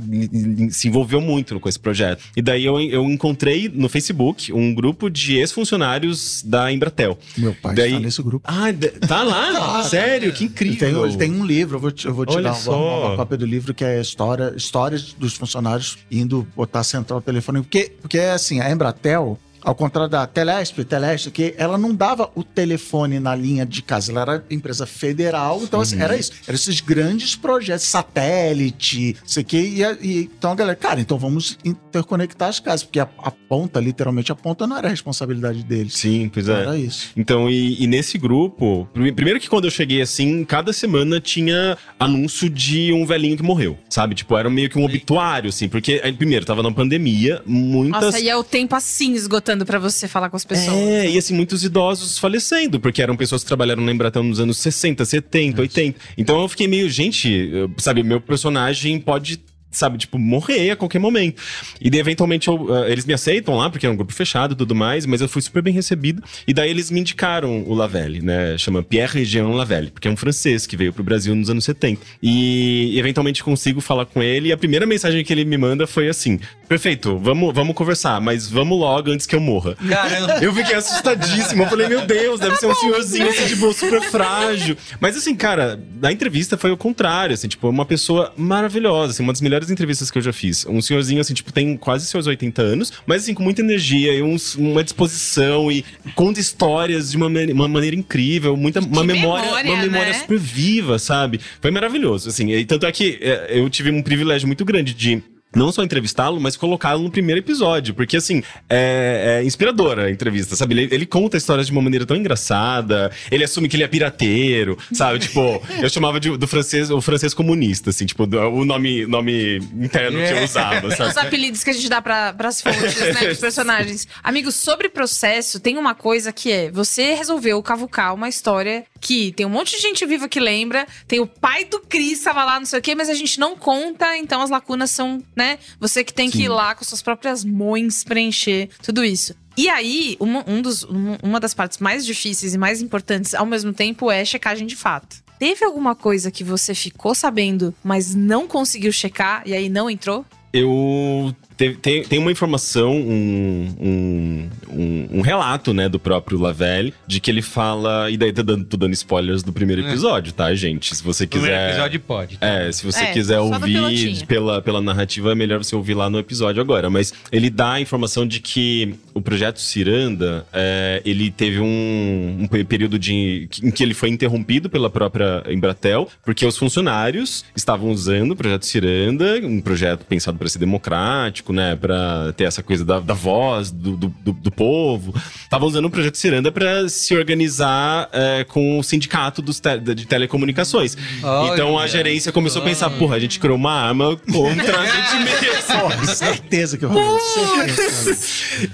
se 0.70 0.88
envolveu 0.88 1.20
muito 1.20 1.58
com 1.58 1.68
esse 1.68 1.78
projeto. 1.78 2.22
E 2.36 2.42
daí 2.42 2.64
eu, 2.64 2.80
eu 2.80 3.04
encontrei 3.06 3.68
no 3.72 3.88
Facebook 3.88 4.52
um 4.52 4.74
grupo 4.74 5.08
de 5.10 5.36
ex-funcionários 5.38 6.42
da 6.44 6.70
Embratel. 6.72 7.18
Meu 7.36 7.54
pai 7.54 7.74
Daí- 7.74 7.88
está 7.90 8.00
nesse 8.00 8.22
grupo. 8.22 8.46
Ah, 8.48 8.66
tá 9.06 9.22
lá? 9.22 9.82
Sério? 9.88 10.32
Que 10.32 10.44
Ele 10.44 10.50
incrível. 10.52 10.78
tem, 11.02 11.08
ele 11.10 11.16
tem 11.16 11.32
um 11.32 11.44
livro, 11.44 11.76
eu 11.76 11.80
vou 11.80 11.90
te, 11.90 12.06
eu 12.06 12.14
vou 12.14 12.26
te 12.26 12.34
Olha 12.34 12.44
dar 12.44 12.50
uma, 12.50 12.56
só. 12.56 13.06
uma 13.08 13.16
cópia 13.16 13.36
do 13.38 13.46
livro 13.46 13.72
que 13.74 13.84
é 13.84 14.00
história, 14.00 14.52
histórias 14.56 15.12
dos 15.14 15.34
funcionários 15.34 15.98
indo 16.10 16.46
botar 16.56 16.82
central 16.84 17.20
telefone. 17.20 17.60
Porque, 17.62 17.87
porque 18.00 18.18
é 18.18 18.30
assim, 18.32 18.60
a 18.60 18.70
Embratel, 18.70 19.38
ao 19.68 19.74
contrário 19.74 20.10
da 20.10 20.26
Telesp, 20.26 20.78
Telesp, 20.84 21.30
que 21.30 21.54
ela 21.58 21.76
não 21.76 21.94
dava 21.94 22.30
o 22.34 22.42
telefone 22.42 23.20
na 23.20 23.34
linha 23.34 23.66
de 23.66 23.82
casa, 23.82 24.10
ela 24.12 24.22
era 24.22 24.44
empresa 24.50 24.86
federal, 24.86 25.60
então 25.62 25.80
assim, 25.80 26.00
era 26.00 26.16
isso. 26.16 26.32
Eram 26.46 26.54
esses 26.54 26.80
grandes 26.80 27.36
projetos, 27.36 27.84
satélite, 27.86 29.16
isso 29.24 29.40
aqui, 29.40 29.74
e, 29.76 29.84
a- 29.84 29.96
e- 30.00 30.30
então 30.38 30.52
a 30.52 30.54
galera, 30.54 30.76
cara, 30.76 31.00
então 31.00 31.18
vamos 31.18 31.58
interconectar 31.64 32.48
as 32.48 32.60
casas, 32.60 32.82
porque 32.84 33.00
a, 33.00 33.08
a 33.18 33.30
ponta, 33.30 33.80
literalmente 33.80 34.32
a 34.32 34.34
ponta, 34.34 34.66
não 34.66 34.76
era 34.78 34.88
responsabilidade 34.88 35.62
deles. 35.64 35.94
Sim, 35.94 36.30
pois 36.32 36.46
Então 36.48 36.56
é. 36.58 36.62
Era 36.62 36.78
isso. 36.78 37.08
Então, 37.16 37.50
e, 37.50 37.82
e 37.82 37.86
nesse 37.86 38.18
grupo, 38.18 38.88
prime- 38.92 39.12
primeiro 39.12 39.38
que 39.40 39.48
quando 39.48 39.66
eu 39.66 39.70
cheguei 39.70 40.00
assim, 40.00 40.44
cada 40.44 40.72
semana 40.72 41.20
tinha 41.20 41.76
anúncio 41.98 42.48
de 42.48 42.92
um 42.92 43.04
velhinho 43.06 43.36
que 43.36 43.42
morreu, 43.42 43.76
sabe? 43.88 44.14
Tipo, 44.14 44.36
era 44.36 44.48
meio 44.50 44.68
que 44.70 44.78
um 44.78 44.84
obituário, 44.84 45.50
assim, 45.50 45.68
porque, 45.68 45.98
primeiro, 46.16 46.44
tava 46.46 46.62
na 46.62 46.72
pandemia, 46.72 47.42
muitas. 47.46 48.02
Nossa, 48.04 48.20
e 48.20 48.28
é 48.28 48.36
o 48.36 48.44
tempo 48.44 48.74
assim 48.74 49.12
esgotando 49.12 49.57
pra 49.66 49.78
você 49.78 50.06
falar 50.08 50.28
com 50.30 50.36
as 50.36 50.44
pessoas. 50.44 50.76
É, 50.76 51.10
e 51.10 51.18
assim, 51.18 51.34
muitos 51.34 51.62
idosos 51.64 52.18
falecendo, 52.18 52.78
porque 52.80 53.00
eram 53.02 53.16
pessoas 53.16 53.42
que 53.42 53.48
trabalharam 53.48 53.82
na 53.82 53.92
Embratel 53.92 54.22
nos 54.22 54.40
anos 54.40 54.58
60, 54.58 55.04
70, 55.04 55.60
80. 55.60 55.98
Então 56.16 56.40
eu 56.40 56.48
fiquei 56.48 56.66
meio, 56.68 56.88
gente, 56.90 57.28
eu- 57.30 57.70
sabe, 57.78 58.02
meu 58.02 58.20
personagem 58.20 58.98
pode. 59.00 59.40
Sabe, 59.70 59.98
tipo, 59.98 60.18
morrer 60.18 60.70
a 60.70 60.76
qualquer 60.76 60.98
momento. 60.98 61.42
E 61.80 61.90
daí, 61.90 62.00
eventualmente, 62.00 62.48
eu, 62.48 62.74
ah, 62.74 62.88
eles 62.88 63.04
me 63.04 63.12
aceitam 63.12 63.56
lá, 63.56 63.68
porque 63.68 63.86
é 63.86 63.90
um 63.90 63.96
grupo 63.96 64.12
fechado 64.12 64.52
e 64.52 64.56
tudo 64.56 64.74
mais, 64.74 65.04
mas 65.04 65.20
eu 65.20 65.28
fui 65.28 65.42
super 65.42 65.62
bem 65.62 65.74
recebido. 65.74 66.22
E 66.46 66.54
daí 66.54 66.70
eles 66.70 66.90
me 66.90 67.00
indicaram 67.00 67.64
o 67.66 67.74
Lavelle, 67.74 68.22
né? 68.22 68.56
Chama 68.56 68.82
Pierre 68.82 69.24
Jean 69.24 69.48
Lavelle, 69.48 69.90
porque 69.90 70.08
é 70.08 70.10
um 70.10 70.16
francês 70.16 70.66
que 70.66 70.76
veio 70.76 70.92
pro 70.92 71.04
Brasil 71.04 71.34
nos 71.34 71.50
anos 71.50 71.64
70. 71.64 72.00
E 72.22 72.98
eventualmente 72.98 73.44
consigo 73.44 73.80
falar 73.80 74.06
com 74.06 74.22
ele. 74.22 74.48
E 74.48 74.52
a 74.52 74.56
primeira 74.56 74.86
mensagem 74.86 75.22
que 75.24 75.32
ele 75.32 75.44
me 75.44 75.58
manda 75.58 75.86
foi 75.86 76.08
assim: 76.08 76.38
Perfeito, 76.68 77.18
vamos, 77.18 77.54
vamos 77.54 77.74
conversar, 77.74 78.20
mas 78.20 78.46
vamos 78.46 78.78
logo 78.78 79.10
antes 79.10 79.26
que 79.26 79.34
eu 79.34 79.40
morra. 79.40 79.74
Caramba. 79.88 80.34
Eu 80.44 80.52
fiquei 80.52 80.74
assustadíssimo. 80.74 81.62
Eu 81.62 81.68
falei, 81.68 81.88
meu 81.88 82.04
Deus, 82.04 82.38
deve 82.38 82.56
ser 82.56 82.66
um 82.66 82.74
senhorzinho 82.74 83.26
assim, 83.26 83.46
tipo, 83.46 83.72
super 83.72 84.02
frágil. 84.02 84.76
Mas 85.00 85.16
assim, 85.16 85.34
cara, 85.34 85.80
na 85.98 86.12
entrevista 86.12 86.58
foi 86.58 86.70
o 86.70 86.76
contrário, 86.76 87.32
assim, 87.32 87.48
tipo, 87.48 87.66
uma 87.70 87.86
pessoa 87.86 88.34
maravilhosa, 88.36 89.12
assim, 89.12 89.22
uma 89.22 89.32
das 89.32 89.40
melhores 89.40 89.57
entrevistas 89.70 90.10
que 90.10 90.18
eu 90.18 90.22
já 90.22 90.32
fiz. 90.32 90.64
Um 90.66 90.80
senhorzinho, 90.80 91.20
assim, 91.20 91.34
tipo, 91.34 91.52
tem 91.52 91.76
quase 91.76 92.06
seus 92.06 92.26
80 92.26 92.62
anos, 92.62 92.92
mas 93.06 93.22
assim, 93.22 93.34
com 93.34 93.42
muita 93.42 93.60
energia 93.60 94.12
e 94.14 94.22
uns- 94.22 94.54
uma 94.54 94.82
disposição 94.84 95.70
e 95.70 95.84
conta 96.14 96.40
histórias 96.40 97.10
de 97.10 97.16
uma, 97.16 97.26
uma 97.26 97.68
maneira 97.68 97.96
incrível, 97.96 98.56
muita, 98.56 98.80
uma 98.80 99.04
memória, 99.04 99.44
memória, 99.46 99.70
uma 99.72 99.82
memória 99.82 100.12
né? 100.12 100.18
super 100.20 100.38
viva, 100.38 100.98
sabe? 100.98 101.40
Foi 101.60 101.70
maravilhoso, 101.70 102.28
assim. 102.28 102.50
E 102.50 102.64
tanto 102.64 102.86
é 102.86 102.92
que 102.92 103.18
é, 103.20 103.58
eu 103.58 103.68
tive 103.68 103.90
um 103.90 104.02
privilégio 104.02 104.46
muito 104.46 104.64
grande 104.64 104.94
de 104.94 105.22
não 105.58 105.72
só 105.72 105.82
entrevistá-lo, 105.82 106.40
mas 106.40 106.56
colocá-lo 106.56 107.02
no 107.02 107.10
primeiro 107.10 107.40
episódio. 107.40 107.94
Porque, 107.94 108.16
assim, 108.16 108.42
é, 108.68 109.40
é 109.40 109.44
inspiradora 109.44 110.04
a 110.06 110.10
entrevista, 110.10 110.56
sabe? 110.56 110.74
Ele, 110.74 110.94
ele 110.94 111.06
conta 111.06 111.36
histórias 111.36 111.66
de 111.66 111.72
uma 111.72 111.82
maneira 111.82 112.06
tão 112.06 112.16
engraçada. 112.16 113.10
Ele 113.30 113.44
assume 113.44 113.68
que 113.68 113.76
ele 113.76 113.82
é 113.82 113.88
pirateiro, 113.88 114.78
sabe? 114.92 115.18
tipo, 115.28 115.62
eu 115.80 115.88
chamava 115.88 116.20
de, 116.20 116.36
do 116.36 116.46
francês, 116.46 116.90
o 116.90 117.00
francês 117.00 117.34
comunista, 117.34 117.90
assim, 117.90 118.06
tipo, 118.06 118.26
do- 118.26 118.38
o 118.38 118.64
nome, 118.64 119.06
nome 119.06 119.56
interno 119.80 120.18
que 120.18 120.32
eu 120.32 120.44
usava, 120.44 120.90
sabe? 120.94 121.10
Os 121.10 121.16
apelidos 121.16 121.64
que 121.64 121.70
a 121.70 121.72
gente 121.72 121.88
dá 121.88 122.00
para 122.00 122.34
as 122.38 122.60
fontes, 122.60 122.96
né, 122.98 123.26
dos 123.28 123.38
personagens. 123.38 124.06
Amigos, 124.22 124.54
sobre 124.54 124.88
processo, 124.88 125.60
tem 125.60 125.76
uma 125.78 125.94
coisa 125.94 126.32
que 126.32 126.50
é: 126.50 126.70
você 126.70 127.14
resolveu 127.14 127.62
cavucar 127.62 128.14
uma 128.14 128.28
história 128.28 128.84
que 129.00 129.32
tem 129.32 129.46
um 129.46 129.50
monte 129.50 129.76
de 129.76 129.82
gente 129.82 130.04
viva 130.04 130.28
que 130.28 130.40
lembra, 130.40 130.86
tem 131.06 131.20
o 131.20 131.26
pai 131.26 131.64
do 131.64 131.80
Cris 131.80 132.22
tava 132.22 132.44
lá, 132.44 132.58
não 132.58 132.66
sei 132.66 132.78
o 132.78 132.82
quê, 132.82 132.94
mas 132.94 133.08
a 133.08 133.14
gente 133.14 133.38
não 133.38 133.56
conta, 133.56 134.16
então 134.16 134.42
as 134.42 134.50
lacunas 134.50 134.90
são, 134.90 135.22
né? 135.36 135.47
Você 135.78 136.02
que 136.02 136.12
tem 136.12 136.30
que 136.30 136.42
ir 136.42 136.48
lá 136.48 136.74
com 136.74 136.84
suas 136.84 137.00
próprias 137.00 137.44
mãos 137.44 138.02
preencher 138.04 138.68
tudo 138.82 139.04
isso. 139.04 139.34
E 139.56 139.68
aí, 139.68 140.16
uma, 140.20 140.44
um 140.48 140.60
dos, 140.60 140.84
um- 140.84 141.16
uma 141.22 141.38
das 141.40 141.54
partes 141.54 141.78
mais 141.78 142.04
difíceis 142.04 142.54
e 142.54 142.58
mais 142.58 142.80
importantes 142.82 143.34
ao 143.34 143.46
mesmo 143.46 143.72
tempo 143.72 144.10
é 144.10 144.24
checagem 144.24 144.66
de 144.66 144.76
fato. 144.76 145.16
Teve 145.38 145.64
alguma 145.64 145.94
coisa 145.94 146.30
que 146.32 146.42
você 146.42 146.74
ficou 146.74 147.14
sabendo, 147.14 147.72
mas 147.82 148.14
não 148.14 148.46
conseguiu 148.48 148.90
checar 148.92 149.42
e 149.46 149.54
aí 149.54 149.68
não 149.68 149.88
entrou? 149.88 150.24
Eu 150.52 151.34
te- 151.58 151.74
tem, 151.74 152.02
tem 152.04 152.18
uma 152.18 152.30
informação, 152.32 152.92
um, 152.96 153.74
um, 153.80 154.48
um, 154.70 155.08
um 155.18 155.20
relato, 155.20 155.74
né, 155.74 155.88
do 155.88 155.98
próprio 155.98 156.38
Lavelle, 156.38 156.94
de 157.06 157.20
que 157.20 157.30
ele 157.30 157.42
fala. 157.42 158.10
E 158.10 158.16
daí 158.16 158.32
tô 158.32 158.42
dando, 158.42 158.64
tô 158.64 158.76
dando 158.76 158.92
spoilers 158.94 159.42
do 159.42 159.52
primeiro 159.52 159.82
episódio, 159.82 160.32
tá, 160.32 160.54
gente? 160.54 160.94
Se 160.94 161.02
você 161.02 161.26
Primeiro 161.26 161.54
quiser. 161.54 161.70
episódio 161.70 162.00
pode. 162.00 162.38
É, 162.40 162.70
se 162.72 162.84
você 162.86 163.04
É, 163.04 163.12
quiser 163.12 163.40
ouvir 163.40 164.24
pela, 164.26 164.62
pela 164.62 164.80
narrativa, 164.80 165.32
é 165.32 165.34
melhor 165.34 165.58
você 165.62 165.74
ouvir 165.74 165.94
lá 165.94 166.08
no 166.08 166.18
episódio 166.18 166.62
agora. 166.62 166.88
Mas 166.88 167.12
ele 167.32 167.50
dá 167.50 167.72
a 167.72 167.80
informação 167.80 168.26
de 168.26 168.40
que 168.40 168.94
o 169.12 169.20
projeto 169.20 169.60
Ciranda, 169.60 170.46
é, 170.52 171.02
ele 171.04 171.30
teve 171.30 171.58
um, 171.60 172.36
um 172.40 172.46
pe- 172.46 172.64
período 172.64 172.98
de, 172.98 173.48
em 173.62 173.70
que 173.70 173.82
ele 173.82 173.94
foi 173.94 174.08
interrompido 174.10 174.70
pela 174.70 174.88
própria 174.88 175.42
Embratel, 175.48 176.08
porque 176.24 176.46
os 176.46 176.56
funcionários 176.56 177.44
estavam 177.56 177.90
usando 177.90 178.30
o 178.32 178.36
projeto 178.36 178.64
Ciranda, 178.64 179.40
um 179.42 179.60
projeto 179.60 180.04
pensado 180.04 180.38
para 180.38 180.48
ser 180.48 180.58
democrático, 180.60 181.47
né, 181.52 181.76
para 181.76 182.32
ter 182.36 182.44
essa 182.44 182.62
coisa 182.62 182.84
da, 182.84 183.00
da 183.00 183.14
voz 183.14 183.70
do, 183.70 183.96
do, 183.96 184.08
do- 184.24 184.32
do 184.32 184.50
povo. 184.50 185.14
Estavam 185.42 185.66
usando 185.68 185.84
o 185.86 185.90
projeto 185.90 186.16
Ciranda 186.16 186.50
para 186.52 186.88
se 186.88 187.14
organizar 187.16 188.08
é, 188.12 188.44
com 188.44 188.78
o 188.78 188.82
sindicato 188.82 189.40
dos 189.42 189.58
te- 189.60 189.78
de 189.78 190.06
telecomunicações. 190.06 190.96
Olha. 191.22 191.52
Então 191.54 191.78
a 191.78 191.86
gerência 191.86 192.30
começou 192.32 192.62
a 192.62 192.64
pensar, 192.64 192.90
porra, 192.90 193.16
a 193.16 193.18
gente 193.18 193.38
criou 193.40 193.56
uma 193.56 193.72
arma 193.72 194.16
contra 194.30 194.78
a 194.80 194.86
gente 194.86 195.14
mesmo. 195.24 195.58
Porra, 195.80 196.06
certeza 196.06 196.76
que 196.78 196.84
eu 196.84 196.88
vou. 196.90 197.18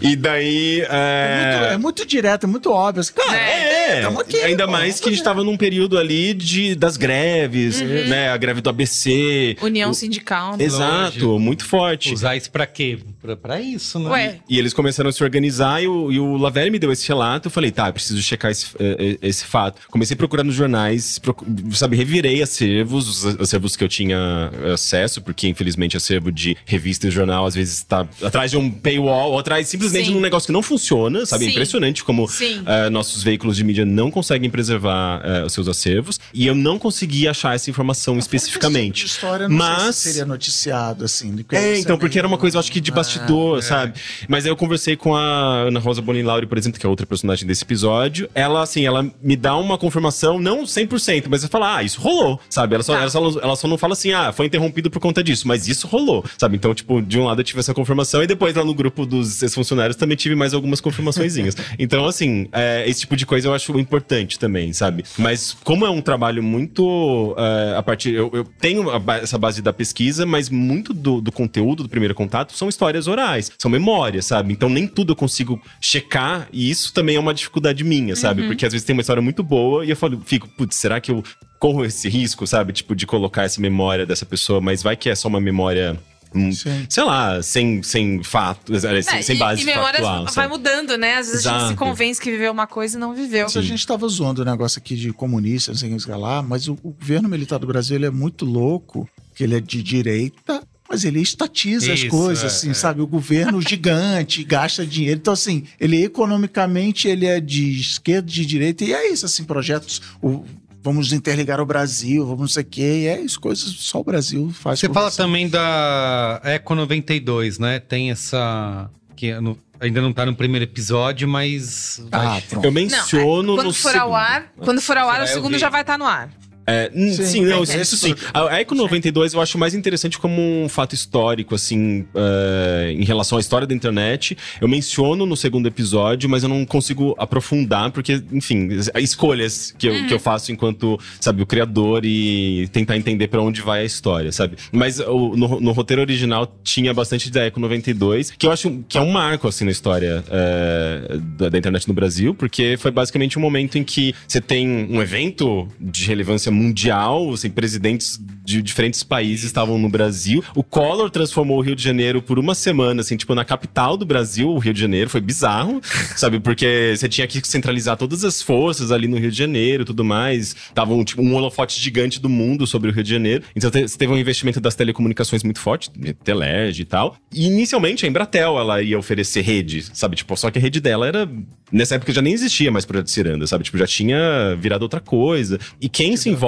E 0.01 0.17
daí. 0.17 0.81
É 0.81 0.85
muito, 0.85 0.93
É... 0.93 1.75
é 1.75 1.77
muito 1.79 2.07
direto, 2.07 2.45
é 2.45 2.47
muito 2.47 2.71
óbvio. 2.71 3.05
Cara, 3.15 3.37
É, 3.37 4.01
tamo 4.03 4.21
aqui, 4.21 4.37
ainda 4.39 4.65
pô, 4.67 4.73
mais 4.73 4.99
que 5.01 5.09
a 5.09 5.13
gente 5.13 5.23
tava 5.23 5.43
num 5.45 5.57
período 5.57 5.99
ali 5.99 6.33
de, 6.35 6.75
das 6.75 6.97
greves, 6.97 7.81
né? 7.81 8.31
A 8.31 8.37
greve 8.37 8.61
do 8.61 8.71
ABC. 8.71 9.57
União 9.61 9.91
O- 9.91 9.95
Sindical. 9.95 10.57
né? 10.57 10.65
Exato, 10.65 11.39
muito 11.39 11.65
forte. 11.65 12.13
Usar 12.15 12.37
isso 12.37 12.51
pra 12.51 12.64
quê? 12.67 12.99
Pra, 13.25 13.35
pra 13.35 13.59
isso, 13.59 13.99
né? 13.99 14.11
Ué, 14.11 14.37
E 14.51 14.59
eles 14.59 14.75
começaram 14.75 15.09
a 15.09 15.13
se 15.13 15.25
organizar 15.25 15.83
e 15.83 15.87
o, 15.89 16.13
e 16.13 16.21
o 16.21 16.37
me 16.71 16.79
deu 16.79 16.93
esse 16.93 17.09
relato. 17.09 17.47
Eu 17.49 17.51
falei, 17.51 17.71
tá, 17.71 17.89
eu 17.89 17.93
preciso 17.95 18.21
checar 18.21 18.51
esse, 18.51 18.67
eh, 18.79 18.97
eh, 18.99 19.19
esse 19.29 19.47
fato. 19.47 19.81
Comecei 19.89 20.13
a 20.15 20.17
procurar 20.19 20.45
nos 20.45 20.55
jornais, 20.55 21.19
procu- 21.19 21.47
sabe, 21.73 21.97
revirei 21.97 22.43
acervos, 22.43 23.25
os 23.25 23.41
acervos 23.41 23.77
que 23.77 23.83
eu 23.83 23.89
tinha 23.89 24.51
acesso, 24.75 25.23
porque 25.23 25.49
infelizmente 25.49 25.97
acervo 25.97 26.31
de 26.31 26.55
revista 26.67 27.09
e 27.09 27.11
jornal 27.11 27.47
às 27.47 27.55
vezes 27.55 27.83
tá 27.83 28.07
atrás 28.23 28.51
de 28.51 28.59
um 28.59 28.71
paywall, 28.71 29.33
ou 29.33 29.39
atrás 29.39 29.69
simplesmente 29.69 30.07
Sim. 30.07 30.13
de 30.13 30.19
um 30.19 30.21
negócio 30.21 30.49
que 30.49 30.53
não 30.53 30.63
funciona, 30.63 31.25
sabe? 31.25 31.45
É 31.45 31.47
Sim. 31.47 31.53
impressionante 31.53 32.05
como 32.05 32.29
eh, 32.67 32.91
nossos 32.91 33.23
veículos 33.23 33.57
de 33.57 33.65
mídia 33.65 33.87
não 33.87 34.11
conseguem 34.11 34.51
preservar 34.51 35.23
eh, 35.25 35.45
os 35.47 35.53
seus 35.55 35.67
acervos. 35.67 36.21
E 36.35 36.47
eu 36.47 36.55
não 36.55 36.79
consegui 36.79 37.27
achar 37.27 37.55
essa 37.55 37.71
informação 37.71 38.19
especificamente. 38.19 39.07
Esse 39.07 39.15
tipo 39.15 39.23
de 39.23 39.27
história 39.27 39.49
não 39.49 39.59
sei 39.59 39.67
Mas. 39.87 39.97
se 39.97 40.09
seria 40.11 40.27
noticiado, 40.27 41.05
assim. 41.07 41.35
de 41.35 41.43
que 41.45 41.57
É, 41.57 41.79
então, 41.79 41.97
porque 41.97 42.19
era 42.19 42.29
uma 42.29 42.37
coisa, 42.37 42.57
eu 42.57 42.61
acho 42.61 42.71
que 42.71 42.83
de 42.83 42.93
É. 43.17 43.25
bastidor, 43.25 43.63
sabe? 43.63 43.95
Mas 44.29 44.45
aí 44.45 44.51
eu 44.51 44.57
conversei 44.57 44.97
com 44.97 45.15
a 45.15 45.65
Ana 45.67 45.81
Rosa 45.81 46.03
Bonin 46.03 46.23
Lauri, 46.23 46.47
por 46.47 46.59
exemplo, 46.59 46.79
que 46.79 46.87
é 46.87 46.89
outra 46.89 47.07
personagem 47.07 47.47
desse 47.47 47.65
episódio. 47.65 48.29
Ela, 48.35 48.63
assim, 48.63 48.85
ela 48.85 49.07
me 49.23 49.37
dá 49.37 49.57
uma 49.57 49.79
confirmação, 49.79 50.39
não 50.39 50.65
100%, 50.65 51.27
mas 51.29 51.43
ela 51.43 51.51
fala, 51.51 51.77
ah, 51.77 51.83
isso 51.83 52.01
rolou, 52.01 52.41
sabe? 52.49 52.75
Ela 52.75 52.85
só, 52.85 52.97
ela, 52.97 53.11
só, 53.11 53.41
ela 53.41 53.57
só 53.57 53.69
não 53.69 53.79
fala 53.79 53.93
assim, 53.93 54.13
ah, 54.13 54.33
foi 54.33 54.47
interrompido 54.47 54.91
por 54.91 55.01
conta 55.01 55.23
disso, 55.23 55.47
mas 55.47 55.69
isso 55.69 55.87
rolou, 55.87 56.25
sabe? 56.39 56.57
Então, 56.57 56.75
tipo, 56.75 57.01
de 57.01 57.19
um 57.19 57.25
lado 57.25 57.41
eu 57.41 57.45
tive 57.45 57.61
essa 57.61 57.75
confirmação 57.75 58.23
e 58.23 58.27
depois 58.27 58.55
lá 58.55 58.65
no 58.65 58.75
grupo 58.75 59.07
dos 59.07 59.43
ex-funcionários 59.43 59.97
também 59.97 60.17
tive 60.17 60.35
mais 60.35 60.55
algumas 60.55 60.81
confirmaçõezinhas. 60.81 61.57
então, 61.79 62.07
assim, 62.07 62.49
é, 62.53 62.85
esse 62.89 63.01
tipo 63.01 63.17
de 63.17 63.27
coisa 63.27 63.49
eu 63.49 63.55
acho 63.55 63.79
importante 63.79 64.39
também, 64.39 64.73
sabe? 64.73 65.05
Mas 65.19 65.57
como 65.65 65.85
é 65.85 65.91
um 65.91 66.01
trabalho 66.01 66.43
muito 66.43 67.35
é, 67.39 67.77
a 67.77 67.83
partir... 67.83 68.15
Eu, 68.15 68.31
eu 68.33 68.45
tenho 68.45 68.91
a 68.91 69.03
essa 69.23 69.39
base 69.39 69.63
da 69.63 69.73
pesquisa, 69.73 70.27
mas 70.27 70.49
muito 70.51 70.93
do, 70.93 71.21
do 71.21 71.31
conteúdo 71.31 71.83
do 71.83 71.89
primeiro 71.89 72.15
contato 72.15 72.53
são 72.53 72.69
histórias 72.69 73.04
orais, 73.07 73.51
são 73.59 73.71
memórias, 73.71 74.27
sabe? 74.27 74.53
Então 74.53 74.69
nem 74.69 74.87
tudo 74.87 75.13
eu 75.13 75.17
consigo 75.17 75.61
checar 75.81 76.49
e 76.53 76.71
isso 76.71 76.93
também 76.93 77.17
é 77.17 77.21
uma 77.21 77.35
dificuldade 77.35 77.83
minha, 77.85 78.17
sabe? 78.17 78.45
Porque 78.47 78.65
às 78.67 78.73
vezes 78.73 78.85
tem 78.87 78.95
uma 78.95 79.01
história 79.01 79.23
muito 79.23 79.43
boa 79.43 79.85
e 79.85 79.91
eu 79.91 79.97
falo, 79.97 80.21
fico, 80.25 80.49
putz, 80.49 80.77
será 80.77 81.01
que 81.01 81.11
eu 81.11 81.23
corro 81.59 81.85
esse 81.85 82.09
risco, 82.09 82.47
sabe? 82.47 82.73
Tipo, 82.73 82.95
de 82.95 83.07
colocar 83.07 83.45
essa 83.45 83.61
memória 83.61 84.05
dessa 84.05 84.27
pessoa, 84.27 84.61
mas 84.61 84.83
vai 84.83 84.97
que 84.97 85.09
é 85.09 85.15
só 85.15 85.29
uma 85.29 85.41
memória. 85.41 85.99
hum, 86.35 86.53
Sim. 86.53 86.85
sei 86.89 87.05
lá, 87.05 87.41
sem, 87.43 87.83
sem 87.83 88.23
fato, 88.23 88.79
sem, 88.79 88.91
É, 88.91 89.23
sem 89.23 89.37
e, 89.37 89.39
base 89.39 89.63
e 89.63 89.65
memória 89.65 90.01
factual. 90.01 90.25
vai 90.25 90.33
sabe? 90.33 90.49
mudando, 90.49 90.99
né? 90.99 91.17
Às 91.17 91.29
vezes 91.29 91.47
a 91.47 91.51
gente 91.51 91.59
se 91.61 91.65
Exato. 91.67 91.79
convence 91.79 92.21
que 92.21 92.31
viveu 92.31 92.51
uma 92.53 92.67
coisa 92.67 92.97
e 92.97 93.01
não 93.01 93.15
viveu. 93.15 93.47
A 93.47 93.49
gente 93.63 93.75
estava 93.79 94.07
zoando 94.09 94.43
o 94.43 94.45
negócio 94.45 94.79
aqui 94.79 94.97
de 94.97 95.13
comunista, 95.13 95.71
não 95.73 95.79
sei 95.79 95.95
o 95.95 95.97
que 95.97 96.11
lá, 96.11 96.43
mas 96.43 96.69
o, 96.69 96.77
o 96.83 96.91
governo 96.91 97.29
militar 97.29 97.59
do 97.59 97.67
Brasil 97.67 97.97
ele 97.97 98.07
é 98.07 98.11
muito 98.11 98.45
louco, 98.45 99.09
que 99.35 99.45
ele 99.45 99.57
é 99.57 99.61
de 99.61 99.83
direita, 99.83 100.63
mas 100.95 101.05
ele 101.05 101.21
estatiza 101.21 101.93
as 101.93 101.99
Isso, 102.01 102.09
coisas, 102.09 102.45
é, 102.45 102.47
assim, 102.47 102.71
é. 102.71 102.75
sabe? 102.75 103.01
O 103.03 103.07
governo 103.07 103.61
gigante 103.61 104.43
gasta 104.45 104.87
dinheiro. 104.87 105.19
Então, 105.21 105.35
assim, 105.35 105.65
ele 105.81 106.03
economicamente 106.05 107.09
ele 107.09 107.27
é 107.27 107.41
de 107.41 107.81
esquerda, 107.81 108.31
de 108.31 108.47
direita, 108.47 108.85
e 108.85 108.93
é 108.93 109.11
isso, 109.13 109.27
assim, 109.27 109.45
projetos. 109.45 110.01
o- 110.23 110.45
vamos 110.83 111.13
interligar 111.15 111.61
o 111.61 111.65
Brasil, 111.67 112.25
vamos 112.27 112.41
não 112.41 112.47
sei 112.49 112.63
o 112.63 112.67
quê, 112.67 113.01
e 113.05 113.07
é 113.07 113.19
isso, 113.21 113.41
coisas 113.41 113.65
só 113.79 114.01
o 114.01 114.05
Brasil 114.05 114.51
faz. 114.53 114.79
Você 114.81 114.89
fala 114.91 115.11
também 115.11 115.49
da 115.49 116.41
Eco 116.45 116.75
92, 116.75 117.59
né? 117.59 117.79
Tem 117.81 118.11
essa. 118.11 118.91
que 119.17 119.33
no- 119.41 119.57
ainda 119.81 120.01
não 120.03 120.13
tá 120.13 120.27
no 120.27 120.35
primeiro 120.35 120.65
episódio, 120.65 121.27
mas. 121.27 122.03
vai- 122.11 122.39
Ah, 122.39 122.43
pronto. 122.49 122.65
Eu 122.67 122.71
Não, 122.71 122.75
menciono 122.83 123.53
é, 123.53 123.57
quando 123.57 123.67
no 123.69 123.73
for 123.73 123.89
ao 123.97 124.09
segundo. 124.09 124.15
ar, 124.15 124.53
quando 124.59 124.81
for 124.83 124.97
ao 124.99 125.09
ar, 125.09 125.23
o 125.23 125.27
segundo 125.27 125.57
já 125.59 125.71
vai 125.71 125.81
estar 125.81 125.97
no 125.99 126.05
ar. 126.05 126.29
É, 126.67 126.91
hum, 126.95 127.13
Sim, 127.13 127.25
sim, 127.25 127.45
não, 127.45 127.59
é, 127.59 127.63
isso, 127.63 127.73
é 127.73 127.81
isso 127.83 127.95
isso. 127.97 128.07
sim. 128.09 128.15
A 128.33 128.59
Eco 128.61 128.75
92 128.75 129.35
eu 129.35 129.41
acho 129.41 129.59
mais 129.59 129.75
interessante 129.75 130.19
como 130.19 130.41
um 130.41 130.69
fato 130.69 130.95
histórico, 130.95 131.55
assim, 131.55 132.07
é, 132.15 132.93
em 132.97 133.05
relação 133.05 133.37
à 133.39 133.41
história 133.41 133.67
da 133.67 133.75
internet. 133.75 134.37
Eu 134.61 134.69
menciono 134.69 135.27
no 135.27 135.37
segundo 135.37 135.67
episódio, 135.67 136.29
mas 136.29 136.43
eu 136.43 136.49
não 136.49 136.65
consigo 136.65 137.15
aprofundar, 137.19 137.91
porque, 137.91 138.23
enfim, 138.33 138.69
escolhas 138.99 139.75
que 139.79 139.87
eu, 139.87 140.07
que 140.07 140.15
eu 140.15 140.19
faço 140.19 140.53
enquanto, 140.53 140.99
sabe, 141.21 141.43
o 141.43 141.47
criador 141.47 142.05
e 142.05 142.69
tentar 142.73 142.97
entender 142.97 143.29
pra 143.29 143.43
onde 143.43 143.61
vai 143.61 143.81
a 143.83 143.85
história, 143.85 144.33
sabe? 144.33 144.57
Mas 144.73 144.99
o- 145.01 145.37
no, 145.37 145.61
no 145.61 145.73
roteiro 145.73 146.01
original 146.03 146.51
tinha 146.63 146.93
bastante 146.95 147.31
da 147.31 147.45
Eco 147.45 147.61
92, 147.61 148.31
que 148.31 148.47
eu 148.47 148.53
acho 148.53 148.83
que 148.89 148.97
é 148.99 149.01
um 149.01 149.11
marco, 149.11 149.47
assim, 149.49 149.65
na 149.65 149.71
história 149.71 150.25
é, 150.31 151.17
da, 151.37 151.49
da 151.51 151.59
internet 151.59 151.87
no 151.89 151.95
Brasil, 151.95 152.35
porque 152.35 152.77
foi 152.79 152.91
basicamente 152.91 153.39
um 153.39 153.43
momento 153.43 153.77
em 153.79 153.85
que 153.85 154.15
você 154.27 154.41
tem 154.41 154.67
um 154.91 155.01
evento 155.03 155.69
de 155.81 156.07
relevância 156.07 156.51
mundial, 156.55 157.33
assim, 157.33 157.51
presidentes 157.51 158.19
de 158.45 158.61
diferentes 158.61 159.03
países 159.03 159.47
estavam 159.47 159.79
no 159.79 159.89
Brasil. 159.89 160.43
O 160.55 160.63
Collor 160.63 161.11
transformou 161.11 161.59
o 161.59 161.61
Rio 161.61 161.75
de 161.75 161.83
Janeiro 161.83 162.21
por 162.23 162.39
uma 162.39 162.55
semana, 162.55 163.01
assim, 163.01 163.17
tipo, 163.17 163.35
na 163.35 163.45
capital 163.45 163.97
do 163.97 164.05
Brasil, 164.05 164.51
o 164.51 164.59
Rio 164.59 164.75
de 164.75 164.81
Janeiro. 164.81 165.09
Foi 165.09 165.21
bizarro, 165.21 165.81
sabe? 166.17 166.39
Porque 166.41 166.95
você 166.97 167.09
tinha 167.09 167.27
que 167.27 167.41
centralizar 167.47 167.97
todas 167.97 168.25
as 168.25 168.43
forças 168.43 168.93
ali 168.93 169.09
no 169.09 169.19
Rio 169.19 169.31
de 169.31 169.37
Janeiro 169.39 169.83
e 169.83 169.87
tudo 169.87 170.05
mais. 170.05 170.55
Tava 170.75 170.93
um, 170.95 171.03
tipo, 171.05 171.23
um 171.23 171.35
holofote 171.35 171.81
gigante 171.81 172.21
do 172.21 172.29
mundo 172.29 172.67
sobre 172.67 172.91
o 172.91 172.93
Rio 172.95 173.03
de 173.03 173.11
Janeiro. 173.11 173.45
Então 173.57 173.71
te- 173.71 173.85
teve 173.97 174.13
um 174.13 174.19
investimento 174.19 174.61
das 174.61 174.75
telecomunicações 174.75 175.43
muito 175.43 175.59
forte, 175.61 175.91
Telerge 176.23 176.83
e 176.83 176.85
tal. 176.85 177.17
E 177.33 177.47
inicialmente 177.47 178.05
a 178.05 178.09
Embratel, 178.09 178.59
ela 178.59 178.83
ia 178.83 178.99
oferecer 178.99 179.41
rede, 179.43 179.87
sabe? 179.95 180.17
Tipo, 180.17 180.37
só 180.37 180.51
que 180.51 180.59
a 180.59 180.63
rede 180.63 180.81
dela 180.81 181.07
era... 181.07 181.29
Nessa 181.73 181.97
época 181.97 182.13
já 182.13 182.23
nem 182.23 182.33
existia 182.33 182.71
mais 182.71 182.85
Projeto 182.85 183.11
Ciranda, 183.11 183.47
sabe? 183.47 183.65
Tipo, 183.65 183.79
já 183.79 183.87
tinha 183.87 184.55
virado 184.61 184.83
outra 184.83 185.01
coisa. 185.01 185.59
E 185.81 185.89
quem 185.89 186.17
se 186.17 186.29
envolve... 186.29 186.44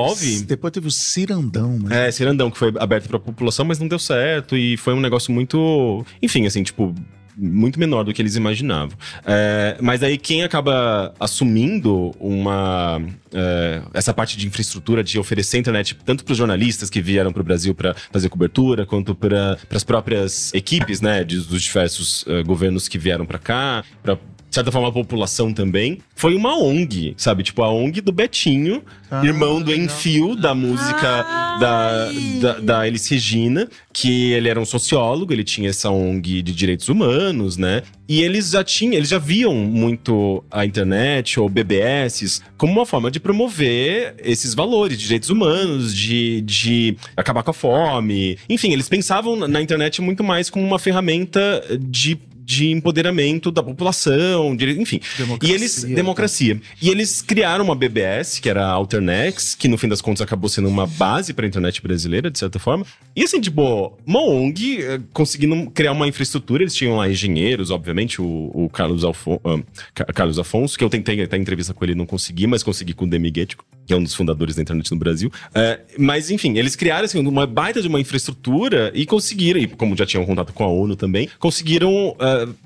Depois 0.47 0.73
teve 0.73 0.87
o 0.89 0.91
Cirandão, 0.91 1.79
mas 1.83 1.93
É, 1.93 2.11
Cirandão, 2.11 2.51
que 2.51 2.59
foi 2.59 2.73
aberto 2.79 3.09
pra 3.09 3.19
população, 3.19 3.65
mas 3.65 3.79
não 3.79 3.89
deu 3.89 3.99
certo. 3.99 4.57
E 4.57 4.77
foi 4.77 4.95
um 4.95 5.01
negócio 5.01 5.33
muito. 5.33 6.05
Enfim, 6.23 6.47
assim, 6.47 6.63
tipo. 6.63 6.95
Muito 7.39 7.79
menor 7.79 8.03
do 8.03 8.15
que 8.15 8.23
eles 8.23 8.35
imaginavam. 8.35 8.97
É, 9.27 9.77
mas 9.83 10.03
aí 10.03 10.17
quem 10.17 10.43
acaba 10.43 11.13
assumindo 11.21 12.11
uma. 12.19 12.99
é, 13.31 13.83
essa 13.93 14.15
parte 14.15 14.39
de 14.39 14.47
infraestrutura, 14.47 15.05
de 15.05 15.19
oferecer 15.19 15.59
internet 15.59 15.95
tanto 16.03 16.25
para 16.25 16.33
os 16.33 16.39
jornalistas 16.39 16.89
que 16.89 16.99
vieram 17.03 17.31
para 17.35 17.43
o 17.43 17.45
Brasil 17.45 17.75
para 17.75 17.95
fazer 18.11 18.31
cobertura, 18.31 18.87
quanto 18.87 19.15
para 19.15 19.59
as 19.71 19.85
próprias 19.85 20.51
equipes, 20.55 21.03
né, 21.03 21.25
de- 21.25 21.41
dos 21.41 21.63
diversos 21.63 22.25
é, 22.27 22.43
governos 22.43 22.89
que 22.89 22.97
vieram 22.97 23.27
para 23.27 23.39
cá, 23.39 23.85
para 24.03 24.17
de 24.49 24.55
certa 24.55 24.73
forma, 24.73 24.89
a 24.89 24.93
população 24.93 25.53
também. 25.53 25.99
Foi 26.15 26.35
uma 26.35 26.57
ONG, 26.59 27.15
sabe? 27.17 27.43
Tipo, 27.43 27.63
a 27.63 27.71
ONG 27.71 28.01
do 28.01 28.13
Betinho, 28.13 28.83
Ah, 29.11 29.25
irmão 29.25 29.61
do. 29.61 29.73
Enfio, 29.75 30.35
da 30.35 30.55
música 30.55 31.23
da, 31.61 32.09
da, 32.41 32.53
da 32.61 32.89
Elis 32.89 33.07
Regina, 33.09 33.69
que 33.93 34.33
ele 34.33 34.49
era 34.49 34.59
um 34.61 34.65
sociólogo, 34.65 35.33
ele 35.33 35.45
tinha 35.45 35.69
essa 35.71 35.91
ONG 35.91 36.43
de 36.43 36.53
direitos 36.55 36.89
humanos, 36.89 37.57
né? 37.57 37.83
E 38.09 38.23
eles 38.23 38.51
já 38.51 38.63
tinham, 38.63 38.95
eles 38.95 39.09
já 39.09 39.19
viam 39.19 39.53
muito 39.55 40.45
a 40.51 40.65
internet 40.65 41.41
ou 41.41 41.49
BBS 41.49 42.41
como 42.57 42.73
uma 42.73 42.87
forma 42.87 43.11
de 43.11 43.19
promover 43.19 44.15
esses 44.23 44.55
valores 44.55 44.97
de 44.97 45.05
direitos 45.05 45.29
humanos, 45.29 45.95
de, 45.95 46.41
de 46.43 46.97
acabar 47.17 47.43
com 47.43 47.51
a 47.51 47.55
fome. 47.55 48.39
Enfim, 48.49 48.73
eles 48.73 48.89
pensavam 48.89 49.35
na 49.49 49.61
internet 49.61 50.01
muito 50.01 50.23
mais 50.23 50.49
como 50.49 50.65
uma 50.65 50.79
ferramenta 50.79 51.63
de 51.81 52.17
de 52.47 52.71
empoderamento 52.71 53.51
da 53.51 53.61
população, 53.61 54.55
de- 54.55 54.81
enfim. 54.81 55.01
Democracia, 55.19 55.53
e 55.53 55.59
eles 55.59 55.83
democracia. 55.83 56.61
E 56.81 56.89
eles 56.89 57.21
criaram 57.21 57.65
uma 57.65 57.75
BBS, 57.75 58.39
que 58.41 58.49
era 58.49 58.65
a 58.65 58.71
Alternex, 58.71 59.57
que 59.57 59.67
no 59.67 59.77
fim 59.77 59.89
das 59.89 60.01
contas 60.01 60.21
acabou 60.23 60.49
sendo 60.49 60.69
uma 60.69 60.87
base 60.87 61.35
para 61.35 61.45
a 61.45 61.49
internet 61.49 61.83
brasileira, 61.83 62.31
de 62.31 62.39
certa 62.39 62.61
forma. 62.61 62.87
E 63.17 63.25
assim, 63.25 63.41
tipo, 63.41 63.99
uma 64.07 64.23
ONG 64.23 64.81
eh, 64.81 65.01
conseguindo 65.13 65.69
criar 65.73 65.91
uma 65.91 66.07
infraestrutura, 66.07 66.63
eles 66.63 66.75
tinham 66.75 66.97
lá 66.97 67.09
engenheiros, 67.11 67.73
obviamente, 67.73 68.23
o, 68.23 68.51
o 68.55 68.69
Carlos, 68.71 69.03
Alfon 69.03 69.41
ah, 69.45 69.59
Ca- 69.93 70.05
Carlos 70.05 70.39
Afonso, 70.39 70.79
que 70.79 70.85
eu 70.85 70.89
tentei 70.91 71.21
até 71.21 71.37
entrevista 71.37 71.75
com 71.75 71.85
ele 71.85 71.93
e 71.93 71.97
não 71.97 72.07
consegui, 72.07 72.47
mas 72.47 72.63
consegui 72.63 72.93
com 72.93 73.07
o 73.07 73.09
Demi 73.11 73.31
Guetico, 73.31 73.65
que 73.85 73.93
é 73.93 73.97
um 73.97 74.03
dos 74.05 74.15
fundadores 74.15 74.55
da 74.55 74.63
internet 74.63 74.89
no 74.93 74.99
Brasil. 74.99 75.33
Eh, 75.53 75.81
mas 75.99 76.31
enfim, 76.31 76.57
eles 76.59 76.77
criaram 76.77 77.07
assim, 77.07 77.19
uma 77.19 77.47
baita 77.47 77.83
de 77.83 77.89
uma 77.89 77.99
infraestrutura 78.01 78.93
e 78.95 79.05
conseguiram, 79.05 79.59
e 79.61 79.67
como 79.67 79.97
já 79.97 80.07
tinham 80.07 80.25
contato 80.25 80.53
com 80.53 80.63
a 80.63 80.69
ONU 80.69 80.95
também, 80.95 81.29
conseguiram 81.39 82.15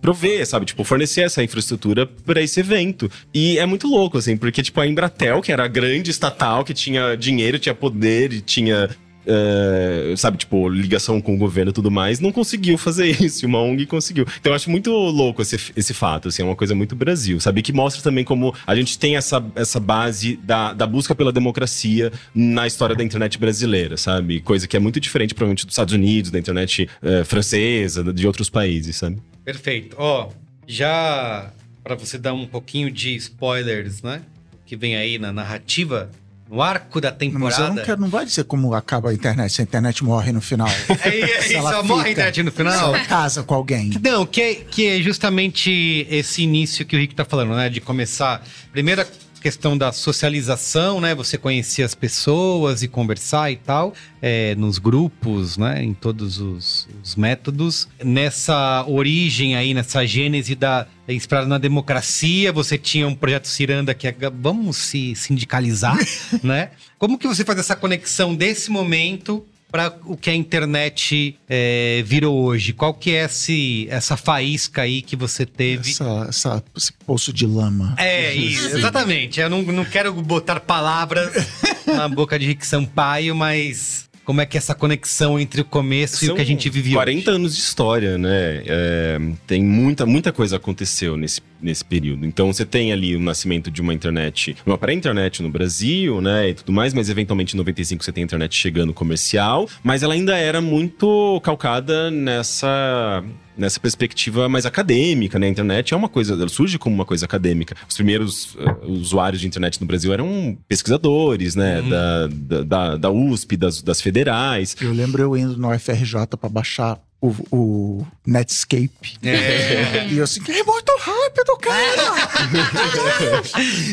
prover, 0.01 0.47
sabe, 0.47 0.67
tipo, 0.67 0.83
fornecer 0.85 1.23
essa 1.23 1.43
infraestrutura 1.43 2.07
para 2.07 2.41
esse 2.41 2.61
evento. 2.61 3.11
E 3.33 3.59
é 3.59 3.67
muito 3.67 3.87
louco, 3.87 4.19
assim, 4.19 4.37
porque, 4.37 4.63
tipo, 4.63 4.81
a 4.81 4.87
Embratel, 4.87 5.41
que 5.43 5.53
era 5.53 5.65
a 5.65 5.69
grande 5.69 6.11
estatal, 6.11 6.65
que 6.65 6.75
tinha 6.75 7.17
dinheiro, 7.17 7.59
tinha 7.59 7.75
poder 7.75 8.33
e 8.33 8.41
tinha. 8.41 8.89
Eh, 9.27 10.15
sabe, 10.17 10.39
tipo, 10.39 10.69
ligação 10.69 11.21
com 11.21 11.35
o 11.35 11.39
governo 11.39 11.71
e 11.71 11.75
tudo 11.75 11.91
mais, 11.91 12.21
não 12.21 12.33
conseguiu 12.33 12.79
fazer 12.79 13.09
isso. 13.23 13.47
Uma 13.47 13.61
ONG 13.61 13.87
conseguiu. 13.87 14.27
Então 14.41 14.53
eu 14.53 14.57
acho 14.57 14.71
muito 14.71 14.91
louco 14.91 15.43
esse, 15.43 15.73
esse 15.77 15.95
fato, 15.95 16.29
assim, 16.29 16.43
é 16.43 16.45
uma 16.45 16.57
coisa 16.57 16.75
muito 16.75 16.95
Brasil, 16.95 17.41
sabe? 17.41 17.63
Que 17.63 17.73
mostra 17.73 18.03
também 18.03 18.25
como 18.25 18.55
a 18.67 18.75
gente 18.75 18.99
tem 18.99 19.17
essa, 19.17 19.45
essa 19.55 19.81
base 19.81 20.37
da, 20.37 20.73
da 20.73 20.87
busca 20.87 21.15
pela 21.15 21.33
democracia 21.33 22.13
na 22.35 22.67
história 22.67 22.95
da 22.95 23.03
internet 23.03 23.39
brasileira, 23.39 23.97
sabe? 23.97 24.41
Coisa 24.41 24.67
que 24.67 24.77
é 24.77 24.81
muito 24.81 25.01
diferente, 25.01 25.35
provavelmente, 25.35 25.67
dos 25.67 25.73
Estados 25.73 25.95
Unidos, 25.95 26.31
da 26.31 26.39
internet 26.39 26.89
eh, 27.03 27.25
francesa, 27.25 28.13
de 28.13 28.27
outros 28.27 28.51
países, 28.51 28.97
sabe? 28.97 29.19
Perfeito. 29.45 29.97
Ó, 29.99 30.31
já 30.67 31.53
para 31.83 31.95
você 31.95 32.19
dar 32.19 32.35
um 32.35 32.47
pouquinho 32.47 32.91
de 32.91 33.15
spoilers, 33.17 34.03
né? 34.03 34.23
Que 34.67 34.77
vem 34.77 34.97
aí 34.97 35.19
na 35.19 35.33
narrativa, 35.33 36.11
no 36.51 36.61
arco 36.61 37.01
da 37.01 37.11
Mas 37.13 37.23
eu 37.23 37.31
temporada. 37.31 37.69
não 37.69 37.77
quero, 37.85 38.01
não 38.01 38.09
vai 38.09 38.25
dizer 38.27 38.43
como 38.45 38.75
acaba 38.75 39.11
a 39.11 39.15
internet, 39.15 39.53
se 39.53 39.61
a 39.61 39.65
internet 39.65 40.03
morre 40.03 40.33
no 40.33 40.41
final. 40.41 40.69
É, 41.05 41.21
é, 41.21 41.43
Se 41.43 41.55
ela 41.55 41.71
só 41.73 41.83
morre 41.85 42.01
a 42.01 42.05
fica. 42.09 42.11
internet 42.13 42.43
no 42.43 42.51
Se 42.51 42.57
final. 42.57 42.95
ela 42.95 43.05
casa 43.05 43.43
com 43.45 43.55
alguém. 43.55 43.91
Não, 44.03 44.27
que 44.27 44.41
é, 44.43 44.55
que 44.57 44.87
é 44.89 45.01
justamente 45.01 46.07
esse 46.11 46.43
início 46.43 46.85
que 46.85 46.97
o 46.97 46.99
Rick 46.99 47.15
tá 47.15 47.25
falando, 47.25 47.55
né? 47.55 47.69
De 47.69 47.81
começar. 47.81 48.43
Primeira 48.73 49.07
questão 49.41 49.79
da 49.79 49.91
socialização, 49.93 51.01
né? 51.01 51.15
Você 51.15 51.39
conhecer 51.39 51.83
as 51.83 51.95
pessoas 51.95 52.83
e 52.83 52.89
conversar 52.89 53.51
e 53.51 53.57
tal, 53.57 53.95
é, 54.21 54.55
nos 54.57 54.79
grupos, 54.79 55.57
né? 55.57 55.83
Em 55.83 55.95
todos 55.95 56.39
os, 56.39 56.89
os 57.03 57.17
métodos. 57.17 57.89
Nessa 58.05 58.85
origem 58.87 59.57
aí, 59.57 59.73
nessa 59.73 60.05
gênese 60.07 60.55
da 60.55 60.87
inspirada 61.13 61.47
na 61.47 61.59
democracia, 61.59 62.53
você 62.53 62.77
tinha 62.79 63.07
um 63.07 63.15
projeto 63.15 63.47
Ciranda 63.49 63.95
que 63.95 64.07
é 64.09 64.15
vamos 64.41 64.77
se 64.77 65.15
sindicalizar, 65.15 65.97
né? 66.43 66.71
Como 66.99 67.19
que 67.19 67.27
você 67.27 67.45
faz 67.45 67.59
essa 67.59 67.77
conexão 67.77 68.35
desse 68.35 68.71
momento 68.71 69.45
para 69.71 69.95
o 70.05 70.17
que 70.17 70.29
a 70.29 70.35
internet 70.35 71.39
é, 71.49 72.03
virou 72.05 72.37
hoje? 72.45 72.73
Qual 72.73 72.93
que 72.93 73.13
é 73.13 73.25
esse, 73.25 73.87
essa 73.89 74.17
faísca 74.17 74.83
aí 74.83 75.01
que 75.01 75.15
você 75.15 75.47
teve? 75.47 75.91
Essa, 75.91 76.27
essa- 76.29 76.65
esse 76.77 76.93
poço 76.93 77.33
de 77.33 77.47
lama. 77.47 77.95
É, 77.97 78.35
isso, 78.35 78.77
exatamente. 78.77 79.39
Eu 79.41 79.49
não, 79.49 79.63
não 79.63 79.85
quero 79.85 80.13
botar 80.13 80.59
palavras 80.59 81.31
na 81.87 82.09
boca 82.09 82.37
de 82.39 82.47
Rick 82.47 82.67
Sampaio, 82.67 83.35
mas 83.37 84.10
como 84.25 84.41
é 84.41 84.47
que 84.47 84.57
é 84.57 84.59
essa 84.59 84.75
conexão 84.75 85.39
entre 85.39 85.61
o 85.61 85.65
começo 85.65 86.25
e 86.25 86.31
o 86.31 86.35
que 86.35 86.43
a 86.43 86.47
gente 86.47 86.69
vive 86.69 86.93
40 86.93 87.19
hoje? 87.19 87.37
anos 87.37 87.57
de 87.57 87.61
história, 87.61 88.19
né? 88.19 88.63
É, 88.67 89.19
tem 89.47 89.65
muita, 89.65 90.07
muita 90.07 90.33
coisa 90.33 90.57
aconteceu 90.57 91.17
nesse, 91.17 91.41
nesse 91.61 91.85
período. 91.85 92.27
Então 92.27 92.53
você 92.53 92.65
tem 92.65 92.93
ali 92.93 93.17
o 93.17 93.21
nascimento 93.21 93.71
de 93.71 93.81
uma 93.81 93.93
internet, 93.93 94.57
uma 94.65 94.79
pré-internet 94.79 95.43
no 95.43 95.51
Brasil, 95.51 96.21
né? 96.21 96.51
E 96.51 96.55
tudo 96.55 96.73
mais, 96.73 96.95
mas 96.95 97.09
eventualmente 97.09 97.55
em 97.55 97.59
95 97.59 98.05
você 98.05 98.13
tem 98.13 98.23
a 98.23 98.27
internet 98.27 98.57
chegando 98.57 98.93
comercial, 98.93 99.69
mas 99.83 100.03
ela 100.03 100.15
ainda 100.15 100.37
era 100.37 100.61
muito 100.61 101.41
calcada 101.43 102.11
nessa. 102.11 103.25
Nessa 103.61 103.79
perspectiva 103.79 104.49
mais 104.49 104.65
acadêmica, 104.65 105.39
né? 105.39 105.47
A 105.47 105.51
internet 105.51 105.93
é 105.93 105.97
uma 105.97 106.09
coisa, 106.09 106.33
ela 106.33 106.49
surge 106.49 106.79
como 106.79 106.95
uma 106.95 107.05
coisa 107.05 107.27
acadêmica. 107.27 107.77
Os 107.87 107.95
primeiros 107.95 108.57
eh, 108.59 108.87
usuários 108.87 109.41
de 109.41 109.47
internet 109.47 109.79
no 109.81 109.87
Brasil 109.87 110.13
eram 110.13 110.57
pesquisadores, 110.67 111.55
né? 111.55 111.83
Da, 111.83 112.27
da, 112.27 112.63
da, 112.63 112.97
da 112.97 113.11
USP, 113.11 113.59
das, 113.59 113.83
das 113.83 114.01
federais. 114.01 114.75
Eu 114.81 114.93
lembro 114.93 115.23
eu 115.23 115.37
indo 115.37 115.59
no 115.59 115.71
UFRJ 115.71 116.27
pra 116.41 116.49
baixar 116.49 116.99
o, 117.21 117.35
o 117.51 118.07
Netscape. 118.27 119.19
É. 119.23 120.07
E 120.11 120.19
eu 120.19 120.25
assim, 120.25 120.41
é 120.49 120.63
muito 120.63 120.93
rápido, 121.01 121.57
cara! 121.59 122.15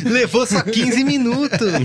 Levou 0.09 0.45
só 0.45 0.61
15 0.61 1.03
minutos. 1.03 1.57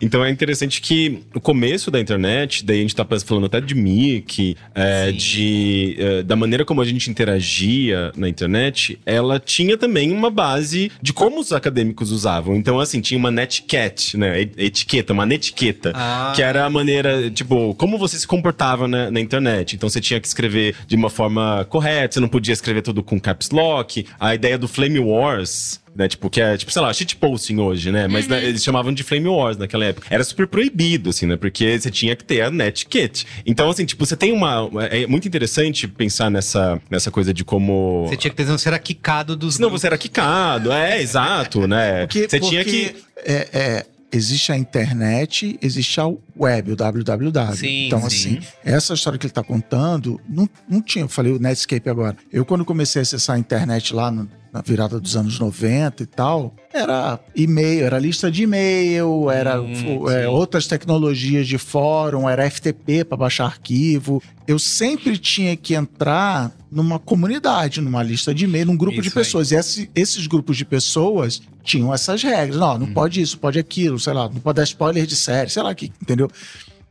Então 0.00 0.24
é 0.24 0.30
interessante 0.30 0.80
que 0.80 1.22
o 1.34 1.40
começo 1.40 1.90
da 1.90 1.98
internet, 2.00 2.64
daí 2.64 2.78
a 2.78 2.82
gente 2.82 2.94
tá 2.94 3.04
falando 3.24 3.46
até 3.46 3.60
de 3.60 3.74
MIC, 3.74 4.56
é, 4.74 5.10
de, 5.10 5.96
é, 5.98 6.22
da 6.22 6.36
maneira 6.36 6.64
como 6.64 6.80
a 6.80 6.84
gente 6.84 7.10
interagia 7.10 8.12
na 8.16 8.28
internet, 8.28 8.98
ela 9.04 9.40
tinha 9.40 9.76
também 9.76 10.12
uma 10.12 10.30
base 10.30 10.90
de 11.02 11.12
como 11.12 11.40
os 11.40 11.52
acadêmicos 11.52 12.12
usavam. 12.12 12.54
Então, 12.56 12.78
assim, 12.78 13.00
tinha 13.00 13.18
uma 13.18 13.30
netiquette, 13.30 14.16
né? 14.16 14.40
et- 14.40 14.54
Etiqueta, 14.56 15.12
uma 15.12 15.26
netiqueta. 15.26 15.92
Ah. 15.94 16.32
Que 16.34 16.42
era 16.42 16.64
a 16.64 16.70
maneira, 16.70 17.28
tipo, 17.30 17.74
como 17.74 17.98
você 17.98 18.18
se 18.18 18.26
comportava 18.26 18.86
na, 18.86 19.10
na 19.10 19.20
internet. 19.20 19.74
Então 19.74 19.88
você 19.88 20.00
tinha 20.00 20.17
que 20.20 20.26
escrever 20.26 20.74
de 20.86 20.96
uma 20.96 21.10
forma 21.10 21.66
correta, 21.68 22.14
você 22.14 22.20
não 22.20 22.28
podia 22.28 22.52
escrever 22.52 22.82
tudo 22.82 23.02
com 23.02 23.20
caps 23.20 23.50
lock. 23.50 24.06
A 24.18 24.34
ideia 24.34 24.58
do 24.58 24.68
Flame 24.68 24.98
Wars. 24.98 25.80
Né, 25.96 26.06
tipo, 26.06 26.30
que 26.30 26.40
é, 26.40 26.56
tipo, 26.56 26.70
sei 26.70 26.80
lá, 26.80 26.92
shitposting 26.92 27.58
hoje, 27.58 27.90
né? 27.90 28.06
Mas 28.06 28.28
né, 28.28 28.44
eles 28.44 28.62
chamavam 28.62 28.92
de 28.92 29.02
Flame 29.02 29.26
Wars 29.26 29.56
naquela 29.56 29.84
época. 29.84 30.06
Era 30.08 30.22
super 30.22 30.46
proibido, 30.46 31.10
assim, 31.10 31.26
né? 31.26 31.34
Porque 31.36 31.76
você 31.76 31.90
tinha 31.90 32.14
que 32.14 32.22
ter 32.22 32.40
a 32.42 32.52
netiquette. 32.52 33.26
Então, 33.44 33.68
assim, 33.68 33.84
tipo, 33.84 34.06
você 34.06 34.16
tem 34.16 34.30
uma. 34.30 34.70
É 34.92 35.08
muito 35.08 35.26
interessante 35.26 35.88
pensar 35.88 36.30
nessa, 36.30 36.80
nessa 36.88 37.10
coisa 37.10 37.34
de 37.34 37.44
como. 37.44 38.06
Você 38.06 38.16
tinha 38.16 38.30
que 38.30 38.36
ter, 38.36 38.44
senão 38.44 38.56
você 38.56 38.68
era 38.68 38.78
quicado 38.78 39.34
dos. 39.34 39.56
Senão 39.56 39.70
você 39.70 39.88
era 39.88 39.98
quicado, 39.98 40.70
é, 40.70 41.02
exato, 41.02 41.66
né? 41.66 42.06
Porque, 42.06 42.28
você 42.28 42.38
tinha 42.38 42.62
porque, 42.62 42.90
que. 42.90 42.96
é, 43.24 43.48
é, 43.52 43.86
existe 44.12 44.52
a 44.52 44.56
internet, 44.56 45.58
existe 45.62 46.00
a 46.00 46.06
web, 46.38 46.72
o 46.72 46.76
www. 46.76 47.54
Sim, 47.56 47.86
então, 47.86 48.00
sim. 48.08 48.38
assim, 48.38 48.46
essa 48.64 48.94
história 48.94 49.18
que 49.18 49.26
ele 49.26 49.32
tá 49.32 49.42
contando, 49.42 50.20
não, 50.28 50.48
não 50.68 50.80
tinha, 50.82 51.04
eu 51.04 51.08
falei 51.08 51.32
o 51.32 51.38
Netscape 51.38 51.88
agora. 51.88 52.16
Eu, 52.32 52.44
quando 52.44 52.64
comecei 52.64 53.00
a 53.00 53.02
acessar 53.02 53.36
a 53.36 53.38
internet 53.38 53.94
lá 53.94 54.10
no- 54.10 54.28
na 54.52 54.62
virada 54.62 54.98
dos 54.98 55.14
anos 55.16 55.38
90 55.38 56.02
e 56.02 56.06
tal, 56.06 56.54
era 56.72 57.20
e-mail, 57.34 57.84
era 57.84 57.98
lista 57.98 58.30
de 58.30 58.44
e-mail, 58.44 59.30
era 59.30 59.60
Hum, 59.60 60.08
é, 60.10 60.26
outras 60.28 60.66
tecnologias 60.66 61.46
de 61.46 61.58
fórum, 61.58 62.28
era 62.28 62.48
FTP 62.50 63.04
para 63.04 63.16
baixar 63.18 63.44
arquivo. 63.44 64.22
Eu 64.46 64.58
sempre 64.58 65.18
tinha 65.18 65.54
que 65.56 65.74
entrar 65.74 66.50
numa 66.70 66.98
comunidade, 66.98 67.80
numa 67.80 68.02
lista 68.02 68.34
de 68.34 68.44
e-mail, 68.44 68.66
num 68.66 68.76
grupo 68.76 69.00
de 69.02 69.08
Isso 69.08 69.18
aí. 69.18 69.24
pessoas. 69.24 69.50
E 69.52 69.54
esse- 69.56 69.90
esses 69.94 70.26
grupos 70.26 70.56
de 70.56 70.64
pessoas 70.64 71.42
tinham 71.62 71.92
essas 71.92 72.22
regras. 72.22 72.56
Não, 72.58 72.78
não 72.78 72.86
Uhum. 72.86 72.92
pode 72.94 73.20
isso, 73.20 73.38
pode 73.38 73.58
aquilo, 73.58 73.98
sei 73.98 74.12
lá, 74.14 74.28
não 74.28 74.40
pode 74.40 74.56
dar 74.56 74.64
spoiler 74.64 75.04
de 75.06 75.16
série, 75.16 75.50
sei 75.50 75.62
lá, 75.62 75.74
que, 75.74 75.92
entendeu? 76.00 76.30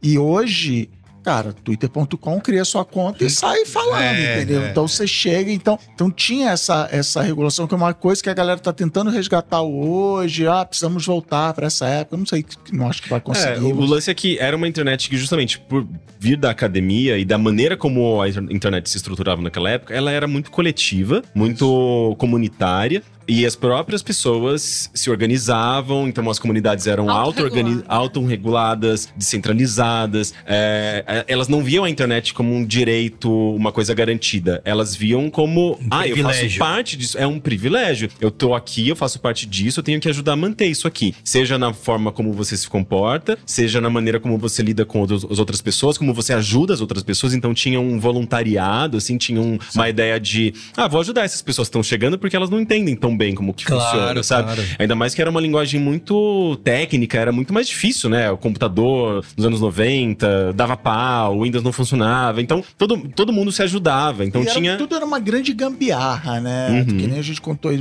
E 0.01 0.18
hoje, 0.20 0.89
cara, 1.28 1.51
twitter.com 1.51 2.39
cria 2.39 2.63
sua 2.63 2.86
conta 2.86 3.25
e 3.25 3.30
sai 3.30 3.65
falando, 3.65 4.01
É, 4.01 4.38
entendeu? 4.38 4.63
é. 4.63 4.69
Então 4.69 4.88
você 4.88 5.05
chega, 5.05 5.51
então, 5.51 5.78
então 5.93 6.09
tinha 6.09 6.51
essa, 6.51 6.88
essa 6.89 7.21
regulação 7.21 7.67
que 7.67 7.73
é 7.73 7.78
uma 7.78 7.93
coisa 7.93 8.23
que 8.23 8.30
a 8.30 8.34
galera 8.34 8.57
tá 8.57 8.71
tentando 8.71 9.09
resgatar 9.09 9.61
hoje. 9.61 10.47
Ah, 10.47 10.63
precisamos 10.63 11.05
voltar 11.05 11.53
para 11.53 11.67
essa 11.67 11.86
época. 11.86 12.15
Não 12.15 12.25
sei, 12.25 12.45
não 12.71 12.88
acho 12.88 13.01
que 13.01 13.09
vai 13.09 13.19
conseguir. 13.19 13.57
É, 13.57 13.59
o 13.59 13.82
lance 13.82 14.09
é 14.09 14.13
que 14.13 14.39
era 14.39 14.55
uma 14.55 14.69
internet 14.69 15.09
que, 15.09 15.17
justamente 15.17 15.59
por 15.59 15.86
vir 16.17 16.38
da 16.38 16.49
academia 16.49 17.17
e 17.17 17.25
da 17.25 17.38
maneira 17.38 17.75
como 17.75 18.21
a 18.21 18.30
inter- 18.30 18.45
internet 18.49 18.89
se 18.89 18.95
estruturava 18.95 19.41
naquela 19.41 19.69
época, 19.69 19.93
ela 19.93 20.09
era 20.11 20.28
muito 20.28 20.49
coletiva, 20.49 21.21
muito 21.36 22.15
comunitária. 22.17 23.03
E 23.28 23.45
as 23.45 23.55
próprias 23.55 24.01
pessoas 24.01 24.89
se 24.93 25.09
organizavam, 25.09 26.07
então 26.07 26.30
as 26.30 26.39
comunidades 26.39 26.88
eram 26.88 27.09
Autorreguladas. 27.09 27.84
auto-organi- 27.84 27.84
autorreguladas, 27.88 29.09
descentralizadas. 29.15 30.34
é, 30.45 31.03
é, 31.07 31.25
elas 31.28 31.47
não 31.47 31.63
viam 31.63 31.84
a 31.84 31.89
internet 31.89 32.34
como 32.34 32.53
um 32.53 32.65
direito, 32.65 33.30
uma 33.55 33.71
coisa 33.71 33.93
garantida. 33.93 34.61
Elas 34.63 34.95
viam 34.95 35.30
como, 35.30 35.78
ah, 35.89 36.07
eu 36.07 36.15
faço 36.17 36.23
privilégio. 36.30 36.59
parte 36.59 36.97
disso. 36.97 37.17
É 37.17 37.25
um 37.28 37.39
privilégio. 37.39 38.09
Eu 38.21 38.32
tô 38.32 38.53
aqui, 38.53 38.88
eu 38.89 38.95
faço 38.95 39.19
parte 39.19 39.45
disso, 39.45 39.80
eu 39.80 39.84
tenho 39.84 39.99
que 39.99 40.07
ajudar 40.09 40.34
a 40.34 40.36
manter 40.36 40.67
isso 40.67 40.88
aqui. 40.88 41.13
Seja 41.23 41.57
na 41.57 41.73
forma 41.73 42.11
como 42.11 42.32
você 42.34 42.55
se 42.55 42.67
comporta, 42.67 43.38
seja 43.45 43.82
na 43.82 43.89
maneira 43.89 44.19
como 44.19 44.38
você 44.38 44.61
lida 44.63 44.86
com 44.86 44.99
outros- 45.01 45.25
as 45.30 45.39
outras 45.39 45.61
pessoas, 45.61 45.97
como 45.97 46.13
você 46.13 46.34
ajuda 46.34 46.73
as 46.73 46.82
outras 46.82 47.03
pessoas. 47.03 47.34
Então 47.34 47.53
tinha 47.53 47.80
um 47.80 47.99
voluntariado, 47.99 48.97
assim, 48.97 49.17
tinha 49.17 49.41
um- 49.41 49.57
uma 49.75 49.89
ideia 49.89 50.19
de, 50.19 50.53
ah, 50.75 50.88
vou 50.88 51.01
ajudar 51.01 51.23
essas 51.23 51.41
pessoas 51.41 51.67
que 51.67 51.71
estão 51.71 51.84
chegando 51.84 52.17
porque 52.17 52.36
elas 52.36 52.49
não 52.49 52.59
entendem 52.59 52.95
tão 52.95 53.16
bem 53.18 53.34
como 53.36 53.53
que 53.53 53.65
Claro, 53.65 53.84
funciona, 53.99 54.24
sabe? 54.24 54.43
claro. 54.53 54.63
Ainda 54.80 54.95
mais 54.95 55.13
que 55.15 55.22
era 55.22 55.30
uma 55.32 55.41
linguagem 55.41 55.80
muito 55.82 56.55
técnica, 56.63 57.18
era 57.18 57.32
muito 57.32 57.53
mais 57.53 57.68
difícil, 57.68 58.09
né? 58.09 58.30
O 58.32 58.38
computador 58.38 59.26
nos 59.36 59.45
anos 59.45 59.59
90 59.61 60.53
dava 60.53 60.78
pau, 60.78 61.38
o 61.38 61.43
Windows 61.43 61.63
não 61.63 61.72
funcionava. 61.72 62.41
Então 62.41 62.63
todo, 62.78 62.97
todo 63.09 63.34
mundo 63.34 63.51
se 63.51 63.61
ajudava. 63.63 64.24
Então 64.24 64.41
E 64.41 64.45
era- 64.45 64.53
tinha. 64.53 64.78
tudo 64.78 64.95
era 64.95 65.05
uma 65.05 65.20
grande 65.20 65.53
gambiarra, 65.53 66.39
né? 66.39 66.70
Uhum. 66.70 66.86
Que 66.97 67.07
nem 67.07 67.20
a 67.20 67.22
gente 67.24 67.41
contou 67.41 67.72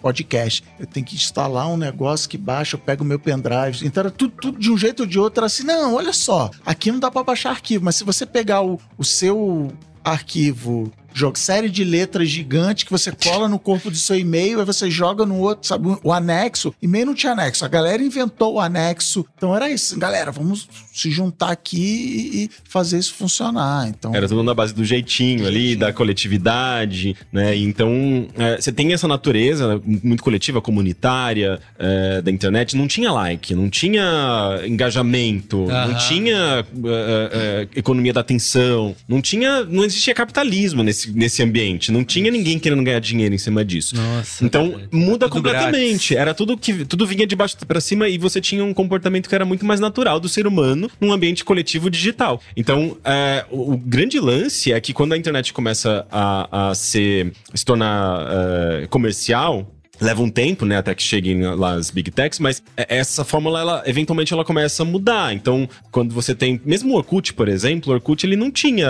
podcast. 0.00 0.62
Eu 0.78 0.86
tenho 0.86 1.04
que 1.04 1.14
instalar 1.16 1.68
um 1.68 1.76
negócio 1.76 2.28
que 2.28 2.38
baixa, 2.38 2.76
eu 2.76 2.80
pego 2.80 3.02
o 3.02 3.06
meu 3.06 3.18
pendrive. 3.18 3.84
Então 3.84 4.02
era 4.02 4.10
tudo, 4.10 4.32
tudo 4.40 4.58
de 4.58 4.70
um 4.70 4.78
jeito 4.78 5.00
ou 5.00 5.06
de 5.06 5.18
outro. 5.18 5.40
Era 5.40 5.46
assim, 5.46 5.64
não, 5.64 5.94
olha 5.94 6.12
só, 6.12 6.50
aqui 6.64 6.90
não 6.92 6.98
dá 7.00 7.10
pra 7.10 7.22
baixar 7.24 7.50
arquivo, 7.50 7.84
mas 7.84 7.96
se 7.96 8.04
você 8.04 8.24
pegar 8.26 8.62
o, 8.62 8.78
o 8.96 9.04
seu 9.04 9.68
arquivo, 10.04 10.90
jogo, 11.16 11.38
série 11.38 11.70
de 11.70 11.82
letras 11.82 12.28
gigante 12.28 12.84
que 12.84 12.92
você 12.92 13.10
cola 13.10 13.48
no 13.48 13.58
corpo 13.58 13.90
do 13.90 13.96
seu 13.96 14.18
e-mail, 14.18 14.60
aí 14.60 14.66
você 14.66 14.90
joga 14.90 15.24
no 15.24 15.38
outro, 15.38 15.66
sabe? 15.66 15.96
O 16.02 16.12
anexo. 16.12 16.74
E-mail 16.80 17.06
não 17.06 17.14
tinha 17.14 17.32
anexo. 17.32 17.64
A 17.64 17.68
galera 17.68 18.02
inventou 18.02 18.54
o 18.54 18.60
anexo. 18.60 19.24
Então 19.36 19.56
era 19.56 19.70
isso. 19.70 19.98
Galera, 19.98 20.30
vamos 20.30 20.68
se 20.92 21.10
juntar 21.10 21.50
aqui 21.50 22.30
e, 22.34 22.50
fazer 22.68 22.98
isso 22.98 23.14
funcionar. 23.14 23.88
Então, 23.88 24.14
Era 24.14 24.28
tudo 24.28 24.42
na 24.42 24.54
base 24.54 24.74
do 24.74 24.84
jeitinho 24.84 25.46
ali, 25.46 25.74
da 25.76 25.92
coletividade, 25.92 27.16
né? 27.32 27.56
Então, 27.56 28.26
é, 28.36 28.56
você 28.56 28.72
tem 28.72 28.92
essa 28.92 29.08
natureza 29.08 29.80
muito 29.84 30.22
coletiva, 30.22 30.60
comunitária 30.60 31.60
é, 31.78 32.20
da 32.22 32.30
internet. 32.30 32.76
Não 32.76 32.86
tinha 32.86 33.10
like, 33.12 33.54
não 33.54 33.70
tinha 33.70 34.60
engajamento, 34.66 35.66
não 35.66 35.94
tinha 35.96 36.64
é, 36.84 37.68
é, 37.74 37.78
economia 37.78 38.12
da 38.12 38.20
atenção, 38.20 38.94
não 39.08 39.20
tinha, 39.20 39.64
não 39.64 39.84
existia 39.84 40.14
capitalismo 40.14 40.82
nesse, 40.82 41.05
nesse 41.14 41.42
ambiente, 41.42 41.90
não 41.92 42.04
tinha 42.04 42.30
ninguém 42.30 42.58
querendo 42.58 42.82
ganhar 42.82 43.00
dinheiro 43.00 43.34
em 43.34 43.38
cima 43.38 43.64
disso. 43.64 43.96
Nossa. 43.96 44.44
Então 44.44 44.72
cara. 44.72 44.88
muda 44.92 45.28
Tudo 45.28 45.42
completamente. 45.42 46.16
Era 46.16 46.34
tudo 46.34 46.56
que 46.56 46.84
tudo 46.84 47.06
vinha 47.06 47.26
de 47.26 47.36
baixo 47.36 47.56
pra 47.66 47.80
cima 47.80 48.08
e 48.08 48.18
você 48.18 48.40
tinha 48.40 48.64
um 48.64 48.74
comportamento 48.74 49.28
que 49.28 49.34
era 49.34 49.44
muito 49.44 49.64
mais 49.64 49.80
natural 49.80 50.20
do 50.20 50.28
ser 50.28 50.46
humano 50.46 50.90
num 51.00 51.12
ambiente 51.12 51.44
coletivo 51.44 51.90
digital. 51.90 52.40
Então 52.56 52.96
é, 53.04 53.44
o, 53.50 53.74
o 53.74 53.78
grande 53.78 54.18
lance 54.18 54.72
é 54.72 54.80
que 54.80 54.92
quando 54.92 55.12
a 55.12 55.16
internet 55.16 55.52
começa 55.52 56.06
a, 56.10 56.70
a 56.70 56.74
ser 56.74 57.32
se 57.54 57.64
tornar 57.64 58.26
é, 58.28 58.86
comercial 58.86 59.75
Leva 60.00 60.22
um 60.22 60.28
tempo, 60.30 60.64
né, 60.66 60.76
até 60.76 60.94
que 60.94 61.02
cheguem 61.02 61.42
lá 61.42 61.72
as 61.74 61.90
big 61.90 62.10
techs, 62.10 62.38
mas 62.38 62.62
é- 62.76 62.96
essa 62.98 63.24
fórmula, 63.24 63.60
ela, 63.60 63.82
eventualmente, 63.86 64.32
ela 64.32 64.44
começa 64.44 64.82
a 64.82 64.86
mudar. 64.86 65.34
Então, 65.34 65.68
quando 65.90 66.12
você 66.14 66.34
tem... 66.34 66.60
Mesmo 66.64 66.92
o 66.94 66.96
Orkut, 66.96 67.32
por 67.34 67.48
exemplo, 67.48 67.90
o 67.92 67.94
Orkut, 67.94 68.24
ele 68.26 68.36
não 68.36 68.50
tinha... 68.50 68.86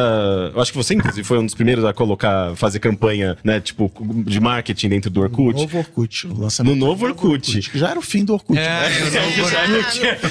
Eu 0.55 0.61
acho 0.61 0.73
que 0.73 0.77
você, 0.79 0.95
inclusive, 0.95 1.25
foi 1.27 1.39
um 1.39 1.45
dos 1.45 1.55
primeiros 1.55 1.85
a 1.85 1.93
colocar, 1.93 2.55
fazer 2.57 2.79
campanha, 2.81 3.37
né, 3.45 3.61
tipo, 3.61 3.91
de 4.27 4.41
marketing 4.41 4.89
dentro 4.89 5.11
do 5.11 5.21
no 5.21 5.27
Orkut. 5.27 5.61
novo 5.61 5.79
Orkut. 5.79 6.27
O 6.27 6.39
lançamento 6.41 6.75
No 6.75 6.87
novo 6.87 7.07
Orkut. 7.07 7.61
que 7.71 7.79
já 7.79 7.91
era 7.91 7.99
o 7.99 8.03
fim 8.03 8.25
do 8.25 8.33
Orkut. 8.35 8.59
É, 8.59 8.63
né? 8.65 8.89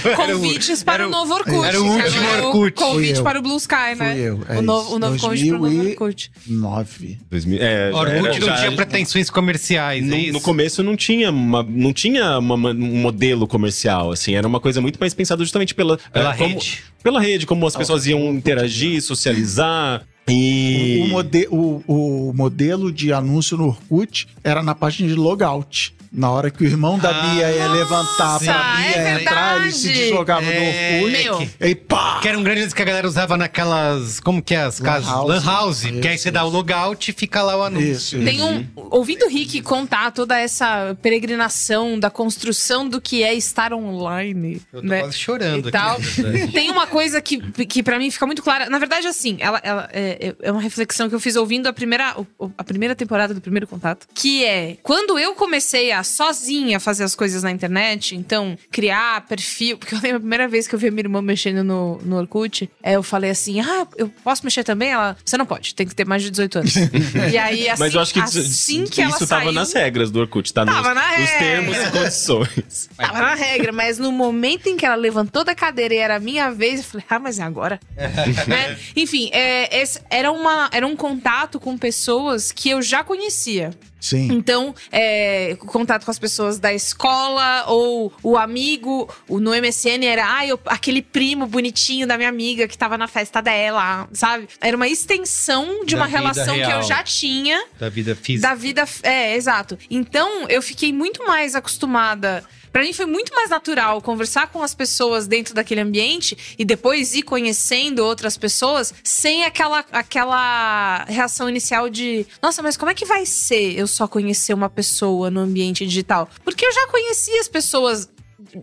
não- 0.05 0.15
Convites 0.15 0.83
para 0.83 1.03
era 1.03 1.05
o 1.05 1.07
o- 1.09 1.11
novo 1.11 1.33
Orkut. 1.33 1.65
era 1.65 1.81
o 1.81 1.85
último 1.85 2.23
Era 2.27 2.45
Orkut. 2.47 2.71
Convite 2.73 3.21
para 3.21 3.39
o 3.39 3.41
Blue 3.41 3.57
Sky, 3.57 3.95
né? 3.97 4.13
Fui 4.13 4.19
eu, 4.21 4.39
é 4.49 4.57
o 4.57 4.61
novo, 4.61 4.95
o 4.95 4.99
novo 4.99 5.19
convite 5.19 5.47
para 5.49 5.57
o 5.57 5.59
2000 5.61 5.77
novo 5.83 5.89
Orkut. 6.03 6.31
Nove. 6.47 7.19
2000, 7.29 7.59
é, 7.61 7.91
Orkut 7.93 8.09
era- 8.11 8.21
não 8.23 8.33
já- 8.47 8.55
tinha 8.57 8.71
pretensões 8.71 9.29
comerciais, 9.29 10.03
No, 10.05 10.15
é 10.15 10.19
isso? 10.19 10.33
no 10.33 10.41
começo 10.41 10.64
começo 10.65 10.83
não 10.83 10.95
tinha, 10.95 11.29
uma, 11.29 11.61
não 11.63 11.93
tinha 11.93 12.39
uma- 12.39 12.71
um 12.71 12.97
modelo 13.01 13.47
comercial, 13.47 14.11
assim. 14.11 14.33
Era 14.33 14.47
uma 14.47 14.59
coisa 14.59 14.81
muito 14.81 14.97
mais 14.99 15.13
pensada 15.13 15.43
justamente 15.43 15.75
pela... 15.75 15.97
Pela 16.11 16.33
eh, 16.33 16.37
como- 16.37 16.49
rede. 16.49 16.83
Pela 17.03 17.19
rede, 17.21 17.45
como 17.45 17.67
as 17.67 17.75
pessoas 17.75 18.07
iam 18.07 18.33
interagir, 18.33 18.99
socializar. 19.01 20.03
E... 20.27 21.03
O, 21.03 21.07
mode- 21.09 21.47
o- 21.51 21.83
o 21.87 22.33
modelo 22.33 22.91
de 22.91 23.13
anúncio 23.13 23.55
no 23.57 23.67
Orkut 23.67 24.27
era 24.43 24.63
na 24.63 24.73
página 24.73 25.07
de 25.07 25.13
logout. 25.15 25.93
Na 26.15 26.31
hora 26.31 26.49
que 26.49 26.63
o 26.63 26.65
irmão 26.67 26.97
da 26.97 27.09
Ah, 27.09 27.21
Bia 27.33 27.51
ia 27.51 27.67
levantar 27.67 28.39
pra 28.39 28.75
Bia 28.77 28.95
é 28.97 29.21
entrar, 29.21 29.61
ele 29.61 29.71
se 29.71 29.91
deslogava 29.91 30.45
É, 30.45 30.99
do 30.99 31.05
Orkut. 31.05 31.23
Meu. 31.23 31.49
E 31.69 31.75
pá! 31.75 32.19
Que 32.21 32.29
era 32.29 32.39
um 32.39 32.43
grande 32.43 32.73
que 32.73 32.81
a 32.81 32.85
galera 32.85 33.07
usava 33.07 33.35
naquelas. 33.37 34.19
Como 34.19 34.41
que 34.41 34.55
é 34.55 34.61
as 34.61 34.79
Lan 34.79 34.85
casas? 34.85 35.09
house. 35.09 35.27
Lan 35.27 35.43
house. 35.45 35.81
Porque 35.81 36.07
aí 36.07 36.15
Isso, 36.15 36.23
você 36.23 36.31
dá 36.31 36.43
o 36.45 36.49
logout 36.49 37.11
e 37.11 37.13
fica 37.13 37.43
lá 37.43 37.57
o 37.57 37.63
anúncio. 37.63 37.91
Isso, 37.91 38.15
isso. 38.17 38.25
Tem 38.25 38.41
um. 38.41 38.65
Ouvindo 38.75 39.25
o 39.25 39.29
Rick 39.29 39.61
contar 39.61 40.11
toda 40.11 40.39
essa 40.39 40.95
peregrinação 41.01 41.99
da 41.99 42.09
construção 42.09 42.87
do 42.87 43.01
que 43.01 43.23
é 43.23 43.33
estar 43.33 43.73
online. 43.73 44.61
Eu 44.71 44.81
tô 44.81 44.87
né? 44.87 44.99
quase 45.01 45.17
chorando 45.17 45.69
e 45.69 45.71
tal. 45.71 45.97
aqui. 45.97 46.47
Tem 46.51 46.71
uma 46.71 46.87
coisa 46.87 47.21
que, 47.21 47.39
que 47.65 47.83
para 47.83 47.97
mim 47.99 48.09
fica 48.09 48.25
muito 48.25 48.41
clara. 48.41 48.69
Na 48.69 48.79
verdade, 48.79 49.07
assim, 49.07 49.37
ela, 49.39 49.59
ela- 49.63 49.89
é, 49.91 50.33
é 50.41 50.51
uma 50.51 50.61
reflexão 50.61 51.09
que 51.09 51.15
eu 51.15 51.19
fiz 51.19 51.35
ouvindo 51.35 51.67
a 51.67 51.73
primeira, 51.73 52.15
a 52.57 52.63
primeira 52.63 52.95
temporada 52.95 53.33
do 53.33 53.41
primeiro 53.41 53.67
contato. 53.67 54.07
Que 54.13 54.45
é 54.45 54.77
quando 54.81 55.19
eu 55.19 55.35
comecei 55.35 55.91
a 55.91 56.03
sozinha 56.05 56.79
fazer 56.79 57.03
as 57.03 57.15
coisas 57.15 57.43
na 57.43 57.51
internet, 57.51 58.15
então, 58.15 58.57
criar 58.71 59.25
perfil. 59.27 59.77
Porque 59.77 59.95
eu 59.95 59.99
lembro 59.99 60.17
a 60.17 60.19
primeira 60.19 60.47
vez 60.47 60.67
que 60.67 60.75
eu 60.75 60.79
vi 60.79 60.87
a 60.87 60.91
minha 60.91 61.01
irmã 61.01 61.21
mexendo 61.21 61.63
no, 61.63 61.97
no 62.03 62.17
Orkut, 62.17 62.69
é, 62.81 62.95
eu 62.95 63.03
falei 63.03 63.31
assim: 63.31 63.59
ah, 63.59 63.87
eu 63.97 64.09
posso 64.23 64.43
mexer 64.43 64.63
também? 64.63 64.91
Ela, 64.91 65.17
você 65.23 65.37
não 65.37 65.45
pode, 65.45 65.73
tem 65.75 65.87
que 65.87 65.95
ter 65.95 66.05
mais 66.05 66.23
de 66.23 66.31
18 66.31 66.59
anos. 66.59 66.73
e 67.31 67.37
aí, 67.37 67.69
assim, 67.69 67.79
Mas 67.79 67.93
eu 67.93 68.01
acho 68.01 68.13
que 68.13 68.19
assim 68.19 68.85
que 68.85 69.01
ela 69.01 69.11
isso 69.11 69.27
tava 69.27 69.43
saiu, 69.43 69.51
nas 69.51 69.73
regras 69.73 70.11
do 70.11 70.19
Orkut, 70.19 70.53
tá? 70.53 70.65
Tava 70.65 70.93
nos, 70.93 70.95
na 70.95 71.17
nos 71.17 71.29
regra. 71.29 71.39
termos 71.39 71.77
e 71.77 71.91
condições. 71.91 72.89
Tava 72.95 73.19
na 73.19 73.35
regra, 73.35 73.71
mas 73.71 73.97
no 73.97 74.11
momento 74.11 74.67
em 74.67 74.77
que 74.77 74.85
ela 74.85 74.95
levantou 74.95 75.43
da 75.43 75.53
cadeira 75.53 75.93
e 75.93 75.97
era 75.97 76.15
a 76.15 76.19
minha 76.19 76.49
vez, 76.51 76.79
eu 76.79 76.85
falei, 76.85 77.05
ah, 77.09 77.19
mas 77.19 77.39
é 77.39 77.43
agora. 77.43 77.79
Né? 78.47 78.77
Enfim, 78.95 79.29
é, 79.31 79.81
esse 79.81 79.99
era, 80.09 80.31
uma, 80.31 80.69
era 80.71 80.85
um 80.85 80.95
contato 80.95 81.59
com 81.59 81.77
pessoas 81.77 82.51
que 82.51 82.69
eu 82.69 82.81
já 82.81 83.03
conhecia. 83.03 83.71
Sim. 83.99 84.27
Então, 84.31 84.75
é, 84.91 85.55
contato 85.59 86.05
com 86.05 86.11
as 86.11 86.19
pessoas 86.19 86.59
da 86.59 86.71
escola 86.73 87.65
ou 87.67 88.13
o 88.21 88.37
amigo, 88.37 89.11
o, 89.27 89.39
no 89.39 89.51
MSN 89.51 90.05
era 90.05 90.37
ah, 90.37 90.45
eu- 90.45 90.59
aquele 90.65 91.01
primo 91.01 91.47
bonitinho 91.47 92.05
da 92.05 92.15
minha 92.17 92.29
amiga 92.29 92.67
que 92.67 92.77
tava 92.77 92.97
na 92.97 93.07
festa 93.07 93.41
dela, 93.41 94.07
sabe? 94.13 94.47
Era 94.61 94.75
uma 94.77 94.87
extensão 94.87 95.83
de 95.85 95.95
Da 95.95 96.01
uma 96.01 96.05
relação 96.07 96.53
que 96.53 96.59
real. 96.61 96.81
eu 96.81 96.87
já 96.87 97.01
tinha 97.03 97.65
Da 97.79 97.89
vida 97.89 98.15
física. 98.15 98.47
da 98.47 98.53
vida. 98.55 98.85
É, 99.03 99.35
exato. 99.35 99.77
Então, 99.89 100.47
eu 100.49 100.61
fiquei 100.61 100.93
muito 100.93 101.25
mais 101.25 101.55
acostumada. 101.55 102.43
Pra 102.75 102.83
mim 102.83 102.91
foi 102.91 103.05
muito 103.05 103.33
mais 103.33 103.49
natural 103.49 104.01
conversar 104.01 104.47
com 104.47 104.61
as 104.61 104.75
pessoas 104.75 105.27
dentro 105.27 105.53
daquele 105.53 105.79
ambiente 105.79 106.37
e 106.59 106.65
depois 106.65 107.15
ir 107.15 107.21
conhecendo 107.21 107.99
outras 107.99 108.35
pessoas 108.35 108.93
sem 109.01 109.45
aquela, 109.45 109.85
aquela 109.93 111.05
reação 111.05 111.47
inicial 111.47 111.89
de 111.89 112.27
nossa, 112.41 112.61
mas 112.61 112.75
como 112.75 112.91
é 112.91 112.93
que 112.93 113.05
vai 113.05 113.25
ser 113.25 113.79
eu 113.79 113.87
só 113.87 114.09
conhecer 114.09 114.53
uma 114.53 114.69
pessoa 114.69 115.31
no 115.31 115.39
ambiente 115.39 115.85
digital? 115.85 116.29
Porque 116.43 116.65
eu 116.65 116.73
já 116.73 116.85
conhecia 116.87 117.39
as 117.39 117.47
pessoas 117.47 118.09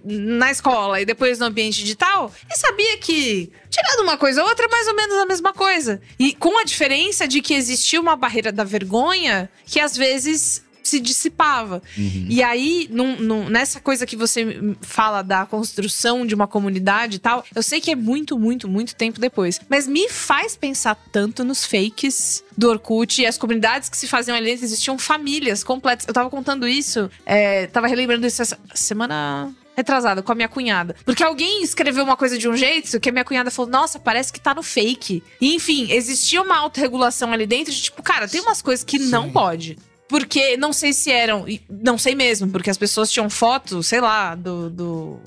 na 0.04 0.50
escola 0.50 1.00
e 1.00 1.06
depois 1.06 1.38
no 1.38 1.46
ambiente 1.46 1.80
digital 1.80 2.30
e 2.50 2.58
sabia 2.58 2.98
que, 2.98 3.50
tirando 3.70 4.00
uma 4.00 4.18
coisa 4.18 4.42
ou 4.42 4.48
outra, 4.50 4.66
é 4.66 4.68
mais 4.68 4.88
ou 4.88 4.94
menos 4.94 5.16
a 5.16 5.24
mesma 5.24 5.54
coisa. 5.54 6.02
E 6.18 6.34
com 6.34 6.58
a 6.58 6.64
diferença 6.64 7.26
de 7.26 7.40
que 7.40 7.54
existia 7.54 7.98
uma 7.98 8.14
barreira 8.14 8.52
da 8.52 8.62
vergonha 8.62 9.48
que 9.64 9.80
às 9.80 9.96
vezes 9.96 10.62
se 10.88 11.00
dissipava. 11.00 11.82
E 12.28 12.42
aí, 12.42 12.88
num- 12.90 13.16
num- 13.20 13.48
nessa 13.48 13.80
coisa 13.80 14.06
que 14.06 14.16
você 14.16 14.74
fala 14.80 15.22
da 15.22 15.44
construção 15.46 16.26
de 16.26 16.34
uma 16.34 16.46
comunidade 16.46 17.16
e 17.16 17.18
tal, 17.18 17.44
eu 17.54 17.62
sei 17.62 17.80
que 17.80 17.90
é 17.90 17.96
muito, 17.96 18.38
muito, 18.38 18.68
muito 18.68 18.94
tempo 18.94 19.20
depois. 19.20 19.60
Mas 19.68 19.86
me 19.86 20.08
faz 20.08 20.56
pensar 20.56 20.94
tanto 21.10 21.44
nos 21.44 21.64
fakes 21.64 22.42
do 22.56 22.68
Orkut 22.68 23.20
e 23.22 23.26
as 23.26 23.38
comunidades 23.38 23.88
que 23.88 23.96
se 23.96 24.06
faziam 24.06 24.36
ali 24.36 24.46
dentro, 24.50 24.64
existiam 24.64 24.98
famílias 24.98 25.62
completas. 25.64 26.06
Eu 26.06 26.14
tava 26.14 26.28
contando 26.30 26.66
isso, 26.68 27.10
é, 27.24 27.66
tava 27.66 27.86
relembrando 27.86 28.26
isso 28.26 28.42
essa 28.42 28.58
semana 28.74 29.52
retrasada 29.74 30.22
com 30.22 30.30
a 30.30 30.34
minha 30.34 30.48
cunhada. 30.48 30.94
Porque 31.04 31.22
alguém 31.22 31.62
escreveu 31.62 32.04
uma 32.04 32.16
coisa 32.16 32.36
de 32.36 32.46
um 32.48 32.54
jeito 32.56 33.00
que 33.00 33.08
a 33.08 33.12
minha 33.12 33.24
cunhada 33.24 33.50
falou: 33.50 33.70
Nossa, 33.70 33.98
parece 33.98 34.30
que 34.32 34.38
tá 34.40 34.54
no 34.54 34.62
fake. 34.62 35.22
E, 35.40 35.54
enfim, 35.54 35.90
existia 35.90 36.42
uma 36.42 36.58
autorregulação 36.58 37.32
ali 37.32 37.46
dentro 37.46 37.72
de 37.72 37.80
tipo, 37.82 38.02
cara, 38.02 38.28
tem 38.28 38.40
umas 38.42 38.60
coisas 38.60 38.84
que 38.84 38.98
não 38.98 39.30
pode. 39.30 39.78
Porque 40.12 40.58
não 40.58 40.74
sei 40.74 40.92
se 40.92 41.10
eram. 41.10 41.46
Não 41.70 41.96
sei 41.96 42.14
mesmo, 42.14 42.46
porque 42.50 42.68
as 42.68 42.76
pessoas 42.76 43.10
tinham 43.10 43.30
fotos, 43.30 43.86
sei 43.86 43.98
lá, 43.98 44.34
do. 44.34 44.68
do 44.68 45.20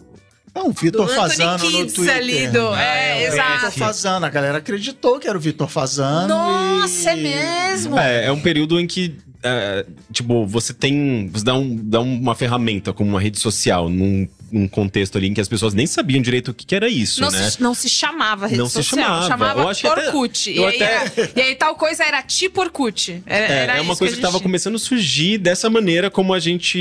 Não, 0.54 0.68
o 0.68 0.72
Vitor 0.72 1.10
Fazano 1.10 1.58
no 1.58 1.72
Kids 1.72 1.94
Twitter. 1.96 2.16
ali 2.16 2.48
do. 2.50 2.76
É, 2.76 3.24
é, 3.24 3.32
Vitor 3.32 3.34
exato. 3.34 3.80
Fazano, 3.80 4.28
a 4.28 4.30
galera 4.30 4.60
acreditou 4.60 5.20
que 5.20 5.28
era 5.28 5.36
o 5.36 5.42
Vitor 5.42 5.68
Fazano. 5.68 6.28
Nossa, 6.28 7.14
e... 7.14 7.14
é 7.14 7.16
mesmo? 7.16 7.98
É, 7.98 8.26
é 8.26 8.32
um 8.32 8.40
período 8.40 8.80
em 8.80 8.86
que, 8.86 9.18
é, 9.42 9.88
tipo, 10.14 10.46
você 10.46 10.72
tem. 10.72 11.32
Você 11.34 11.44
dá, 11.44 11.56
um, 11.56 11.76
dá 11.76 12.00
uma 12.00 12.36
ferramenta 12.36 12.94
como 12.94 13.10
uma 13.10 13.20
rede 13.20 13.40
social 13.40 13.90
num, 13.90 14.28
num 14.52 14.68
contexto 14.68 15.18
ali 15.18 15.28
em 15.28 15.34
que 15.34 15.42
as 15.42 15.48
pessoas 15.48 15.74
nem 15.74 15.86
sabiam 15.88 16.22
direito 16.22 16.50
o 16.52 16.54
que, 16.54 16.66
que 16.66 16.76
era 16.76 16.88
isso, 16.90 17.22
Não, 17.22 17.32
né? 17.32 17.50
se, 17.50 17.62
não 17.62 17.74
se 17.74 17.90
chamava 17.90 18.48
rede 18.48 18.60
Não 18.60 18.68
se 18.68 18.74
social, 18.84 19.24
chamava. 19.28 19.62
Eu 19.62 19.70
acho 19.70 19.82
que 19.82 19.88
até- 19.88 20.08
Orkut. 20.08 20.52
e, 20.52 20.58
eu 20.58 20.68
aí, 20.68 20.76
até- 20.76 20.94
era- 20.94 21.32
e 21.36 21.42
aí 21.42 21.56
tal 21.56 21.76
coisa 21.76 22.04
era 22.04 22.22
tipo 22.22 22.62
Orkut. 22.62 23.22
Era, 23.26 23.46
É, 23.46 23.58
era 23.64 23.74
é 23.78 23.82
uma 23.82 23.94
isso 23.94 24.00
coisa 24.00 24.16
que, 24.16 24.22
gente 24.22 24.30
tinha. 24.32 24.42
começando 24.42 24.76
a 24.76 24.80
surgir 24.80 25.38
dessa 25.38 25.70
maneira 25.70 26.10
como 26.10 26.34
a 26.34 26.40
gente 26.40 26.78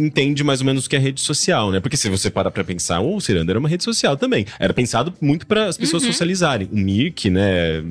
entende 0.00 0.42
mais 0.44 0.60
ou 0.60 0.66
menos 0.66 0.86
o 0.86 0.88
que 0.90 0.96
é 0.96 0.98
rede 0.98 1.20
social, 1.20 1.70
né? 1.70 1.80
Porque 1.80 1.96
se 1.96 2.08
você 2.08 2.30
parar 2.30 2.50
pra 2.50 2.64
pensar, 2.64 3.00
o 3.00 3.20
Ciranda 3.20 3.52
era 3.52 3.58
uma 3.58 3.68
rede 3.68 3.84
social 3.84 4.16
também. 4.16 4.46
Era 4.58 4.72
pensado 4.72 5.12
muito 5.20 5.46
para 5.46 5.66
as 5.66 5.76
pessoas 5.76 6.02
Uhum. 6.02 6.12
socializarem. 6.12 6.68
O 6.72 6.76
Mirk, 6.76 7.28
né? 7.30 7.82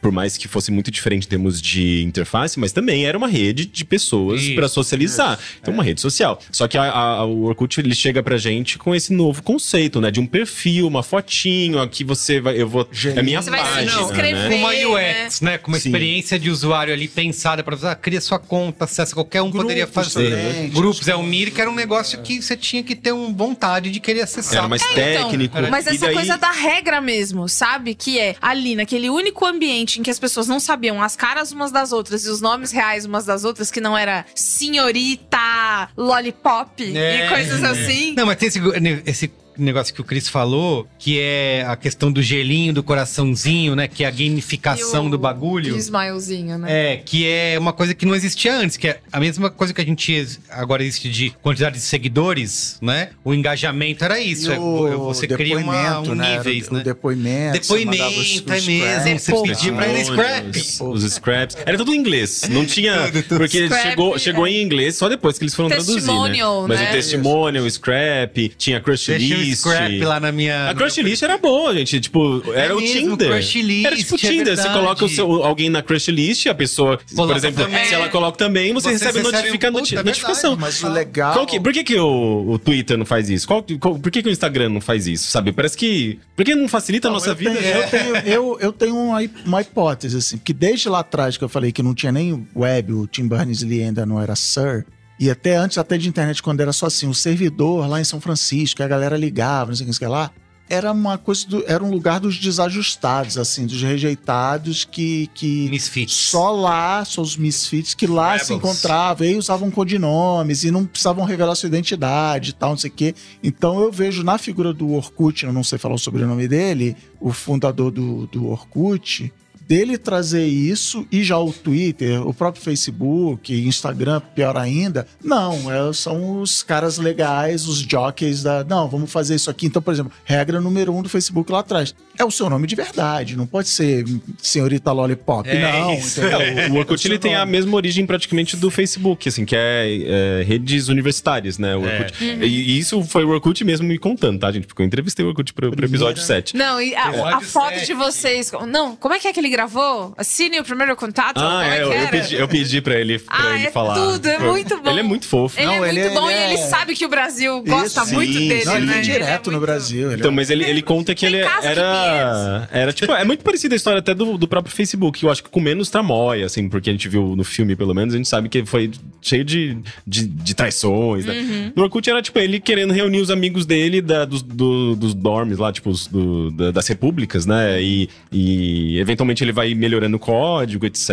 Por 0.00 0.12
mais 0.12 0.36
que 0.36 0.48
fosse 0.48 0.70
muito 0.70 0.90
diferente 0.90 1.26
em 1.26 1.28
termos 1.28 1.60
de 1.60 2.02
interface, 2.04 2.58
mas 2.58 2.72
também 2.72 3.06
era 3.06 3.16
uma 3.18 3.28
rede 3.28 3.66
de 3.66 3.84
pessoas 3.84 4.42
Isso, 4.42 4.54
para 4.54 4.68
socializar. 4.68 5.38
Então, 5.60 5.72
É. 5.72 5.76
uma 5.76 5.82
rede 5.84 6.00
social. 6.00 6.40
Só 6.52 6.66
que 6.68 6.76
a- 6.78 6.90
a- 6.90 7.24
o 7.26 7.44
Orkut 7.44 7.78
ele 7.80 7.94
chega 7.94 8.22
pra 8.22 8.36
gente 8.36 8.59
com 8.78 8.94
esse 8.94 9.12
novo 9.12 9.42
conceito, 9.42 10.00
né? 10.00 10.10
De 10.10 10.20
um 10.20 10.26
perfil, 10.26 10.86
uma 10.86 11.02
fotinho, 11.02 11.78
aqui 11.80 12.04
você 12.04 12.40
vai. 12.40 12.60
Eu 12.60 12.68
vou. 12.68 12.88
É 13.16 13.22
minha 13.22 13.40
Você 13.42 13.50
vai 13.50 13.60
se 13.64 13.66
página. 13.86 14.02
inscrever. 14.02 14.34
né? 14.34 14.48
Com 14.50 14.56
uma 14.56 14.72
né? 14.72 15.24
UX, 15.26 15.40
né? 15.40 15.58
Com 15.58 15.68
uma 15.68 15.78
Sim. 15.78 15.88
experiência 15.88 16.38
de 16.38 16.50
usuário 16.50 16.92
ali 16.92 17.08
pensada 17.08 17.62
para 17.62 17.76
você, 17.76 17.86
ah, 17.86 17.94
cria 17.94 18.20
sua 18.20 18.38
conta, 18.38 18.84
acessa 18.84 19.14
qualquer 19.14 19.42
um 19.42 19.50
poderia 19.50 19.86
Grupos 19.86 20.12
fazer. 20.12 20.30
também, 20.30 20.68
Grupos 20.70 21.08
é 21.08 21.14
o 21.14 21.22
Mir, 21.22 21.50
que 21.52 21.60
era 21.60 21.70
um 21.70 21.74
negócio 21.74 22.20
que 22.22 22.40
você 22.42 22.56
tinha 22.56 22.82
que 22.82 22.94
ter 22.94 23.12
um 23.12 23.34
vontade 23.34 23.90
de 23.90 24.00
querer 24.00 24.22
acessar. 24.22 24.58
Era 24.58 24.68
mais 24.68 24.82
técnico. 24.82 25.56
Então, 25.58 25.70
mas 25.70 25.86
E 25.86 25.90
essa 25.90 26.06
daí- 26.06 26.14
coisa 26.14 26.36
da 26.36 26.50
regra 26.50 27.00
mesmo, 27.00 27.48
sabe? 27.48 27.94
Que 27.94 28.18
é 28.18 28.36
ali, 28.40 28.74
naquele 28.74 29.08
único 29.10 29.44
ambiente 29.46 30.00
em 30.00 30.02
que 30.02 30.10
as 30.10 30.18
pessoas 30.18 30.46
não 30.48 30.60
sabiam 30.60 31.02
as 31.02 31.16
caras 31.16 31.52
umas 31.52 31.70
das 31.72 31.92
outras 31.92 32.24
e 32.24 32.28
os 32.28 32.40
nomes 32.40 32.70
reais 32.72 33.04
umas 33.04 33.24
das 33.24 33.44
outras, 33.44 33.70
que 33.70 33.80
não 33.80 33.96
era 33.96 34.24
senhorita, 34.34 35.88
lollipop 35.96 36.82
É. 36.96 37.26
e 37.26 37.28
coisas 37.28 37.62
assim. 37.64 38.14
Não, 38.16 38.26
mas 38.26 38.36
tem 38.36 38.49
esse, 38.58 39.02
esse 39.06 39.30
negócio 39.56 39.92
que 39.94 40.00
o 40.00 40.04
Cris 40.04 40.28
falou, 40.28 40.86
que 40.98 41.18
é 41.20 41.64
a 41.66 41.76
questão 41.76 42.10
do 42.10 42.22
gelinho, 42.22 42.72
do 42.72 42.82
coraçãozinho, 42.82 43.74
né? 43.76 43.86
Que 43.88 44.04
é 44.04 44.06
a 44.06 44.10
gamificação 44.10 45.04
E 45.04 45.06
o- 45.08 45.10
do 45.10 45.18
bagulho. 45.18 45.68
E 45.68 45.72
o 45.72 45.76
smilezinho, 45.76 46.58
né? 46.58 46.92
É, 46.92 46.96
que 46.96 47.26
é 47.26 47.58
uma 47.58 47.72
coisa 47.72 47.94
que 47.94 48.04
não 48.06 48.14
existia 48.14 48.56
antes, 48.56 48.76
que 48.76 48.88
é 48.88 49.00
a 49.12 49.20
mesma 49.20 49.50
coisa 49.50 49.72
que 49.74 49.80
a 49.80 49.84
gente 49.84 50.38
agora 50.50 50.82
existe 50.84 51.08
de 51.10 51.30
quantidade 51.42 51.76
de 51.76 51.82
seguidores, 51.82 52.78
né? 52.80 53.10
O 53.24 53.34
engajamento 53.34 54.04
era 54.04 54.18
isso. 54.20 54.50
E 54.50 54.54
é, 54.54 54.56
você 54.96 55.26
cria 55.26 55.58
uma, 55.58 55.72
depoimento, 55.72 56.12
um 56.12 56.14
né? 56.14 56.36
níveis, 56.38 56.64
Era 56.66 56.72
o 56.72 56.76
né? 56.78 56.82
depoimento. 56.84 57.66
você 57.66 57.84
mandava 57.84 58.10
os- 58.10 58.40
Depoimento, 58.40 58.52
é 58.52 58.58
os 58.58 58.66
mesmo. 58.66 59.18
scraps. 59.18 59.22
Você 59.24 59.42
pedia 59.42 59.72
pra 59.72 59.88
ele 59.88 60.04
scrap. 60.04 60.56
Os, 60.58 60.80
os 61.04 61.12
scraps. 61.14 61.56
Era 61.66 61.76
tudo 61.76 61.92
em 61.94 61.98
inglês. 61.98 62.42
Não 62.50 62.64
tinha. 62.64 63.10
Porque 63.28 63.66
Scrap, 63.66 63.82
chegou, 63.82 64.14
é. 64.14 64.18
chegou 64.18 64.46
em 64.46 64.62
inglês 64.62 64.96
só 64.96 65.08
depois 65.08 65.38
que 65.38 65.44
eles 65.44 65.54
foram 65.54 65.68
traduzir. 65.68 65.92
Né? 65.94 65.98
Testimonial, 66.00 66.66
Mas 66.68 66.80
né? 66.80 66.88
o 66.88 66.92
testimonial, 66.92 67.64
o 67.64 67.70
scrap, 67.70 68.48
tinha 68.56 68.80
crush 68.80 69.06
Deixa 69.06 69.34
list. 69.40 69.60
scrap 69.62 70.00
lá 70.04 70.20
na 70.20 70.30
minha. 70.32 70.70
A 70.70 70.74
Crush 70.74 70.98
List 70.98 71.22
era 71.22 71.36
boa, 71.38 71.74
gente. 71.74 72.00
Tipo, 72.00 72.42
era 72.54 72.76
o 72.76 72.80
mesmo, 72.80 73.10
Tinder. 73.16 73.28
Crush 73.30 73.62
List, 73.62 73.84
era 73.86 73.96
tipo 73.96 74.14
é 74.14 74.18
Tinder. 74.18 74.44
Você 74.56 74.62
verdade. 74.62 74.78
coloca 74.78 75.04
o 75.04 75.08
seu- 75.08 75.44
alguém 75.44 75.68
na 75.70 75.82
Crush 75.82 76.08
List, 76.10 76.46
a 76.46 76.54
pessoa, 76.54 76.98
por 76.98 77.14
Coloca 77.16 77.36
exemplo, 77.38 77.64
também. 77.64 77.84
se 77.84 77.94
ela 77.94 78.08
coloca 78.08 78.38
também, 78.38 78.72
você, 78.72 78.88
Você 78.88 78.92
recebe, 78.92 79.18
recebe 79.18 79.36
notifica- 79.36 79.68
um- 79.70 79.72
Puta, 79.72 79.94
é 80.00 80.02
notificação. 80.02 80.56
Mas 80.56 80.82
o 80.82 80.88
legal. 80.88 81.32
Qual 81.34 81.46
que- 81.46 81.60
por 81.60 81.72
que, 81.72 81.84
que 81.84 81.96
o, 81.98 82.50
o 82.50 82.58
Twitter 82.58 82.96
não 82.98 83.06
faz 83.06 83.28
isso? 83.30 83.46
Qual- 83.46 83.64
qual- 83.80 83.98
por 83.98 84.10
que, 84.10 84.22
que 84.22 84.28
o 84.28 84.32
Instagram 84.32 84.68
não 84.68 84.80
faz 84.80 85.06
isso? 85.06 85.30
Sabe? 85.30 85.52
Parece 85.52 85.76
que. 85.76 86.18
Por 86.36 86.44
que 86.44 86.54
não 86.54 86.68
facilita 86.68 87.08
a 87.08 87.10
Não, 87.10 87.14
nossa 87.18 87.30
eu 87.30 87.36
vida? 87.36 87.54
Tenho, 87.54 87.66
eu, 87.76 87.86
tenho, 87.90 88.16
eu, 88.26 88.58
eu 88.60 88.72
tenho 88.72 88.96
uma, 88.96 89.18
uma 89.44 89.60
hipótese, 89.60 90.16
assim, 90.16 90.38
que 90.38 90.52
desde 90.52 90.88
lá 90.88 91.00
atrás 91.00 91.36
que 91.36 91.44
eu 91.44 91.48
falei 91.48 91.72
que 91.72 91.82
não 91.82 91.94
tinha 91.94 92.12
nem 92.12 92.46
web, 92.54 92.92
o 92.92 93.06
Tim 93.06 93.26
Berners-Lee 93.28 93.82
ainda 93.84 94.04
não 94.06 94.20
era 94.20 94.34
Sir, 94.36 94.84
e 95.20 95.30
até 95.30 95.54
antes 95.54 95.76
até 95.76 95.98
de 95.98 96.08
internet, 96.08 96.42
quando 96.42 96.60
era 96.60 96.72
só 96.72 96.86
assim, 96.86 97.06
o 97.06 97.12
servidor 97.12 97.86
lá 97.86 98.00
em 98.00 98.04
São 98.04 98.22
Francisco, 98.22 98.82
a 98.82 98.88
galera 98.88 99.18
ligava, 99.18 99.68
não 99.70 99.76
sei 99.76 99.86
o 99.86 99.92
que, 99.92 100.06
lá, 100.06 100.30
era 100.66 100.92
uma 100.92 101.18
coisa 101.18 101.46
do, 101.48 101.64
era 101.66 101.82
um 101.82 101.90
lugar 101.90 102.20
dos 102.20 102.38
desajustados, 102.38 103.36
assim, 103.36 103.66
dos 103.66 103.82
rejeitados 103.82 104.84
que, 104.84 105.28
que 105.34 105.68
Misfits. 105.68 106.14
só 106.14 106.52
lá, 106.52 107.04
só 107.04 107.20
os 107.20 107.36
misfits 107.36 107.92
que 107.92 108.06
lá 108.06 108.38
se 108.38 108.52
Rebels. 108.52 108.58
encontravam 108.58 109.26
e 109.26 109.36
usavam 109.36 109.68
codinomes 109.68 110.62
e 110.62 110.70
não 110.70 110.86
precisavam 110.86 111.24
revelar 111.24 111.56
sua 111.56 111.66
identidade 111.66 112.50
e 112.50 112.52
tal, 112.52 112.70
não 112.70 112.78
sei 112.78 112.88
o 112.88 112.92
quê. 112.92 113.14
Então 113.42 113.80
eu 113.80 113.90
vejo 113.90 114.22
na 114.22 114.38
figura 114.38 114.72
do 114.72 114.92
Orkut, 114.92 115.44
eu 115.44 115.52
não 115.52 115.64
sei 115.64 115.76
falar 115.76 115.96
o 115.96 115.98
sobrenome 115.98 116.46
dele, 116.46 116.96
o 117.20 117.32
fundador 117.32 117.90
do, 117.90 118.28
do 118.28 118.46
Orkut, 118.46 119.32
dele 119.70 119.96
trazer 119.96 120.46
isso 120.46 121.06
e 121.12 121.22
já 121.22 121.38
o 121.38 121.52
Twitter, 121.52 122.26
o 122.26 122.34
próprio 122.34 122.60
Facebook, 122.60 123.54
Instagram, 123.54 124.20
pior 124.34 124.56
ainda, 124.56 125.06
não, 125.22 125.70
é- 125.70 125.92
são 125.92 126.40
os 126.40 126.60
caras 126.60 126.98
legais, 126.98 127.68
os 127.68 127.78
jockeys 127.78 128.42
da. 128.42 128.64
Não, 128.64 128.88
vamos 128.88 129.12
fazer 129.12 129.36
isso 129.36 129.48
aqui. 129.48 129.66
Então, 129.66 129.80
por 129.80 129.94
exemplo, 129.94 130.10
regra 130.24 130.60
número 130.60 130.92
um 130.92 131.00
do 131.02 131.08
Facebook 131.08 131.52
lá 131.52 131.60
atrás. 131.60 131.94
É 132.18 132.24
o 132.24 132.30
seu 132.32 132.50
nome 132.50 132.66
de 132.66 132.74
verdade, 132.74 133.36
não 133.36 133.46
pode 133.46 133.68
ser 133.68 134.04
senhorita 134.42 134.90
Lollipop. 134.90 135.48
É 135.48 135.60
não, 135.60 135.94
isso. 135.94 136.20
entendeu? 136.20 136.72
O 136.74 136.78
Orkut 136.78 137.06
É 137.06 137.08
o 137.08 137.12
ele 137.12 137.18
tem 137.18 137.32
seu 137.32 137.40
a 137.40 137.46
mesma 137.46 137.76
origem 137.76 138.04
praticamente 138.04 138.56
do 138.56 138.70
Facebook, 138.70 139.28
assim, 139.28 139.44
que 139.44 139.54
é, 139.54 140.40
é, 140.40 140.42
redes 140.42 140.88
universitárias, 140.88 141.58
né? 141.58 141.76
O 141.76 141.82
Orkut. 141.82 142.24
E, 142.24 142.44
e 142.44 142.78
isso 142.78 143.02
foi 143.04 143.24
o 143.24 143.28
Orkut 143.28 143.62
mesmo 143.64 143.86
me 143.86 143.98
contando, 143.98 144.40
tá, 144.40 144.50
gente? 144.50 144.66
Porque 144.66 144.82
eu 144.82 144.86
entrevistei 144.86 145.24
o 145.24 145.28
Orkut 145.28 145.54
pro, 145.54 145.70
pro 145.70 145.86
episódio 145.86 146.20
7. 146.22 146.56
Não, 146.56 146.82
e 146.82 146.92
a, 146.94 147.36
a 147.36 147.40
foto 147.40 147.74
sete. 147.74 147.86
de 147.86 147.94
vocês. 147.94 148.50
Não, 148.68 148.96
como 148.96 149.14
é 149.14 149.18
que 149.20 149.28
é 149.28 149.32
que 149.32 149.38
ele 149.38 149.48
gravou? 149.64 150.14
Assine 150.16 150.58
o 150.58 150.64
primeiro 150.64 150.96
contato? 150.96 151.36
Ah, 151.38 151.42
como 151.42 151.62
é, 151.62 151.78
é 151.78 151.82
eu, 151.82 151.92
eu 151.92 152.08
pedi, 152.08 152.34
eu 152.36 152.48
pedi 152.48 152.80
pra 152.80 152.94
ele, 152.98 153.18
pra 153.18 153.36
Ah, 153.50 153.54
ele 153.58 153.66
é 153.66 153.70
falar. 153.70 153.94
tudo, 153.94 154.26
é 154.26 154.38
muito 154.38 154.78
bom. 154.80 154.90
Ele 154.90 155.00
é 155.00 155.02
muito 155.02 155.26
fofo. 155.26 155.58
Ele 155.58 155.66
Não, 155.66 155.74
é 155.74 155.78
muito 155.78 155.90
ele 155.90 156.00
é- 156.00 156.10
bom 156.10 156.30
ele 156.30 156.40
e 156.40 156.42
ele 156.44 156.54
é- 156.54 156.66
sabe 156.68 156.94
que 156.94 157.04
o 157.04 157.08
Brasil 157.08 157.62
gosta 157.62 158.02
Isso, 158.02 158.14
muito 158.14 158.32
sim. 158.32 158.48
dele, 158.48 158.64
Não, 158.64 158.76
ele 158.76 158.86
né? 158.86 158.92
é 158.94 158.98
Ele 159.00 159.10
é 159.10 159.12
direto 159.12 159.46
no 159.46 159.52
muito- 159.58 159.66
Brasil. 159.66 160.10
ele 160.12 160.20
Então, 160.20 160.30
é- 160.30 160.34
mas 160.34 160.50
ele, 160.50 160.64
ele 160.64 160.82
conta 160.82 161.14
que 161.14 161.26
ele 161.26 161.36
era. 161.38 162.68
Era, 162.70 162.92
tipo, 162.92 163.12
é 163.12 163.24
muito 163.24 163.44
parecida 163.44 163.74
a 163.74 163.76
história 163.76 163.98
até 163.98 164.14
do, 164.14 164.38
do 164.38 164.48
próprio 164.48 164.74
Facebook. 164.74 165.22
Eu 165.24 165.30
acho 165.30 165.42
que 165.42 165.50
com 165.50 165.60
menos 165.60 165.90
tramóia, 165.90 166.46
assim, 166.46 166.68
porque 166.68 166.88
a 166.88 166.92
gente 166.92 167.08
viu 167.08 167.34
no 167.36 167.44
filme, 167.44 167.76
pelo 167.76 167.94
menos, 167.94 168.14
a 168.14 168.16
gente 168.16 168.28
sabe 168.28 168.48
que 168.48 168.64
foi 168.64 168.90
cheio 169.20 169.44
de, 169.44 169.76
de, 170.06 170.26
de 170.26 170.54
traições, 170.54 171.26
né? 171.26 171.34
Uhum. 171.34 171.72
No 171.76 171.82
Orkut 171.82 172.08
era, 172.08 172.22
tipo, 172.22 172.38
ele 172.38 172.58
querendo 172.60 172.92
reunir 172.92 173.20
os 173.20 173.30
amigos 173.30 173.66
dele 173.66 174.00
da, 174.00 174.24
dos, 174.24 174.42
do- 174.42 174.96
dos 174.96 175.14
dorms 175.14 175.58
lá, 175.58 175.72
tipo, 175.72 175.90
os 175.90 176.06
do- 176.06 176.50
da- 176.50 176.70
das 176.70 176.86
repúblicas, 176.88 177.44
né? 177.46 177.82
E, 177.82 178.08
e 178.32 178.98
eventualmente 178.98 179.42
ele 179.44 179.49
vai 179.52 179.74
melhorando 179.74 180.16
o 180.16 180.20
código, 180.20 180.86
etc. 180.86 181.10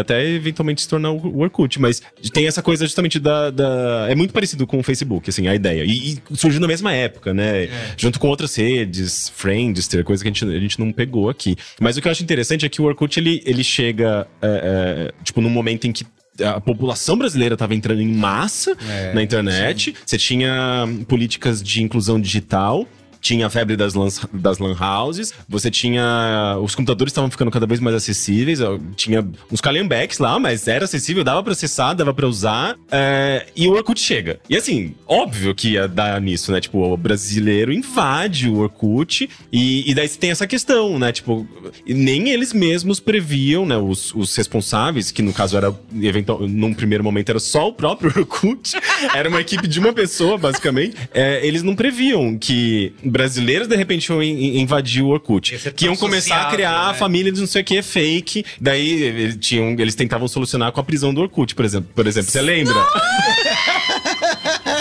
Até 0.00 0.26
eventualmente 0.28 0.82
se 0.82 0.88
tornar 0.88 1.10
o 1.12 1.38
Orkut. 1.40 1.80
Mas 1.80 2.02
tem 2.32 2.46
essa 2.46 2.62
coisa 2.62 2.84
justamente 2.86 3.18
da. 3.18 3.50
da- 3.50 4.06
é 4.08 4.14
muito 4.14 4.32
parecido 4.32 4.66
com 4.66 4.78
o 4.78 4.82
Facebook, 4.82 5.28
assim, 5.30 5.48
a 5.48 5.54
ideia. 5.54 5.84
E, 5.84 6.14
e 6.14 6.36
surgiu 6.36 6.60
na 6.60 6.66
mesma 6.68 6.92
época, 6.92 7.32
né? 7.34 7.68
Junto 7.96 8.18
com 8.18 8.28
outras 8.28 8.54
redes, 8.56 9.28
Friendster, 9.34 10.04
coisa 10.04 10.22
que 10.22 10.28
a 10.28 10.32
gente, 10.32 10.44
a 10.44 10.60
gente 10.60 10.78
não 10.80 10.92
pegou 10.92 11.28
aqui. 11.28 11.56
Mas 11.80 11.96
o 11.96 12.02
que 12.02 12.08
eu 12.08 12.12
acho 12.12 12.22
interessante 12.22 12.64
é 12.66 12.68
que 12.68 12.80
o 12.80 12.84
Orkut 12.84 13.18
ele, 13.18 13.42
ele 13.44 13.64
chega, 13.64 14.26
é, 14.42 15.08
é, 15.10 15.24
tipo, 15.24 15.40
num 15.40 15.50
momento 15.50 15.86
em 15.86 15.92
que 15.92 16.04
a 16.44 16.60
população 16.60 17.16
brasileira 17.16 17.54
estava 17.54 17.74
entrando 17.76 18.00
em 18.02 18.08
massa 18.12 18.76
na 19.14 19.22
internet. 19.22 19.94
Você 20.04 20.18
tinha 20.18 20.84
políticas 21.06 21.62
de 21.62 21.80
inclusão 21.82 22.20
digital. 22.20 22.88
Tinha 23.24 23.46
a 23.46 23.50
febre 23.50 23.74
das 23.74 23.94
lan, 23.94 24.08
das 24.34 24.58
lan 24.58 24.76
houses, 24.78 25.32
você 25.48 25.70
tinha. 25.70 26.58
Os 26.62 26.74
computadores 26.74 27.10
estavam 27.10 27.30
ficando 27.30 27.50
cada 27.50 27.64
vez 27.66 27.80
mais 27.80 27.96
acessíveis, 27.96 28.58
tinha 28.96 29.26
uns 29.50 29.62
calembacks 29.62 30.18
lá, 30.18 30.38
mas 30.38 30.68
era 30.68 30.84
acessível, 30.84 31.24
dava 31.24 31.42
pra 31.42 31.52
acessar, 31.52 31.94
dava 31.94 32.12
pra 32.12 32.28
usar. 32.28 32.76
é, 32.92 33.46
e 33.56 33.66
o 33.66 33.72
Orkut 33.72 33.98
chega. 33.98 34.38
E 34.48 34.54
assim, 34.54 34.94
óbvio 35.08 35.54
que 35.54 35.70
ia 35.70 35.88
dar 35.88 36.20
nisso, 36.20 36.52
né? 36.52 36.60
Tipo, 36.60 36.92
o 36.92 36.96
brasileiro 36.98 37.72
invade 37.72 38.46
o 38.46 38.58
Orkut, 38.58 39.26
e, 39.50 39.90
e 39.90 39.94
daí 39.94 40.06
você 40.06 40.18
tem 40.18 40.30
essa 40.30 40.46
questão, 40.46 40.98
né? 40.98 41.10
Tipo, 41.10 41.48
nem 41.86 42.28
eles 42.28 42.52
mesmos 42.52 43.00
previam, 43.00 43.64
né? 43.64 43.78
Os, 43.78 44.14
os 44.14 44.36
responsáveis, 44.36 45.10
que 45.10 45.22
no 45.22 45.32
caso 45.32 45.56
era, 45.56 45.74
eventual, 45.98 46.46
num 46.46 46.74
primeiro 46.74 47.02
momento 47.02 47.30
era 47.30 47.40
só 47.40 47.68
o 47.68 47.72
próprio 47.72 48.12
Orkut, 48.20 48.72
era 49.14 49.30
uma 49.30 49.40
equipe 49.40 49.66
de 49.66 49.80
uma 49.80 49.94
pessoa, 49.94 50.36
basicamente. 50.36 50.94
É, 51.14 51.44
eles 51.46 51.62
não 51.62 51.74
previam 51.74 52.36
que 52.36 52.92
brasileiros 53.14 53.68
de 53.68 53.76
repente 53.76 54.08
iam 54.08 54.20
in- 54.20 54.58
invadir 54.60 55.00
o 55.02 55.06
Orkut. 55.08 55.56
Que 55.76 55.84
iam 55.84 55.94
começar 55.94 56.48
a 56.48 56.50
criar 56.50 56.92
né? 56.92 56.98
família 56.98 57.30
de 57.30 57.38
não 57.38 57.46
sei 57.46 57.62
o 57.62 57.64
que 57.64 57.80
fake. 57.80 58.44
Daí 58.60 59.02
eles, 59.04 59.36
tinham, 59.40 59.68
eles 59.78 59.94
tentavam 59.94 60.26
solucionar 60.26 60.72
com 60.72 60.80
a 60.80 60.84
prisão 60.84 61.14
do 61.14 61.20
Orkut, 61.20 61.54
por 61.54 61.64
exemplo. 61.64 61.88
Por 61.94 62.06
exemplo, 62.08 62.28
você 62.30 62.42
lembra? 62.42 62.74
a 62.82 62.84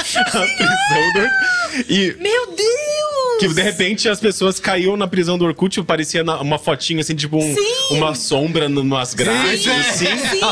prisão 0.04 1.14
do 1.14 1.20
Orkut. 1.20 1.86
E 1.90 2.16
Meu 2.20 2.48
Deus! 2.48 2.83
Que 3.40 3.48
de 3.48 3.62
repente 3.62 4.08
as 4.10 4.20
pessoas 4.20 4.60
caíam 4.60 4.96
na 4.98 5.08
prisão 5.08 5.38
do 5.38 5.46
Orkut, 5.46 5.82
parecia 5.84 6.24
na- 6.24 6.40
uma 6.42 6.58
fotinha 6.60 7.02
assim, 7.02 7.16
tipo 7.16 7.38
um- 7.38 7.56
uma 7.92 8.16
sombra 8.16 8.68
numas 8.70 9.14
grades, 9.14 9.68
assim. 9.68 10.06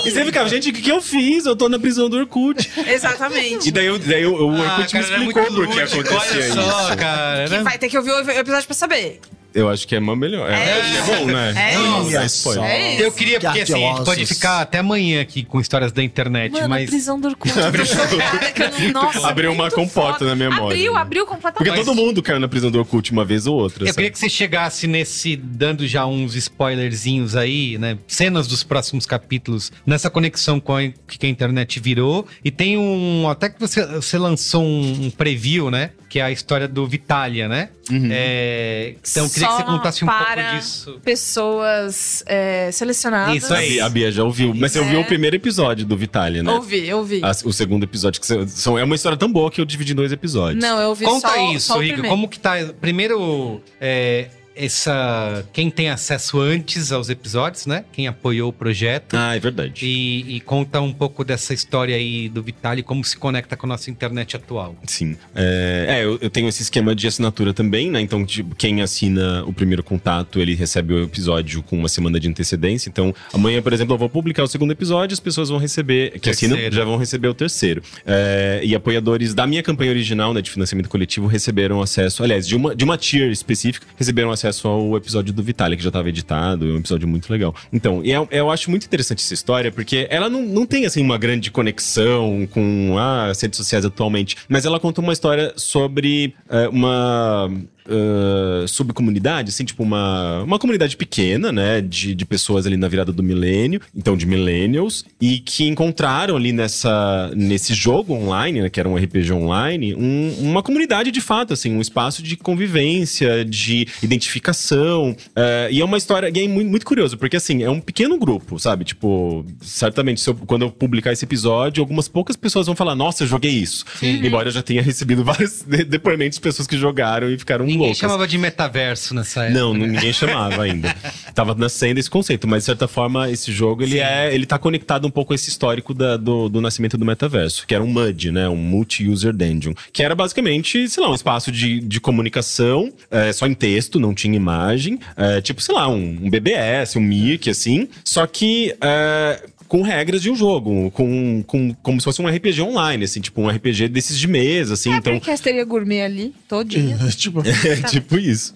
E 0.06 0.12
você 0.12 0.26
ficava, 0.26 0.50
gente, 0.50 0.70
o 0.70 0.74
que, 0.74 0.82
que 0.82 0.92
eu 0.92 1.02
fiz? 1.02 1.46
Eu 1.46 1.56
tô 1.56 1.70
na 1.70 1.80
prisão 1.80 2.10
do 2.10 2.18
Orkut. 2.18 2.70
Exatamente. 2.88 3.70
E 3.70 3.72
daí, 3.72 3.86
eu- 3.86 4.00
daí 4.00 4.26
o, 4.26 4.34
o 4.48 4.56
Ah, 4.56 4.76
Orkut 4.78 4.92
cara, 4.94 5.08
me 5.08 5.14
explicou 5.28 5.46
por 5.46 5.68
que 5.68 5.80
acontecia 5.80 6.18
Olha 6.18 6.54
só, 6.54 6.88
isso. 6.90 6.98
cara. 6.98 7.48
Que 7.48 7.54
era- 7.54 7.64
vai 7.64 7.78
ter 7.78 7.90
que 7.90 7.98
ouvir 7.98 8.12
o 8.12 8.20
episódio 8.32 8.66
pra 8.68 8.76
saber. 8.76 9.20
Eu 9.54 9.68
acho 9.70 9.86
que 9.88 9.96
é 9.96 10.00
uma 10.00 10.16
melhor. 10.16 10.50
É, 10.50 10.54
É 10.56 10.80
é 10.80 11.02
bom, 11.18 11.26
né? 11.26 11.54
É 11.72 11.74
Não, 11.78 12.08
isso. 12.10 12.26
spoiler. 12.38 12.64
É 12.64 12.94
isso. 12.96 13.04
Eu 13.04 13.12
queria, 13.12 13.40
porque 13.40 13.60
assim, 13.60 13.74
a 13.86 13.96
gente 13.96 14.06
pode 14.06 14.26
ficar 14.26 14.62
até 14.62 14.78
amanhã 14.80 15.22
aqui 15.22 15.44
com 15.44 15.60
histórias 15.60 15.92
da 15.92 16.02
internet, 16.02 16.54
Mano, 16.54 16.66
a 16.66 16.68
mas. 16.70 16.90
prisão 16.90 17.20
do 17.20 17.28
Orkut. 17.28 17.54
eu 17.58 18.94
não- 18.94 19.04
Nossa, 19.04 19.28
Abriu 19.28 19.52
uma 19.52 19.70
comporta 19.70 20.20
foda. 20.20 20.26
na 20.30 20.36
memória. 20.36 20.66
Abriu, 20.76 20.94
né? 20.94 21.00
abriu 21.02 21.26
Porque 21.26 21.42
completamente. 21.42 21.86
todo 21.86 21.94
mundo 21.96 22.22
caiu 22.24 22.40
na 22.40 22.48
prisão 22.48 22.72
do 22.72 22.80
Orkut 22.80 23.12
uma 23.12 23.26
vez 23.26 23.46
ou 23.48 23.56
outra. 23.60 23.84
Eu 23.84 23.88
sabe? 23.88 23.96
queria 23.96 24.12
que 24.12 24.20
você 24.20 24.30
chegasse 24.30 24.88
nesse, 24.88 25.36
dando 25.36 25.86
já 25.88 26.06
uns 26.06 26.36
spoilerzinhos 26.36 27.36
aí, 27.36 27.78
né? 27.78 27.98
Cenas 28.08 28.48
dos 28.48 28.64
próximos 28.64 29.06
capítulos, 29.06 29.72
nessa 29.86 30.10
conexão 30.10 30.60
com 30.60 30.74
o 30.78 30.94
que 31.08 31.26
a 31.26 31.30
internet 31.30 31.80
virou. 31.80 32.26
E 32.44 32.50
tem 32.52 32.78
um. 32.78 33.28
Até 33.30 33.50
que 33.50 33.60
você, 33.60 33.86
você 33.86 34.18
lançou 34.18 34.64
um, 34.64 35.06
um 35.08 35.10
preview, 35.12 35.70
né? 35.70 35.92
Que 36.12 36.20
é 36.20 36.24
a 36.24 36.30
história 36.32 36.68
do 36.68 36.86
Vitalia, 36.86 37.48
né? 37.48 37.70
É, 38.12 38.96
então 39.10 39.24
eu 39.24 39.30
queria 39.30 39.48
que 39.48 39.54
você 39.54 39.62
Só 39.62 39.64
contasse 39.64 40.04
um 40.04 40.08
para 40.08 40.44
pouco 40.44 40.58
disso. 40.58 41.00
Pessoas 41.06 42.22
é, 42.26 42.70
selecionadas. 42.72 43.36
Isso 43.44 43.54
A 43.54 43.58
aí. 43.58 43.70
Bia, 43.70 43.86
a 43.86 43.90
Bia 43.90 44.12
já 44.12 44.24
ouviu. 44.24 44.54
Mas 44.54 44.74
você 44.74 44.80
ouviu 44.80 45.00
o 45.00 45.06
primeiro 45.06 45.38
episódio 45.38 45.86
do 45.86 45.96
Vitaly, 45.96 46.44
né? 46.44 46.52
Ouvi, 46.52 46.94
ouvi. 46.94 47.22
A- 47.24 47.32
o 47.46 47.54
segundo 47.54 47.84
episódio, 47.86 48.20
que 48.20 48.28
são- 48.28 48.46
são, 48.46 48.78
é 48.78 48.84
uma 48.84 48.94
história 48.96 49.18
tão 49.18 49.32
boa 49.32 49.50
que 49.50 49.62
eu 49.62 49.66
dividi 49.66 49.94
em 49.94 49.96
dois 49.96 50.12
episódios. 50.12 50.62
Não, 50.62 50.82
eu 50.82 50.90
ouvi 50.90 51.06
Conta 51.06 51.30
só, 51.30 51.52
isso, 51.54 51.68
só 51.68 51.78
o 51.78 51.82
Rico. 51.82 51.94
primeiro. 51.94 52.14
Como 52.16 52.28
que 52.28 52.40
tá? 52.40 52.56
Primeiro, 52.82 53.62
é, 53.80 54.28
essa. 54.56 55.46
Quem 55.54 55.70
tem 55.70 55.90
acesso 55.90 56.40
antes 56.40 56.92
aos 56.92 57.10
episódios, 57.10 57.66
né? 57.66 57.86
Quem 57.92 58.08
apoiou 58.08 58.50
o 58.50 58.54
projeto. 58.54 59.16
Ah, 59.16 59.36
é 59.36 59.40
verdade. 59.40 59.86
E, 59.86 60.36
e 60.36 60.40
conta 60.42 60.82
um 60.82 60.94
pouco 60.94 61.24
dessa 61.24 61.54
história 61.54 61.96
aí 61.96 62.30
do 62.30 62.44
Vitali, 62.44 62.84
como 62.84 63.04
se 63.04 63.18
conecta 63.18 63.56
com 63.56 63.66
a 63.66 63.70
nossa 63.70 63.90
internet 63.90 64.36
atual. 64.36 64.76
Sim. 64.86 65.18
É, 65.34 65.86
é, 65.90 66.04
eu, 66.04 66.18
eu 66.22 66.30
tenho 66.30 66.48
esse 66.48 66.62
esquema 66.62 66.94
de 66.94 67.08
assinatura 67.08 67.54
também, 67.54 67.90
né? 67.90 68.02
Então, 68.02 68.26
tipo, 68.26 68.56
quem 68.56 68.82
assina 68.82 69.44
o 69.46 69.54
primeiro 69.54 69.84
contato, 69.84 70.40
ele 70.40 70.54
recebe 70.54 70.94
o 70.94 71.04
episódio 71.04 71.64
com 71.64 71.78
uma 71.78 71.90
semana 71.90 72.20
de 72.20 72.28
antecedência. 72.28 72.90
Então, 72.90 73.14
amanhã, 73.34 73.62
por 73.62 73.74
exemplo, 73.74 73.94
eu 73.94 73.98
vou 73.98 74.10
publicar 74.10 74.44
o 74.44 74.48
segundo 74.48 74.72
episódio, 74.72 75.14
as 75.14 75.20
pessoas 75.20 75.50
vão 75.50 75.58
receber, 75.58 76.20
que 76.20 76.30
assinam, 76.30 76.58
já 76.72 76.84
vão 76.84 76.98
receber 76.98 77.28
o 77.28 77.34
terceiro. 77.34 77.82
É, 78.06 78.62
e 78.64 78.76
apoiadores 78.76 79.34
da 79.34 79.48
minha 79.48 79.64
campanha 79.64 79.92
original, 79.92 80.34
né, 80.34 80.42
de 80.42 80.52
financiamento 80.52 80.90
coletivo, 80.90 81.28
receberam 81.28 81.82
acesso, 81.82 82.24
aliás, 82.24 82.48
de 82.48 82.56
uma, 82.56 82.76
de 82.76 82.84
uma 82.84 82.98
tier 82.98 83.32
específica, 83.32 83.88
receberam 83.96 84.32
acesso 84.32 84.41
ao 84.68 84.96
episódio 84.98 85.34
do 85.34 85.44
Vitalik, 85.44 85.78
que 85.78 85.84
já 85.84 85.90
estava 85.90 86.10
editado, 86.10 86.70
é 86.70 86.74
um 86.74 86.78
episódio 86.78 87.08
muito 87.08 87.32
legal. 87.32 87.56
Então, 87.72 88.02
e 88.04 88.12
é- 88.12 88.28
eu 88.32 88.50
acho 88.50 88.70
muito 88.70 88.86
interessante 88.86 89.24
essa 89.24 89.34
história, 89.34 89.72
porque 89.72 90.08
ela 90.10 90.30
não, 90.30 90.42
não 90.42 90.66
tem, 90.66 90.86
assim, 90.86 91.02
uma 91.02 91.18
grande 91.18 91.52
conexão 91.52 92.48
com 92.52 92.96
ah, 92.98 93.28
as 93.30 93.42
redes 93.42 93.58
sociais 93.58 93.86
atualmente, 93.86 94.36
mas 94.48 94.66
ela 94.66 94.80
conta 94.80 95.02
uma 95.02 95.14
história 95.14 95.54
sobre 95.56 96.34
é, 96.50 96.68
uma 96.70 97.50
ah, 97.90 98.66
subcomunidade, 98.68 99.50
assim, 99.50 99.66
tipo 99.66 99.84
uma, 99.84 100.44
uma 100.44 100.60
comunidade 100.60 100.96
pequena, 100.98 101.52
né, 101.52 101.82
de, 101.82 102.14
de 102.16 102.26
pessoas 102.26 102.66
ali 102.66 102.78
na 102.78 102.88
virada 102.88 103.12
do 103.12 103.24
milênio, 103.24 103.82
então 103.96 104.16
de 104.16 104.26
millennials, 104.26 105.06
e 105.20 105.40
que 105.40 105.68
encontraram 105.68 106.36
ali 106.36 106.52
nessa, 106.52 107.32
nesse 107.36 107.74
jogo 107.74 108.14
online, 108.14 108.62
né, 108.62 108.70
que 108.70 108.80
era 108.80 108.88
um 108.90 108.96
RPG 108.96 109.32
online, 109.34 109.96
um- 109.96 110.36
uma 110.42 110.64
comunidade 110.64 111.12
de 111.12 111.22
fato, 111.22 111.54
assim, 111.54 111.72
um 111.76 111.82
espaço 111.82 112.22
de 112.24 112.36
convivência, 112.38 113.44
de 113.46 113.88
identificação, 114.02 115.16
eh, 115.36 115.70
e 115.72 115.82
é 115.82 115.86
uma 115.86 115.98
história, 115.98 116.32
e 116.34 116.40
é 116.44 116.48
muito, 116.48 116.70
muito 116.70 116.86
curioso, 116.86 117.18
porque 117.18 117.36
assim, 117.38 117.64
é 117.64 117.70
um 117.70 117.80
pequeno 117.80 118.18
grupo, 118.18 118.60
sabe, 118.60 118.86
tipo, 118.86 119.46
certamente 119.62 120.26
eu- 120.28 120.36
quando 120.36 120.64
eu 120.64 120.72
publicar 120.72 121.12
esse 121.12 121.26
episódio, 121.26 121.82
algumas 121.82 122.08
poucas 122.08 122.36
pessoas 122.36 122.66
vão 122.68 122.76
falar, 122.76 122.96
nossa, 122.96 123.24
eu 123.24 123.28
joguei 123.28 123.52
isso, 123.52 123.86
embora 124.26 124.48
eu 124.48 124.52
já 124.52 124.62
tenha 124.62 124.82
recebido 124.82 125.24
vários 125.26 125.62
de- 125.64 125.84
depoimentos 125.84 126.38
de 126.38 126.42
pessoas 126.42 126.68
que 126.68 126.78
jogaram 126.78 127.30
e 127.30 127.38
ficaram 127.38 127.68
Ninguém 127.74 127.88
loucas. 127.88 127.98
chamava 127.98 128.28
de 128.28 128.38
metaverso 128.38 129.14
nessa 129.14 129.44
época. 129.46 129.60
Não, 129.60 129.74
não- 129.74 129.88
ninguém 129.88 130.14
chamava 130.14 130.64
ainda. 130.64 130.96
Tava 131.34 131.56
nascendo 131.56 132.00
esse 132.00 132.10
conceito, 132.10 132.48
mas 132.48 132.64
de 132.64 132.66
certa 132.66 132.88
forma 132.88 133.30
esse 133.30 133.52
jogo 133.52 133.84
ele 133.84 134.00
é, 134.00 134.34
ele 134.34 134.46
tá 134.46 134.58
conectado 134.58 135.06
um 135.08 135.12
pouco 135.12 135.34
a 135.34 135.36
esse 135.36 135.50
histórico 135.50 135.94
da- 135.94 136.18
do, 136.18 136.50
do 136.50 136.60
nascimento 136.62 136.98
do 136.98 137.06
metaverso, 137.06 137.66
que 137.66 137.74
era 137.74 137.84
um 137.84 137.88
MUD, 137.88 138.32
né, 138.32 138.48
um 138.50 138.56
multi-user 138.56 139.34
dungeon, 139.34 139.74
que 139.94 140.04
era 140.04 140.14
basicamente, 140.16 140.88
sei 140.90 141.04
lá, 141.04 141.10
um 141.10 141.16
espaço 141.16 141.52
de, 141.52 141.80
de 141.80 142.00
comunicação, 142.00 142.92
é, 143.10 143.32
só 143.34 143.48
em 143.48 143.54
texto, 143.54 144.00
não 144.00 144.14
tinha 144.14 144.36
imagem, 144.36 145.00
é, 145.18 145.42
tipo, 145.42 145.62
sei 145.62 145.76
lá, 145.76 145.88
um, 145.88 146.18
um 146.24 146.30
BBS, 146.30 146.96
um 146.98 147.02
Mirk, 147.02 147.50
assim, 147.50 147.88
só 148.04 148.26
que 148.28 148.76
é, 148.82 149.42
com 149.72 149.82
regras 149.84 150.22
de 150.22 150.30
um 150.30 150.36
jogo, 150.36 150.92
com, 150.92 151.42
com 151.48 151.74
como 151.76 152.02
se 152.02 152.04
fosse 152.04 152.22
um 152.22 152.28
RPG 152.28 152.62
online, 152.62 153.06
assim, 153.06 153.22
tipo 153.22 153.40
um 153.42 153.48
RPG 153.48 153.88
desses 153.88 154.20
de 154.20 154.28
mesa, 154.28 154.74
assim, 154.74 154.92
É, 154.92 154.98
então 154.98 155.18
porque 155.18 155.34
teria 155.38 155.64
gourmet 155.64 156.02
ali, 156.02 156.34
todinha. 156.46 156.98
tipo, 157.16 157.42
é 157.48 157.76
tipo 157.88 158.18
isso. 158.18 158.54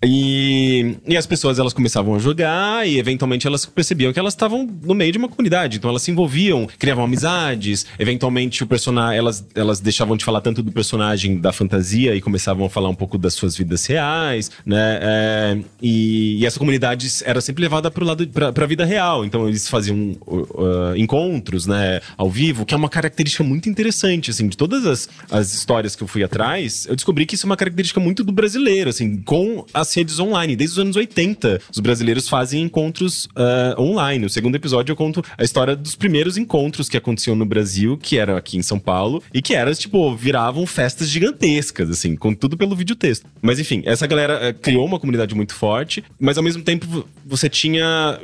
E, 0.00 0.94
e 1.08 1.16
as 1.16 1.26
pessoas 1.26 1.58
elas 1.58 1.72
começavam 1.72 2.14
a 2.14 2.20
jogar 2.20 2.86
e 2.86 3.00
eventualmente 3.00 3.48
elas 3.48 3.66
percebiam 3.66 4.12
que 4.12 4.18
elas 4.20 4.32
estavam 4.32 4.64
no 4.84 4.94
meio 4.94 5.10
de 5.10 5.18
uma 5.18 5.28
comunidade. 5.28 5.78
Então 5.78 5.90
elas 5.90 6.02
se 6.02 6.12
envolviam, 6.12 6.68
criavam 6.78 7.02
amizades. 7.02 7.84
Eventualmente 7.98 8.62
o 8.62 8.66
personagem, 8.68 9.18
elas, 9.18 9.44
elas 9.56 9.80
deixavam 9.80 10.16
de 10.16 10.24
falar 10.24 10.40
tanto 10.40 10.62
do 10.62 10.70
personagem 10.70 11.36
da 11.36 11.52
fantasia 11.52 12.14
e 12.14 12.20
começavam 12.20 12.66
a 12.66 12.70
falar 12.70 12.88
um 12.90 12.94
pouco 12.94 13.18
das 13.18 13.34
suas 13.34 13.56
vidas 13.56 13.84
reais, 13.86 14.52
né? 14.64 15.00
É, 15.02 15.58
e, 15.82 16.38
e 16.38 16.46
essa 16.46 16.60
comunidade 16.60 17.08
era 17.24 17.40
sempre 17.40 17.62
levada 17.62 17.90
pro 17.90 18.04
lado 18.04 18.24
pra, 18.28 18.52
pra 18.52 18.66
vida 18.66 18.84
real. 18.84 19.24
Então 19.24 19.48
eles 19.48 19.68
faziam 19.68 20.16
uh, 20.44 20.92
uh, 20.92 20.96
encontros, 20.96 21.66
né, 21.66 22.00
ao 22.16 22.30
vivo, 22.30 22.64
que 22.64 22.74
é 22.74 22.76
uma 22.76 22.88
característica 22.88 23.42
muito 23.44 23.68
interessante, 23.68 24.30
assim, 24.30 24.48
de 24.48 24.56
todas 24.56 24.86
as, 24.86 25.08
as 25.30 25.54
histórias 25.54 25.94
que 25.96 26.02
eu 26.02 26.08
fui 26.08 26.22
atrás, 26.22 26.86
eu 26.88 26.94
descobri 26.96 27.26
que 27.26 27.34
isso 27.34 27.46
é 27.46 27.48
uma 27.48 27.56
característica 27.56 28.00
muito 28.00 28.22
do 28.24 28.32
brasileiro, 28.32 28.90
assim, 28.90 29.20
com 29.22 29.64
as 29.72 29.94
redes 29.94 30.18
online. 30.18 30.56
Desde 30.56 30.74
os 30.74 30.78
anos 30.78 30.96
80, 30.96 31.60
os 31.72 31.78
brasileiros 31.80 32.28
fazem 32.28 32.62
encontros 32.62 33.26
uh, 33.36 33.80
online. 33.80 34.24
No 34.24 34.30
segundo 34.30 34.54
episódio 34.56 34.92
eu 34.92 34.96
conto 34.96 35.22
a 35.36 35.44
história 35.44 35.76
dos 35.76 35.94
primeiros 35.94 36.36
encontros 36.36 36.88
que 36.88 36.96
aconteciam 36.96 37.36
no 37.36 37.44
Brasil, 37.44 37.96
que 37.96 38.18
era 38.18 38.36
aqui 38.36 38.56
em 38.56 38.62
São 38.62 38.78
Paulo, 38.78 39.22
e 39.32 39.40
que 39.42 39.54
eram, 39.54 39.72
tipo, 39.74 40.14
viravam 40.16 40.66
festas 40.66 41.08
gigantescas, 41.08 41.90
assim, 41.90 42.16
com 42.16 42.34
tudo 42.34 42.56
pelo 42.56 42.74
videotexto. 42.74 43.26
Mas 43.42 43.58
enfim, 43.58 43.82
essa 43.84 44.06
galera 44.06 44.38
eh, 44.42 44.52
criou 44.52 44.84
uma 44.84 44.98
comunidade 44.98 45.34
muito 45.34 45.54
forte, 45.54 46.02
mas 46.18 46.36
ao 46.36 46.44
mesmo 46.44 46.62
tempo 46.62 46.86
vo- 46.86 47.08
você 47.24 47.48
tinha 47.48 48.18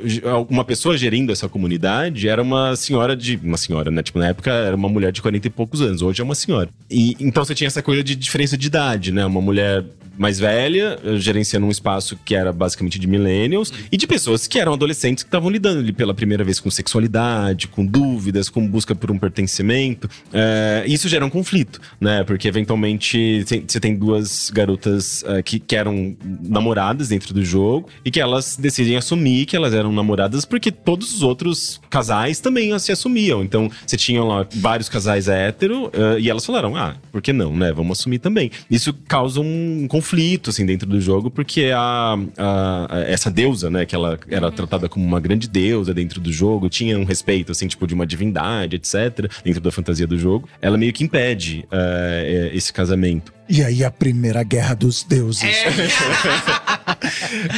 uma 0.49 0.63
pessoa 0.63 0.97
gerindo 0.97 1.31
essa 1.31 1.47
comunidade, 1.49 2.10
era 2.27 2.41
uma 2.41 2.75
senhora 2.75 3.15
de. 3.15 3.39
Uma 3.43 3.57
senhora, 3.57 3.91
né? 3.91 4.01
Tipo, 4.03 4.19
na 4.19 4.27
época 4.27 4.51
era 4.51 4.75
uma 4.75 4.89
mulher 4.89 5.11
de 5.11 5.21
40 5.21 5.47
e 5.47 5.49
poucos 5.49 5.81
anos, 5.81 6.01
hoje 6.01 6.21
é 6.21 6.23
uma 6.23 6.35
senhora. 6.35 6.69
E 6.89 7.15
então 7.19 7.43
você 7.43 7.55
tinha 7.55 7.67
essa 7.67 7.81
coisa 7.81 8.03
de 8.03 8.15
diferença 8.15 8.57
de 8.57 8.67
idade, 8.67 9.11
né? 9.11 9.25
Uma 9.25 9.41
mulher 9.41 9.83
mais 10.21 10.39
velha, 10.39 10.99
gerenciando 11.17 11.65
um 11.65 11.71
espaço 11.71 12.17
que 12.23 12.35
era 12.35 12.53
basicamente 12.53 12.99
de 12.99 13.07
millennials, 13.07 13.73
e 13.91 13.97
de 13.97 14.05
pessoas 14.05 14.47
que 14.47 14.59
eram 14.59 14.73
adolescentes 14.73 15.23
que 15.23 15.27
estavam 15.27 15.49
lidando 15.49 15.79
ali 15.79 15.91
pela 15.91 16.13
primeira 16.13 16.43
vez 16.43 16.59
com 16.59 16.69
sexualidade, 16.69 17.67
com 17.67 17.83
dúvidas, 17.83 18.47
com 18.47 18.65
busca 18.67 18.93
por 18.93 19.09
um 19.09 19.17
pertencimento. 19.17 20.07
Eh, 20.31 20.83
isso 20.85 21.09
gera 21.09 21.25
um 21.25 21.29
conflito, 21.29 21.81
né? 21.99 22.23
Porque 22.23 22.47
eventualmente 22.47 23.43
você 23.67 23.79
tem 23.79 23.95
duas 23.95 24.51
garotas 24.51 25.23
eh, 25.25 25.41
que, 25.41 25.59
que 25.59 25.75
eram 25.75 26.15
namoradas 26.23 27.09
dentro 27.09 27.33
do 27.33 27.43
jogo 27.43 27.89
e 28.05 28.11
que 28.11 28.19
elas 28.19 28.55
decidem 28.55 28.97
assumir 28.97 29.47
que 29.47 29.55
elas 29.55 29.73
eram 29.73 29.91
namoradas 29.91 30.45
porque 30.45 30.71
todos 30.71 31.15
os 31.15 31.23
outros 31.23 31.81
casais 31.89 32.39
também 32.39 32.77
se 32.77 32.91
assumiam. 32.91 33.43
Então 33.43 33.71
você 33.85 33.97
tinha 33.97 34.23
lá 34.23 34.45
vários 34.53 34.87
casais 34.87 35.27
hétero 35.27 35.89
eh, 35.93 36.19
e 36.19 36.29
elas 36.29 36.45
falaram: 36.45 36.75
ah, 36.75 36.95
por 37.11 37.23
que 37.23 37.33
não, 37.33 37.57
né? 37.57 37.73
Vamos 37.73 37.99
assumir 37.99 38.19
também. 38.19 38.51
Isso 38.69 38.93
causa 39.07 39.41
um 39.41 39.87
conflito 39.89 40.10
assim 40.49 40.65
dentro 40.65 40.87
do 40.87 40.99
jogo 40.99 41.29
porque 41.31 41.71
a, 41.73 42.17
a- 42.37 42.87
a- 42.89 42.99
essa 43.01 43.29
deusa, 43.31 43.69
né, 43.69 43.85
que 43.85 43.95
ela 43.95 44.19
era 44.29 44.51
tratada 44.51 44.89
como 44.89 45.05
uma 45.05 45.19
grande 45.19 45.47
deusa 45.47 45.93
dentro 45.93 46.19
do 46.19 46.31
jogo, 46.31 46.69
tinha 46.69 46.97
um 46.97 47.03
respeito 47.03 47.51
assim, 47.51 47.67
tipo 47.67 47.85
de 47.87 47.93
uma 47.93 48.05
divindade, 48.05 48.75
etc, 48.75 49.29
dentro 49.43 49.61
da 49.61 49.71
fantasia 49.71 50.05
do 50.07 50.17
jogo. 50.17 50.47
Ela 50.61 50.77
meio 50.77 50.91
que 50.93 51.03
impede 51.03 51.65
eh, 51.71 52.51
esse 52.53 52.71
casamento. 52.73 53.31
E 53.49 53.63
aí 53.63 53.83
a 53.83 53.91
primeira 53.91 54.43
guerra 54.43 54.73
dos 54.75 55.03
deuses. 55.03 55.43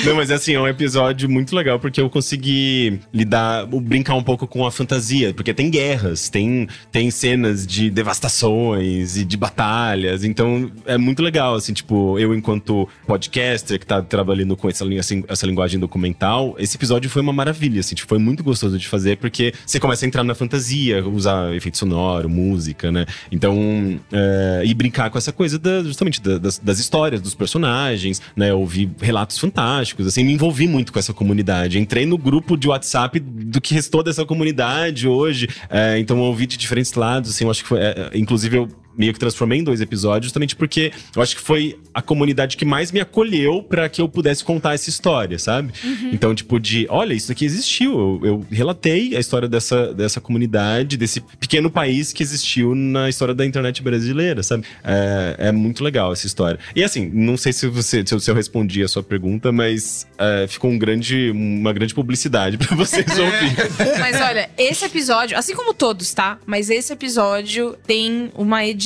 Não, 0.05 0.15
mas 0.15 0.31
assim, 0.31 0.53
é 0.53 0.59
um 0.59 0.67
episódio 0.67 1.29
muito 1.29 1.55
legal 1.55 1.79
porque 1.79 1.99
eu 1.99 2.09
consegui 2.09 2.99
lidar, 3.13 3.65
brincar 3.67 4.15
um 4.15 4.23
pouco 4.23 4.47
com 4.47 4.65
a 4.65 4.71
fantasia, 4.71 5.33
porque 5.33 5.53
tem 5.53 5.69
guerras, 5.69 6.29
tem, 6.29 6.67
tem 6.91 7.11
cenas 7.11 7.65
de 7.65 7.89
devastações 7.89 9.17
e 9.17 9.25
de 9.25 9.37
batalhas, 9.37 10.23
então 10.23 10.71
é 10.85 10.97
muito 10.97 11.21
legal, 11.21 11.55
assim, 11.55 11.73
tipo, 11.73 12.17
eu 12.19 12.33
enquanto 12.33 12.87
podcaster 13.05 13.79
que 13.79 13.85
tá 13.85 14.01
trabalhando 14.01 14.55
com 14.55 14.69
essa, 14.69 14.83
linha, 14.85 14.99
assim, 15.01 15.23
essa 15.27 15.45
linguagem 15.45 15.79
documental, 15.79 16.55
esse 16.57 16.75
episódio 16.77 17.09
foi 17.09 17.21
uma 17.21 17.33
maravilha, 17.33 17.79
assim, 17.79 17.95
tipo, 17.95 18.09
foi 18.09 18.19
muito 18.19 18.43
gostoso 18.43 18.77
de 18.77 18.87
fazer 18.87 19.17
porque 19.17 19.53
você 19.65 19.79
começa 19.79 20.05
a 20.05 20.07
entrar 20.07 20.23
na 20.23 20.35
fantasia, 20.35 21.05
usar 21.05 21.53
efeito 21.53 21.77
sonoro, 21.77 22.29
música, 22.29 22.91
né? 22.91 23.05
Então, 23.31 23.99
é, 24.11 24.61
e 24.65 24.73
brincar 24.73 25.09
com 25.09 25.17
essa 25.17 25.31
coisa 25.31 25.59
da- 25.59 25.82
justamente 25.87 26.21
da- 26.21 26.37
das, 26.37 26.57
das 26.59 26.79
histórias, 26.79 27.21
dos 27.21 27.33
personagens, 27.35 28.21
né? 28.35 28.51
Eu 28.51 28.59
ouvi 28.59 28.89
relatos 29.01 29.37
fantásticos, 29.37 30.07
assim, 30.07 30.23
me 30.23 30.33
envolvi 30.33 30.67
muito 30.67 30.91
com 30.93 30.99
essa 30.99 31.13
comunidade. 31.13 31.79
Entrei 31.79 32.05
no 32.05 32.17
grupo 32.17 32.57
de 32.57 32.67
WhatsApp 32.67 33.19
do 33.19 33.59
que 33.61 33.73
restou 33.73 34.03
dessa 34.03 34.25
comunidade 34.25 35.07
hoje. 35.07 35.47
é, 35.69 35.97
então 35.99 36.17
eu 36.17 36.23
ouvi 36.23 36.45
de 36.45 36.57
diferentes 36.57 36.93
lados, 36.93 37.29
assim, 37.31 37.43
eu 37.45 37.51
acho 37.51 37.61
que 37.63 37.69
foi. 37.69 37.79
é, 37.79 38.09
é, 38.13 38.17
inclusive, 38.17 38.57
eu 38.57 38.67
meio 38.97 39.13
que 39.13 39.19
transformei 39.19 39.59
em 39.59 39.63
dois 39.63 39.81
episódios, 39.81 40.25
justamente 40.25 40.55
porque 40.55 40.91
eu 41.15 41.21
acho 41.21 41.35
que 41.35 41.41
foi 41.41 41.77
a 41.93 42.01
comunidade 42.01 42.57
que 42.57 42.65
mais 42.65 42.91
me 42.91 42.99
acolheu 42.99 43.63
pra 43.63 43.89
que 43.89 44.01
eu 44.01 44.07
pudesse 44.07 44.43
contar 44.43 44.73
essa 44.73 44.89
história, 44.89 45.37
sabe? 45.39 45.73
Então, 46.11 46.33
tipo, 46.33 46.59
de 46.59 46.85
olha, 46.89 47.13
isso 47.13 47.31
aqui 47.31 47.45
existiu. 47.45 47.93
Eu, 47.93 48.21
eu 48.23 48.45
relatei 48.51 49.15
a 49.15 49.19
história 49.19 49.47
dessa, 49.47 49.93
dessa 49.93 50.21
comunidade, 50.21 50.97
desse 50.97 51.21
pequeno 51.39 51.69
país 51.69 52.13
que 52.13 52.23
existiu 52.23 52.75
na 52.75 53.09
história 53.09 53.33
da 53.33 53.45
internet 53.45 53.81
brasileira, 53.81 54.43
sabe? 54.43 54.65
É, 54.83 55.35
é 55.37 55.51
muito 55.51 55.83
legal 55.83 56.13
essa 56.13 56.25
história. 56.27 56.59
E 56.75 56.83
assim, 56.83 57.09
não 57.13 57.37
sei 57.37 57.53
se 57.53 57.67
você 57.67 58.03
se 58.05 58.13
eu, 58.13 58.19
se 58.19 58.29
eu 58.29 58.35
respondi 58.35 58.83
a 58.83 58.87
sua 58.87 59.03
pergunta, 59.03 59.51
mas 59.51 60.07
é, 60.17 60.47
ficou 60.47 60.71
um 60.71 60.77
grande, 60.77 61.31
uma 61.31 61.73
grande 61.73 61.93
publicidade 61.93 62.57
pra 62.59 62.75
vocês 62.75 63.07
ouvirem. 63.17 63.55
Mas 63.99 64.21
olha, 64.21 64.49
esse 64.57 64.85
episódio, 64.85 65.37
assim 65.37 65.55
como 65.55 65.73
todos, 65.73 66.13
tá? 66.13 66.37
Mas 66.45 66.69
esse 66.69 66.91
episódio 66.93 67.75
tem 67.85 68.31
uma 68.35 68.65
edição 68.65 68.82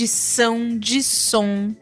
de 0.80 1.02
som 1.02 1.76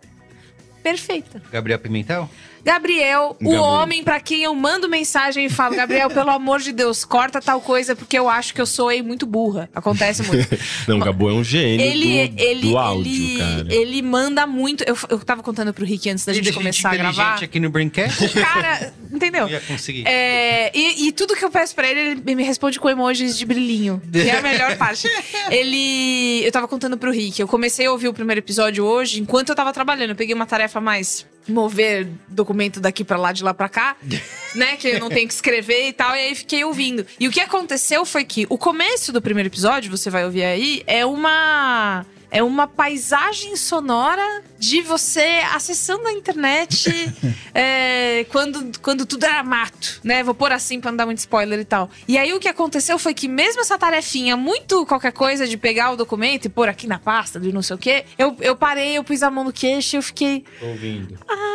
perfeita. 0.85 1.41
Gabriel 1.51 1.79
Pimentel? 1.79 2.27
Gabriel, 2.65 3.37
o 3.39 3.43
Gabriel. 3.43 3.61
homem 3.61 4.03
pra 4.03 4.19
quem 4.19 4.41
eu 4.41 4.55
mando 4.55 4.89
mensagem 4.89 5.45
e 5.45 5.49
falo, 5.49 5.75
Gabriel, 5.75 6.09
pelo 6.09 6.31
amor 6.31 6.59
de 6.59 6.71
Deus, 6.71 7.05
corta 7.05 7.39
tal 7.39 7.61
coisa 7.61 7.95
porque 7.95 8.17
eu 8.17 8.27
acho 8.27 8.55
que 8.55 8.59
eu 8.59 8.65
soei 8.65 9.03
muito 9.03 9.27
burra. 9.27 9.69
Acontece 9.73 10.23
muito. 10.23 10.47
Não, 10.87 10.97
o 10.97 10.99
Gabo 10.99 11.29
é 11.29 11.33
um 11.33 11.43
gênio 11.43 11.85
ele, 11.85 12.27
do, 12.27 12.41
ele, 12.41 12.69
do 12.69 12.77
áudio, 12.77 13.11
ele, 13.13 13.37
cara. 13.37 13.67
ele 13.69 14.01
manda 14.01 14.47
muito. 14.47 14.83
Eu, 14.83 14.97
eu 15.09 15.19
tava 15.19 15.43
contando 15.43 15.71
pro 15.75 15.85
Rick 15.85 16.09
antes 16.09 16.25
da 16.25 16.33
gente 16.33 16.45
deixa 16.45 16.57
começar 16.57 16.91
a 16.91 16.95
gravar. 16.95 17.43
aqui 17.43 17.59
no 17.59 17.69
Braincast? 17.69 18.29
Cara, 18.33 18.91
entendeu? 19.13 19.43
Eu 19.43 19.49
ia 19.49 19.61
conseguir. 19.61 20.07
É, 20.07 20.71
e, 20.73 21.07
e 21.07 21.11
tudo 21.11 21.35
que 21.35 21.45
eu 21.45 21.51
peço 21.51 21.75
pra 21.75 21.87
ele, 21.87 21.99
ele 21.99 22.35
me 22.35 22.43
responde 22.43 22.79
com 22.79 22.89
emojis 22.89 23.37
de 23.37 23.45
brilhinho. 23.45 24.01
Que 24.11 24.27
é 24.27 24.39
a 24.39 24.41
melhor 24.41 24.75
parte. 24.77 25.07
Ele. 25.51 26.43
Eu 26.43 26.51
tava 26.51 26.67
contando 26.67 26.97
pro 26.97 27.11
Rick. 27.11 27.39
Eu 27.39 27.47
comecei 27.47 27.85
a 27.85 27.91
ouvir 27.91 28.07
o 28.07 28.13
primeiro 28.13 28.39
episódio 28.39 28.83
hoje, 28.83 29.21
enquanto 29.21 29.49
eu 29.49 29.55
tava 29.55 29.71
trabalhando. 29.71 30.09
Eu 30.09 30.15
peguei 30.15 30.33
uma 30.33 30.47
tarefa 30.47 30.81
mais 30.81 31.27
mover 31.47 32.07
documento 32.27 32.79
daqui 32.79 33.03
pra 33.03 33.17
lá, 33.17 33.31
de 33.31 33.43
lá 33.43 33.53
pra 33.53 33.69
cá, 33.69 33.95
né? 34.55 34.75
Que 34.77 34.89
eu 34.89 34.99
não 34.99 35.09
tenho 35.09 35.27
que 35.27 35.33
escrever 35.33 35.87
e 35.87 35.93
tal. 35.93 36.15
E 36.15 36.19
aí 36.19 36.35
fiquei 36.35 36.63
ouvindo. 36.63 37.05
E 37.19 37.27
o 37.27 37.31
que 37.31 37.39
aconteceu 37.39 38.05
foi 38.05 38.23
que 38.23 38.45
o 38.49 38.57
começo 38.57 39.11
do 39.11 39.21
primeiro 39.21 39.47
episódio, 39.49 39.89
você 39.89 40.09
vai 40.09 40.25
ouvir 40.25 40.43
aí, 40.43 40.83
é 40.87 41.05
uma. 41.05 42.05
É 42.29 42.43
uma 42.43 42.67
paisagem 42.67 43.55
sonora 43.55 44.43
de 44.57 44.81
você 44.81 45.41
acessando 45.53 46.07
a 46.07 46.11
internet 46.11 46.89
é, 47.53 48.25
quando, 48.31 48.79
quando 48.79 49.05
tudo 49.05 49.25
era 49.25 49.43
mato, 49.43 49.99
né? 50.03 50.23
Vou 50.23 50.33
pôr 50.33 50.51
assim 50.51 50.79
pra 50.79 50.91
não 50.91 50.97
dar 50.97 51.05
muito 51.05 51.19
spoiler 51.19 51.59
e 51.59 51.65
tal. 51.65 51.89
E 52.07 52.17
aí 52.17 52.33
o 52.33 52.39
que 52.39 52.47
aconteceu 52.47 52.97
foi 52.97 53.13
que 53.13 53.27
mesmo 53.27 53.61
essa 53.61 53.77
tarefinha, 53.77 54.35
muito 54.35 54.85
qualquer 54.85 55.11
coisa 55.11 55.47
de 55.47 55.57
pegar 55.57 55.91
o 55.91 55.95
documento 55.95 56.45
e 56.45 56.49
pôr 56.49 56.69
aqui 56.69 56.87
na 56.87 56.99
pasta 56.99 57.39
de 57.39 57.51
não 57.51 57.61
sei 57.61 57.75
o 57.75 57.79
quê, 57.79 58.05
eu, 58.17 58.35
eu 58.41 58.55
parei, 58.55 58.97
eu 58.97 59.03
pus 59.03 59.23
a 59.23 59.29
mão 59.29 59.43
no 59.43 59.53
queixo 59.53 59.95
e 59.95 59.97
eu 59.97 60.01
fiquei... 60.01 60.43
Ouvindo. 60.61 61.17
Ai, 61.27 61.54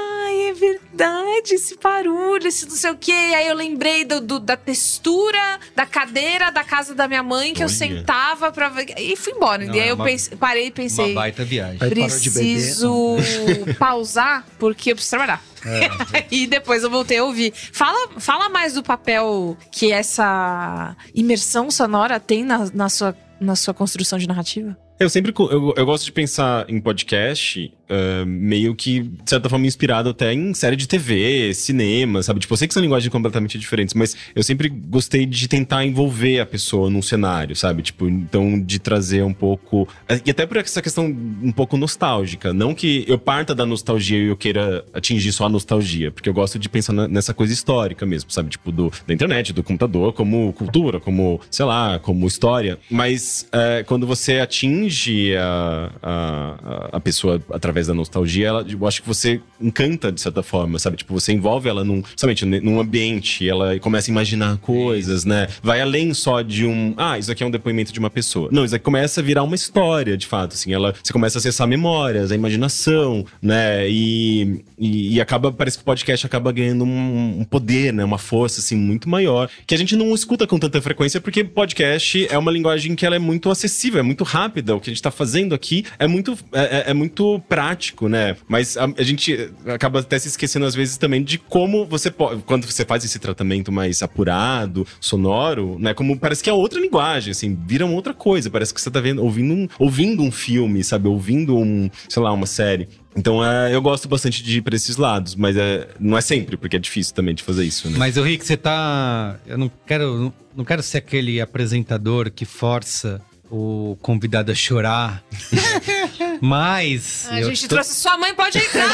é 0.50 0.54
verdade, 0.54 1.54
esse 1.54 1.76
barulho, 1.82 2.46
esse 2.46 2.66
não 2.68 2.76
sei 2.76 2.90
o 2.90 2.96
quê. 2.96 3.12
E 3.12 3.34
aí 3.34 3.48
eu 3.48 3.54
lembrei 3.54 4.04
do, 4.04 4.20
do- 4.20 4.40
da 4.40 4.56
textura 4.56 5.58
da 5.74 5.86
cadeira 5.86 6.50
da 6.50 6.64
casa 6.64 6.94
da 6.94 7.06
minha 7.08 7.22
mãe 7.22 7.52
que 7.54 7.62
eu 7.62 7.66
Olha. 7.66 7.74
sentava 7.76 8.50
pra 8.52 8.68
ver. 8.68 8.92
E 8.98 9.16
fui 9.16 9.32
embora. 9.32 9.64
Não, 9.64 9.74
e 9.74 9.80
aí 9.80 9.88
é 9.88 9.90
eu 9.90 9.94
uma- 9.94 10.04
pense- 10.04 10.34
parei 10.36 10.66
e 10.66 10.70
pensei. 10.70 11.06
Uma 11.06 11.14
baita 11.14 11.44
viagem. 11.44 11.78
Preciso 11.78 13.16
pausar 13.78 14.44
porque 14.58 14.92
eu 14.92 14.94
preciso 14.96 15.16
trabalhar. 15.16 15.42
É. 15.64 16.24
e 16.30 16.46
depois 16.46 16.82
eu 16.82 16.90
voltei 16.90 17.18
a 17.18 17.24
ouvir. 17.24 17.52
Fala, 17.72 18.08
fala 18.18 18.48
mais 18.48 18.74
do 18.74 18.82
papel 18.82 19.56
que 19.70 19.92
essa 19.92 20.96
imersão 21.14 21.70
sonora 21.70 22.18
tem 22.18 22.44
na, 22.44 22.68
na 22.72 22.88
sua, 22.88 23.16
na 23.40 23.54
sua 23.56 23.74
construção 23.74 24.18
de 24.18 24.26
narrativa. 24.26 24.76
Eu 25.00 25.08
sempre 25.08 25.32
eu, 25.38 25.72
eu 25.74 25.86
gosto 25.86 26.04
de 26.04 26.12
pensar 26.12 26.66
em 26.68 26.78
podcast 26.78 27.72
ah, 27.90 28.24
meio 28.24 28.74
que, 28.74 29.00
de 29.00 29.28
certa 29.28 29.48
forma, 29.48 29.66
inspirado 29.66 30.10
até 30.10 30.32
em 30.32 30.54
série 30.54 30.76
de 30.76 30.86
TV, 30.86 31.52
cinema, 31.54 32.22
sabe? 32.22 32.38
Tipo, 32.38 32.52
eu 32.52 32.56
sei 32.56 32.68
que 32.68 32.74
são 32.74 32.82
linguagens 32.82 33.10
completamente 33.10 33.58
diferentes, 33.58 33.94
mas 33.94 34.14
eu 34.34 34.44
sempre 34.44 34.68
gostei 34.68 35.26
de 35.26 35.48
tentar 35.48 35.84
envolver 35.84 36.38
a 36.38 36.46
pessoa 36.46 36.88
num 36.88 37.02
cenário, 37.02 37.56
sabe? 37.56 37.82
Tipo, 37.82 38.08
então, 38.08 38.60
de 38.60 38.78
trazer 38.78 39.24
um 39.24 39.32
pouco. 39.32 39.88
E 40.24 40.30
até 40.30 40.46
por 40.46 40.58
essa 40.58 40.80
questão 40.80 41.06
um 41.06 41.50
pouco 41.50 41.76
nostálgica. 41.76 42.52
Não 42.52 42.74
que 42.74 43.04
eu 43.08 43.18
parta 43.18 43.54
da 43.54 43.66
nostalgia 43.66 44.18
e 44.18 44.26
eu 44.28 44.36
queira 44.36 44.84
atingir 44.94 45.32
só 45.32 45.46
a 45.46 45.48
nostalgia, 45.48 46.12
porque 46.12 46.28
eu 46.28 46.34
gosto 46.34 46.58
de 46.58 46.68
pensar 46.68 46.92
na- 46.92 47.08
nessa 47.08 47.34
coisa 47.34 47.52
histórica 47.52 48.06
mesmo, 48.06 48.30
sabe? 48.30 48.50
Tipo, 48.50 48.70
do, 48.70 48.92
da 49.04 49.12
internet, 49.12 49.52
do 49.52 49.64
computador, 49.64 50.12
como 50.12 50.52
cultura, 50.52 51.00
como, 51.00 51.40
sei 51.50 51.64
lá, 51.64 51.98
como 51.98 52.26
história. 52.26 52.78
Mas 52.88 53.48
é, 53.50 53.82
quando 53.82 54.06
você 54.06 54.38
atinge 54.38 54.89
a, 55.36 55.90
a, 56.02 56.88
a 56.92 57.00
pessoa 57.00 57.42
através 57.50 57.86
da 57.86 57.94
nostalgia, 57.94 58.48
ela, 58.48 58.66
eu 58.68 58.86
acho 58.86 59.02
que 59.02 59.08
você 59.08 59.40
encanta 59.60 60.10
de 60.10 60.20
certa 60.20 60.42
forma, 60.42 60.78
sabe? 60.78 60.96
Tipo, 60.96 61.14
você 61.14 61.32
envolve 61.32 61.68
ela 61.68 61.84
num, 61.84 62.02
somente 62.16 62.44
num 62.44 62.80
ambiente, 62.80 63.48
ela 63.48 63.78
começa 63.78 64.10
a 64.10 64.12
imaginar 64.12 64.58
coisas, 64.58 65.24
né? 65.24 65.48
Vai 65.62 65.80
além 65.80 66.12
só 66.14 66.42
de 66.42 66.66
um, 66.66 66.94
ah, 66.96 67.18
isso 67.18 67.30
aqui 67.30 67.42
é 67.42 67.46
um 67.46 67.50
depoimento 67.50 67.92
de 67.92 67.98
uma 67.98 68.10
pessoa. 68.10 68.48
Não, 68.52 68.64
isso 68.64 68.74
aqui 68.74 68.84
começa 68.84 69.20
a 69.20 69.24
virar 69.24 69.42
uma 69.42 69.54
história, 69.54 70.16
de 70.16 70.26
fato, 70.26 70.54
assim, 70.54 70.72
ela, 70.72 70.94
você 71.02 71.12
começa 71.12 71.38
a 71.38 71.40
acessar 71.40 71.66
memórias, 71.66 72.32
a 72.32 72.34
imaginação, 72.34 73.24
né? 73.40 73.88
E, 73.88 74.64
e, 74.80 75.14
e 75.16 75.20
acaba, 75.20 75.52
parece 75.52 75.76
que 75.76 75.82
o 75.82 75.84
podcast 75.84 76.24
acaba 76.24 76.50
ganhando 76.50 76.84
um, 76.84 77.40
um 77.40 77.44
poder, 77.44 77.92
né? 77.92 78.02
Uma 78.02 78.16
força, 78.16 78.60
assim, 78.60 78.76
muito 78.76 79.08
maior, 79.08 79.50
que 79.66 79.74
a 79.74 79.78
gente 79.78 79.94
não 79.94 80.14
escuta 80.14 80.46
com 80.46 80.58
tanta 80.58 80.80
frequência, 80.80 81.20
porque 81.20 81.44
podcast 81.44 82.26
é 82.30 82.38
uma 82.38 82.50
linguagem 82.50 82.96
que 82.96 83.04
ela 83.04 83.14
é 83.14 83.18
muito 83.18 83.50
acessível, 83.50 84.00
é 84.00 84.02
muito 84.02 84.24
rápida. 84.24 84.74
O 84.74 84.80
que 84.80 84.88
a 84.88 84.92
gente 84.92 85.02
tá 85.02 85.10
fazendo 85.10 85.54
aqui 85.54 85.84
é 85.98 86.08
muito, 86.08 86.36
é, 86.52 86.60
é- 86.78 86.90
é 86.90 86.94
muito 86.94 87.38
prático, 87.48 88.08
né? 88.08 88.36
Mas 88.48 88.78
a, 88.78 88.86
a 88.96 89.02
gente 89.02 89.50
acaba 89.66 90.00
até 90.00 90.18
se 90.18 90.28
esquecendo, 90.28 90.64
às 90.64 90.74
vezes, 90.74 90.96
também 90.96 91.22
de 91.22 91.36
como 91.36 91.84
você 91.84 92.10
pode, 92.10 92.42
quando 92.44 92.64
você 92.64 92.84
faz 92.84 93.04
esse 93.04 93.18
tratamento 93.18 93.70
mais 93.70 94.02
apurado, 94.02 94.86
sonoro, 94.98 95.76
né? 95.78 95.92
Como 95.92 96.18
parece 96.18 96.42
que 96.42 96.48
é 96.48 96.52
outra 96.54 96.80
linguagem, 96.80 97.32
assim, 97.32 97.54
vira 97.66 97.84
outra 97.84 98.14
coisa. 98.14 98.48
Parece 98.48 98.72
que 98.72 98.80
você 98.80 98.90
tá 98.90 99.00
vendo, 99.00 99.22
ouvindo 99.22 99.52
um, 99.52 99.68
ouvindo 99.78 100.22
um 100.22 100.30
filme, 100.30 100.82
sabe? 100.82 101.06
Ouvindo 101.06 101.56
um, 101.58 101.90
sei 102.08 102.22
lá, 102.22 102.32
uma 102.32 102.46
série. 102.46 102.88
Então, 103.16 103.44
é, 103.44 103.74
eu 103.74 103.82
gosto 103.82 104.08
bastante 104.08 104.42
de 104.42 104.58
ir 104.58 104.62
pra 104.62 104.74
esses 104.76 104.96
lados, 104.96 105.34
mas 105.34 105.56
é, 105.56 105.88
não 105.98 106.16
é 106.16 106.20
sempre, 106.20 106.56
porque 106.56 106.76
é 106.76 106.78
difícil 106.78 107.14
também 107.14 107.34
de 107.34 107.42
fazer 107.42 107.64
isso, 107.64 107.90
né? 107.90 107.98
Mas 107.98 108.16
o 108.16 108.22
Rick, 108.22 108.46
você 108.46 108.56
tá. 108.56 109.36
Eu 109.46 109.58
não 109.58 109.70
quero, 109.86 110.32
não 110.56 110.64
quero 110.64 110.82
ser 110.82 110.98
aquele 110.98 111.40
apresentador 111.40 112.30
que 112.30 112.44
força 112.44 113.20
o 113.50 113.98
convidado 114.00 114.52
a 114.52 114.54
chorar. 114.54 115.24
Mas. 116.40 117.26
A 117.30 117.40
eu 117.40 117.48
gente 117.48 117.62
tô- 117.62 117.74
trouxe 117.74 117.94
sua 117.96 118.16
mãe, 118.16 118.34
pode 118.34 118.58
entrar. 118.58 118.88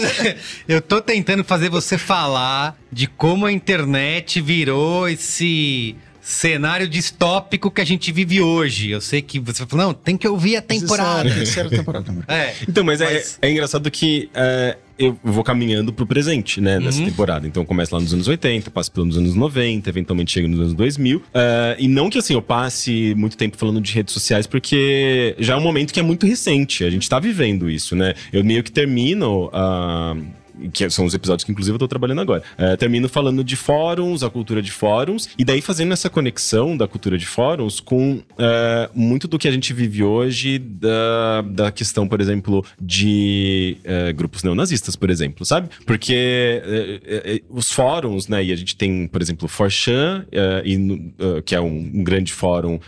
Eu 0.66 0.80
tô 0.80 1.00
tentando 1.00 1.44
fazer 1.44 1.68
você 1.68 1.98
falar 1.98 2.76
de 2.90 3.06
como 3.06 3.46
a 3.46 3.52
internet 3.52 4.40
virou 4.40 5.08
esse 5.08 5.94
cenário 6.30 6.88
distópico 6.88 7.70
que 7.70 7.80
a 7.80 7.84
gente 7.84 8.12
vive 8.12 8.40
hoje. 8.40 8.90
Eu 8.90 9.00
sei 9.00 9.20
que 9.20 9.38
você 9.40 9.66
falou, 9.66 9.86
não, 9.86 9.94
tem 9.94 10.16
que 10.16 10.26
ouvir 10.28 10.56
a 10.56 10.62
temporada. 10.62 11.28
É 11.28 11.32
a 11.32 11.34
terceira 11.36 11.68
temporada. 11.68 12.04
também. 12.04 12.22
É. 12.28 12.54
Então, 12.68 12.84
mas, 12.84 13.00
Mas- 13.00 13.38
É, 13.42 13.48
é 13.48 13.50
engraçado 13.50 13.90
que 13.90 14.30
é, 14.32 14.76
eu 14.98 15.18
vou 15.24 15.42
caminhando 15.42 15.92
pro 15.92 16.06
presente, 16.06 16.60
né, 16.60 16.78
nessa 16.78 17.02
temporada. 17.02 17.46
Então, 17.46 17.62
eu 17.62 17.66
começo 17.66 17.94
lá 17.94 18.00
nos 18.00 18.14
anos 18.14 18.28
80, 18.28 18.70
passo 18.70 18.92
pelos 18.92 19.16
anos 19.16 19.34
90, 19.34 19.88
eventualmente 19.88 20.30
chego 20.32 20.46
nos 20.46 20.60
anos 20.60 20.74
2000. 20.74 21.22
É, 21.34 21.76
e 21.78 21.88
não 21.88 22.08
que, 22.08 22.18
assim, 22.18 22.34
eu 22.34 22.42
passe 22.42 23.14
muito 23.16 23.36
tempo 23.36 23.56
falando 23.56 23.80
de 23.80 23.92
redes 23.92 24.14
sociais, 24.14 24.46
porque 24.46 25.34
já 25.38 25.54
é 25.54 25.56
um 25.56 25.62
momento 25.62 25.92
que 25.92 25.98
é 25.98 26.02
muito 26.02 26.26
recente. 26.26 26.84
A 26.84 26.90
gente 26.90 27.08
tá 27.08 27.18
vivendo 27.18 27.68
isso, 27.68 27.96
né? 27.96 28.14
Eu 28.32 28.44
meio 28.44 28.62
que 28.62 28.70
termino... 28.70 29.50
ah, 29.52 30.14
que 30.72 30.88
são 30.90 31.04
os 31.04 31.14
episódios 31.14 31.44
que 31.44 31.52
inclusive 31.52 31.74
eu 31.74 31.78
tô 31.78 31.88
trabalhando 31.88 32.20
agora. 32.20 32.42
É, 32.56 32.76
termino 32.76 33.08
falando 33.08 33.42
de 33.42 33.56
fóruns, 33.56 34.22
a 34.22 34.30
cultura 34.30 34.62
de 34.62 34.70
fóruns, 34.70 35.28
e 35.38 35.44
daí 35.44 35.60
fazendo 35.60 35.92
essa 35.92 36.08
conexão 36.10 36.76
da 36.76 36.86
cultura 36.86 37.16
de 37.18 37.26
fóruns 37.26 37.80
com 37.80 38.22
é, 38.38 38.90
muito 38.94 39.28
do 39.28 39.38
que 39.38 39.48
a 39.48 39.50
gente 39.50 39.72
vive 39.72 40.02
hoje 40.02 40.58
da, 40.58 41.42
da 41.42 41.72
questão, 41.72 42.06
por 42.06 42.20
exemplo, 42.20 42.64
de 42.80 43.76
é, 43.84 44.12
grupos 44.12 44.42
neonazistas, 44.42 44.96
por 44.96 45.10
exemplo, 45.10 45.44
sabe? 45.44 45.68
Porque 45.86 46.14
é, 46.14 47.00
é, 47.04 47.34
é, 47.34 47.40
os 47.48 47.70
fóruns, 47.70 48.28
né, 48.28 48.44
e 48.44 48.52
a 48.52 48.56
gente 48.56 48.76
tem, 48.76 49.06
por 49.06 49.20
exemplo, 49.22 49.48
Forchan, 49.48 50.26
e 50.64 51.12
que 51.44 51.54
é 51.54 51.60
um, 51.60 51.90
um 51.94 52.04
grande 52.04 52.32
fórum 52.32 52.78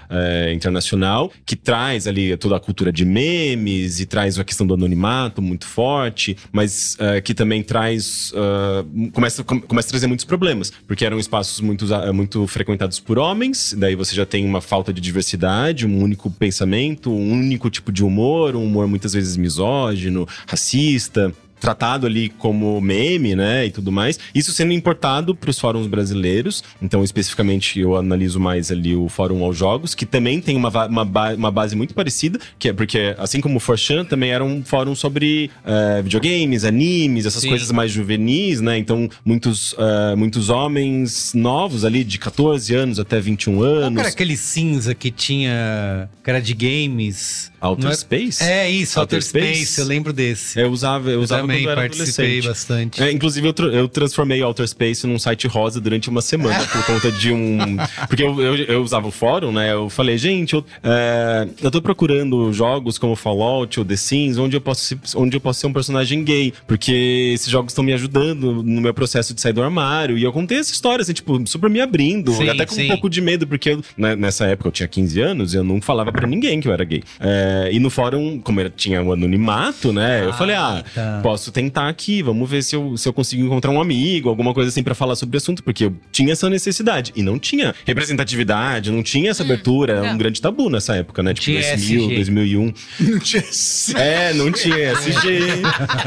internacional, 0.52 1.32
que 1.44 1.56
traz 1.56 2.06
ali 2.06 2.36
toda 2.36 2.56
a 2.56 2.60
cultura 2.60 2.92
de 2.92 3.04
memes 3.04 4.00
e 4.00 4.06
traz 4.06 4.38
a 4.38 4.44
questão 4.44 4.66
do 4.66 4.74
anonimato 4.74 5.40
muito 5.40 5.66
forte, 5.66 6.36
mas 6.50 6.96
que 7.24 7.34
também 7.34 7.61
traz. 7.62 8.32
ah, 8.34 8.84
começa, 9.12 9.42
com- 9.44 9.60
começa 9.60 9.88
a 9.88 9.90
trazer 9.90 10.06
muitos 10.06 10.24
problemas, 10.24 10.72
porque 10.86 11.04
eram 11.04 11.18
espaços 11.18 11.60
muito, 11.60 11.82
usa- 11.82 12.12
muito 12.12 12.46
frequentados 12.46 12.98
por 13.00 13.18
homens, 13.18 13.74
daí 13.76 13.94
você 13.94 14.14
já 14.14 14.24
tem 14.26 14.44
uma 14.44 14.60
falta 14.60 14.92
de 14.92 15.00
diversidade, 15.00 15.86
um 15.86 16.02
único 16.02 16.30
pensamento, 16.30 17.10
um 17.12 17.32
único 17.32 17.70
tipo 17.70 17.90
de 17.92 18.04
humor, 18.04 18.56
um 18.56 18.64
humor 18.64 18.86
muitas 18.86 19.12
vezes 19.12 19.36
misógino, 19.36 20.26
racista 20.46 21.32
tratado 21.62 22.06
ali 22.06 22.28
como 22.28 22.78
meme, 22.80 23.34
né, 23.34 23.66
e 23.66 23.70
tudo 23.70 23.90
mais. 23.90 24.18
Isso 24.34 24.52
sendo 24.52 24.72
importado 24.72 25.34
para 25.34 25.48
os 25.48 25.58
fóruns 25.58 25.86
brasileiros. 25.86 26.62
Então, 26.82 27.02
especificamente, 27.04 27.78
eu 27.80 27.96
analiso 27.96 28.38
mais 28.40 28.70
ali 28.70 28.94
o 28.94 29.08
Fórum 29.08 29.42
aos 29.44 29.56
Jogos, 29.56 29.94
que 29.94 30.04
também 30.04 30.40
tem 30.40 30.56
uma, 30.56 30.68
uma, 30.86 31.04
ba- 31.04 31.34
uma 31.34 31.50
base 31.50 31.74
muito 31.76 31.94
parecida, 31.94 32.38
que 32.58 32.68
é 32.68 32.72
porque, 32.72 33.14
assim 33.16 33.40
como 33.40 33.56
o 33.56 33.60
Forchan, 33.60 34.04
também 34.04 34.30
era 34.30 34.44
um 34.44 34.62
fórum 34.64 34.94
sobre 34.94 35.50
eh, 35.64 36.02
videogames, 36.02 36.64
animes, 36.64 37.24
essas 37.26 37.42
Sim. 37.42 37.48
coisas 37.48 37.70
mais 37.70 37.90
juvenis, 37.90 38.60
né? 38.60 38.76
Então, 38.76 39.08
muitos, 39.24 39.74
eh, 39.78 40.16
muitos 40.16 40.50
homens 40.50 41.32
novos 41.34 41.84
ali, 41.84 42.02
de 42.02 42.18
14 42.18 42.74
anos 42.74 42.98
até 42.98 43.20
21 43.20 43.54
Qual 43.56 43.64
anos. 43.64 43.94
que 43.94 44.00
era 44.00 44.08
aquele 44.08 44.36
cinza 44.36 44.94
que 44.94 45.10
tinha. 45.10 46.08
que 46.24 46.28
era 46.30 46.40
de 46.40 46.54
games? 46.54 47.50
Outer 47.60 47.84
Não 47.84 47.90
é- 47.92 47.94
Space? 47.94 48.42
É 48.42 48.68
isso, 48.68 48.98
Outer, 48.98 49.18
Outer 49.18 49.28
Space. 49.28 49.64
Space. 49.66 49.80
eu 49.80 49.86
lembro 49.86 50.12
desse. 50.12 50.58
Eu 50.58 50.70
usava, 50.72 51.10
Eu 51.10 51.20
usava 51.20 51.46
também 51.58 51.68
eu 51.68 51.74
participei 51.74 52.24
adolescente. 52.38 52.48
bastante. 52.48 53.02
É, 53.02 53.12
inclusive, 53.12 53.46
eu, 53.48 53.52
tra- 53.52 53.66
eu 53.66 53.88
transformei 53.88 54.42
Outer 54.42 54.66
Space 54.68 55.06
num 55.06 55.18
site 55.18 55.46
rosa 55.46 55.80
durante 55.80 56.08
uma 56.08 56.20
semana 56.22 56.64
por 56.66 56.84
conta 56.86 57.10
de 57.12 57.32
um. 57.32 57.58
Porque 58.08 58.22
eu, 58.22 58.40
eu, 58.40 58.56
eu 58.56 58.82
usava 58.82 59.06
o 59.08 59.10
fórum, 59.10 59.52
né? 59.52 59.72
Eu 59.72 59.88
falei, 59.88 60.16
gente, 60.18 60.54
eu, 60.54 60.64
é, 60.82 61.48
eu 61.62 61.70
tô 61.70 61.80
procurando 61.82 62.52
jogos 62.52 62.98
como 62.98 63.16
Fallout 63.16 63.78
ou 63.78 63.84
The 63.84 63.96
Sims, 63.96 64.38
onde 64.38 64.56
eu 64.56 64.60
posso, 64.60 64.82
ser- 64.84 64.98
onde 65.16 65.36
eu 65.36 65.40
posso 65.40 65.60
ser 65.60 65.66
um 65.66 65.72
personagem 65.72 66.22
gay. 66.24 66.52
Porque 66.66 67.30
esses 67.34 67.48
jogos 67.48 67.72
estão 67.72 67.84
me 67.84 67.92
ajudando 67.92 68.62
no 68.62 68.80
meu 68.80 68.94
processo 68.94 69.34
de 69.34 69.40
sair 69.40 69.52
do 69.52 69.62
armário. 69.62 70.16
E 70.18 70.22
eu 70.22 70.32
contei 70.32 70.58
essa 70.58 70.72
história, 70.72 71.02
assim, 71.02 71.12
tipo, 71.12 71.40
super 71.46 71.68
me 71.70 71.80
abrindo. 71.80 72.32
Sim, 72.32 72.48
até 72.48 72.66
com 72.66 72.74
sim. 72.74 72.84
um 72.84 72.88
pouco 72.88 73.08
de 73.10 73.20
medo, 73.20 73.46
porque 73.46 73.70
eu, 73.70 73.82
né, 73.96 74.14
nessa 74.16 74.46
época 74.46 74.68
eu 74.68 74.72
tinha 74.72 74.88
15 74.88 75.20
anos 75.20 75.54
e 75.54 75.56
eu 75.56 75.64
não 75.64 75.80
falava 75.80 76.12
pra 76.12 76.26
ninguém 76.26 76.60
que 76.60 76.68
eu 76.68 76.72
era 76.72 76.84
gay. 76.84 77.02
É, 77.20 77.70
e 77.72 77.78
no 77.78 77.90
fórum, 77.90 78.38
como 78.40 78.60
era, 78.60 78.70
tinha 78.70 79.02
o 79.02 79.12
anonimato, 79.12 79.92
né? 79.92 80.24
eu 80.24 80.30
Ah, 80.30 80.32
falei, 80.34 80.54
ah, 80.56 80.84
tá. 80.94 81.20
posso 81.22 81.41
tentar 81.50 81.88
aqui, 81.88 82.22
vamos 82.22 82.48
ver 82.48 82.62
se 82.62 82.76
eu, 82.76 82.96
se 82.96 83.08
eu 83.08 83.12
consigo 83.12 83.42
encontrar 83.44 83.70
um 83.70 83.80
amigo, 83.80 84.28
alguma 84.28 84.52
coisa 84.54 84.68
assim 84.68 84.82
pra 84.82 84.94
falar 84.94 85.16
sobre 85.16 85.36
o 85.36 85.38
assunto, 85.38 85.64
porque 85.64 85.86
eu 85.86 85.96
tinha 86.12 86.32
essa 86.32 86.48
necessidade. 86.50 87.12
E 87.16 87.22
não 87.22 87.38
tinha 87.38 87.74
representatividade, 87.86 88.90
não 88.92 89.02
tinha 89.02 89.30
essa 89.30 89.42
abertura, 89.42 89.94
era 89.94 90.12
um 90.14 90.18
grande 90.18 90.40
tabu 90.40 90.68
nessa 90.70 90.94
época, 90.94 91.22
né? 91.22 91.32
Tipo, 91.34 91.46
Tinha 91.46 91.60
2000, 91.60 92.04
SG. 92.04 92.14
2001. 92.16 92.74
Não 93.00 93.18
tinha 93.18 93.42
esse- 93.42 93.96
É, 93.96 94.32
não 94.34 94.52
tinha 94.52 94.92
SG. 94.92 95.38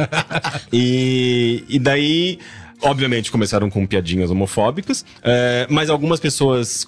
e, 0.72 1.64
e 1.68 1.80
daí, 1.80 2.40
obviamente, 2.82 3.32
começaram 3.32 3.70
com 3.70 3.86
piadinhas 3.86 4.30
homofóbicas, 4.30 5.06
é, 5.24 5.68
mas 5.70 5.90
algumas 5.90 6.20
pessoas, 6.20 6.86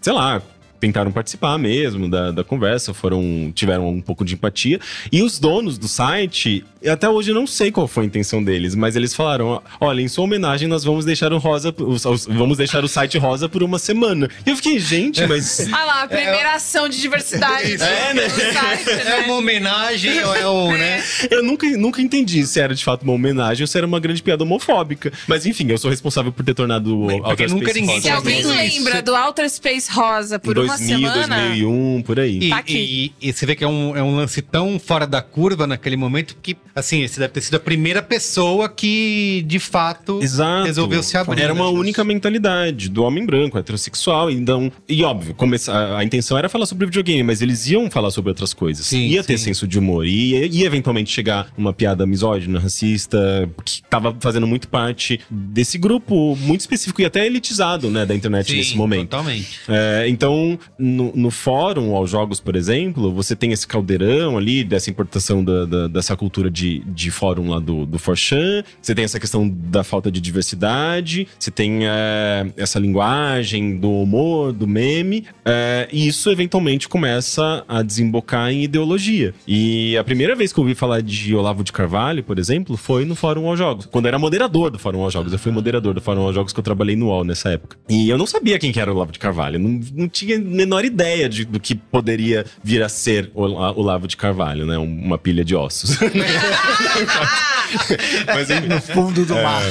sei 0.00 0.12
lá. 0.12 0.42
Tentaram 0.80 1.12
participar 1.12 1.58
mesmo 1.58 2.08
da, 2.08 2.30
da 2.30 2.42
conversa, 2.42 2.94
foram 2.94 3.52
tiveram 3.54 3.86
um 3.86 4.00
pouco 4.00 4.24
de 4.24 4.32
empatia. 4.32 4.80
E 5.12 5.22
os 5.22 5.38
donos 5.38 5.76
do 5.76 5.86
site, 5.86 6.64
eu 6.82 6.92
até 6.92 7.08
hoje 7.08 7.32
não 7.32 7.46
sei 7.46 7.70
qual 7.70 7.86
foi 7.86 8.04
a 8.04 8.06
intenção 8.06 8.42
deles, 8.42 8.74
mas 8.74 8.96
eles 8.96 9.14
falaram: 9.14 9.62
olha, 9.80 10.00
em 10.00 10.08
sua 10.08 10.24
homenagem, 10.24 10.66
nós 10.68 10.82
vamos 10.84 11.04
deixar 11.04 11.32
o 11.32 11.38
rosa, 11.38 11.74
os- 11.78 12.04
os- 12.04 12.26
vamos 12.26 12.56
deixar 12.58 12.82
o 12.84 12.88
site 12.88 13.18
rosa 13.18 13.48
por 13.48 13.62
uma 13.62 13.78
semana. 13.78 14.28
E 14.46 14.50
eu 14.50 14.56
fiquei, 14.56 14.78
gente, 14.78 15.26
mas. 15.26 15.60
Olha 15.72 15.84
lá, 15.84 16.02
a 16.02 16.08
primeira 16.08 16.54
ação 16.54 16.88
de 16.88 17.00
diversidade. 17.00 17.74
É, 17.74 18.14
né? 18.14 18.28
site, 18.28 18.90
É 18.90 19.04
né? 19.04 19.16
uma 19.26 19.34
homenagem 19.36 20.22
ou 20.24 20.34
é 20.34 20.48
um, 20.48 20.72
né? 20.72 21.02
Eu 21.30 21.42
nunca, 21.42 21.66
nunca 21.76 22.00
entendi 22.02 22.46
se 22.46 22.60
era 22.60 22.74
de 22.74 22.84
fato 22.84 23.02
uma 23.02 23.12
homenagem 23.12 23.62
ou 23.62 23.66
se 23.66 23.76
era 23.76 23.86
uma 23.86 24.00
grande 24.00 24.22
piada 24.22 24.42
homofóbica. 24.44 25.12
Mas 25.26 25.46
enfim, 25.46 25.66
eu 25.70 25.78
sou 25.78 25.90
responsável 25.90 26.32
por 26.32 26.44
ter 26.44 26.54
tornado 26.54 26.98
o 26.98 27.06
Porque 27.06 27.28
Outer 27.30 27.50
nunca 27.50 27.64
Space 27.70 27.80
ninguém 27.80 27.94
rosa. 27.96 28.06
Se 28.08 28.10
alguém 28.10 28.40
isso. 28.40 28.48
lembra 28.48 29.02
do 29.02 29.14
Outer 29.14 29.48
Space 29.50 29.90
Rosa 29.90 30.38
por 30.38 30.56
Em 30.56 30.60
uma 30.60 30.76
2000, 30.76 30.98
semana. 30.98 31.36
2001, 31.36 32.02
por 32.02 32.20
aí. 32.20 32.38
E, 32.40 32.48
Tá 32.50 32.56
aqui. 32.58 33.12
e- 33.20 33.28
e 33.28 33.32
você 33.32 33.46
vê 33.46 33.54
que 33.54 33.64
é 33.64 33.68
um, 33.68 33.96
é 33.96 34.02
um 34.02 34.16
lance 34.16 34.40
tão 34.42 34.78
fora 34.78 35.06
da 35.06 35.20
curva 35.22 35.66
naquele 35.66 35.96
momento 35.96 36.36
que 36.40 36.56
Assim, 36.74 37.02
esse 37.02 37.18
deve 37.18 37.32
ter 37.32 37.40
sido 37.40 37.56
a 37.56 37.60
primeira 37.60 38.02
pessoa 38.02 38.68
que, 38.68 39.44
de 39.46 39.58
fato, 39.58 40.20
Exato. 40.22 40.66
resolveu 40.66 41.02
se 41.02 41.16
abrir. 41.16 41.40
Era 41.42 41.52
uma 41.52 41.70
né? 41.70 41.78
única 41.78 42.04
mentalidade 42.04 42.88
do 42.88 43.02
homem 43.02 43.24
branco, 43.24 43.58
heterossexual. 43.58 44.30
Então, 44.30 44.70
e 44.88 45.02
óbvio, 45.02 45.34
começa, 45.34 45.96
a, 45.96 46.04
intenção 46.04 46.38
era 46.38 46.48
falar 46.48 46.66
sobre 46.66 46.86
videogame, 46.86 47.22
mas 47.22 47.42
eles 47.42 47.66
iam 47.68 47.90
falar 47.90 48.10
sobre 48.10 48.30
outras 48.30 48.54
coisas. 48.54 48.86
Sim, 48.86 49.06
ia 49.06 49.22
ter 49.24 49.38
sim. 49.38 49.46
senso 49.46 49.66
de 49.66 49.78
humor. 49.78 50.06
E 50.06 50.30
ia, 50.30 50.46
ia 50.46 50.66
eventualmente 50.66 51.10
chegar 51.10 51.48
uma 51.56 51.72
piada 51.72 52.06
misógina, 52.06 52.58
racista, 52.58 53.48
que 53.64 53.82
tava 53.88 54.16
fazendo 54.20 54.46
muito 54.46 54.68
parte 54.68 55.20
desse 55.30 55.78
grupo 55.78 56.36
muito 56.36 56.60
específico 56.60 57.00
e 57.00 57.04
até 57.04 57.26
elitizado, 57.26 57.90
né, 57.90 58.06
da 58.06 58.14
internet 58.14 58.50
Sim, 58.50 58.56
nesse 58.56 58.76
momento. 58.76 59.10
Totalmente. 59.10 59.60
É, 59.68 60.06
então, 60.08 60.58
no, 60.78 61.12
no 61.14 61.30
fórum, 61.30 61.94
aos 61.94 62.10
jogos, 62.10 62.40
por 62.40 62.56
exemplo, 62.56 63.12
você 63.12 63.34
tem 63.34 63.52
esse 63.52 63.66
caldeirão 63.66 64.36
ali 64.36 64.64
dessa 64.64 64.90
importação 64.90 65.44
da, 65.44 65.64
da- 65.64 65.88
dessa 65.88 66.16
cultura 66.16 66.50
de, 66.50 66.59
de 66.86 67.10
fórum 67.10 67.48
lá 67.48 67.58
do, 67.58 67.86
do 67.86 67.98
Forchan, 67.98 68.62
você 68.80 68.94
tem 68.94 69.04
essa 69.04 69.18
questão 69.18 69.48
da 69.48 69.82
falta 69.82 70.10
de 70.10 70.20
diversidade, 70.20 71.26
você 71.38 71.50
tem 71.50 71.80
é, 71.86 72.46
essa 72.56 72.78
linguagem 72.78 73.76
do 73.78 73.90
humor, 73.90 74.52
do 74.52 74.66
meme, 74.66 75.24
é, 75.44 75.88
e 75.92 76.06
isso 76.06 76.30
eventualmente 76.30 76.88
começa 76.88 77.64
a 77.68 77.82
desembocar 77.82 78.50
em 78.52 78.62
ideologia. 78.64 79.34
E 79.46 79.96
a 79.96 80.04
primeira 80.04 80.34
vez 80.36 80.52
que 80.52 80.58
eu 80.58 80.62
ouvi 80.64 80.74
falar 80.74 81.00
de 81.02 81.34
Olavo 81.34 81.64
de 81.64 81.72
Carvalho, 81.72 82.22
por 82.22 82.38
exemplo, 82.38 82.76
foi 82.76 83.04
no 83.04 83.14
Fórum 83.14 83.48
aos 83.48 83.58
Jogos, 83.58 83.86
quando 83.86 84.04
eu 84.06 84.08
era 84.10 84.18
moderador 84.18 84.70
do 84.70 84.78
Fórum 84.78 85.02
aos 85.02 85.12
Jogos. 85.12 85.32
Eu 85.32 85.38
fui 85.38 85.52
moderador 85.52 85.94
do 85.94 86.00
Fórum 86.00 86.22
aos 86.22 86.34
Jogos 86.34 86.52
que 86.52 86.58
eu 86.60 86.64
trabalhei 86.64 86.96
no 86.96 87.06
UOL 87.06 87.24
nessa 87.24 87.50
época. 87.50 87.76
E 87.88 88.08
eu 88.08 88.18
não 88.18 88.26
sabia 88.26 88.58
quem 88.58 88.72
que 88.72 88.80
era 88.80 88.90
o 88.92 88.94
Olavo 88.96 89.12
de 89.12 89.18
Carvalho, 89.18 89.58
não, 89.58 89.80
não 89.94 90.08
tinha 90.08 90.36
a 90.36 90.40
menor 90.40 90.84
ideia 90.84 91.28
de- 91.28 91.44
do 91.44 91.58
que 91.60 91.74
poderia 91.74 92.44
vir 92.62 92.82
a 92.82 92.88
ser 92.88 93.30
o 93.34 93.42
Ola- 93.42 93.72
Olavo 93.76 94.06
de 94.08 94.16
Carvalho, 94.16 94.66
né? 94.66 94.78
Um- 94.78 95.00
Uma 95.10 95.18
pilha 95.18 95.44
de 95.44 95.54
ossos. 95.54 95.98
Mas 98.26 98.50
enfim, 98.50 98.68
No 98.68 98.80
fundo 98.80 99.24
do 99.24 99.34
mar. 99.34 99.62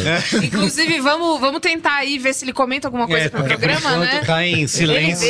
Inclusive, 0.43 0.99
vamos, 1.01 1.39
vamos 1.39 1.59
tentar 1.59 1.95
aí 1.95 2.17
ver 2.17 2.33
se 2.33 2.45
ele 2.45 2.53
comenta 2.53 2.87
alguma 2.87 3.07
coisa 3.07 3.25
É, 3.25 3.29
pro 3.29 3.43
programa, 3.43 3.97
né? 3.97 4.21
tá 4.25 4.45
em 4.45 4.67
silêncio 4.67 5.27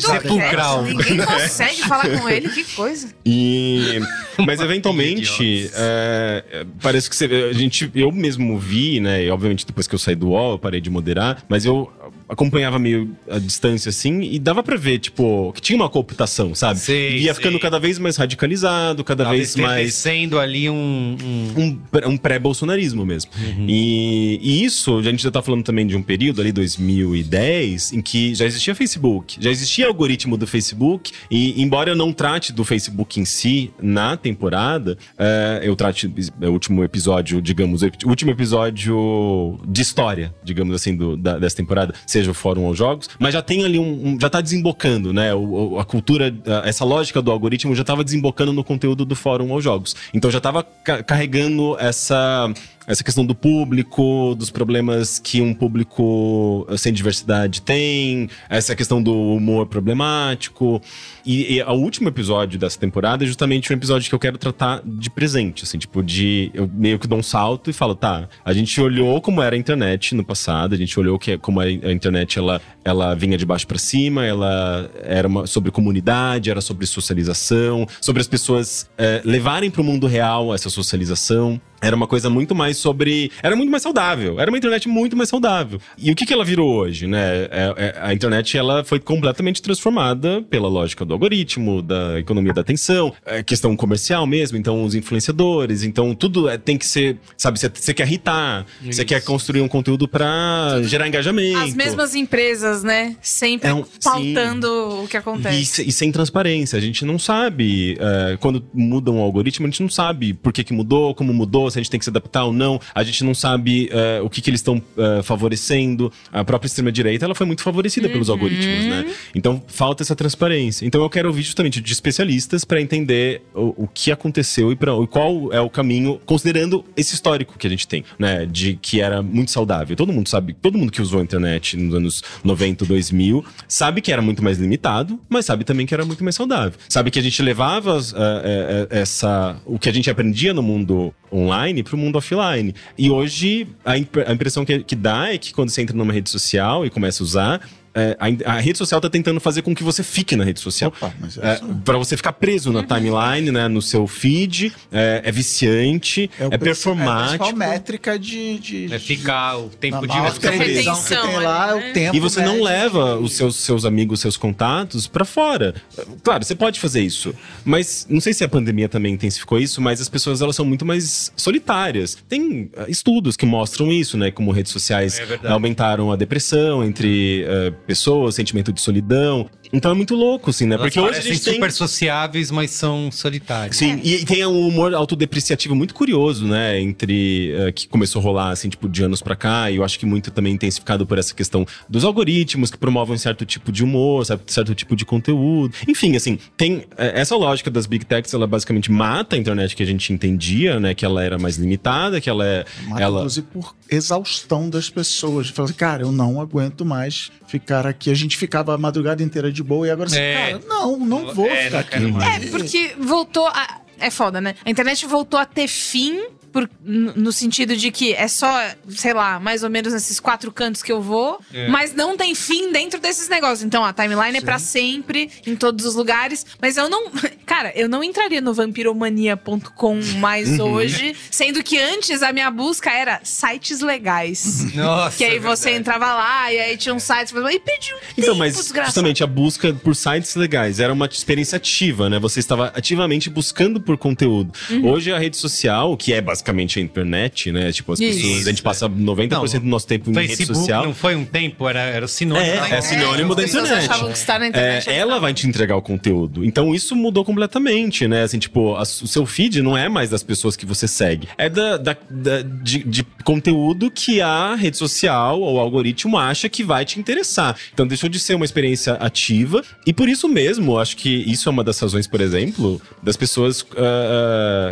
sepulcral. 0.00 0.82
Ninguém 0.82 1.18
consegue 1.24 1.82
falar 1.82 2.08
com 2.18 2.28
ele, 2.28 2.48
que 2.48 2.64
coisa. 2.64 3.08
E, 3.24 4.00
mas 4.44 4.60
eventualmente, 4.60 5.70
é, 5.74 6.44
é, 6.50 6.66
parece 6.80 7.08
que 7.08 7.16
você, 7.16 7.24
a 7.50 7.52
gente, 7.52 7.90
eu 7.94 8.10
mesmo 8.12 8.58
vi, 8.58 9.00
né? 9.00 9.24
E 9.24 9.30
obviamente 9.30 9.66
depois 9.66 9.86
que 9.86 9.94
eu 9.94 9.98
saí 9.98 10.14
do 10.14 10.28
UOL, 10.28 10.52
eu 10.52 10.58
parei 10.58 10.80
de 10.80 10.90
moderar, 10.90 11.42
mas 11.48 11.64
eu 11.64 11.90
acompanhava 12.28 12.78
meio 12.78 13.16
a 13.30 13.38
distância 13.38 13.88
assim 13.88 14.20
e 14.22 14.38
dava 14.38 14.62
pra 14.62 14.76
ver, 14.76 14.98
tipo, 14.98 15.52
que 15.52 15.60
tinha 15.60 15.76
uma 15.76 15.88
cooptação, 15.88 16.54
sabe? 16.54 16.80
Sei, 16.80 17.12
e 17.12 17.18
ia 17.18 17.34
sei. 17.34 17.34
ficando 17.34 17.58
cada 17.60 17.78
vez 17.78 17.98
mais 17.98 18.16
radicalizado, 18.16 19.04
cada 19.04 19.24
Tava 19.24 19.36
vez 19.36 19.54
mais 19.56 19.94
sendo 19.94 20.38
ali 20.38 20.68
um, 20.68 20.74
um- 20.86 21.62
um, 21.62 21.76
pré- 21.90 22.06
um 22.06 22.16
pré-bolsonarismo 22.16 23.04
mesmo. 23.04 23.30
E, 23.66 24.38
e 24.42 24.64
isso, 24.64 24.96
a 24.98 25.02
gente 25.02 25.22
já 25.22 25.30
tá 25.30 25.42
falando 25.42 25.62
também 25.64 25.86
de 25.86 25.96
um 25.96 26.02
período 26.02 26.40
ali, 26.40 26.52
2010, 26.52 27.92
em 27.92 28.00
que 28.02 28.34
já 28.34 28.44
existia 28.44 28.74
Facebook, 28.74 29.36
já 29.40 29.50
existia 29.50 29.86
algoritmo 29.86 30.36
do 30.36 30.46
Facebook, 30.46 31.12
e 31.30 31.60
embora 31.62 31.90
eu 31.90 31.96
não 31.96 32.12
trate 32.12 32.52
do 32.52 32.64
Facebook 32.64 33.20
em 33.20 33.24
si 33.24 33.70
na 33.80 34.16
temporada, 34.16 34.96
é, 35.18 35.60
eu 35.64 35.74
trate 35.76 36.12
é, 36.40 36.48
o 36.48 36.52
último 36.52 36.82
episódio, 36.84 37.40
digamos, 37.42 37.82
o 37.82 38.08
último 38.08 38.30
episódio 38.30 39.58
de 39.66 39.82
história, 39.82 40.34
digamos 40.44 40.74
assim, 40.74 40.96
do, 40.96 41.16
da- 41.16 41.38
dessa 41.38 41.56
temporada, 41.56 41.94
seja 42.06 42.30
o 42.30 42.34
Fórum 42.34 42.66
aos 42.66 42.76
Jogos, 42.78 43.08
mas 43.18 43.32
já 43.32 43.42
tem 43.42 43.64
ali 43.64 43.78
um. 43.78 44.08
um- 44.14 44.20
já 44.20 44.28
tá 44.30 44.40
desembocando, 44.40 45.12
né? 45.12 45.34
O- 45.34 45.78
a 45.78 45.84
cultura, 45.84 46.34
essa 46.64 46.84
lógica 46.84 47.20
do 47.22 47.30
algoritmo 47.30 47.74
já 47.74 47.84
tava 47.84 48.02
desembocando 48.04 48.52
no 48.52 48.64
conteúdo 48.64 49.04
do 49.04 49.14
Fórum 49.16 49.52
aos 49.52 49.62
Jogos. 49.64 49.94
Então 50.12 50.30
já 50.30 50.40
tava 50.40 50.66
carregando 50.82 51.76
essa. 51.78 52.52
Essa 52.86 53.02
questão 53.02 53.26
do 53.26 53.34
público, 53.34 54.34
dos 54.38 54.50
problemas 54.50 55.18
que 55.18 55.40
um 55.40 55.52
público 55.52 56.66
eh, 56.70 56.76
sem 56.76 56.92
diversidade 56.92 57.60
tem, 57.62 58.28
essa 58.48 58.76
questão 58.76 59.02
do 59.02 59.12
humor 59.12 59.66
problemático. 59.66 60.80
E, 61.24 61.56
e 61.56 61.62
o 61.62 61.72
último 61.72 62.08
episódio 62.08 62.58
dessa 62.58 62.78
temporada 62.78 63.24
é 63.24 63.26
justamente 63.26 63.72
um 63.72 63.76
episódio 63.76 64.08
que 64.08 64.14
eu 64.14 64.18
quero 64.18 64.38
tratar 64.38 64.80
de 64.84 65.10
presente, 65.10 65.64
assim, 65.64 65.78
tipo, 65.78 66.02
de. 66.02 66.50
Eu 66.54 66.70
meio 66.72 66.98
que 66.98 67.08
dou 67.08 67.18
um 67.18 67.22
salto 67.22 67.70
e 67.70 67.72
falo, 67.72 67.94
tá, 67.96 68.28
a 68.44 68.52
gente 68.52 68.80
olhou 68.80 69.20
como 69.20 69.42
era 69.42 69.56
a 69.56 69.58
internet 69.58 70.14
no 70.14 70.24
passado, 70.24 70.74
a 70.74 70.78
gente 70.78 70.98
olhou 71.00 71.18
que, 71.18 71.36
como 71.38 71.60
a, 71.60 71.64
a 71.64 71.92
internet 71.92 72.38
ela, 72.38 72.60
ela 72.84 73.14
vinha 73.14 73.36
de 73.36 73.44
baixo 73.44 73.66
pra 73.66 73.78
cima, 73.78 74.24
ela 74.24 74.88
era 75.02 75.26
uma- 75.26 75.46
sobre 75.46 75.72
comunidade, 75.72 76.50
era 76.50 76.60
sobre 76.60 76.86
socialização, 76.86 77.86
sobre 78.00 78.20
as 78.20 78.28
pessoas 78.28 78.88
eh, 78.96 79.20
levarem 79.24 79.70
pro 79.70 79.82
mundo 79.82 80.06
real 80.06 80.54
essa 80.54 80.70
socialização. 80.70 81.60
Era 81.80 81.94
uma 81.94 82.06
coisa 82.06 82.28
muito 82.30 82.54
mais 82.54 82.76
sobre. 82.76 83.30
Era 83.42 83.54
muito 83.56 83.70
mais 83.70 83.82
saudável. 83.82 84.40
Era 84.40 84.50
uma 84.50 84.58
internet 84.58 84.88
muito 84.88 85.16
mais 85.16 85.28
saudável. 85.28 85.80
E 85.98 86.10
o 86.10 86.14
que, 86.14 86.24
que 86.26 86.32
ela 86.32 86.44
virou 86.44 86.72
hoje, 86.74 87.06
né? 87.06 87.44
É- 87.50 87.74
é- 87.76 87.98
a 88.00 88.12
internet 88.14 88.56
ela 88.56 88.84
foi 88.84 88.98
completamente 88.98 89.60
transformada 89.62 90.42
pela 90.42 90.68
lógica 90.68 91.04
do 91.04 91.12
algoritmo, 91.12 91.82
da 91.82 92.18
economia 92.18 92.52
da 92.52 92.60
atenção, 92.60 93.12
é 93.24 93.42
questão 93.42 93.76
comercial 93.76 94.26
mesmo. 94.26 94.56
Então, 94.58 94.84
os 94.84 94.94
influenciadores. 94.94 95.82
Então, 95.82 96.14
tudo 96.14 96.48
é- 96.48 96.58
tem 96.58 96.76
que 96.78 96.86
ser. 96.86 97.18
Sabe, 97.36 97.58
você- 97.58 97.94
quer 97.94 98.06
irritar, 98.06 98.66
você 98.84 99.04
quer 99.04 99.22
construir 99.22 99.60
um 99.60 99.68
conteúdo 99.68 100.06
pra 100.08 100.80
gerar 100.84 101.06
engajamento. 101.08 101.58
As 101.58 101.74
mesmas 101.74 102.14
empresas, 102.14 102.82
né? 102.82 103.16
Sempre 103.22 103.68
É 103.68 103.74
um- 103.74 103.84
pautando 104.02 105.02
o 105.04 105.08
que 105.08 105.16
acontece. 105.16 105.82
E, 105.82 105.88
e 105.88 105.92
sem 105.92 106.10
transparência. 106.12 106.76
A 106.76 106.80
gente 106.80 107.04
não 107.04 107.18
sabe. 107.18 107.96
é, 107.98 108.36
quando 108.40 108.64
muda 108.74 109.10
um 109.10 109.18
algoritmo, 109.20 109.66
a 109.66 109.70
gente 109.70 109.82
não 109.82 109.88
sabe 109.88 110.32
por 110.34 110.52
que, 110.52 110.62
que 110.64 110.72
mudou, 110.72 111.14
como 111.14 111.32
mudou, 111.32 111.65
se 111.70 111.78
a 111.78 111.82
gente 111.82 111.90
tem 111.90 111.98
que 111.98 112.04
se 112.04 112.10
adaptar 112.10 112.44
ou 112.44 112.52
não. 112.52 112.80
A 112.94 113.02
gente 113.02 113.24
não 113.24 113.34
sabe 113.34 113.88
é, 113.92 114.20
o 114.22 114.30
que, 114.30 114.40
que 114.40 114.50
eles 114.50 114.60
estão 114.60 114.82
é, 114.96 115.22
favorecendo. 115.22 116.12
A 116.32 116.44
própria 116.44 116.66
extrema-direita 116.66 117.24
ela 117.24 117.34
foi 117.34 117.46
muito 117.46 117.62
favorecida 117.62 118.08
pelos 118.08 118.30
algoritmos, 118.30 118.86
né? 118.86 119.14
Então 119.34 119.62
falta 119.66 120.02
essa 120.02 120.16
transparência. 120.16 120.86
Então 120.86 121.02
eu 121.02 121.10
quero 121.10 121.28
ouvir 121.28 121.42
justamente 121.42 121.80
de 121.80 121.92
especialistas 121.92 122.64
para 122.64 122.80
entender 122.80 123.42
o, 123.54 123.84
o 123.84 123.88
que 123.88 124.10
aconteceu 124.10 124.72
e, 124.72 124.76
pra, 124.76 124.92
e 124.92 125.06
qual 125.06 125.52
é 125.52 125.60
o 125.60 125.70
caminho, 125.70 126.20
considerando 126.24 126.84
esse 126.96 127.14
histórico 127.14 127.58
que 127.58 127.66
a 127.66 127.70
gente 127.70 127.86
tem, 127.86 128.04
né? 128.18 128.46
De 128.46 128.78
que 128.80 129.00
era 129.00 129.22
muito 129.22 129.50
saudável. 129.50 129.96
Todo 129.96 130.12
mundo 130.12 130.28
sabe, 130.28 130.54
todo 130.54 130.78
mundo 130.78 130.92
que 130.92 131.02
usou 131.02 131.20
a 131.20 131.22
internet 131.22 131.76
nos 131.76 131.94
anos 131.94 132.22
90, 132.44 132.84
2000, 132.84 133.44
sabe 133.68 134.00
que 134.00 134.12
era 134.12 134.22
muito 134.22 134.42
mais 134.42 134.58
limitado, 134.58 135.20
mas 135.28 135.44
sabe 135.44 135.64
também 135.64 135.86
que 135.86 135.94
era 135.94 136.04
muito 136.04 136.22
mais 136.22 136.34
saudável. 136.34 136.78
Sabe 136.88 137.10
que 137.10 137.18
a 137.18 137.22
gente 137.22 137.40
levava 137.42 137.98
eh, 138.16 138.86
essa 138.90 139.56
o 139.64 139.78
que 139.78 139.88
a 139.88 139.92
gente 139.92 140.10
aprendia 140.10 140.52
no 140.54 140.62
mundo 140.62 141.14
online 141.32 141.55
para 141.82 141.94
o 141.94 141.98
mundo 141.98 142.16
offline. 142.16 142.74
E 142.98 143.10
hoje 143.10 143.66
a, 143.84 143.96
imp- 143.96 144.24
a 144.26 144.32
impressão 144.32 144.64
que, 144.64 144.80
que 144.84 144.94
dá 144.96 145.32
é 145.32 145.38
que 145.38 145.52
quando 145.52 145.70
você 145.70 145.82
entra 145.82 145.96
numa 145.96 146.12
rede 146.12 146.30
social 146.30 146.84
e 146.84 146.90
começa 146.90 147.22
a 147.22 147.24
usar 147.24 147.68
é, 147.96 148.16
a, 148.20 148.52
a 148.52 148.60
rede 148.60 148.78
social 148.78 149.00
tá 149.00 149.08
tentando 149.10 149.40
fazer 149.40 149.62
com 149.62 149.74
que 149.74 149.82
você 149.82 150.02
fique 150.04 150.36
na 150.36 150.44
rede 150.44 150.60
social. 150.60 150.92
Opa, 150.96 151.12
mas 151.18 151.36
É, 151.38 151.54
isso- 151.54 151.64
para 151.84 151.98
você 151.98 152.16
ficar 152.16 152.32
preso 152.34 152.70
na 152.72 152.82
timeline, 152.84 153.50
né, 153.50 153.66
no 153.66 153.80
seu 153.82 154.06
feed, 154.06 154.72
é, 154.92 155.22
é 155.24 155.32
viciante, 155.32 156.30
é, 156.38 156.46
o 156.46 156.50
princi- 156.50 156.64
performático. 156.64 157.44
É 157.44 157.48
a 157.50 157.52
métrica 157.52 158.18
de. 158.18 158.58
de 158.58 158.94
É 158.94 158.98
ficar 158.98 159.56
o 159.58 159.68
tempo 159.70 160.02
de 160.02 160.08
maior 160.08 160.32
ficar 160.32 160.50
televisão 160.52 160.94
preso. 160.94 161.08
que 161.08 161.14
Retenção 161.14 161.26
tem 161.36 161.42
lá, 161.44 161.70
é 161.70 161.74
né? 161.80 161.90
o 161.90 161.92
tempo. 161.92 162.16
E 162.16 162.20
você 162.20 162.40
não 162.40 162.52
médio. 162.52 162.64
leva 162.64 163.16
os 163.18 163.32
seus, 163.32 163.56
seus 163.56 163.84
amigos, 163.84 164.20
seus 164.20 164.36
contatos 164.36 165.06
pra 165.06 165.24
fora. 165.24 165.74
Claro, 166.22 166.44
você 166.44 166.54
pode 166.54 166.78
fazer 166.78 167.00
isso, 167.02 167.34
mas 167.64 168.06
não 168.10 168.20
sei 168.20 168.32
se 168.32 168.44
a 168.44 168.48
pandemia 168.48 168.88
também 168.88 169.14
intensificou 169.14 169.58
isso, 169.58 169.80
mas 169.80 170.00
as 170.00 170.08
pessoas 170.08 170.40
elas 170.42 170.54
são 170.54 170.64
muito 170.64 170.84
mais 170.84 171.32
solitárias. 171.36 172.16
Tem 172.28 172.70
ah, 172.76 172.84
estudos 172.88 173.36
que 173.36 173.46
mostram 173.46 173.90
isso, 173.90 174.16
né? 174.18 174.30
Como 174.30 174.50
redes 174.50 174.72
sociais 174.72 175.18
É 175.42 175.48
aumentaram 175.48 176.12
a 176.12 176.16
depressão 176.16 176.84
entre 176.84 177.44
ah, 177.48 177.72
pessoas, 177.86 178.34
sentimento 178.34 178.72
de 178.72 178.80
solidão. 178.80 179.48
Então 179.72 179.90
é 179.90 179.94
muito 179.94 180.14
louco, 180.14 180.50
assim, 180.50 180.66
né? 180.66 180.74
Elas 180.74 180.86
Porque 180.86 181.00
hoje 181.00 181.18
a 181.18 181.22
gente 181.22 181.42
tem 181.42 181.54
super 181.54 181.72
sociáveis, 181.72 182.50
mas 182.50 182.70
são 182.70 183.10
solitários. 183.10 183.76
Sim, 183.76 184.00
e, 184.02 184.16
e 184.16 184.24
tem 184.24 184.44
um 184.46 184.68
humor 184.68 184.94
autodepreciativo 184.94 185.74
muito 185.74 185.94
curioso, 185.94 186.46
né? 186.46 186.80
Entre. 186.80 187.52
eh, 187.52 187.72
que 187.72 187.88
começou 187.88 188.20
a 188.20 188.22
rolar, 188.22 188.50
assim, 188.50 188.68
tipo, 188.68 188.88
de 188.88 189.02
anos 189.02 189.22
pra 189.22 189.34
cá, 189.34 189.70
e 189.70 189.76
eu 189.76 189.84
acho 189.84 189.98
que 189.98 190.06
muito 190.06 190.30
também 190.30 190.54
intensificado 190.54 191.06
por 191.06 191.18
essa 191.18 191.34
questão 191.34 191.66
dos 191.88 192.04
algoritmos 192.04 192.70
que 192.70 192.78
promovem 192.78 193.16
certo 193.18 193.44
tipo 193.44 193.72
de 193.72 193.82
humor, 193.82 194.24
certo, 194.24 194.52
certo 194.52 194.74
tipo 194.74 194.94
de 194.94 195.04
conteúdo. 195.04 195.74
Enfim, 195.88 196.16
assim, 196.16 196.38
tem. 196.56 196.84
eh, 196.96 197.12
essa 197.20 197.36
lógica 197.36 197.70
das 197.70 197.86
big 197.86 198.04
techs, 198.04 198.32
ela 198.34 198.46
basicamente 198.46 198.90
mata 198.90 199.36
a 199.36 199.38
internet 199.38 199.74
que 199.74 199.82
a 199.82 199.86
gente 199.86 200.12
entendia, 200.12 200.78
né? 200.78 200.94
Que 200.94 201.04
ela 201.04 201.22
era 201.22 201.38
mais 201.38 201.56
limitada, 201.56 202.20
que 202.20 202.30
ela 202.30 202.46
é. 202.46 202.64
Mata, 202.86 203.02
ela... 203.02 203.18
Inclusive 203.18 203.46
por 203.52 203.74
exaustão 203.90 204.68
das 204.68 204.90
pessoas. 204.90 205.48
Fala 205.48 205.68
assim, 205.68 205.76
cara, 205.76 206.02
eu 206.02 206.12
não 206.12 206.40
aguento 206.40 206.84
mais 206.84 207.30
ficar 207.46 207.75
aqui. 207.84 208.10
A 208.10 208.14
gente 208.14 208.36
ficava 208.36 208.72
a 208.74 208.78
madrugada 208.78 209.22
inteira 209.22 209.50
de 209.50 209.62
boa 209.62 209.86
e 209.86 209.90
agora 209.90 210.08
assim, 210.08 210.18
É. 210.20 210.52
cara, 210.52 210.62
não, 210.68 210.96
não 210.98 211.34
vou 211.34 211.48
É, 211.48 211.64
ficar 211.82 212.00
não 212.00 212.16
aqui. 212.20 212.46
É, 212.46 212.50
porque 212.50 212.94
voltou 212.98 213.46
a. 213.48 213.80
É 213.98 214.10
foda, 214.10 214.40
né? 214.40 214.54
A 214.64 214.70
internet 214.70 215.04
voltou 215.06 215.40
a 215.40 215.44
ter 215.44 215.66
fim 215.66 216.26
por, 216.56 216.70
no 216.82 217.30
sentido 217.32 217.76
de 217.76 217.90
que 217.90 218.14
é 218.14 218.26
só, 218.28 218.48
sei 218.88 219.12
lá, 219.12 219.38
mais 219.38 219.62
ou 219.62 219.68
menos 219.68 219.92
nesses 219.92 220.18
quatro 220.18 220.50
cantos 220.50 220.82
que 220.82 220.90
eu 220.90 221.02
vou, 221.02 221.38
É. 221.52 221.68
mas 221.68 221.92
não 221.94 222.16
tem 222.16 222.34
fim 222.34 222.72
dentro 222.72 222.98
desses 222.98 223.28
negócios. 223.28 223.62
Então 223.62 223.84
a 223.84 223.92
timeline 223.92 224.38
é 224.38 224.40
pra 224.40 224.58
sempre, 224.58 225.30
em 225.46 225.54
todos 225.54 225.84
os 225.84 225.94
lugares. 225.94 226.46
Mas 226.58 226.78
eu 226.78 226.88
não. 226.88 227.10
Cara, 227.44 227.72
eu 227.76 227.90
não 227.90 228.02
entraria 228.02 228.40
no 228.40 228.54
vampiromania.com 228.54 230.00
mais 230.18 230.46
Uhum. 230.58 230.72
hoje, 230.72 231.14
sendo 231.30 231.62
que 231.62 231.78
antes 231.78 232.22
a 232.22 232.32
minha 232.32 232.50
busca 232.50 232.90
era 232.90 233.20
sites 233.22 233.80
legais. 233.82 234.72
Nossa. 234.74 235.18
Que 235.18 235.24
aí 235.24 235.36
é 235.36 235.40
você 235.40 235.72
entrava 235.72 236.06
lá 236.14 236.50
e 236.50 236.58
aí 236.58 236.76
tinha 236.78 236.94
um 236.94 236.98
site 236.98 237.32
e 237.34 237.60
pediu 237.60 237.96
um 237.96 238.00
Então, 238.12 238.24
tempo, 238.32 238.36
mas 238.38 238.56
desgraçado. 238.56 238.86
justamente 238.86 239.22
a 239.22 239.26
busca 239.26 239.74
por 239.74 239.94
sites 239.94 240.34
legais 240.36 240.80
era 240.80 240.90
uma 240.90 241.04
experiência 241.06 241.56
ativa, 241.56 242.08
né? 242.08 242.18
Você 242.18 242.40
estava 242.40 242.72
ativamente 242.74 243.28
buscando 243.28 243.78
por 243.78 243.98
conteúdo. 243.98 244.52
Uhum. 244.70 244.88
Hoje 244.88 245.12
a 245.12 245.18
rede 245.18 245.36
social, 245.36 245.94
que 245.98 246.14
é 246.14 246.20
basicamente 246.22 246.45
a 246.50 246.82
internet, 246.82 247.50
né? 247.52 247.72
Tipo, 247.72 247.92
as 247.92 248.00
Isso. 248.00 248.20
pessoas, 248.22 248.46
a 248.46 248.50
gente 248.50 248.62
passa 248.62 248.88
90% 248.88 249.60
do 249.60 249.66
nosso 249.66 249.86
tempo 249.86 250.10
em 250.10 250.14
rede 250.14 250.28
Facebook 250.28 250.58
social. 250.58 250.84
não 250.84 250.94
foi 250.94 251.14
um 251.16 251.24
tempo, 251.24 251.68
era, 251.68 251.80
era 251.80 252.06
sinônimo. 252.08 252.46
É, 252.46 252.56
da 252.68 252.76
é 252.76 252.80
sinônimo 252.80 253.34
da 253.34 253.42
As 253.42 253.50
pessoas 253.50 253.64
internet. 253.70 253.90
achavam 253.90 254.12
que 254.12 254.18
estar 254.18 254.38
na 254.38 254.46
É, 254.46 254.48
internet 254.48 254.88
era 254.88 254.96
ela 254.98 255.18
vai 255.18 255.32
te 255.34 255.46
entregar 255.46 255.76
o 255.76 255.82
conteúdo. 255.82 256.44
Então 256.44 256.74
isso 256.74 256.94
mudou 256.96 257.24
completamente, 257.24 258.06
né? 258.08 258.22
Assim, 258.22 258.38
tipo, 258.38 258.74
a- 258.74 258.82
o 258.82 258.84
seu 258.86 259.24
feed 259.26 259.62
não 259.62 259.76
é 259.76 259.88
mais 259.88 260.10
das 260.10 260.22
pessoas 260.22 260.56
que 260.56 260.64
você 260.66 260.86
segue. 260.88 261.28
É 261.38 261.48
da, 261.48 261.76
da- 261.76 261.96
da- 262.10 262.42
de, 262.42 262.82
de 262.84 263.04
conteúdo 263.24 263.90
que 263.90 264.20
a 264.20 264.54
rede 264.54 264.76
social 264.76 265.40
ou 265.40 265.56
o 265.56 265.58
algoritmo 265.60 266.16
acha 266.18 266.48
que 266.48 266.62
vai 266.64 266.84
te 266.84 266.98
interessar. 266.98 267.56
Então 267.72 267.86
deixou 267.86 268.08
de 268.08 268.18
ser 268.18 268.34
uma 268.34 268.44
experiência 268.44 268.94
ativa. 268.94 269.62
E 269.86 269.92
por 269.92 270.08
isso 270.08 270.28
mesmo, 270.28 270.78
acho 270.78 270.96
que 270.96 271.08
isso 271.30 271.48
é 271.48 271.52
uma 271.52 271.64
das 271.64 271.78
razões, 271.78 272.06
por 272.06 272.20
exemplo, 272.20 272.80
das 273.02 273.16
pessoas. 273.16 273.64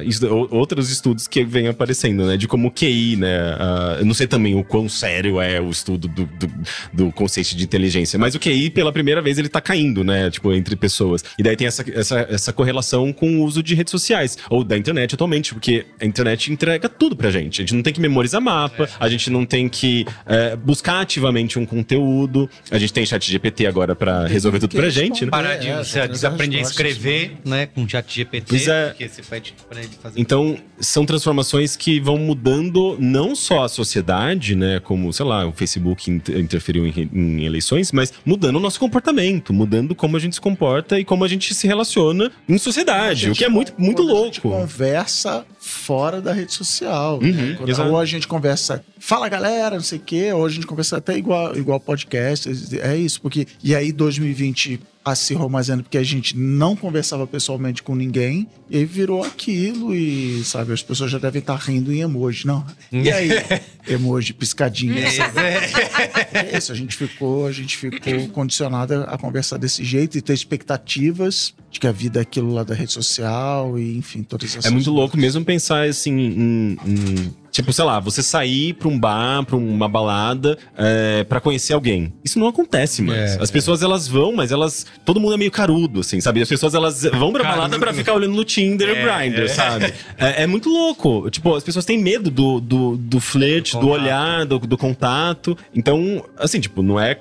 isso- 0.04 0.26
ou- 0.26 0.48
outros 0.50 0.90
estudos 0.90 1.26
que 1.26 1.44
vêm 1.44 1.63
aparecendo, 1.68 2.26
né? 2.26 2.36
De 2.36 2.46
como 2.46 2.68
o 2.68 2.70
QI, 2.70 3.16
né? 3.16 3.56
ah, 3.58 3.96
eu 3.98 4.06
não 4.06 4.14
sei 4.14 4.26
também 4.26 4.54
o 4.54 4.64
quão 4.64 4.88
sério 4.88 5.40
é 5.40 5.60
o 5.60 5.70
estudo 5.70 6.08
do, 6.08 6.24
do, 6.24 6.50
do 6.92 7.12
conceito 7.12 7.56
de 7.56 7.64
inteligência, 7.64 8.18
mas 8.18 8.34
o 8.34 8.38
QI, 8.38 8.70
pela 8.70 8.92
primeira 8.92 9.20
vez, 9.20 9.38
ele 9.38 9.48
tá 9.48 9.60
caindo, 9.60 10.04
né? 10.04 10.30
Tipo, 10.30 10.52
entre 10.52 10.76
pessoas. 10.76 11.24
E 11.38 11.42
daí 11.42 11.56
tem 11.56 11.66
essa, 11.66 11.84
essa, 11.92 12.26
essa 12.30 12.52
correlação 12.52 13.12
com 13.12 13.38
o 13.38 13.44
uso 13.44 13.62
de 13.62 13.74
redes 13.74 13.90
sociais, 13.90 14.36
ou 14.50 14.64
da 14.64 14.76
internet 14.76 15.14
atualmente, 15.14 15.54
porque 15.54 15.86
a 16.00 16.04
internet 16.04 16.52
entrega 16.52 16.88
tudo 16.88 17.16
pra 17.16 17.30
gente. 17.30 17.60
A 17.60 17.62
gente 17.62 17.74
não 17.74 17.82
tem 17.82 17.92
que 17.92 18.00
memorizar 18.00 18.40
mapa, 18.40 18.88
a 18.98 19.08
gente 19.08 19.30
não 19.30 19.44
tem 19.44 19.68
que 19.68 20.04
eh, 20.26 20.56
buscar 20.56 21.00
ativamente 21.00 21.58
um 21.58 21.66
conteúdo. 21.66 22.48
A 22.70 22.78
gente 22.78 22.92
tem 22.92 23.04
chat 23.06 23.30
GPT 23.30 23.66
agora 23.66 23.94
pra 23.94 24.26
resolver 24.26 24.58
tudo 24.58 24.76
pra 24.76 24.88
gente, 24.90 25.24
né? 25.24 25.30
Parar 25.30 25.56
de 25.56 25.68
É, 25.68 25.78
você 25.78 26.00
é, 26.00 26.08
desaprender 26.08 26.60
a 26.60 26.62
escrever, 26.62 27.36
né? 27.44 27.66
Com 27.66 27.88
chat 27.88 28.12
GPT. 28.12 28.46
Pois 28.48 28.68
é. 28.68 28.88
Porque 28.88 29.08
você 29.08 29.22
pede 29.22 29.54
pra 29.68 29.80
ele 29.80 29.90
fazer. 30.02 30.20
Então, 30.20 30.56
são 30.78 31.04
transformações 31.04 31.53
que 31.76 32.00
vão 32.00 32.18
mudando 32.18 32.96
não 32.98 33.34
só 33.34 33.64
a 33.64 33.68
sociedade, 33.68 34.54
né? 34.54 34.80
Como, 34.80 35.12
sei 35.12 35.24
lá, 35.24 35.46
o 35.46 35.52
Facebook 35.52 36.10
inter- 36.10 36.38
interferiu 36.38 36.86
em, 36.86 37.08
em 37.12 37.44
eleições, 37.44 37.92
mas 37.92 38.12
mudando 38.24 38.56
o 38.56 38.60
nosso 38.60 38.78
comportamento, 38.80 39.52
mudando 39.52 39.94
como 39.94 40.16
a 40.16 40.20
gente 40.20 40.34
se 40.34 40.40
comporta 40.40 40.98
e 40.98 41.04
como 41.04 41.24
a 41.24 41.28
gente 41.28 41.54
se 41.54 41.66
relaciona 41.66 42.30
em 42.48 42.58
sociedade, 42.58 43.30
o 43.30 43.34
que 43.34 43.44
é 43.44 43.48
muito, 43.48 43.72
muito 43.78 44.02
Quando 44.02 44.10
A 44.20 44.24
gente 44.24 44.40
louco. 44.44 44.60
conversa 44.60 45.44
fora 45.58 46.20
da 46.20 46.32
rede 46.32 46.52
social. 46.52 47.18
Uhum, 47.22 47.32
né? 47.32 47.56
Quando- 47.58 47.90
ou 47.92 47.98
a 47.98 48.04
gente 48.04 48.26
conversa, 48.28 48.84
fala 48.98 49.28
galera, 49.28 49.76
não 49.76 49.82
sei 49.82 49.98
o 49.98 50.02
quê, 50.02 50.32
ou 50.32 50.44
a 50.44 50.48
gente 50.48 50.66
conversa 50.66 50.96
até 50.98 51.16
igual, 51.16 51.56
igual 51.56 51.78
podcast. 51.80 52.48
É 52.80 52.96
isso, 52.96 53.20
porque. 53.20 53.46
E 53.62 53.74
aí 53.74 53.92
2020 53.92 54.80
acirrou 55.04 55.48
mais 55.50 55.68
ainda 55.68 55.82
porque 55.82 55.98
a 55.98 56.02
gente 56.02 56.36
não 56.36 56.74
conversava 56.74 57.26
pessoalmente 57.26 57.82
com 57.82 57.94
ninguém, 57.94 58.48
e 58.70 58.84
virou 58.84 59.22
aquilo, 59.22 59.94
e 59.94 60.42
sabe, 60.44 60.72
as 60.72 60.82
pessoas 60.82 61.10
já 61.10 61.18
devem 61.18 61.40
estar 61.40 61.56
rindo 61.56 61.92
em 61.92 62.00
emoji. 62.00 62.46
Não. 62.46 62.64
E 62.90 63.10
aí? 63.10 63.28
emoji, 63.86 64.32
piscadinha. 64.32 65.04
É 66.32 66.56
isso, 66.56 66.72
a 66.72 66.74
gente 66.74 66.96
ficou, 66.96 67.46
a 67.46 67.52
gente 67.52 67.76
ficou 67.76 68.28
condicionado 68.28 68.94
a 69.06 69.18
conversar 69.18 69.58
desse 69.58 69.84
jeito 69.84 70.16
e 70.16 70.22
ter 70.22 70.32
expectativas 70.32 71.54
de 71.70 71.78
que 71.80 71.86
a 71.86 71.92
vida 71.92 72.20
é 72.20 72.22
aquilo 72.22 72.52
lá 72.54 72.62
da 72.64 72.74
rede 72.74 72.92
social 72.92 73.78
e 73.78 73.96
enfim, 73.98 74.22
todas 74.22 74.50
essas 74.50 74.64
É 74.66 74.70
muito 74.70 74.84
coisas. 74.84 74.98
louco 75.00 75.16
mesmo 75.16 75.44
pensar 75.44 75.86
assim 75.88 76.12
em. 76.12 76.78
em- 76.86 77.43
Tipo, 77.54 77.72
sei 77.72 77.84
lá, 77.84 78.00
você 78.00 78.20
sair 78.20 78.72
pra 78.72 78.88
um 78.88 78.98
bar, 78.98 79.44
pra 79.46 79.54
uma 79.56 79.88
balada, 79.88 80.58
é, 80.76 81.22
para 81.22 81.40
conhecer 81.40 81.72
alguém. 81.72 82.12
Isso 82.24 82.36
não 82.36 82.48
acontece 82.48 83.00
mais. 83.00 83.36
É, 83.36 83.40
As 83.40 83.48
pessoas, 83.48 83.80
elas 83.80 84.08
vão, 84.08 84.32
mas 84.34 84.50
elas. 84.50 84.84
Todo 85.04 85.20
mundo 85.20 85.34
é 85.34 85.36
meio 85.36 85.52
carudo, 85.52 86.00
assim, 86.00 86.20
sabe? 86.20 86.42
As 86.42 86.48
pessoas, 86.48 86.74
elas 86.74 87.04
vão 87.04 87.32
pra 87.32 87.44
balada 87.44 87.60
Carudo. 87.60 87.78
pra 87.78 87.94
ficar 87.94 88.14
olhando 88.14 88.34
no 88.34 88.44
Tinder 88.44 88.88
É, 88.88 88.94
Grindr, 89.20 89.42
é. 89.44 89.48
sabe? 89.48 89.94
É, 90.18 90.42
é 90.42 90.46
muito 90.48 90.68
louco. 90.68 91.30
Tipo, 91.30 91.54
as 91.54 91.62
pessoas 91.62 91.84
têm 91.84 91.96
medo 91.96 92.28
do, 92.28 92.58
do, 92.58 92.96
do 92.96 93.20
flerte, 93.20 93.74
Do 93.74 93.82
do, 93.82 93.88
olhar, 93.90 94.44
do, 94.44 94.58
do 94.58 94.76
contato. 94.76 95.56
Então, 95.72 96.24
assim, 96.36 96.58
tipo, 96.58 96.82
não 96.82 96.98
é. 96.98 97.16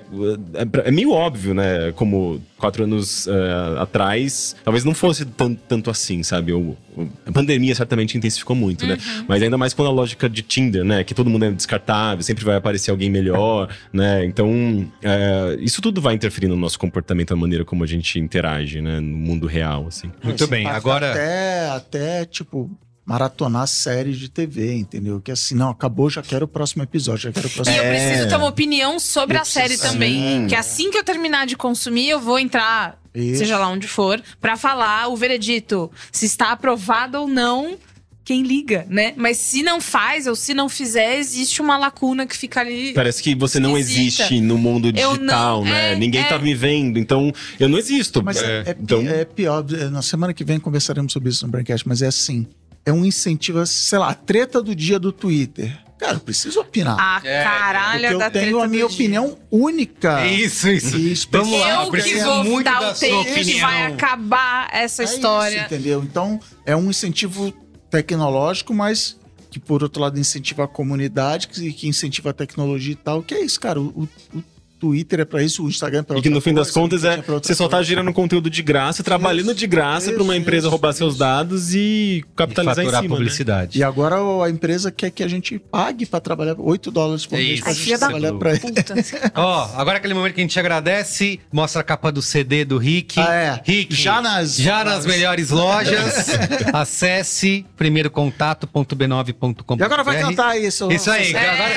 É, 0.54 0.64
pra- 0.64 0.82
é 0.82 0.90
meio 0.90 1.12
óbvio, 1.12 1.54
né? 1.54 1.92
Como 1.94 2.42
quatro 2.64 2.84
anos 2.84 3.26
é, 3.28 3.32
atrás, 3.80 4.56
talvez 4.64 4.84
não 4.84 4.94
fosse 4.94 5.24
tão, 5.24 5.54
tanto 5.54 5.90
assim, 5.90 6.22
sabe? 6.22 6.52
O, 6.52 6.76
o- 6.96 7.08
a 7.26 7.32
pandemia 7.32 7.74
certamente 7.74 8.16
intensificou 8.16 8.56
muito, 8.56 8.86
né? 8.86 8.96
Mas 9.28 9.42
ainda 9.42 9.58
mais 9.58 9.74
com 9.74 9.82
a 9.84 9.90
lógica 9.90 10.28
de 10.28 10.42
Tinder, 10.42 10.84
né? 10.84 11.04
Que 11.04 11.12
todo 11.14 11.28
mundo 11.28 11.44
é 11.44 11.50
descartável, 11.50 12.22
sempre 12.22 12.44
vai 12.44 12.56
aparecer 12.56 12.90
alguém 12.90 13.10
melhor, 13.10 13.68
né? 13.92 14.24
Então, 14.24 14.86
é, 15.02 15.56
isso 15.60 15.82
tudo 15.82 16.00
vai 16.00 16.14
interferir 16.14 16.48
no 16.48 16.56
nosso 16.56 16.78
comportamento, 16.78 17.30
na 17.30 17.36
maneira 17.36 17.64
como 17.64 17.84
a 17.84 17.86
gente 17.86 18.18
interage, 18.18 18.80
né? 18.80 18.98
No 19.00 19.16
mundo 19.16 19.46
real, 19.46 19.86
assim. 19.88 20.10
Muito 20.22 20.42
Esse 20.44 20.50
bem, 20.50 20.66
agora- 20.66 21.10
Até, 21.12 21.68
até, 21.68 22.24
tipo, 22.24 22.70
maratonar 23.06 23.66
séries 23.66 24.18
de 24.18 24.28
TV, 24.28 24.74
entendeu? 24.74 25.20
Que 25.20 25.30
assim, 25.30 25.54
não, 25.54 25.68
acabou, 25.70 26.08
já 26.08 26.22
quero 26.22 26.46
o 26.46 26.48
próximo 26.48 26.82
episódio, 26.82 27.22
já 27.24 27.32
quero 27.32 27.46
o 27.46 27.50
E 27.50 27.52
próximo 27.54 27.76
eu 27.76 27.82
É. 27.82 27.90
preciso 28.08 28.28
ter 28.28 28.36
uma 28.36 28.48
opinião 28.48 28.98
sobre 28.98 29.36
Eu 29.36 29.42
a 29.42 29.44
série 29.44 29.68
preciso- 29.76 29.92
também. 29.92 30.14
Sim. 30.42 30.46
Que 30.48 30.54
assim 30.54 30.90
que 30.90 30.96
eu 30.98 31.04
terminar 31.04 31.46
de 31.46 31.56
consumir, 31.56 32.08
eu 32.08 32.20
vou 32.20 32.38
entrar, 32.38 32.98
Isso. 33.14 33.40
seja 33.40 33.58
lá 33.58 33.68
onde 33.68 33.86
for, 33.86 34.22
pra 34.40 34.56
falar 34.56 35.08
o 35.08 35.16
veredito. 35.16 35.90
Se 36.10 36.24
está 36.24 36.52
aprovado 36.52 37.18
ou 37.20 37.28
não, 37.28 37.76
quem 38.24 38.42
liga, 38.42 38.86
né? 38.88 39.12
Mas 39.18 39.36
se 39.36 39.62
não 39.62 39.82
faz 39.82 40.26
ou 40.26 40.34
se 40.34 40.54
não 40.54 40.66
fizer, 40.66 41.18
existe 41.18 41.60
uma 41.60 41.76
lacuna 41.76 42.26
que 42.26 42.34
fica 42.34 42.60
ali. 42.60 42.94
Parece 42.94 43.22
que 43.22 43.34
você 43.34 43.60
não 43.60 43.76
Esquisita. 43.76 44.22
existe 44.22 44.40
no 44.40 44.56
mundo 44.56 44.86
Eu 44.96 45.12
digital, 45.14 45.58
não- 45.62 45.70
né? 45.70 45.92
é, 45.92 45.94
Ninguém 45.96 46.22
é. 46.22 46.24
tá 46.24 46.38
me 46.38 46.54
vendo, 46.54 46.98
então 46.98 47.30
eu 47.60 47.68
não 47.68 47.76
existo. 47.76 48.22
Mas 48.24 48.38
é, 48.42 48.60
é 48.60 48.72
pi- 48.72 48.80
então, 48.82 49.00
é 49.06 49.26
pior. 49.26 49.62
Na 49.92 50.00
semana 50.00 50.32
que 50.32 50.42
vem 50.42 50.58
conversaremos 50.58 51.12
sobre 51.12 51.28
isso 51.28 51.44
no 51.44 51.52
Braincast, 51.52 51.86
mas 51.86 52.00
é 52.00 52.06
assim: 52.06 52.46
é 52.86 52.92
um 52.92 53.04
incentivo, 53.04 53.60
a, 53.60 53.66
sei 53.66 53.98
lá, 53.98 54.10
a 54.10 54.14
treta 54.14 54.62
do 54.62 54.74
dia 54.74 54.98
do 54.98 55.10
Twitter. 55.12 55.78
Cara, 55.98 56.14
eu 56.14 56.20
preciso 56.20 56.60
opinar. 56.60 56.98
A 56.98 57.20
É, 57.26 57.42
caralha 57.44 58.08
porque 58.10 58.18
da 58.18 58.26
eu 58.26 58.30
tenho 58.30 58.60
a 58.60 58.66
minha 58.68 58.82
do 58.84 58.88
dia. 58.88 58.94
opinião 58.96 59.38
única. 59.50 60.26
Isso, 60.26 60.68
isso. 60.68 60.96
E 60.98 61.12
especial. 61.12 61.44
Vamos 61.44 61.60
lá, 61.60 61.70
Eu 61.70 61.76
eu 61.80 61.84
que 61.84 61.90
preciso 61.92 62.24
vou 62.26 62.44
muito 62.44 62.64
dar 62.64 62.80
da 62.80 62.90
o 62.90 62.94
take 62.94 63.06
que 63.24 63.30
opinião. 63.30 63.60
vai 63.68 63.86
acabar 63.86 64.68
essa 64.72 65.02
É 65.02 65.06
história. 65.06 65.56
isso, 65.56 65.64
entendeu? 65.66 66.02
Então, 66.02 66.38
é 66.66 66.76
um 66.76 66.90
incentivo 66.90 67.52
tecnológico, 67.90 68.74
mas 68.74 69.16
que, 69.50 69.58
por 69.60 69.82
outro 69.84 70.02
lado, 70.02 70.18
incentiva 70.18 70.64
a 70.64 70.68
comunidade, 70.68 71.46
que, 71.48 71.72
que 71.72 71.88
incentiva 71.88 72.30
a 72.30 72.32
tecnologia 72.32 72.92
e 72.92 72.96
tal. 72.96 73.22
Que 73.22 73.34
é 73.34 73.44
isso, 73.44 73.58
cara. 73.60 73.80
O- 73.80 74.08
o 74.34 74.42
Twitter 74.84 75.20
é 75.20 75.24
pra 75.24 75.42
isso, 75.42 75.64
o 75.64 75.68
Instagram 75.68 76.00
é 76.00 76.02
pra 76.02 76.18
E 76.18 76.22
que 76.22 76.28
no 76.28 76.40
fim 76.40 76.52
das 76.52 76.70
coisa, 76.70 76.80
contas 76.80 77.04
é 77.04 77.08
LinkedIn 77.10 77.26
pra 77.26 77.34
outra 77.36 77.46
você 77.48 77.54
só 77.54 77.68
tá 77.68 77.76
coisa. 77.78 77.88
gerando 77.88 78.12
conteúdo 78.12 78.50
de 78.50 78.62
graça, 78.62 79.02
trabalhando 79.02 79.54
de 79.54 79.66
graça 79.66 80.06
Isso, 80.06 80.14
pra 80.14 80.22
uma 80.22 80.36
empresa 80.36 80.66
isso, 80.66 80.70
roubar 80.70 80.90
isso. 80.90 80.98
seus 80.98 81.16
dados 81.16 81.74
e 81.74 81.78
E 81.78 82.24
capitalizar 82.36 82.80
em 82.80 82.84
faturar 82.86 83.02
cima. 83.02 83.14
né? 83.14 83.18
publicidade. 83.18 83.78
E 83.78 83.82
agora 83.82 84.16
a 84.44 84.50
empresa 84.50 84.90
quer 84.90 85.10
que 85.10 85.22
a 85.22 85.28
gente 85.28 85.58
pague 85.58 86.04
pra 86.06 86.20
trabalhar 86.20 86.54
8 86.58 86.90
dólares 86.90 87.24
por 87.26 87.36
É 87.36 87.38
mês 87.42 87.60
isso. 87.66 87.88
pra 87.88 87.98
trabalhar 87.98 88.32
pra. 88.34 88.52
Ó, 89.34 89.68
agora 89.76 89.98
aquele 89.98 90.14
momento 90.14 90.34
que 90.34 90.40
a 90.40 90.44
gente 90.44 90.58
agradece, 90.58 91.40
mostra 91.52 91.80
a 91.80 91.84
capa 91.84 92.10
do 92.12 92.20
CD 92.20 92.64
do 92.64 92.76
Rick. 92.78 93.18
Ah, 93.20 93.32
é. 93.34 93.60
Rick, 93.64 93.94
Já 93.94 94.20
nas- 94.20 94.56
já 94.56 94.84
nas 94.84 95.06
melhores 95.06 95.50
lojas. 95.50 96.26
Acesse 96.74 97.64
primeirocontato.b9.com. 97.76 99.76
E 99.78 99.82
agora 99.82 100.02
vai 100.04 100.20
cantar 100.20 100.58
isso. 100.60 100.90
Isso 100.92 101.10
aí, 101.10 101.32
É. 101.32 101.48
agora 101.50 101.74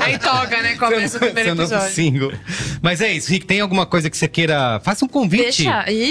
Aí 0.00 0.18
toca, 0.18 0.62
né? 0.62 0.76
Começa 0.76 1.16
o 1.16 1.20
primeiro 1.20 1.50
episódio. 1.50 1.88
Single. 2.20 2.32
Mas 2.82 3.00
é 3.00 3.12
isso, 3.12 3.30
Rick, 3.30 3.46
tem 3.46 3.60
alguma 3.60 3.86
coisa 3.86 4.10
que 4.10 4.16
você 4.16 4.28
queira. 4.28 4.80
Faça 4.80 5.04
um 5.04 5.08
convite 5.08 5.64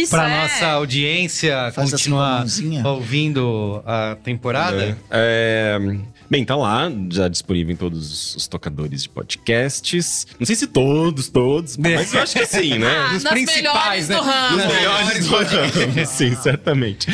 pra 0.09 0.29
é. 0.29 0.41
nossa 0.41 0.65
audiência 0.67 1.71
Faz 1.71 1.91
continuar 1.91 2.45
ouvindo 2.85 3.83
a 3.85 4.17
temporada. 4.23 4.97
É, 5.11 5.77
bem, 6.29 6.43
tá 6.43 6.55
lá, 6.55 6.91
já 7.11 7.27
disponível 7.27 7.73
em 7.73 7.77
todos 7.77 8.35
os 8.35 8.47
tocadores 8.47 9.03
de 9.03 9.09
podcasts. 9.09 10.25
Não 10.39 10.45
sei 10.45 10.55
se 10.55 10.67
todos, 10.67 11.29
todos, 11.29 11.77
mas 11.77 12.13
eu 12.13 12.21
acho 12.21 12.33
que 12.33 12.45
sim, 12.45 12.79
né? 12.79 12.87
Ah, 12.89 13.15
Os 13.15 13.23
principais, 13.23 14.09
né? 14.09 14.15
do 14.15 14.21
ramo. 14.21 14.57
Nos 14.57 14.65
melhores 14.65 15.27
do 15.27 15.35
ramo. 15.35 16.05
Sim, 16.05 16.35
certamente. 16.35 17.07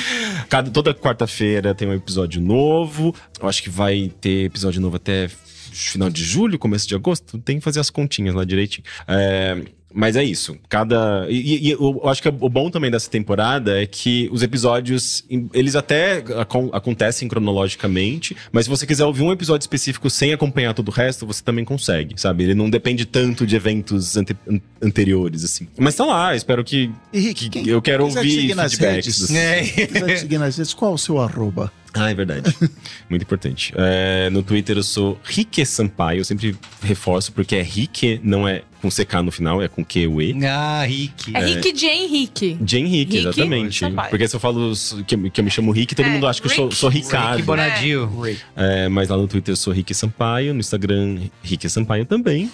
Cada, 0.50 0.70
toda 0.70 0.94
quarta-feira 0.94 1.74
tem 1.74 1.88
um 1.88 1.94
episódio 1.94 2.42
novo. 2.42 3.14
Eu 3.42 3.50
acho 3.50 3.62
que 3.62 3.70
vai 3.70 4.12
ter 4.22 4.46
episódio 4.46 4.82
novo 4.82 4.96
até 4.96 5.30
final 5.76 6.10
de 6.10 6.24
julho, 6.24 6.58
começo 6.58 6.88
de 6.88 6.96
agosto. 6.96 7.38
Tem 7.40 7.58
que 7.58 7.64
fazer 7.64 7.80
as 7.80 7.90
continhas 7.90 8.34
lá 8.34 8.44
direitinho. 8.44 8.86
É, 9.08 9.62
Mas 9.98 10.18
é 10.18 10.24
isso. 10.26 10.58
Cada. 10.68 11.26
E, 11.30 11.70
e 11.70 11.72
eu 11.72 12.02
acho 12.10 12.22
que 12.22 12.28
o 12.28 12.50
bom 12.50 12.70
também 12.70 12.92
dessa 12.92 13.10
temporada 13.10 13.82
é 13.82 13.86
que 13.86 14.30
os 14.30 14.44
episódios, 14.44 15.24
eles 15.54 15.74
até 15.74 16.18
acon 16.38 16.70
acontecem 16.74 17.30
cronologicamente, 17.30 18.36
mas 18.52 18.66
se 18.66 18.70
você 18.70 18.86
quiser 18.86 19.06
ouvir 19.06 19.24
um 19.24 19.32
episódio 19.32 19.64
específico 19.64 20.10
sem 20.10 20.34
acompanhar 20.34 20.74
todo 20.74 20.90
o 20.90 20.92
resto, 20.92 21.26
você 21.26 21.42
também 21.42 21.64
consegue, 21.64 22.20
sabe? 22.20 22.44
Ele 22.44 22.54
não 22.54 22.70
depende 22.70 23.06
tanto 23.06 23.48
de 23.48 23.56
eventos 23.56 24.18
ante 24.18 24.36
anteriores, 24.82 25.46
assim. 25.46 25.66
Mas 25.78 25.96
tá 25.96 26.04
lá, 26.04 26.36
espero 26.36 26.62
que. 26.62 26.92
Henrique, 27.14 27.50
que 27.50 27.70
eu 27.70 27.82
quero 27.82 28.04
ouvir 28.04 28.54
feedbacks. 28.54 29.20
Dos... 29.20 29.32
É. 29.32 29.64
Quiser 29.64 30.08
te 30.08 30.20
seguir 30.20 30.38
nas 30.40 30.58
redes, 30.58 30.74
qual 30.74 30.94
o 30.94 30.98
seu 30.98 31.22
arroba? 31.22 31.72
Ah, 31.96 32.12
é 32.12 32.14
verdade. 32.14 32.54
Muito 33.10 33.22
importante. 33.24 33.74
É, 33.78 34.30
no 34.30 34.44
Twitter 34.44 34.76
eu 34.78 34.84
sou 34.84 35.20
Rique 35.24 35.66
Sampaio. 35.66 36.20
Eu 36.20 36.26
sempre 36.26 36.56
reforço 36.84 37.32
porque 37.32 37.56
é 37.56 37.62
Rique, 37.62 38.20
não 38.24 38.48
é 38.48 38.64
com 38.82 38.90
CK 38.90 39.22
no 39.24 39.32
final, 39.32 39.62
é 39.64 39.68
com 39.68 39.84
Q 39.84 40.06
U 40.08 40.22
E. 40.22 40.36
Ah, 40.46 40.84
Rick. 40.86 41.36
É, 41.36 41.40
Rick 41.46 41.72
de 41.72 41.86
Henrique. 41.88 42.58
De 42.62 42.78
Henrique, 42.78 43.16
Rick 43.18 43.28
exatamente. 43.28 43.80
Sampaio. 43.80 44.10
Porque 44.10 44.28
se 44.28 44.36
eu 44.36 44.40
falo 44.40 44.74
que, 45.08 45.16
eu- 45.16 45.32
que 45.32 45.40
eu 45.40 45.44
me 45.44 45.50
chamo 45.50 45.72
Rick, 45.72 45.96
todo 45.96 46.06
É, 46.06 46.10
mundo 46.10 46.28
acha 46.28 46.42
que 46.42 46.48
eu 46.48 46.52
sou, 46.54 46.66
Rick. 46.66 46.76
sou 46.78 46.90
Ricardo. 46.90 47.36
Rick 47.38 47.44
Bonadio. 47.48 48.12
É, 48.56 48.90
mas 48.90 49.10
lá 49.10 49.18
no 49.18 49.28
Twitter 49.28 49.54
eu 49.54 49.56
sou 49.58 49.74
Rick 49.74 49.94
Sampaio, 49.94 50.54
no 50.54 50.60
Instagram 50.60 51.20
Rick 51.42 51.68
Sampaio 51.70 52.06
também, 52.06 52.52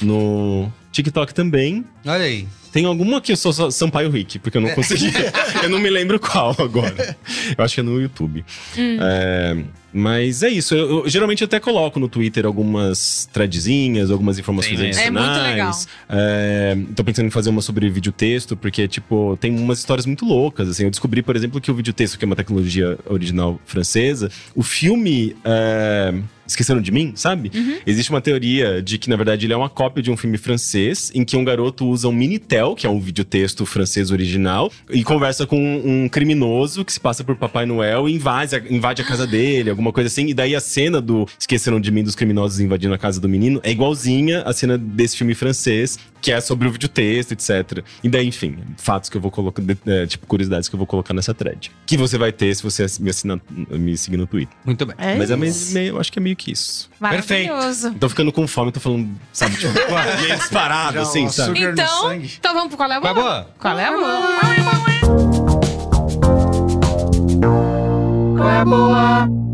no 0.00 0.70
TikTok 0.92 1.32
também. 1.34 1.84
Olha 2.06 2.24
aí. 2.24 2.46
Tem 2.72 2.86
alguma 2.86 3.20
que 3.20 3.32
eu 3.32 3.36
sou 3.36 3.70
Sampaio 3.70 4.10
Rick, 4.10 4.38
porque 4.38 4.56
eu 4.56 4.62
não 4.62 4.70
consegui. 4.70 5.12
eu 5.62 5.68
não 5.68 5.78
me 5.78 5.90
lembro 5.90 6.18
qual 6.18 6.56
agora. 6.58 7.16
Eu 7.56 7.62
acho 7.62 7.74
que 7.74 7.80
é 7.80 7.82
no 7.82 8.00
YouTube. 8.00 8.44
É, 8.76 9.56
mas 9.92 10.42
é 10.42 10.48
isso. 10.48 10.74
Eu, 10.74 11.04
eu 11.04 11.08
geralmente 11.08 11.44
até 11.44 11.60
coloco 11.60 12.00
no 12.00 12.08
Twitter 12.08 12.46
algumas 12.46 13.28
threadzinhas, 13.30 14.10
algumas 14.10 14.38
informações 14.38 14.78
Tem 14.78 14.86
mesmo. 14.86 15.02
É 15.02 15.10
muito 15.10 15.24
adicionais. 15.24 15.88
É, 16.08 16.78
tô 16.96 17.04
pensando 17.04 17.26
em 17.26 17.30
fazer 17.30 17.50
uma 17.50 17.60
sobre 17.60 17.90
vídeo 17.90 18.10
texto, 18.10 18.56
porque, 18.56 18.88
tipo, 18.88 19.36
tem 19.38 19.54
umas 19.54 19.78
histórias 19.78 20.06
muito 20.06 20.24
loucas. 20.24 20.68
Assim, 20.68 20.84
eu 20.84 20.90
descobri, 20.90 21.22
por 21.22 21.36
exemplo, 21.36 21.60
que 21.60 21.70
o 21.70 21.74
vídeo 21.74 21.92
texto, 21.92 22.18
que 22.18 22.24
é 22.24 22.26
uma 22.26 22.36
tecnologia 22.36 22.98
original 23.06 23.60
francesa, 23.66 24.30
o 24.54 24.62
filme. 24.62 25.36
é, 25.44 26.14
Esqueceram 26.52 26.80
de 26.80 26.90
mim, 26.90 27.12
sabe? 27.14 27.50
Existe 27.86 28.10
uma 28.10 28.20
teoria 28.20 28.82
de 28.82 28.98
que, 28.98 29.08
na 29.08 29.16
verdade, 29.16 29.46
ele 29.46 29.52
é 29.52 29.56
uma 29.56 29.68
cópia 29.68 30.02
de 30.02 30.10
um 30.10 30.16
filme 30.16 30.38
francês 30.38 31.10
em 31.14 31.24
que 31.24 31.36
um 31.36 31.44
garoto 31.44 31.86
usa 31.86 32.08
um 32.08 32.12
Minitel, 32.12 32.74
que 32.74 32.86
é 32.86 32.90
um 32.90 33.00
videotexto 33.00 33.64
francês 33.66 34.10
original, 34.10 34.70
e 34.90 35.02
conversa 35.02 35.46
com 35.46 35.58
um 35.84 36.08
criminoso 36.08 36.84
que 36.84 36.92
se 36.92 37.00
passa 37.00 37.24
por 37.24 37.36
Papai 37.36 37.66
Noel 37.66 38.08
e 38.08 38.14
invade 38.14 38.56
a, 38.56 38.58
invade 38.70 39.02
a 39.02 39.04
casa 39.04 39.26
dele, 39.26 39.70
alguma 39.70 39.92
coisa 39.92 40.06
assim. 40.06 40.26
E 40.26 40.34
daí 40.34 40.54
a 40.54 40.60
cena 40.60 41.00
do 41.00 41.26
Esqueceram 41.38 41.80
de 41.80 41.90
mim 41.90 42.02
dos 42.02 42.14
criminosos 42.14 42.60
invadindo 42.60 42.94
a 42.94 42.98
casa 42.98 43.20
do 43.20 43.28
menino 43.28 43.60
é 43.62 43.70
igualzinha 43.70 44.42
à 44.42 44.52
cena 44.52 44.78
desse 44.78 45.16
filme 45.16 45.34
francês, 45.34 45.98
que 46.22 46.30
é 46.30 46.40
sobre 46.40 46.68
o 46.68 46.70
videotexto, 46.70 47.34
etc. 47.34 47.84
E 48.02 48.08
daí, 48.08 48.28
enfim, 48.28 48.56
fatos 48.78 49.10
que 49.10 49.16
eu 49.16 49.20
vou 49.20 49.30
colocar, 49.30 49.60
é, 49.86 50.06
tipo, 50.06 50.24
curiosidades 50.26 50.68
que 50.68 50.74
eu 50.74 50.78
vou 50.78 50.86
colocar 50.86 51.12
nessa 51.12 51.34
thread. 51.34 51.72
Que 51.84 51.96
você 51.96 52.16
vai 52.16 52.30
ter 52.30 52.54
se 52.54 52.62
você 52.62 52.86
me, 53.00 53.10
assinar, 53.10 53.40
me 53.50 53.96
seguir 53.98 54.16
no 54.16 54.26
Twitter. 54.26 54.56
Muito 54.64 54.86
bem. 54.86 54.94
É 54.98 55.16
Mas 55.16 55.32
é 55.32 55.36
meio, 55.36 55.96
eu 55.96 56.00
acho 56.00 56.12
que 56.12 56.20
é 56.20 56.22
meio 56.22 56.36
que 56.36 56.52
isso. 56.52 56.88
Maravilhoso. 57.00 57.92
Tô 57.94 58.08
ficando 58.08 58.32
com 58.32 58.46
fome, 58.46 58.70
tô 58.70 58.78
falando, 58.78 59.10
sabe, 59.32 59.56
tipo, 59.56 59.72
meio 60.22 60.36
disparado, 60.36 61.00
assim, 61.00 61.28
sabe? 61.28 61.60
Então, 61.60 62.14
então 62.14 62.54
vamos 62.54 62.68
pro 62.68 62.76
qual 62.76 62.92
é 62.92 62.96
a 62.96 63.00
boa? 63.00 63.50
Qual 63.58 63.78
é 63.78 63.84
a 63.84 63.92
boa? 63.92 64.22
Qual 64.38 64.52
é 64.52 64.58
a 64.58 64.64
boa? 64.64 64.92
Qual 68.36 68.48
é 68.48 68.58
a 68.58 68.64
boa? 68.64 69.51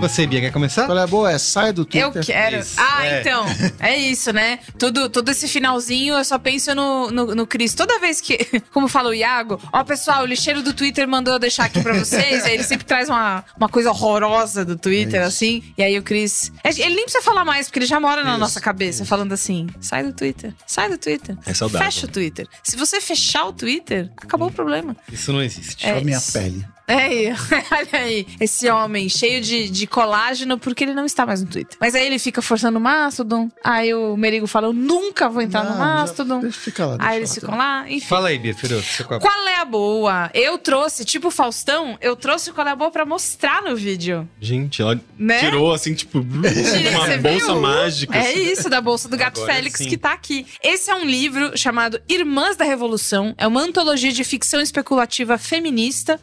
Você, 0.00 0.26
Bia, 0.26 0.40
quer 0.40 0.52
começar? 0.52 0.86
Qual 0.86 0.96
é 0.96 1.02
a 1.02 1.06
boa? 1.06 1.30
É 1.32 1.38
sai 1.38 1.72
do 1.72 1.82
Eu 1.92 2.10
Twitter. 2.10 2.24
quero. 2.24 2.58
Isso, 2.60 2.76
ah, 2.78 3.04
é. 3.04 3.20
então. 3.20 3.44
É 3.80 3.96
isso, 3.96 4.32
né? 4.32 4.60
Tudo, 4.78 5.08
todo 5.08 5.28
esse 5.30 5.48
finalzinho 5.48 6.14
eu 6.16 6.24
só 6.24 6.38
penso 6.38 6.74
no, 6.74 7.10
no, 7.10 7.34
no 7.34 7.46
Cris. 7.46 7.74
Toda 7.74 7.98
vez 7.98 8.20
que, 8.20 8.38
como 8.72 8.86
fala 8.88 9.10
o 9.10 9.14
Iago, 9.14 9.60
ó, 9.72 9.82
pessoal, 9.84 10.22
o 10.22 10.26
lixeiro 10.26 10.62
do 10.62 10.72
Twitter 10.72 11.06
mandou 11.08 11.34
eu 11.34 11.38
deixar 11.38 11.64
aqui 11.64 11.82
pra 11.82 11.92
vocês. 11.98 12.44
aí 12.44 12.54
ele 12.54 12.62
sempre 12.62 12.86
traz 12.86 13.08
uma, 13.08 13.44
uma 13.56 13.68
coisa 13.68 13.90
horrorosa 13.90 14.64
do 14.64 14.76
Twitter, 14.76 15.20
É 15.20 15.26
isso. 15.26 15.28
assim. 15.28 15.62
E 15.76 15.82
aí 15.82 15.98
o 15.98 16.02
Cris. 16.02 16.52
Ele 16.64 16.94
nem 16.94 17.04
precisa 17.04 17.22
falar 17.24 17.44
mais, 17.44 17.66
porque 17.66 17.80
ele 17.80 17.86
já 17.86 17.98
mora 17.98 18.22
na 18.22 18.30
Isso, 18.30 18.40
nossa 18.40 18.60
cabeça, 18.60 19.04
falando 19.04 19.32
assim: 19.32 19.66
sai 19.80 20.04
do 20.04 20.12
Twitter, 20.12 20.54
sai 20.66 20.88
do 20.88 20.96
Twitter. 20.98 21.36
É 21.44 21.52
saudável. 21.52 21.84
Fecha 21.84 22.06
o 22.06 22.08
Twitter. 22.08 22.46
Se 22.62 22.76
você 22.76 23.00
fechar 23.00 23.44
o 23.46 23.52
Twitter, 23.52 24.10
acabou 24.16 24.48
o 24.48 24.52
problema. 24.52 24.96
Isso 25.12 25.32
não 25.32 25.42
existe. 25.42 25.84
É 25.86 25.94
Só 25.98 26.04
minha 26.04 26.16
isso. 26.16 26.32
pele. 26.32 26.64
É, 26.88 26.94
aí, 26.94 27.28
olha 27.70 27.88
aí, 27.92 28.26
esse 28.40 28.68
homem 28.70 29.08
cheio 29.08 29.40
de, 29.42 29.68
de 29.68 29.86
colágeno 29.86 30.58
porque 30.58 30.82
ele 30.84 30.94
não 30.94 31.04
está 31.04 31.26
mais 31.26 31.42
no 31.42 31.48
Twitter. 31.48 31.76
Mas 31.80 31.94
aí 31.94 32.06
ele 32.06 32.18
fica 32.18 32.40
forçando 32.42 32.78
o 32.78 32.80
Mastodon. 32.80 33.50
Aí 33.62 33.92
o 33.94 34.16
Merigo 34.16 34.46
fala: 34.46 34.68
Eu 34.68 34.72
nunca 34.72 35.28
vou 35.28 35.42
entrar 35.42 35.64
Não, 35.64 35.72
no 35.72 35.78
Mastodon. 35.78 36.40
Deixa 36.40 36.58
ficar 36.58 36.86
lá. 36.86 36.96
deixa 36.96 37.10
Aí 37.10 37.16
eles 37.18 37.28
lá, 37.30 37.34
ficam 37.34 37.50
tá. 37.50 37.56
lá, 37.56 37.90
enfim. 37.90 38.06
Fala 38.06 38.28
aí, 38.28 38.38
Bia 38.38 38.54
Firoto. 38.54 38.86
qual- 39.06 39.20
Qual 39.20 39.48
é 39.48 39.56
a 39.56 39.64
boa? 39.64 40.30
Eu 40.32 40.56
trouxe, 40.58 41.04
tipo 41.04 41.28
o 41.28 41.30
Faustão, 41.30 41.98
eu 42.00 42.16
trouxe 42.16 42.50
o 42.50 42.54
qual 42.54 42.66
é 42.66 42.70
a 42.70 42.76
boa 42.76 42.90
pra 42.90 43.04
mostrar 43.04 43.62
no 43.62 43.76
vídeo. 43.76 44.28
Gente, 44.40 44.80
ela 44.80 44.98
Né? 45.18 45.38
tirou, 45.40 45.72
assim, 45.74 45.92
tipo, 45.94 46.20
uma 46.24 46.42
você 46.42 47.18
bolsa 47.18 47.52
viu? 47.52 47.60
mágica. 47.60 48.16
É 48.16 48.30
assim. 48.30 48.50
isso, 48.52 48.70
da 48.70 48.80
Bolsa 48.80 49.08
do 49.08 49.16
Gato 49.16 49.40
Agora 49.40 49.54
Félix, 49.54 49.78
sim. 49.78 49.88
que 49.88 49.96
tá 49.98 50.12
aqui. 50.12 50.46
Esse 50.62 50.90
é 50.90 50.94
um 50.94 51.04
livro 51.04 51.56
chamado 51.56 52.00
Irmãs 52.08 52.56
da 52.56 52.64
Revolução. 52.64 53.34
É 53.36 53.46
uma 53.46 53.60
antologia 53.60 54.12
de 54.12 54.24
ficção 54.24 54.60
especulativa 54.60 55.36
feminista, 55.36 56.18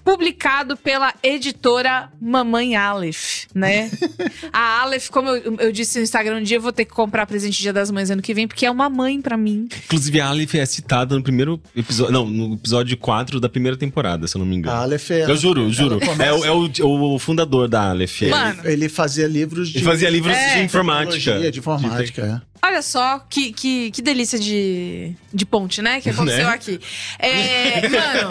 publicado 0.55 0.77
pela 0.77 1.13
editora 1.21 2.09
Mamãe 2.21 2.75
Aleph, 2.75 3.45
né? 3.53 3.89
a 4.53 4.81
Aleph, 4.81 5.09
como 5.09 5.29
eu, 5.29 5.55
eu 5.59 5.71
disse 5.71 5.97
no 5.97 6.03
Instagram 6.03 6.37
um 6.37 6.43
dia, 6.43 6.57
eu 6.57 6.61
vou 6.61 6.71
ter 6.71 6.85
que 6.85 6.91
comprar 6.91 7.25
presente 7.25 7.61
Dia 7.61 7.73
das 7.73 7.91
Mães 7.91 8.09
ano 8.09 8.21
que 8.21 8.33
vem, 8.33 8.47
porque 8.47 8.65
é 8.65 8.71
uma 8.71 8.89
mãe 8.89 9.21
pra 9.21 9.35
mim. 9.35 9.67
Inclusive, 9.85 10.21
a 10.21 10.27
Aleph 10.29 10.55
é 10.55 10.65
citada 10.65 11.15
no 11.15 11.21
primeiro 11.23 11.59
episódio. 11.75 12.13
Não, 12.13 12.25
no 12.25 12.53
episódio 12.55 12.95
4 12.97 13.39
da 13.39 13.49
primeira 13.49 13.75
temporada, 13.77 14.27
se 14.27 14.35
eu 14.35 14.39
não 14.39 14.45
me 14.45 14.55
engano. 14.55 14.75
A 14.77 14.81
Aleph 14.81 15.11
é- 15.11 15.29
eu 15.29 15.35
juro, 15.35 15.69
juro. 15.71 15.99
ela 16.01 16.25
É, 16.25 16.31
o- 16.33 16.45
é 16.45 16.51
o, 16.83 17.15
o 17.15 17.19
fundador 17.19 17.67
da 17.67 17.89
Aleph. 17.89 18.23
é. 18.23 18.29
Mano. 18.29 18.61
Ele 18.63 18.87
fazia 18.87 19.27
livros 19.27 19.69
de. 19.69 19.79
Ele 19.79 19.85
fazia 19.85 20.09
livros 20.09 20.33
É, 20.35 20.55
de 20.59 20.63
informática. 20.63 21.51
De 21.51 21.59
informática, 21.59 22.41
é. 22.41 22.54
Olha 22.65 22.81
só 22.81 23.19
que, 23.29 23.53
que, 23.53 23.91
que 23.91 24.01
delícia 24.01 24.39
de, 24.39 25.15
de 25.31 25.45
ponte, 25.45 25.83
né? 25.83 26.01
Que 26.01 26.09
aconteceu 26.09 26.47
Né? 26.47 26.53
aqui. 26.53 26.79
É, 27.19 27.87
mano, 27.87 28.29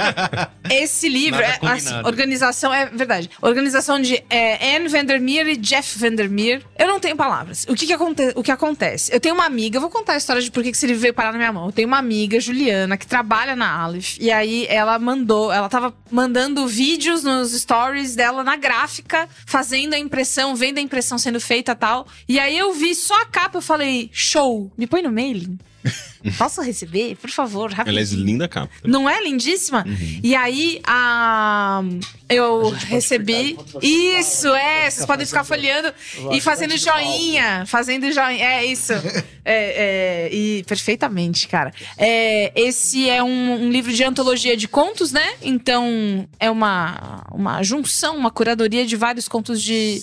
esse 0.69 1.09
livro, 1.09 1.41
é, 1.41 1.57
assim, 1.63 1.95
organização, 2.05 2.75
é 2.75 2.87
verdade. 2.87 3.31
Organização 3.41 4.01
de 4.01 4.25
é, 4.29 4.77
Anne 4.77 4.89
Vandermeer 4.89 5.47
e 5.47 5.57
Jeff 5.57 5.97
Vandermeer. 5.97 6.63
Eu 6.77 6.89
não 6.89 6.99
tenho 6.99 7.15
palavras. 7.15 7.65
O 7.69 7.77
que 7.77 7.87
que, 7.87 7.93
aconte, 7.93 8.33
o 8.35 8.43
que 8.43 8.51
acontece? 8.51 9.15
Eu 9.15 9.21
tenho 9.21 9.37
uma 9.37 9.47
amiga, 9.47 9.79
vou 9.79 9.89
contar 9.89 10.15
a 10.15 10.17
história 10.17 10.43
de 10.43 10.51
por 10.51 10.65
que 10.65 10.73
que 10.73 10.77
esse 10.77 10.87
livro 10.87 11.01
veio 11.01 11.15
parar 11.15 11.31
na 11.31 11.39
minha 11.39 11.53
mão. 11.53 11.67
Eu 11.67 11.73
tenho 11.73 11.87
uma 11.87 11.99
amiga, 11.99 12.41
Juliana, 12.41 12.97
que 12.97 13.07
trabalha 13.07 13.55
na 13.55 13.71
Aleph. 13.71 14.17
E 14.19 14.33
aí 14.33 14.67
ela 14.69 14.99
mandou, 14.99 15.53
ela 15.53 15.69
tava 15.69 15.95
mandando 16.11 16.67
vídeos 16.67 17.23
nos 17.23 17.53
stories 17.53 18.17
dela 18.17 18.43
na 18.43 18.57
gráfica, 18.57 19.29
fazendo 19.47 19.95
a 19.95 19.99
impressão, 19.99 20.57
vendo 20.57 20.79
a 20.79 20.81
impressão 20.81 21.19
sendo 21.19 21.41
feita 21.41 21.71
e 21.71 21.77
tal. 21.77 22.09
E 22.29 22.41
aí 22.41 22.59
eu 22.59 22.73
vi 22.75 22.97
só 22.97 23.15
a 23.23 23.27
capa, 23.27 23.59
eu 23.59 23.63
falei, 23.63 24.11
show, 24.25 24.73
me 24.77 24.87
põe 24.87 25.03
no 25.03 25.13
mailing. 25.13 25.59
Posso 26.39 26.63
receber? 26.63 27.17
Por 27.17 27.31
favor, 27.31 27.71
Ela 27.87 28.01
é 28.01 28.05
linda 28.05 28.49
capa. 28.49 28.73
Não 28.83 29.09
é 29.09 29.23
lindíssima? 29.23 29.85
E 30.23 30.35
aí, 30.35 30.81
a... 30.87 31.83
eu 32.29 32.71
recebi. 32.71 33.33
ficar 33.35 33.51
enquanto 33.51 33.73
você 33.73 33.87
Isso, 33.87 34.49
é. 34.55 34.81
Vocês 34.83 34.95
Fica 34.95 35.07
podem 35.07 35.27
ficar 35.27 35.45
folheando 35.45 35.93
e 36.33 36.41
fazendo 36.41 36.77
joinha. 36.79 37.65
Fazendo 37.67 38.11
joinha. 38.11 38.45
É 38.45 38.65
isso. 38.65 38.93
É, 39.47 40.31
é, 40.31 40.35
e 40.35 40.65
perfeitamente, 40.65 41.47
cara. 41.47 41.71
É, 41.99 42.51
esse 42.59 43.11
é 43.11 43.23
um, 43.23 43.65
um 43.65 43.71
livro 43.71 43.93
de 43.93 44.03
antologia 44.03 44.57
de 44.57 44.67
contos, 44.67 45.13
né? 45.13 45.35
Então, 45.43 46.27
é 46.41 46.51
uma, 46.51 47.27
uma 47.31 47.63
junção, 47.63 48.17
uma 48.17 48.31
curadoria 48.31 48.87
de 48.87 48.97
vários 48.97 49.29
contos 49.29 49.61
de 49.63 50.03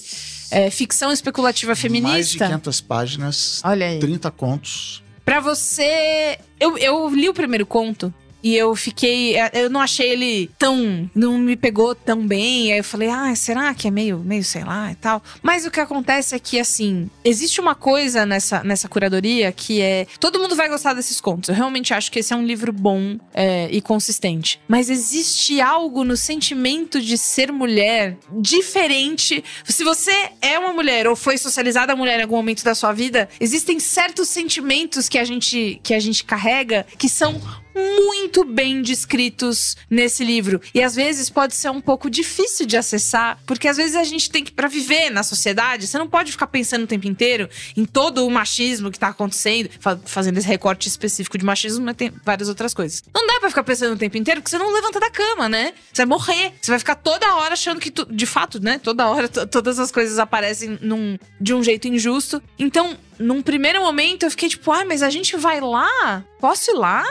é, 0.52 0.70
ficção 0.70 1.12
especulativa 1.12 1.70
Mais 1.72 1.78
de 1.78 1.82
feminista. 1.82 2.46
500 2.46 2.82
páginas, 2.82 3.62
Olha 3.64 3.88
aí. 3.88 4.00
30 4.00 4.30
contos. 4.32 5.04
Pra 5.24 5.40
você. 5.40 6.40
Eu, 6.60 6.78
eu 6.78 7.08
li 7.10 7.30
o 7.30 7.34
primeiro 7.34 7.66
conto. 7.66 8.14
E 8.44 8.56
eu 8.56 8.76
fiquei. 8.76 9.36
Eu 9.54 9.70
não 9.70 9.80
achei 9.80 10.10
ele 10.10 10.50
tão. 10.58 11.10
Não 11.14 11.38
me 11.38 11.56
pegou 11.56 11.94
tão 11.94 12.26
bem. 12.26 12.72
Aí 12.72 12.80
eu 12.80 12.84
falei, 12.84 13.10
ah, 13.10 13.34
será 13.36 13.74
que 13.74 13.88
é 13.88 13.92
meio, 13.92 14.20
meio 14.20 14.44
sei 14.44 14.64
lá 14.64 14.92
e 14.92 14.96
tal? 14.96 15.22
Mas 15.42 15.66
o 15.66 15.72
que 15.72 15.80
acontece 15.80 16.36
é 16.36 16.40
que, 16.40 16.60
assim, 16.60 17.10
existe 17.24 17.60
uma 17.60 17.76
coisa 17.76 18.26
nessa, 18.26 18.64
nessa 18.64 18.88
curadoria 18.88 19.52
que 19.52 19.82
é. 19.82 20.08
Todo 20.20 20.40
mundo 20.40 20.56
vai 20.56 20.70
gostar 20.70 20.94
desses 20.94 21.22
contos. 21.22 21.50
Eu 21.50 21.56
realmente 21.56 21.94
acho 21.94 22.12
que 22.12 22.20
esse 22.20 22.34
é 22.34 22.36
um 22.36 22.46
livro 22.46 22.72
bom 22.72 23.18
eh, 23.34 23.70
e 23.72 23.82
consistente. 23.82 24.60
Mas 24.68 24.90
existe 24.90 25.62
algo 25.62 26.04
no 26.04 26.18
sentimento 26.18 27.02
de 27.02 27.18
ser 27.18 27.52
mulher 27.52 28.18
diferente. 28.40 29.44
Se 29.66 29.84
você 29.84 30.32
é 30.42 30.58
uma 30.58 30.74
mulher 30.74 31.08
ou 31.08 31.16
foi 31.16 31.38
socializada 31.38 31.96
mulher 31.96 32.20
em 32.20 32.24
algum 32.24 32.38
momento 32.38 32.64
da 32.64 32.76
sua 32.76 32.94
vida, 32.94 33.30
existem 33.40 33.80
certos 33.80 34.28
sentimentos 34.30 35.08
que 35.08 35.18
a 35.18 35.24
gente, 35.24 35.80
que 35.84 35.94
a 35.94 36.00
gente 36.00 36.24
carrega 36.24 36.86
que 36.98 37.10
são 37.10 37.40
muito 37.76 38.44
bem 38.44 38.82
descritos 38.82 39.76
nesse 39.90 40.24
livro. 40.24 40.62
E 40.74 40.82
às 40.82 40.96
vezes 40.96 41.30
pode 41.30 41.56
ser 41.56 41.70
um 41.70 41.82
pouco 41.82 42.10
difícil 42.10 42.66
de 42.66 42.78
acessar, 42.78 43.40
porque 43.46 43.68
às 43.68 43.78
vezes 43.78 43.96
a 43.96 44.04
gente 44.04 44.30
tem 44.30 44.44
que, 44.44 44.52
pra 44.52 44.68
viver 44.68 45.10
na 45.10 45.24
sociedade, 45.24 45.88
você 45.88 45.98
não 45.98 46.08
pode 46.08 46.32
ficar 46.32 46.48
pensando 46.48 46.84
o 46.84 46.88
tempo 46.88 47.08
inteiro 47.08 47.50
em 47.76 47.86
todo 47.86 48.26
o 48.26 48.30
machismo 48.32 48.92
que 48.92 49.00
tá 49.00 49.08
acontecendo, 49.10 49.70
fa- 49.80 50.00
fazendo 50.06 50.38
esse 50.38 50.48
recorte 50.48 50.88
específico 50.88 51.38
de 51.38 51.46
machismo, 51.46 51.86
mas 51.86 51.96
tem 51.96 52.12
várias 52.24 52.50
outras 52.50 52.74
coisas. 52.74 53.04
Não 53.14 53.26
dá 53.28 53.40
pra 53.40 53.50
ficar 53.50 53.64
pensando 53.64 53.94
o 53.94 53.98
tempo 53.98 54.18
inteiro, 54.18 54.42
porque 54.42 54.50
você 54.50 54.58
não 54.58 54.72
levanta 54.74 55.00
da 55.00 55.10
cama, 55.10 55.48
né? 55.50 55.74
Você 55.92 56.06
vai 56.06 56.18
morrer. 56.18 56.54
Você 56.62 56.72
vai 56.72 56.80
ficar 56.80 56.96
toda 56.96 57.36
hora 57.36 57.54
achando 57.54 57.80
que, 57.80 57.92
tu, 57.92 58.06
de 58.12 58.26
fato, 58.26 58.60
né? 58.62 58.80
Toda 58.80 59.08
hora 59.08 59.28
to- 59.28 59.48
todas 59.48 59.80
as 59.80 59.92
coisas 59.92 60.20
aparecem 60.20 60.78
num, 60.82 61.18
de 61.40 61.54
um 61.54 61.64
jeito 61.64 61.88
injusto. 61.88 62.42
Então, 62.58 62.98
num 63.22 63.42
primeiro 63.42 63.82
momento, 63.82 64.24
eu 64.24 64.32
fiquei 64.32 64.50
tipo, 64.50 64.72
ah, 64.72 64.84
mas 64.86 65.04
a 65.04 65.10
gente 65.10 65.38
vai 65.38 65.60
lá? 65.62 66.24
Posso 66.40 66.72
ir 66.72 66.74
lá? 66.74 67.04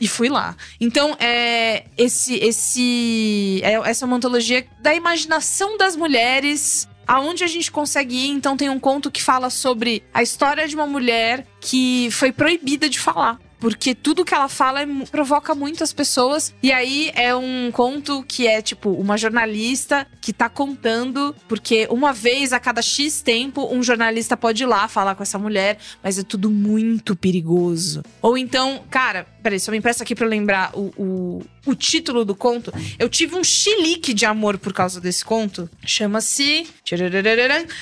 E 0.00 0.08
fui 0.08 0.28
lá. 0.28 0.56
Então, 0.80 1.16
é, 1.20 1.84
esse, 1.96 2.36
esse, 2.36 3.60
é, 3.62 3.74
essa 3.88 4.04
é 4.04 4.06
uma 4.06 4.16
antologia 4.16 4.66
da 4.80 4.94
imaginação 4.94 5.76
das 5.76 5.96
mulheres. 5.96 6.88
Aonde 7.06 7.42
a 7.42 7.46
gente 7.46 7.70
consegue 7.70 8.14
ir, 8.14 8.28
então 8.28 8.54
tem 8.54 8.68
um 8.68 8.78
conto 8.78 9.10
que 9.10 9.22
fala 9.22 9.48
sobre 9.48 10.02
a 10.12 10.22
história 10.22 10.68
de 10.68 10.74
uma 10.74 10.86
mulher 10.86 11.46
que 11.58 12.10
foi 12.10 12.30
proibida 12.30 12.86
de 12.86 12.98
falar. 12.98 13.38
Porque 13.58 13.94
tudo 13.94 14.24
que 14.24 14.34
ela 14.34 14.48
fala 14.48 14.82
é 14.82 14.86
provoca 15.10 15.54
muitas 15.54 15.92
pessoas. 15.92 16.54
E 16.62 16.72
aí 16.72 17.10
é 17.14 17.34
um 17.34 17.70
conto 17.72 18.22
que 18.22 18.46
é 18.46 18.62
tipo 18.62 18.90
uma 18.90 19.16
jornalista 19.16 20.06
que 20.20 20.32
tá 20.32 20.48
contando, 20.48 21.34
porque 21.48 21.86
uma 21.90 22.12
vez 22.12 22.52
a 22.52 22.60
cada 22.60 22.82
X 22.82 23.22
tempo 23.22 23.68
um 23.72 23.82
jornalista 23.82 24.36
pode 24.36 24.62
ir 24.62 24.66
lá 24.66 24.88
falar 24.88 25.14
com 25.14 25.22
essa 25.22 25.38
mulher, 25.38 25.78
mas 26.02 26.18
é 26.18 26.22
tudo 26.22 26.50
muito 26.50 27.16
perigoso. 27.16 28.02
Ou 28.22 28.36
então, 28.36 28.82
cara, 28.90 29.26
peraí, 29.42 29.58
só 29.58 29.70
me 29.70 29.78
empresta 29.78 30.02
aqui 30.02 30.14
pra 30.14 30.26
eu 30.26 30.30
lembrar 30.30 30.70
o, 30.74 30.92
o, 30.96 31.42
o 31.66 31.74
título 31.74 32.24
do 32.24 32.34
conto. 32.34 32.72
Eu 32.98 33.08
tive 33.08 33.36
um 33.36 33.44
chilique 33.44 34.12
de 34.12 34.26
amor 34.26 34.58
por 34.58 34.72
causa 34.72 35.00
desse 35.00 35.24
conto. 35.24 35.68
Chama-se 35.84 36.66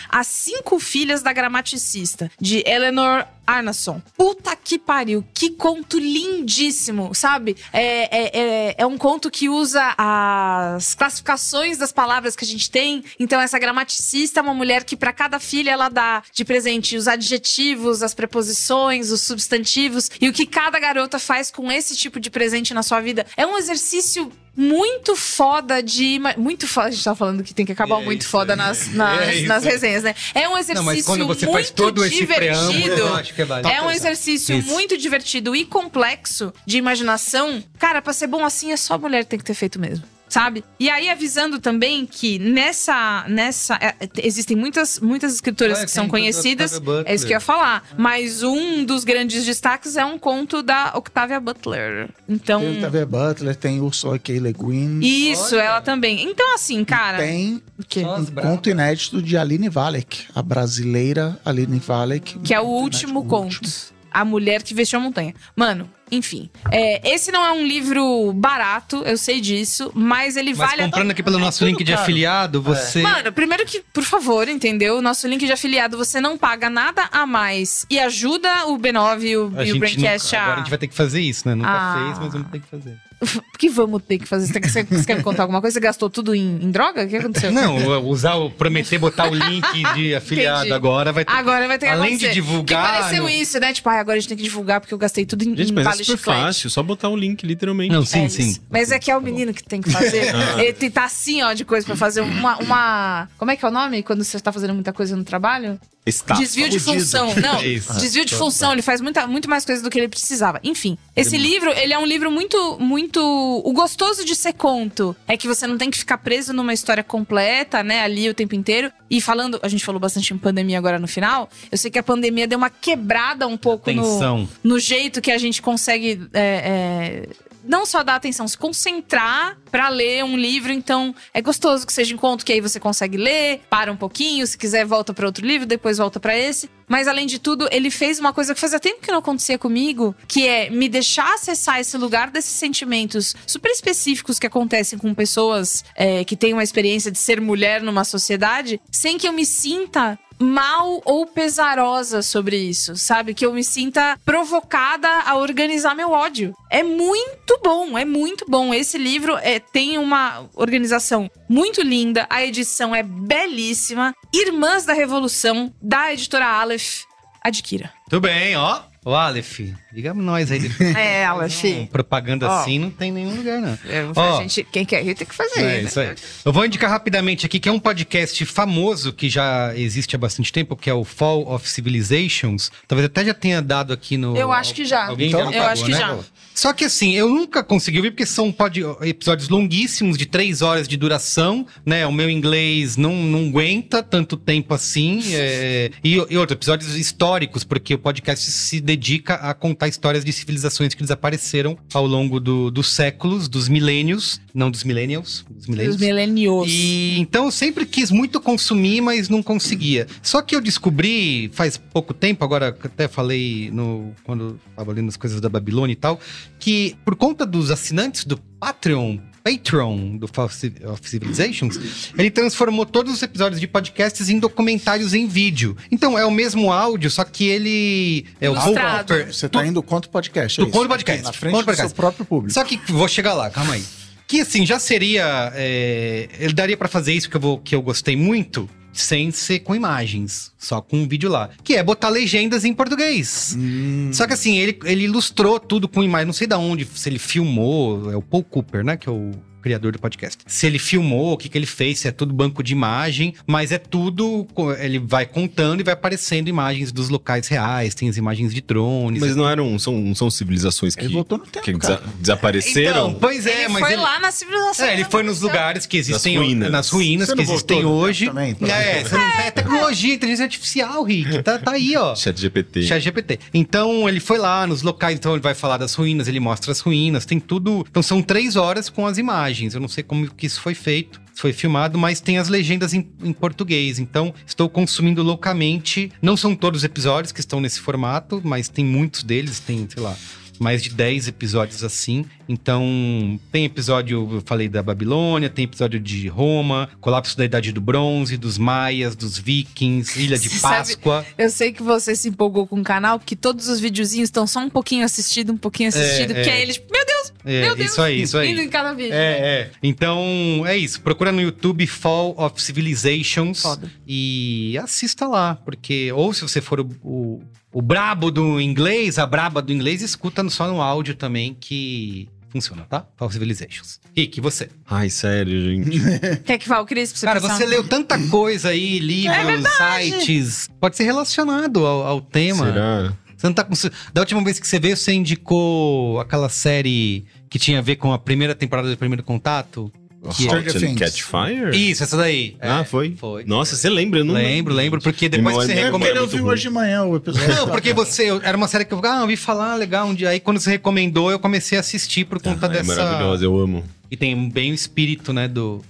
As 0.08 0.26
Cinco 0.26 0.78
Filhas 0.78 1.22
da 1.22 1.32
Gramaticista, 1.32 2.30
de 2.40 2.62
Eleanor 2.66 3.26
Arnason. 3.46 4.02
Puta 4.16 4.56
que 4.56 4.78
pariu, 4.78 5.24
que 5.32 5.50
conto 5.50 5.98
lindíssimo, 5.98 7.14
sabe? 7.14 7.56
É, 7.72 7.84
é, 7.84 8.40
é, 8.40 8.74
é 8.78 8.86
um 8.86 8.98
conto 8.98 9.30
que 9.30 9.48
usa 9.48 9.94
as 9.96 10.94
classificações 10.94 11.78
das 11.78 11.92
palavras 11.92 12.34
que 12.34 12.44
a 12.44 12.48
gente 12.48 12.70
tem. 12.70 13.04
Então, 13.18 13.40
essa 13.40 13.58
gramaticista 13.58 14.40
é 14.40 14.42
uma 14.42 14.54
mulher 14.54 14.84
que, 14.84 14.96
para 14.96 15.12
cada 15.12 15.38
filha, 15.38 15.70
ela 15.70 15.88
dá 15.88 16.22
de 16.32 16.44
presente 16.44 16.96
os 16.96 17.06
adjetivos, 17.06 18.02
as 18.02 18.14
preposições, 18.14 19.10
os 19.10 19.22
substantivos. 19.22 20.10
E 20.20 20.28
o 20.28 20.32
que 20.32 20.46
cada 20.46 20.78
garota 20.78 21.18
faz 21.18 21.50
com 21.50 21.70
esse 21.70 21.96
tipo 21.96 22.18
de 22.18 22.30
presente 22.30 22.74
na 22.74 22.82
sua 22.82 23.00
vida 23.00 23.26
é 23.36 23.46
um 23.46 23.56
exercício 23.56 24.32
muito 24.56 25.14
foda 25.14 25.82
de. 25.82 26.18
Muito 26.36 26.66
foda. 26.66 26.88
A 26.88 26.90
gente 26.90 27.04
tá 27.04 27.14
falando 27.14 27.44
que 27.44 27.52
tem 27.52 27.66
que 27.66 27.72
acabar 27.72 28.00
É 28.00 28.04
muito 28.04 28.22
isso, 28.22 28.30
foda 28.30 28.54
é. 28.54 28.56
nas, 28.56 28.88
nas, 28.92 29.20
É 29.28 29.42
nas 29.42 29.66
é. 29.66 29.70
resenhas, 29.70 30.02
né? 30.02 30.14
É 30.34 30.48
um 30.48 30.56
exercício 30.56 30.74
Não, 30.76 30.84
mas 30.84 31.04
quando 31.04 31.26
você 31.26 31.46
muito 31.46 31.56
faz 31.56 31.70
todo 31.70 32.04
esse 32.04 32.16
divertido. 32.16 32.56
preâmbulo, 32.56 32.98
eu 32.98 33.14
acho 33.14 33.34
que 33.34 33.42
é 33.42 33.44
válido. 33.44 33.68
É 33.68 33.82
um 33.82 33.90
exercício 33.90 34.58
Isso. 34.58 34.68
muito 34.68 34.96
divertido 34.96 35.54
e 35.54 35.64
complexo 35.64 36.52
de 36.64 36.78
imaginação. 36.78 37.62
Cara, 37.78 38.00
pra 38.00 38.12
ser 38.12 38.26
bom 38.26 38.44
assim 38.44 38.72
é 38.72 38.76
só 38.76 38.94
a 38.94 38.98
mulher 38.98 39.24
que 39.24 39.30
tem 39.30 39.38
que 39.38 39.44
ter 39.44 39.54
feito 39.54 39.78
mesmo. 39.78 40.04
Sabe? 40.36 40.62
E 40.78 40.90
aí, 40.90 41.08
avisando 41.08 41.58
também 41.58 42.04
que 42.04 42.38
nessa. 42.38 43.24
nessa 43.26 43.76
é, 43.76 43.94
é, 43.98 44.08
existem 44.22 44.54
muitas, 44.54 45.00
muitas 45.00 45.32
escritoras 45.32 45.78
Ah, 45.78 45.84
que 45.86 45.90
são 45.90 46.04
tem 46.04 46.10
conhecidas. 46.10 46.78
É 47.06 47.14
isso 47.14 47.24
que 47.24 47.32
eu 47.32 47.36
ia 47.36 47.40
falar. 47.40 47.82
Mas 47.96 48.42
um 48.42 48.84
dos 48.84 49.02
grandes 49.02 49.46
destaques 49.46 49.96
é 49.96 50.04
um 50.04 50.18
conto 50.18 50.62
da 50.62 50.92
Octavia 50.94 51.40
Butler. 51.40 52.10
Então. 52.28 52.60
Tem 52.60 52.68
o 52.68 52.74
Octavia 52.74 53.06
Butler, 53.06 53.56
tem 53.56 53.80
Ursula 53.80 54.18
K. 54.18 54.38
Le 54.38 54.52
Guin. 54.52 55.00
Isso, 55.00 55.54
Olha. 55.54 55.62
ela 55.62 55.80
também. 55.80 56.22
Então, 56.22 56.54
assim, 56.54 56.84
cara. 56.84 57.16
Tem 57.16 57.62
o 57.78 57.84
quê? 57.88 58.02
Só 58.02 58.18
um 58.18 58.26
conto 58.26 58.68
inédito 58.68 59.22
de 59.22 59.38
Aline 59.38 59.70
Valek, 59.70 60.26
a 60.34 60.42
brasileira 60.42 61.40
Aline 61.46 61.78
Valek. 61.78 62.40
Que 62.40 62.52
é 62.52 62.60
o 62.60 62.66
último 62.66 63.20
inédito, 63.20 63.30
conto. 63.30 63.54
último. 63.54 63.96
A 64.10 64.22
Mulher 64.22 64.62
que 64.62 64.74
Vestiu 64.74 64.98
a 64.98 65.02
Montanha. 65.02 65.34
Mano, 65.56 65.88
enfim. 66.10 66.48
É, 66.70 67.08
esse 67.12 67.32
não 67.32 67.44
é 67.44 67.52
um 67.52 67.66
livro 67.66 68.32
barato, 68.32 69.02
eu 69.04 69.16
sei 69.18 69.40
disso, 69.40 69.90
mas 69.94 70.36
ele 70.36 70.50
Mas 70.50 70.58
vale 70.70 70.82
a 70.82 70.84
comprando 70.86 71.10
aqui 71.10 71.22
pelo 71.22 71.38
nosso 71.38 71.64
link 71.64 71.82
de 71.82 71.92
caro. 71.92 72.02
afiliado, 72.02 72.62
você. 72.62 73.02
Mano, 73.02 73.32
primeiro 73.32 73.64
que, 73.66 73.82
por 73.92 74.04
favor, 74.04 74.48
entendeu? 74.48 74.98
O 74.98 75.02
nosso 75.02 75.26
link 75.26 75.44
de 75.44 75.52
afiliado, 75.52 75.96
você 75.96 76.20
não 76.20 76.38
paga 76.38 76.70
nada 76.70 77.08
a 77.10 77.26
mais 77.26 77.84
e 77.90 77.98
ajuda 77.98 78.66
o 78.66 78.78
B9 78.78 79.22
e 79.22 79.36
o, 79.36 79.52
a 79.56 79.64
e 79.64 79.72
o 79.72 79.78
Braincast 79.78 80.26
nunca- 80.26 80.38
a. 80.38 80.42
Agora 80.42 80.54
a 80.54 80.58
gente 80.60 80.70
vai 80.70 80.78
ter 80.78 80.86
que 80.88 80.94
fazer 80.94 81.20
isso, 81.20 81.48
né? 81.48 81.54
Nunca 81.54 81.70
Ah. 81.70 81.94
fez, 82.06 82.18
mas 82.20 82.32
vamos 82.32 82.50
ter 82.50 82.60
que 82.60 82.66
fazer. 82.68 82.96
O 83.56 83.58
que 83.58 83.70
vamos 83.70 84.02
ter 84.02 84.18
que 84.18 84.26
fazer? 84.26 84.46
Você, 84.52 84.60
quer- 84.60 84.84
você 84.86 85.04
quer 85.06 85.16
me 85.16 85.22
contar 85.22 85.42
alguma 85.44 85.62
coisa? 85.62 85.72
Você 85.74 85.80
gastou 85.80 86.10
tudo 86.10 86.34
em, 86.34 86.62
em 86.62 86.70
droga? 86.70 87.04
O 87.04 87.08
que 87.08 87.16
aconteceu? 87.16 87.50
Não, 87.50 88.06
usar 88.06 88.34
o 88.34 88.50
prometer 88.50 88.98
botar 88.98 89.30
o 89.30 89.34
link 89.34 89.64
de 89.94 90.12
afiliado 90.14 90.58
Entendi. 90.60 90.72
agora 90.74 91.10
vai 91.10 91.24
ter. 91.24 91.32
Agora 91.32 91.66
vai 91.66 91.78
ter 91.78 91.86
que 91.86 91.92
Além 91.92 92.08
acontecer. 92.10 92.28
de 92.28 92.34
divulgar, 92.34 92.84
Que 92.96 92.98
pareceu 93.00 93.22
no- 93.22 93.30
isso, 93.30 93.58
né? 93.58 93.72
Tipo, 93.72 93.88
ah, 93.88 93.94
agora 93.98 94.18
a 94.18 94.20
gente 94.20 94.28
tem 94.28 94.36
que 94.36 94.42
divulgar 94.42 94.80
porque 94.80 94.92
eu 94.92 94.98
gastei 94.98 95.24
tudo 95.24 95.42
em, 95.42 95.56
Gente, 95.56 95.70
em 95.70 95.74
mas 95.74 95.86
é 96.00 96.04
super 96.04 96.18
fácil, 96.18 96.68
só 96.68 96.82
botar 96.82 97.08
o 97.08 97.16
link, 97.16 97.44
literalmente. 97.46 97.92
Não, 97.94 98.04
sim, 98.04 98.24
É 98.24 98.28
sim. 98.28 98.42
isso. 98.50 98.60
Mas 98.70 98.92
é 98.92 98.98
que 98.98 99.10
é 99.10 99.16
o 99.16 99.22
menino 99.22 99.54
que 99.54 99.64
tem 99.64 99.80
que 99.80 99.90
fazer. 99.90 100.34
Ele 100.60 100.72
tem- 100.74 100.90
tá 100.90 101.04
assim, 101.06 101.42
ó, 101.42 101.54
de 101.54 101.64
coisa 101.64 101.86
pra 101.86 101.96
fazer 101.96 102.20
uma, 102.20 102.58
uma. 102.58 103.28
Como 103.38 103.50
é 103.50 103.56
que 103.56 103.64
é 103.64 103.68
o 103.68 103.72
nome? 103.72 104.02
Quando 104.02 104.22
você 104.22 104.38
tá 104.38 104.52
fazendo 104.52 104.74
muita 104.74 104.92
coisa 104.92 105.16
no 105.16 105.24
trabalho? 105.24 105.80
Está. 106.04 106.34
Desvio 106.36 106.68
de 106.68 106.78
função. 106.78 107.34
Não, 107.34 107.56
É 107.58 107.66
isso. 107.66 107.92
desvio 107.98 108.24
de 108.24 108.32
função. 108.34 108.72
Ele 108.72 108.82
faz 108.82 109.00
muita, 109.00 109.26
muito 109.26 109.50
mais 109.50 109.64
coisa 109.64 109.82
do 109.82 109.90
que 109.90 109.98
ele 109.98 110.06
precisava. 110.08 110.60
Enfim, 110.62 110.96
esse 111.16 111.36
livro, 111.36 111.68
ele 111.72 111.92
é 111.92 111.98
um 111.98 112.06
livro 112.06 112.30
muito, 112.30 112.76
muito... 112.78 113.15
O 113.20 113.72
gostoso 113.72 114.24
de 114.24 114.34
ser 114.34 114.52
conto 114.52 115.16
é 115.26 115.36
que 115.36 115.46
você 115.46 115.66
não 115.66 115.78
tem 115.78 115.90
que 115.90 115.98
ficar 115.98 116.18
preso 116.18 116.52
numa 116.52 116.72
história 116.72 117.02
completa, 117.02 117.82
né? 117.82 118.02
Ali 118.02 118.28
o 118.28 118.34
tempo 118.34 118.54
inteiro. 118.54 118.92
E 119.10 119.20
falando... 119.20 119.58
A 119.62 119.68
gente 119.68 119.84
falou 119.84 120.00
bastante 120.00 120.32
em 120.32 120.38
pandemia 120.38 120.78
agora 120.78 120.98
no 120.98 121.08
final. 121.08 121.48
Eu 121.70 121.78
sei 121.78 121.90
que 121.90 121.98
a 121.98 122.02
pandemia 122.02 122.46
deu 122.46 122.58
uma 122.58 122.70
quebrada 122.70 123.46
um 123.46 123.56
pouco 123.56 123.90
no, 123.92 124.48
no 124.62 124.78
jeito 124.78 125.20
que 125.20 125.30
a 125.30 125.38
gente 125.38 125.62
consegue... 125.62 126.28
é, 126.32 127.26
é, 127.28 127.45
não 127.66 127.84
só 127.86 128.02
dar 128.02 128.16
atenção, 128.16 128.46
se 128.46 128.56
concentrar 128.56 129.58
pra 129.70 129.88
ler 129.88 130.24
um 130.24 130.36
livro. 130.36 130.72
Então, 130.72 131.14
é 131.34 131.42
gostoso 131.42 131.86
que 131.86 131.92
seja 131.92 132.14
encontro, 132.14 132.44
que 132.44 132.52
aí 132.52 132.60
você 132.60 132.80
consegue 132.80 133.16
ler, 133.16 133.60
para 133.68 133.90
um 133.92 133.96
pouquinho, 133.96 134.46
se 134.46 134.56
quiser 134.56 134.84
volta 134.84 135.12
pra 135.12 135.26
outro 135.26 135.46
livro, 135.46 135.66
depois 135.66 135.98
volta 135.98 136.18
pra 136.18 136.36
esse. 136.36 136.70
Mas 136.88 137.08
além 137.08 137.26
de 137.26 137.38
tudo, 137.38 137.68
ele 137.72 137.90
fez 137.90 138.18
uma 138.20 138.32
coisa 138.32 138.54
que 138.54 138.60
fazia 138.60 138.78
tempo 138.78 139.00
que 139.02 139.10
não 139.10 139.18
acontecia 139.18 139.58
comigo, 139.58 140.14
que 140.28 140.46
é 140.46 140.70
me 140.70 140.88
deixar 140.88 141.34
acessar 141.34 141.80
esse 141.80 141.96
lugar 141.98 142.30
desses 142.30 142.52
sentimentos 142.52 143.34
super 143.46 143.70
específicos 143.70 144.38
que 144.38 144.46
acontecem 144.46 144.98
com 144.98 145.12
pessoas 145.12 145.84
é, 145.96 146.24
que 146.24 146.36
têm 146.36 146.52
uma 146.52 146.62
experiência 146.62 147.10
de 147.10 147.18
ser 147.18 147.40
mulher 147.40 147.82
numa 147.82 148.04
sociedade, 148.04 148.80
sem 148.90 149.18
que 149.18 149.26
eu 149.26 149.32
me 149.32 149.44
sinta 149.44 150.18
mal 150.38 151.00
ou 151.04 151.26
pesarosa 151.26 152.22
sobre 152.22 152.56
isso, 152.56 152.96
sabe? 152.96 153.34
Que 153.34 153.46
eu 153.46 153.52
me 153.52 153.64
sinta 153.64 154.18
provocada 154.24 155.08
a 155.08 155.36
organizar 155.36 155.94
meu 155.94 156.10
ódio. 156.10 156.54
É 156.70 156.82
muito 156.82 157.58
bom, 157.62 157.96
é 157.96 158.04
muito 158.04 158.44
bom. 158.48 158.72
Esse 158.74 158.98
livro 158.98 159.36
é, 159.36 159.58
tem 159.58 159.98
uma 159.98 160.48
organização 160.54 161.30
muito 161.48 161.82
linda, 161.82 162.26
a 162.28 162.44
edição 162.44 162.94
é 162.94 163.02
belíssima. 163.02 164.14
Irmãs 164.32 164.84
da 164.84 164.92
Revolução, 164.92 165.72
da 165.80 166.12
editora 166.12 166.46
Aleph. 166.46 167.04
Adquira. 167.42 167.92
Tudo 168.10 168.22
bem, 168.22 168.56
ó. 168.56 168.82
Ô, 169.08 169.14
Aleph, 169.14 169.60
diga 169.92 170.12
nós 170.12 170.50
aí. 170.50 170.68
É, 170.96 171.24
Aleph. 171.26 171.62
Não, 171.62 171.86
propaganda 171.86 172.48
Ó. 172.48 172.50
assim 172.60 172.76
não 172.76 172.90
tem 172.90 173.12
nenhum 173.12 173.36
lugar, 173.36 173.60
não. 173.60 173.78
É, 173.88 174.04
Ó. 174.16 174.38
a 174.38 174.42
gente, 174.42 174.64
quem 174.64 174.84
quer 174.84 175.00
rir 175.04 175.14
tem 175.14 175.24
que 175.24 175.32
fazer. 175.32 175.60
É, 175.60 175.62
né? 175.62 175.82
isso 175.82 176.00
aí. 176.00 176.12
Eu 176.44 176.52
vou 176.52 176.66
indicar 176.66 176.90
rapidamente 176.90 177.46
aqui 177.46 177.60
que 177.60 177.68
é 177.68 177.72
um 177.72 177.78
podcast 177.78 178.44
famoso 178.44 179.12
que 179.12 179.28
já 179.28 179.72
existe 179.76 180.16
há 180.16 180.18
bastante 180.18 180.52
tempo, 180.52 180.74
que 180.74 180.90
é 180.90 180.92
o 180.92 181.04
Fall 181.04 181.48
of 181.48 181.68
Civilizations. 181.68 182.72
Talvez 182.88 183.06
até 183.06 183.24
já 183.24 183.32
tenha 183.32 183.62
dado 183.62 183.92
aqui 183.92 184.16
no. 184.16 184.36
Eu 184.36 184.50
acho 184.50 184.74
que 184.74 184.84
já. 184.84 185.06
Alguém 185.06 185.28
Então, 185.28 185.38
já 185.38 185.46
eu 185.46 185.52
pagou, 185.52 185.68
acho 185.68 185.84
que 185.84 185.90
né? 185.92 185.98
já. 185.98 186.18
Só 186.52 186.72
que 186.72 186.84
assim, 186.86 187.12
eu 187.14 187.28
nunca 187.28 187.62
consegui 187.62 187.98
ouvir, 187.98 188.10
porque 188.10 188.26
são 188.26 188.50
pod- 188.50 188.80
episódios 189.02 189.48
longuíssimos, 189.48 190.16
de 190.18 190.26
três 190.26 190.62
horas 190.62 190.88
de 190.88 190.96
duração, 190.96 191.64
né? 191.84 192.04
O 192.06 192.12
meu 192.12 192.28
inglês 192.28 192.96
não, 192.96 193.12
não 193.14 193.46
aguenta 193.50 194.02
tanto 194.02 194.36
tempo 194.36 194.74
assim. 194.74 195.20
é, 195.32 195.90
E, 196.02 196.14
e 196.14 196.36
outros 196.36 196.56
episódios 196.56 196.96
históricos, 196.96 197.62
porque 197.62 197.94
o 197.94 197.98
podcast 197.98 198.50
se 198.50 198.80
dedica 198.80 198.95
a 199.34 199.54
contar 199.54 199.88
histórias 199.88 200.24
de 200.24 200.32
civilizações 200.32 200.94
que 200.94 201.02
desapareceram 201.02 201.78
ao 201.92 202.06
longo 202.06 202.40
do- 202.40 202.70
dos 202.70 202.88
séculos, 202.92 203.48
dos 203.48 203.68
milênios, 203.68 204.40
não 204.54 204.70
dos 204.70 204.84
millennials, 204.84 205.44
dos 205.50 205.66
milênios. 205.66 205.94
Os 205.96 206.00
millennials. 206.00 206.66
E 206.70 207.18
então 207.18 207.46
eu 207.46 207.50
sempre 207.50 207.84
quis 207.86 208.10
muito 208.10 208.40
consumir, 208.40 209.00
mas 209.00 209.28
não 209.28 209.42
conseguia. 209.42 210.06
Só 210.22 210.40
que 210.42 210.54
eu 210.56 210.60
descobri 210.60 211.50
faz 211.52 211.76
pouco 211.76 212.14
tempo, 212.14 212.44
agora 212.44 212.72
que 212.72 212.86
até 212.86 213.08
falei 213.08 213.70
no 213.72 214.12
quando 214.24 214.58
estava 214.70 214.92
lendo 214.92 215.08
as 215.08 215.16
coisas 215.16 215.40
da 215.40 215.48
Babilônia 215.48 215.92
e 215.92 215.96
tal, 215.96 216.20
que 216.58 216.96
por 217.04 217.16
conta 217.16 217.44
dos 217.46 217.70
assinantes 217.70 218.24
do 218.24 218.36
Patreon 218.58 219.18
Patreon 219.46 220.16
do 220.16 220.26
Fall 220.26 220.48
Civ- 220.48 220.84
of 220.86 221.08
Civilizations, 221.08 221.78
ele 222.18 222.30
transformou 222.30 222.84
todos 222.84 223.12
os 223.14 223.22
episódios 223.22 223.60
de 223.60 223.68
podcasts 223.68 224.28
em 224.28 224.40
documentários 224.40 225.14
em 225.14 225.28
vídeo. 225.28 225.76
Então 225.90 226.18
é 226.18 226.26
o 226.26 226.30
mesmo 226.32 226.72
áudio, 226.72 227.08
só 227.10 227.22
que 227.22 227.46
ele 227.46 228.26
é 228.40 228.50
o 228.50 228.54
Você 228.54 229.48
tá 229.48 229.64
indo 229.64 229.80
contra 229.84 230.08
o 230.08 230.12
podcast, 230.12 230.60
é 230.60 230.64
Do 230.64 230.68
isso? 230.68 230.72
contra 230.72 230.86
o 230.86 230.90
podcast. 230.90 231.22
Na 231.22 231.32
frente 231.32 231.52
Contra 231.52 231.58
o 231.58 231.62
do 231.62 231.66
podcast. 231.66 231.88
seu 231.90 231.96
próprio 231.96 232.24
público. 232.26 232.52
Só 232.52 232.64
que 232.64 232.80
vou 232.92 233.06
chegar 233.06 233.34
lá, 233.34 233.48
calma 233.48 233.74
aí. 233.74 233.84
Que 234.26 234.40
assim, 234.40 234.66
já 234.66 234.80
seria. 234.80 235.52
é, 235.54 236.28
ele 236.40 236.52
daria 236.52 236.76
pra 236.76 236.88
fazer 236.88 237.12
isso 237.12 237.30
que 237.30 237.36
eu, 237.36 237.40
vou, 237.40 237.58
que 237.58 237.72
eu 237.74 237.80
gostei 237.82 238.16
muito, 238.16 238.68
sem 239.00 239.30
ser 239.30 239.60
com 239.60 239.74
imagens, 239.74 240.52
só 240.58 240.80
com 240.80 240.98
um 240.98 241.08
vídeo 241.08 241.30
lá. 241.30 241.50
Que 241.62 241.76
é 241.76 241.82
botar 241.82 242.08
legendas 242.08 242.64
em 242.64 242.74
português. 242.74 243.56
Hum. 243.58 244.10
Só 244.12 244.26
que 244.26 244.32
assim, 244.32 244.56
ele, 244.56 244.78
ele 244.84 245.04
ilustrou 245.04 245.58
tudo 245.58 245.88
com 245.88 246.02
imagem. 246.02 246.26
Não 246.26 246.32
sei 246.32 246.46
da 246.46 246.58
onde, 246.58 246.84
se 246.84 247.08
ele 247.08 247.18
filmou. 247.18 248.10
É 248.10 248.16
o 248.16 248.22
Paul 248.22 248.44
Cooper, 248.44 248.84
né? 248.84 248.96
Que 248.96 249.08
é 249.08 249.12
o 249.12 249.32
criador 249.66 249.90
do 249.90 249.98
podcast. 249.98 250.38
Se 250.46 250.64
ele 250.64 250.78
filmou, 250.78 251.32
o 251.32 251.36
que, 251.36 251.48
que 251.48 251.58
ele 251.58 251.66
fez, 251.66 251.98
se 251.98 252.06
é 252.06 252.12
tudo 252.12 252.32
banco 252.32 252.62
de 252.62 252.72
imagem, 252.72 253.34
mas 253.44 253.72
é 253.72 253.78
tudo. 253.78 254.46
Ele 254.78 255.00
vai 255.00 255.26
contando 255.26 255.80
e 255.80 255.82
vai 255.82 255.92
aparecendo 255.94 256.46
imagens 256.46 256.92
dos 256.92 257.08
locais 257.08 257.48
reais, 257.48 257.96
tem 257.96 258.08
as 258.08 258.16
imagens 258.16 258.54
de 258.54 258.60
drones. 258.60 259.20
Mas 259.20 259.34
não 259.34 259.48
eram. 259.48 259.76
São, 259.76 259.98
não 260.00 260.14
são 260.14 260.30
civilizações 260.30 260.94
que, 260.94 261.04
Ele 261.04 261.14
voltou 261.14 261.38
no 261.38 261.46
tempo, 261.46 261.64
que 261.64 261.72
desa- 261.72 262.00
desapareceram. 262.20 263.08
Então, 263.08 263.14
pois 263.20 263.44
é, 263.44 263.64
ele 263.64 263.72
mas 263.72 263.82
foi 263.82 263.92
ele, 263.94 264.02
lá 264.02 264.20
na 264.20 264.30
civilização. 264.30 264.86
É, 264.86 264.92
ele 264.94 265.04
foi 265.04 265.22
nos 265.24 265.40
lugares 265.40 265.84
que 265.84 265.96
existem 265.96 266.34
Nas 266.36 266.44
ruínas. 266.46 266.70
nas 266.70 266.88
ruínas 266.90 267.32
que 267.32 267.40
existem 267.40 267.84
hoje. 267.84 268.26
também, 268.26 268.50
então? 268.52 268.68
É, 268.68 269.02
não, 269.10 269.20
é 269.40 269.50
tecnologia, 269.50 270.14
inteligência 270.14 270.44
artificial, 270.44 271.02
Rick. 271.02 271.42
Tá, 271.42 271.58
tá 271.58 271.72
aí, 271.72 271.96
ó. 271.96 272.14
Chat 272.14 272.40
GPT. 272.40 272.82
Chat 272.82 273.00
GPT. 273.02 273.40
Então 273.52 274.08
ele 274.08 274.20
foi 274.20 274.38
lá 274.38 274.64
nos 274.66 274.82
locais, 274.82 275.16
então 275.16 275.32
ele 275.32 275.42
vai 275.42 275.54
falar 275.54 275.76
das 275.76 275.92
ruínas, 275.94 276.28
ele 276.28 276.38
mostra 276.40 276.70
as 276.70 276.78
ruínas, 276.80 277.24
tem 277.26 277.40
tudo. 277.40 277.84
Então 277.90 278.02
são 278.02 278.22
três 278.22 278.54
horas 278.56 278.88
com 278.88 279.06
as 279.06 279.18
imagens. 279.18 279.55
Eu 279.64 279.80
não 279.80 279.88
sei 279.88 280.04
como 280.04 280.28
que 280.30 280.46
isso 280.46 280.60
foi 280.60 280.74
feito, 280.74 281.20
foi 281.34 281.52
filmado, 281.52 281.98
mas 281.98 282.20
tem 282.20 282.38
as 282.38 282.48
legendas 282.48 282.94
em, 282.94 283.08
em 283.22 283.32
português. 283.32 283.98
Então 283.98 284.34
estou 284.46 284.68
consumindo 284.68 285.22
loucamente. 285.22 286.10
Não 286.20 286.36
são 286.36 286.54
todos 286.54 286.80
os 286.80 286.84
episódios 286.84 287.32
que 287.32 287.40
estão 287.40 287.60
nesse 287.60 287.80
formato, 287.80 288.40
mas 288.44 288.68
tem 288.68 288.84
muitos 288.84 289.22
deles, 289.22 289.60
tem, 289.60 289.86
sei 289.88 290.02
lá. 290.02 290.16
Mais 290.58 290.82
de 290.82 290.90
10 290.90 291.28
episódios 291.28 291.84
assim. 291.84 292.24
Então, 292.48 293.38
tem 293.50 293.64
episódio, 293.64 294.28
eu 294.34 294.42
falei 294.46 294.68
da 294.68 294.82
Babilônia, 294.82 295.50
tem 295.50 295.64
episódio 295.64 295.98
de 295.98 296.28
Roma, 296.28 296.88
colapso 297.00 297.36
da 297.36 297.44
Idade 297.44 297.72
do 297.72 297.80
Bronze, 297.80 298.36
dos 298.36 298.56
Maias, 298.56 299.16
dos 299.16 299.36
Vikings, 299.38 300.18
Ilha 300.20 300.38
de 300.38 300.48
Você 300.48 300.58
sabe- 300.58 300.76
Páscoa. 300.76 301.26
Eu 301.36 301.50
sei 301.50 301.72
que 301.72 301.82
você 301.82 302.14
se 302.14 302.28
empolgou 302.28 302.66
com 302.66 302.80
o 302.80 302.84
canal, 302.84 303.18
porque 303.18 303.34
todos 303.34 303.68
os 303.68 303.80
videozinhos 303.80 304.28
estão 304.28 304.46
só 304.46 304.60
um 304.60 304.70
pouquinho 304.70 305.04
assistido, 305.04 305.52
um 305.52 305.56
pouquinho 305.56 305.88
assistido, 305.88 306.30
É, 306.30 306.34
porque 306.34 306.50
é. 306.50 306.52
aí 306.52 306.62
eles, 306.62 306.78
meu 306.78 307.04
Deus, 307.06 307.32
É, 307.44 307.60
meu 307.62 307.76
Deus, 307.76 307.90
isso 307.90 308.02
aí, 308.02 308.22
isso 308.22 308.38
aí. 308.38 308.52
indo 308.52 308.60
em 308.60 308.68
cada 308.68 308.92
vídeo. 308.92 309.12
É, 309.12 309.16
é. 309.60 309.70
Então, 309.82 310.62
é 310.66 310.76
isso. 310.76 311.00
Procura 311.00 311.32
no 311.32 311.40
YouTube 311.40 311.86
Fall 311.86 312.34
of 312.38 312.62
Civilizations 312.62 313.62
Foda. 313.62 313.90
e 314.06 314.78
assista 314.82 315.26
lá, 315.26 315.56
porque 315.64 316.12
ou 316.12 316.32
se 316.32 316.42
você 316.42 316.60
for 316.60 316.80
o, 316.80 316.88
o, 317.02 317.42
o 317.78 317.82
brabo 317.82 318.30
do 318.30 318.58
inglês, 318.58 319.18
a 319.18 319.26
braba 319.26 319.60
do 319.60 319.70
inglês, 319.70 320.00
escuta 320.00 320.42
no- 320.42 320.50
só 320.50 320.66
no 320.66 320.80
áudio 320.80 321.14
também 321.14 321.54
que 321.60 322.26
funciona, 322.48 322.86
tá? 322.88 323.06
Fall 323.18 323.30
Civilizations. 323.30 324.00
Rick, 324.16 324.38
e 324.38 324.40
você? 324.40 324.70
Ai, 324.88 325.10
sério, 325.10 325.60
gente. 325.62 326.00
Quer 326.46 326.56
que 326.56 326.66
vá 326.66 326.80
o 326.80 326.86
Cris 326.86 327.10
pra 327.12 327.18
você 327.20 327.26
Cara, 327.26 327.40
pensar? 327.40 327.56
você 327.56 327.66
leu 327.66 327.86
tanta 327.86 328.18
coisa 328.28 328.70
aí, 328.70 328.98
livros, 328.98 329.64
sites. 329.76 330.70
Pode 330.80 330.96
ser 330.96 331.04
relacionado 331.04 331.84
ao, 331.86 332.06
ao 332.06 332.20
tema. 332.22 332.64
Será? 332.72 333.12
Você 333.36 333.46
não 333.46 333.52
tá 333.52 333.62
com... 333.62 333.74
Da 334.14 334.22
última 334.22 334.42
vez 334.42 334.58
que 334.58 334.66
você 334.66 334.78
veio, 334.80 334.96
você 334.96 335.12
indicou 335.12 336.18
aquela 336.18 336.48
série 336.48 337.26
que 337.50 337.58
tinha 337.58 337.80
a 337.80 337.82
ver 337.82 337.96
com 337.96 338.10
a 338.10 338.18
primeira 338.18 338.54
temporada 338.54 338.88
do 338.88 338.96
Primeiro 338.96 339.22
Contato? 339.22 339.92
É- 340.24 340.32
Stranger 340.32 340.72
Things. 340.80 340.98
Catch 340.98 341.22
Fire? 341.22 341.90
Isso, 341.90 342.02
essa 342.02 342.16
daí. 342.16 342.56
Ah, 342.60 342.80
É, 342.80 342.84
foi? 342.84 343.14
Foi. 343.16 343.44
Nossa, 343.44 343.76
você 343.76 343.88
lembra? 343.88 344.20
Eu 344.20 344.24
não 344.24 344.34
Lembro, 344.34 344.74
lembro, 344.74 345.00
porque 345.00 345.28
depois 345.28 345.54
que 345.56 345.62
você 345.66 345.72
É 345.72 345.74
porque 345.74 345.84
recomendou. 345.84 346.10
ele 346.14 346.20
ouviu 346.20 346.44
hoje 346.46 346.62
de 346.62 346.70
manhã 346.70 347.04
o 347.04 347.16
episódio. 347.16 347.54
Não, 347.54 347.68
porque 347.68 347.92
você. 347.92 348.28
Era 348.42 348.56
uma 348.56 348.66
série 348.66 348.84
que 348.84 348.92
eu 348.92 349.00
ah, 349.04 349.20
ouvi 349.22 349.36
falar, 349.36 349.76
legal, 349.76 350.06
um 350.08 350.14
dia. 350.14 350.30
Aí 350.30 350.40
quando 350.40 350.58
você 350.58 350.70
recomendou, 350.70 351.30
eu 351.30 351.38
comecei 351.38 351.78
a 351.78 351.80
assistir 351.80 352.24
por 352.24 352.40
conta 352.42 352.66
Ah, 352.66 352.70
é 352.70 352.72
dessa. 352.72 352.96
maravilhosa, 352.96 353.44
eu 353.44 353.56
amo. 353.58 353.84
E 354.10 354.16
tem 354.16 354.48
bem 354.48 354.72
o 354.72 354.74
espírito, 354.74 355.32
né, 355.32 355.46
do. 355.46 355.80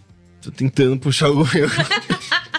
Tô 0.42 0.50
tentando 0.50 0.98
puxar 0.98 1.30
o. 1.30 1.44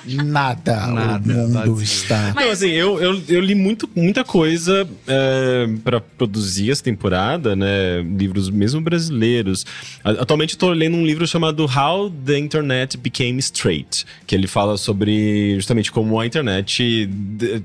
Nada, 0.07 0.87
Nada, 0.87 1.33
o 1.33 1.37
mundo 1.37 1.53
vazio. 1.75 1.83
está. 1.83 2.33
Não, 2.33 2.49
assim, 2.51 2.69
eu, 2.69 2.99
eu, 3.01 3.21
eu 3.27 3.39
li 3.41 3.55
muito, 3.55 3.89
muita 3.95 4.23
coisa 4.23 4.87
é, 5.07 5.67
para 5.83 5.99
produzir 5.99 6.71
essa 6.71 6.83
temporada, 6.83 7.55
né? 7.55 8.01
Livros 8.17 8.49
mesmo 8.49 8.79
brasileiros. 8.81 9.65
Atualmente 10.03 10.53
eu 10.53 10.59
tô 10.59 10.69
lendo 10.71 10.95
um 10.97 11.05
livro 11.05 11.27
chamado 11.27 11.65
How 11.65 12.09
the 12.09 12.37
Internet 12.37 12.97
Became 12.97 13.39
Straight, 13.39 14.05
que 14.25 14.33
ele 14.35 14.47
fala 14.47 14.77
sobre 14.77 15.55
justamente 15.55 15.91
como 15.91 16.19
a 16.19 16.25
internet, 16.25 17.09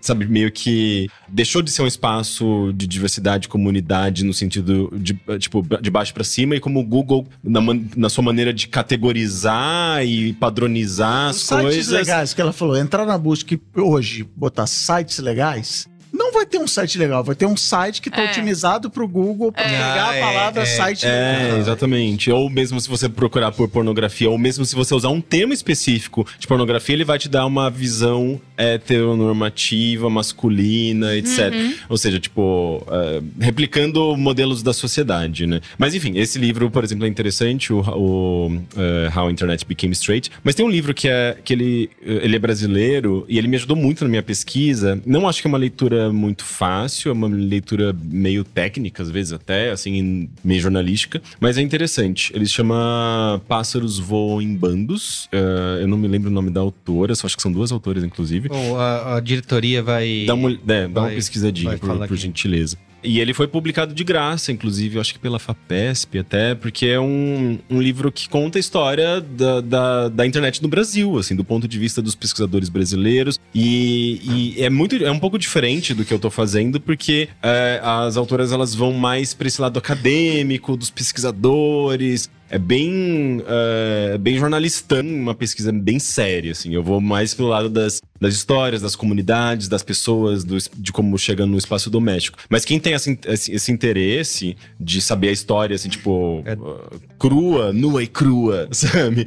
sabe, 0.01 0.27
meio 0.27 0.51
que 0.51 1.09
deixou 1.28 1.62
de 1.62 1.70
ser 1.70 1.82
um 1.82 1.86
espaço 1.86 2.73
de 2.77 2.86
diversidade, 2.86 3.48
comunidade, 3.48 4.24
no 4.24 4.35
sentido 4.35 4.93
de, 4.97 5.19
tipo, 5.39 5.64
de 5.81 5.90
baixo 5.90 6.12
para 6.12 6.24
cima, 6.24 6.56
e 6.56 6.60
como 6.60 6.81
o 6.81 6.85
Google, 6.85 7.27
na, 7.43 7.60
man- 7.60 7.81
na 7.97 8.09
sua 8.09 8.23
maneira 8.23 8.52
de 8.52 8.66
categorizar 8.69 10.05
e 10.05 10.32
padronizar 10.35 11.31
as 11.31 11.36
Os 11.43 11.48
coisas. 11.48 11.89
legais 11.89 12.32
que 12.35 12.41
ela 12.41 12.53
falou, 12.53 12.77
entrar 12.77 13.07
na 13.07 13.19
busca 13.19 13.59
hoje 13.77 14.25
botar 14.37 14.67
sites 14.67 15.19
legais, 15.19 15.89
não 16.23 16.32
vai 16.32 16.47
ter 16.47 16.59
um 16.59 16.66
site 16.66 16.99
legal, 16.99 17.23
vai 17.24 17.35
ter 17.35 17.47
um 17.47 17.57
site 17.57 18.01
que 18.01 18.09
está 18.09 18.23
É. 18.23 18.31
otimizado 18.31 18.89
para 18.90 19.03
o 19.03 19.09
Google 19.09 19.51
para 19.53 19.65
pegar 19.65 20.05
Ah, 20.05 20.11
a 20.11 20.16
é, 20.16 20.20
palavra 20.20 20.62
é. 20.62 20.66
site 20.66 21.07
É, 21.07 21.57
exatamente. 21.59 22.31
Ou 22.31 22.49
mesmo 22.49 22.81
se 22.81 22.89
você 22.89 23.09
procurar 23.09 23.53
por 23.53 23.69
pornografia, 23.69 24.31
ou 24.31 24.39
mesmo 24.39 24.65
se 24.65 24.74
você 24.74 24.94
usar 24.94 25.09
um 25.09 25.20
termo 25.20 25.53
específico 25.53 26.27
de 26.39 26.47
pornografia, 26.47 26.94
ele 26.94 27.05
vai 27.05 27.19
te 27.19 27.28
dar 27.28 27.44
uma 27.47 27.69
visão 27.70 28.40
heteronormativa, 28.57 30.09
masculina, 30.11 31.15
etc. 31.16 31.53
Ou 31.89 31.97
seja, 31.97 32.19
tipo, 32.20 32.82
é, 32.90 33.20
replicando 33.40 34.16
modelos 34.16 34.62
da 34.62 34.73
sociedade, 34.73 35.47
né? 35.47 35.61
Mas 35.78 35.94
enfim, 35.94 36.16
esse 36.19 36.39
livro, 36.39 36.70
por 36.70 36.85
exemplo, 36.85 37.05
é 37.05 37.09
interessante, 37.09 37.73
o, 37.73 37.81
o, 37.81 38.62
é, 38.77 39.19
How 39.19 39.31
Internet 39.31 39.65
Became 39.66 39.93
Straight. 39.93 40.31
Mas 40.44 40.55
tem 40.55 40.65
um 40.65 40.70
livro 40.70 40.94
que 40.94 41.09
é 41.09 41.36
que 41.44 41.53
ele, 41.53 41.90
ele 42.01 42.36
é 42.36 42.39
brasileiro 42.39 43.24
e 43.28 43.39
ele 43.39 43.49
me 43.49 43.57
ajudou 43.57 43.77
muito 43.77 44.05
na 44.05 44.11
minha 44.11 44.23
pesquisa. 44.23 45.01
Não 45.05 45.28
acho 45.28 45.40
que 45.40 45.47
é 45.47 45.51
uma 45.51 45.59
leitura 45.59 46.11
muito 46.12 46.44
fácil, 46.44 47.10
é 47.10 47.12
uma 47.12 47.28
leitura 47.28 47.94
meio 48.05 48.44
técnica, 48.44 49.02
às 49.02 49.10
vezes 49.10 49.32
até, 49.32 49.70
assim, 49.70 50.28
meio 50.44 50.60
jornalística, 50.60 51.20
mas 51.40 51.59
é 51.59 51.62
interessante. 51.62 52.32
Ele 52.34 52.47
chama 52.47 53.40
Pássaros 53.48 53.98
Voam 53.98 54.40
em 54.43 54.55
Bandos. 54.55 55.28
É, 55.32 55.82
eu 55.82 55.89
não 55.89 55.97
me 55.98 56.09
lembro 56.09 56.30
o 56.30 56.32
nome 56.32 56.51
da 56.51 56.60
autora, 56.60 57.14
só 57.14 57.26
acho 57.26 57.36
que 57.36 57.43
são 57.43 57.52
duas 57.52 57.72
autoras, 57.72 58.05
inclusive. 58.05 58.48
Bom, 58.48 58.76
a, 58.78 59.16
a 59.16 59.20
diretoria 59.20 59.82
vai. 59.82 60.24
Dá 60.26 60.34
uma, 60.34 60.51
é, 60.52 60.56
dá 60.89 61.01
uma 61.01 61.06
vai- 61.09 61.14
pesquisadinha, 61.14 61.76
vai 61.76 61.78
por, 61.78 62.09
por 62.09 62.16
gentileza. 62.16 62.76
E 63.03 63.20
ele 63.20 63.35
foi 63.35 63.49
publicado 63.49 63.95
de 63.95 64.05
graça, 64.05 64.53
inclusive, 64.53 64.97
eu 64.97 65.01
acho 65.01 65.12
que 65.12 65.19
pela 65.19 65.39
FAPESP 65.39 66.19
até, 66.19 66.55
porque 66.55 66.87
é 66.87 67.01
um, 67.01 67.59
um 67.69 67.81
livro 67.81 68.12
que 68.12 68.29
conta 68.29 68.59
a 68.59 68.61
história 68.61 69.20
da, 69.20 69.61
da, 69.61 70.09
da 70.09 70.27
internet 70.27 70.62
no 70.62 70.69
Brasil, 70.69 71.19
assim, 71.19 71.35
do 71.35 71.45
ponto 71.45 71.66
de 71.66 71.79
vista 71.79 72.01
dos 72.01 72.15
pesquisadores 72.15 72.69
brasileiros. 72.69 73.41
E, 73.55 74.55
e 74.57 74.62
é 74.62 74.70
muito, 74.70 74.97
é 74.97 75.11
um 75.11 75.19
pouco 75.19 75.39
diferente 75.39 75.95
do 75.95 76.05
que 76.05 76.15
eu 76.15 76.19
tô 76.19 76.31
fazendo, 76.31 76.81
porque 76.81 77.29
é, 77.43 77.81
as 77.83 78.16
autoras 78.16 78.53
elas 78.53 78.74
vão 78.74 78.93
mais 78.93 79.35
para 79.35 79.49
esse 79.49 79.61
lado 79.61 79.79
acadêmico, 79.79 80.77
dos 80.77 80.91
pesquisadores. 80.91 82.31
É 82.49 82.59
bem, 82.59 83.43
é, 83.47 84.19
bem 84.19 84.39
jornalistão, 84.39 85.01
uma 85.01 85.35
pesquisa 85.35 85.73
bem 85.73 85.99
séria, 85.99 86.53
assim. 86.53 86.74
Eu 86.74 86.83
vou 86.83 87.01
mais 87.01 87.33
pelo 87.33 87.49
lado 87.49 87.70
das, 87.70 88.03
das 88.23 88.35
histórias, 88.35 88.81
das 88.81 88.94
comunidades, 88.97 89.69
das 89.69 89.82
pessoas, 89.82 90.44
do 90.44 90.57
de 90.77 90.93
como 90.93 91.19
chega 91.19 91.44
no 91.44 91.59
espaço 91.59 91.90
doméstico. 91.90 92.39
Mas 92.49 92.65
quem 92.65 92.78
tem 92.78 92.93
esse, 92.94 93.19
esse, 93.27 93.53
esse 93.53 93.73
interesse 93.73 94.57
de 94.78 95.01
saber 95.03 95.28
a 95.28 95.32
história, 95.32 95.74
assim, 95.74 95.89
tipo, 95.89 96.43
É. 96.47 96.55
uh, 96.55 97.01
crua, 97.19 97.73
nua 97.73 98.03
e 98.03 98.07
crua, 98.07 98.69
sabe? 98.73 99.27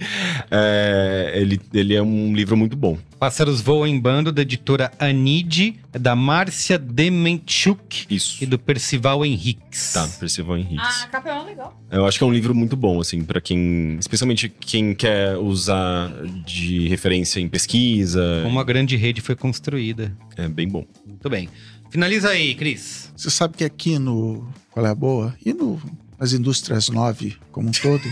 É, 0.49 1.33
ele, 1.35 1.59
ele 1.73 1.93
é 1.93 2.01
um 2.01 2.33
livro 2.33 2.55
muito 2.55 2.75
bom. 2.75 2.97
Pássaros 3.19 3.61
Voam 3.61 3.87
em 3.87 3.99
Bando, 3.99 4.31
da 4.31 4.41
editora 4.41 4.91
Anide, 4.99 5.75
da 5.91 6.15
Márcia 6.15 6.77
Demenchuk 6.77 8.05
Isso. 8.09 8.43
e 8.43 8.45
do 8.45 8.59
Percival 8.59 9.25
Henriques. 9.25 9.93
Tá, 9.93 10.07
Percival 10.19 10.57
Henriques. 10.57 11.01
Ah, 11.01 11.03
a 11.05 11.07
capa 11.07 11.29
é 11.29 11.43
legal. 11.43 11.81
Eu 11.89 12.05
acho 12.05 12.17
que 12.17 12.23
é 12.23 12.27
um 12.27 12.33
livro 12.33 12.53
muito 12.53 12.75
bom, 12.75 12.99
assim, 12.99 13.23
pra 13.23 13.39
quem. 13.39 13.95
Especialmente 13.99 14.49
quem 14.49 14.93
quer 14.93 15.37
usar 15.37 16.11
de 16.45 16.87
referência 16.89 17.39
em 17.39 17.47
pesquisa. 17.47 18.41
Como 18.43 18.59
a 18.59 18.63
grande 18.85 18.95
rede 18.95 19.19
foi 19.19 19.35
construída. 19.35 20.15
É 20.37 20.47
bem 20.47 20.67
bom. 20.67 20.85
Muito 21.05 21.27
bem. 21.27 21.49
Finaliza 21.89 22.29
aí, 22.29 22.53
Cris. 22.53 23.11
Você 23.17 23.31
sabe 23.31 23.57
que 23.57 23.63
aqui 23.63 23.97
no 23.97 24.47
Qual 24.69 24.85
é 24.85 24.89
a 24.89 24.95
Boa 24.95 25.35
e 25.43 25.53
no, 25.53 25.81
nas 26.19 26.33
indústrias 26.33 26.87
9 26.89 27.35
como 27.51 27.69
um 27.69 27.71
todo, 27.71 28.03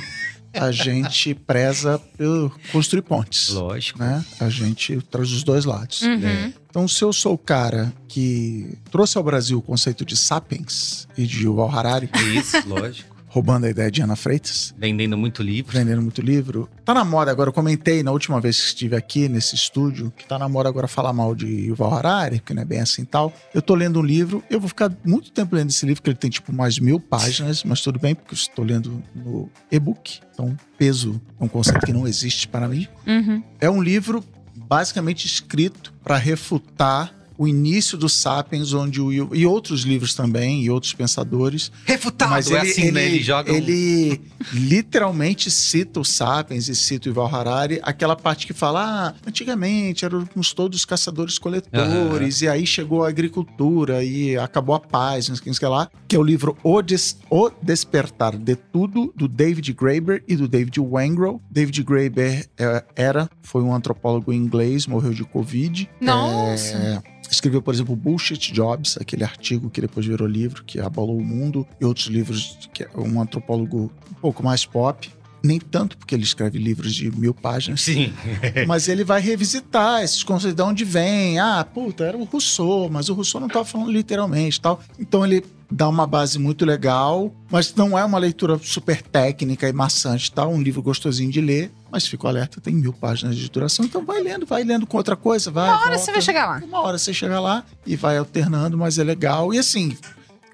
a 0.51 0.71
gente 0.73 1.35
preza 1.35 1.99
por 2.17 2.57
construir 2.71 3.03
pontes. 3.03 3.49
Lógico. 3.49 3.99
Né? 3.99 4.25
A 4.39 4.49
gente 4.49 4.99
traz 5.11 5.31
os 5.31 5.43
dois 5.43 5.63
lados. 5.63 6.01
Uhum. 6.01 6.53
Então, 6.67 6.87
se 6.87 7.03
eu 7.03 7.13
sou 7.13 7.33
o 7.35 7.37
cara 7.37 7.93
que 8.07 8.75
trouxe 8.89 9.15
ao 9.15 9.23
Brasil 9.23 9.59
o 9.59 9.61
conceito 9.61 10.03
de 10.03 10.17
sapiens 10.17 11.07
e 11.15 11.27
de 11.27 11.43
Yuval 11.43 11.69
Harari, 11.69 12.09
Isso, 12.35 12.67
lógico. 12.67 13.12
Roubando 13.33 13.65
a 13.65 13.69
ideia 13.71 13.89
de 13.89 13.99
Ana 13.99 14.15
Freitas, 14.15 14.75
Vendendo 14.77 15.17
muito 15.17 15.41
livro. 15.41 15.75
vendendo 15.75 16.03
muito 16.03 16.21
livro. 16.21 16.69
Tá 16.85 16.93
na 16.93 17.03
moda 17.03 17.31
agora, 17.31 17.49
eu 17.49 17.53
comentei 17.53 18.03
na 18.03 18.11
última 18.11 18.39
vez 18.39 18.59
que 18.59 18.67
estive 18.67 18.95
aqui 18.95 19.27
nesse 19.27 19.55
estúdio, 19.55 20.13
que 20.15 20.23
tá 20.27 20.37
na 20.37 20.47
moda 20.47 20.69
agora 20.69 20.87
falar 20.87 21.11
mal 21.13 21.33
de 21.33 21.47
Yuval 21.47 21.95
Harari, 21.95 22.39
que 22.39 22.53
não 22.53 22.61
é 22.61 22.65
bem 22.65 22.79
assim 22.79 23.01
e 23.01 23.05
tal. 23.07 23.33
Eu 23.51 23.59
tô 23.59 23.73
lendo 23.73 23.99
um 23.99 24.03
livro, 24.03 24.43
eu 24.51 24.59
vou 24.59 24.69
ficar 24.69 24.95
muito 25.03 25.31
tempo 25.31 25.55
lendo 25.55 25.71
esse 25.71 25.83
livro, 25.83 26.03
que 26.03 26.11
ele 26.11 26.17
tem 26.17 26.29
tipo 26.29 26.53
mais 26.53 26.77
mil 26.77 26.99
páginas, 26.99 27.63
mas 27.63 27.81
tudo 27.81 27.97
bem, 27.97 28.13
porque 28.13 28.35
eu 28.35 28.37
estou 28.37 28.63
lendo 28.63 29.01
no 29.15 29.49
e-book. 29.71 30.19
Então, 30.31 30.55
peso 30.77 31.19
é 31.39 31.43
um 31.43 31.47
conceito 31.47 31.83
que 31.87 31.93
não 31.93 32.07
existe 32.07 32.47
para 32.47 32.67
mim. 32.67 32.87
Uhum. 33.07 33.43
É 33.59 33.67
um 33.67 33.81
livro 33.81 34.23
basicamente 34.55 35.25
escrito 35.25 35.91
para 36.03 36.17
refutar 36.17 37.11
o 37.43 37.47
início 37.47 37.97
do 37.97 38.09
Sapiens, 38.09 38.73
onde 38.73 38.99
o 39.01 39.11
e 39.35 39.45
outros 39.45 39.81
livros 39.81 40.13
também, 40.15 40.63
e 40.63 40.69
outros 40.69 40.93
pensadores. 40.93 41.71
Refutado, 41.85 42.31
Mas 42.31 42.49
é 42.51 42.59
ele, 42.59 42.71
assim, 42.71 42.81
ele, 42.83 42.91
né? 42.91 43.05
Ele 43.05 43.23
joga 43.23 43.51
um- 43.51 43.55
ele 43.55 44.21
literalmente 44.53 45.49
cita 45.51 45.99
o 45.99 46.05
Sapiens 46.05 46.67
e 46.69 46.75
cita 46.75 47.07
o 47.07 47.09
Yuval 47.11 47.33
Harari, 47.33 47.79
aquela 47.83 48.15
parte 48.15 48.47
que 48.47 48.53
fala, 48.53 49.09
ah, 49.09 49.13
antigamente 49.27 50.05
éramos 50.05 50.53
todos 50.53 50.85
caçadores-coletores, 50.85 52.41
e 52.41 52.47
aí 52.47 52.65
chegou 52.65 53.03
a 53.03 53.09
agricultura 53.09 54.03
e 54.03 54.37
acabou 54.37 54.75
a 54.75 54.79
paz, 54.79 55.29
não 55.29 55.35
sei 55.35 55.41
o 55.41 55.43
que, 55.43 55.49
não 55.49 55.53
sei 55.55 55.67
o 55.67 55.71
que 55.71 55.75
lá, 55.75 55.89
que 56.07 56.15
é 56.15 56.19
o 56.19 56.23
livro 56.23 56.57
O, 56.63 56.81
Des- 56.81 57.17
O 57.29 57.49
Despertar 57.61 58.37
de 58.37 58.55
Tudo, 58.55 59.13
do 59.15 59.27
David 59.27 59.71
Graeber 59.73 60.23
e 60.27 60.35
do 60.35 60.47
David 60.47 60.79
Wengrow. 60.79 61.41
David 61.49 61.83
Graeber 61.83 62.47
é, 62.57 62.83
era, 62.95 63.29
foi 63.41 63.61
um 63.61 63.73
antropólogo 63.73 64.31
inglês, 64.33 64.87
morreu 64.87 65.13
de 65.13 65.23
Covid. 65.23 65.89
Nossa. 65.99 66.75
É, 66.75 67.01
Escreveu, 67.33 67.61
por 67.61 67.73
exemplo, 67.73 67.95
Bullshit 67.95 68.53
Jobs, 68.53 68.97
aquele 68.99 69.23
artigo 69.23 69.69
que 69.69 69.81
depois 69.81 70.05
virou 70.05 70.27
livro, 70.27 70.63
que 70.63 70.79
abalou 70.79 71.17
o 71.17 71.23
mundo, 71.23 71.67
e 71.81 71.85
outros 71.85 72.05
livros, 72.05 72.69
que 72.71 72.83
é 72.83 72.89
um 72.95 73.19
antropólogo 73.19 73.91
um 74.11 74.13
pouco 74.15 74.43
mais 74.43 74.65
pop. 74.65 75.09
Nem 75.43 75.59
tanto, 75.59 75.97
porque 75.97 76.15
ele 76.15 76.23
escreve 76.23 76.57
livros 76.57 76.93
de 76.93 77.11
mil 77.11 77.33
páginas. 77.33 77.81
Sim. 77.81 78.13
Mas 78.65 78.87
ele 78.87 79.03
vai 79.03 79.19
revisitar 79.19 80.01
esses 80.01 80.23
conceitos 80.23 80.55
de 80.55 80.61
onde 80.61 80.85
vem. 80.85 81.37
Ah, 81.37 81.65
puta, 81.65 82.05
era 82.05 82.15
o 82.15 82.23
Rousseau, 82.23 82.89
mas 82.89 83.09
o 83.09 83.13
Rousseau 83.13 83.41
não 83.41 83.47
estava 83.47 83.65
falando 83.65 83.91
literalmente 83.91 84.61
tal. 84.61 84.81
Então 84.97 85.25
ele 85.25 85.43
dá 85.69 85.89
uma 85.89 86.07
base 86.07 86.39
muito 86.39 86.63
legal, 86.63 87.33
mas 87.51 87.75
não 87.75 87.99
é 87.99 88.05
uma 88.05 88.17
leitura 88.19 88.57
super 88.63 89.01
técnica 89.01 89.67
e 89.67 89.73
maçante, 89.73 90.31
tá? 90.31 90.47
Um 90.47 90.61
livro 90.61 90.81
gostosinho 90.81 91.29
de 91.29 91.41
ler, 91.41 91.73
mas 91.93 92.07
fico 92.07 92.27
alerta, 92.27 92.59
tem 92.59 92.73
mil 92.73 92.91
páginas 92.91 93.37
de 93.37 93.47
duração, 93.49 93.85
então 93.85 94.03
vai 94.03 94.21
lendo, 94.21 94.45
vai 94.45 94.63
lendo 94.63 94.85
com 94.87 94.97
outra 94.97 95.15
coisa, 95.15 95.51
vai. 95.51 95.69
Uma 95.69 95.77
hora 95.79 95.89
volta. 95.91 95.97
você 95.99 96.11
vai 96.11 96.21
chegar 96.21 96.45
lá. 96.47 96.61
Uma 96.65 96.81
hora 96.81 96.97
você 96.97 97.13
chega 97.13 97.39
lá 97.39 97.63
e 97.85 97.95
vai 97.95 98.17
alternando, 98.17 98.77
mas 98.77 98.97
é 98.97 99.03
legal. 99.03 99.53
E 99.53 99.59
assim, 99.59 99.95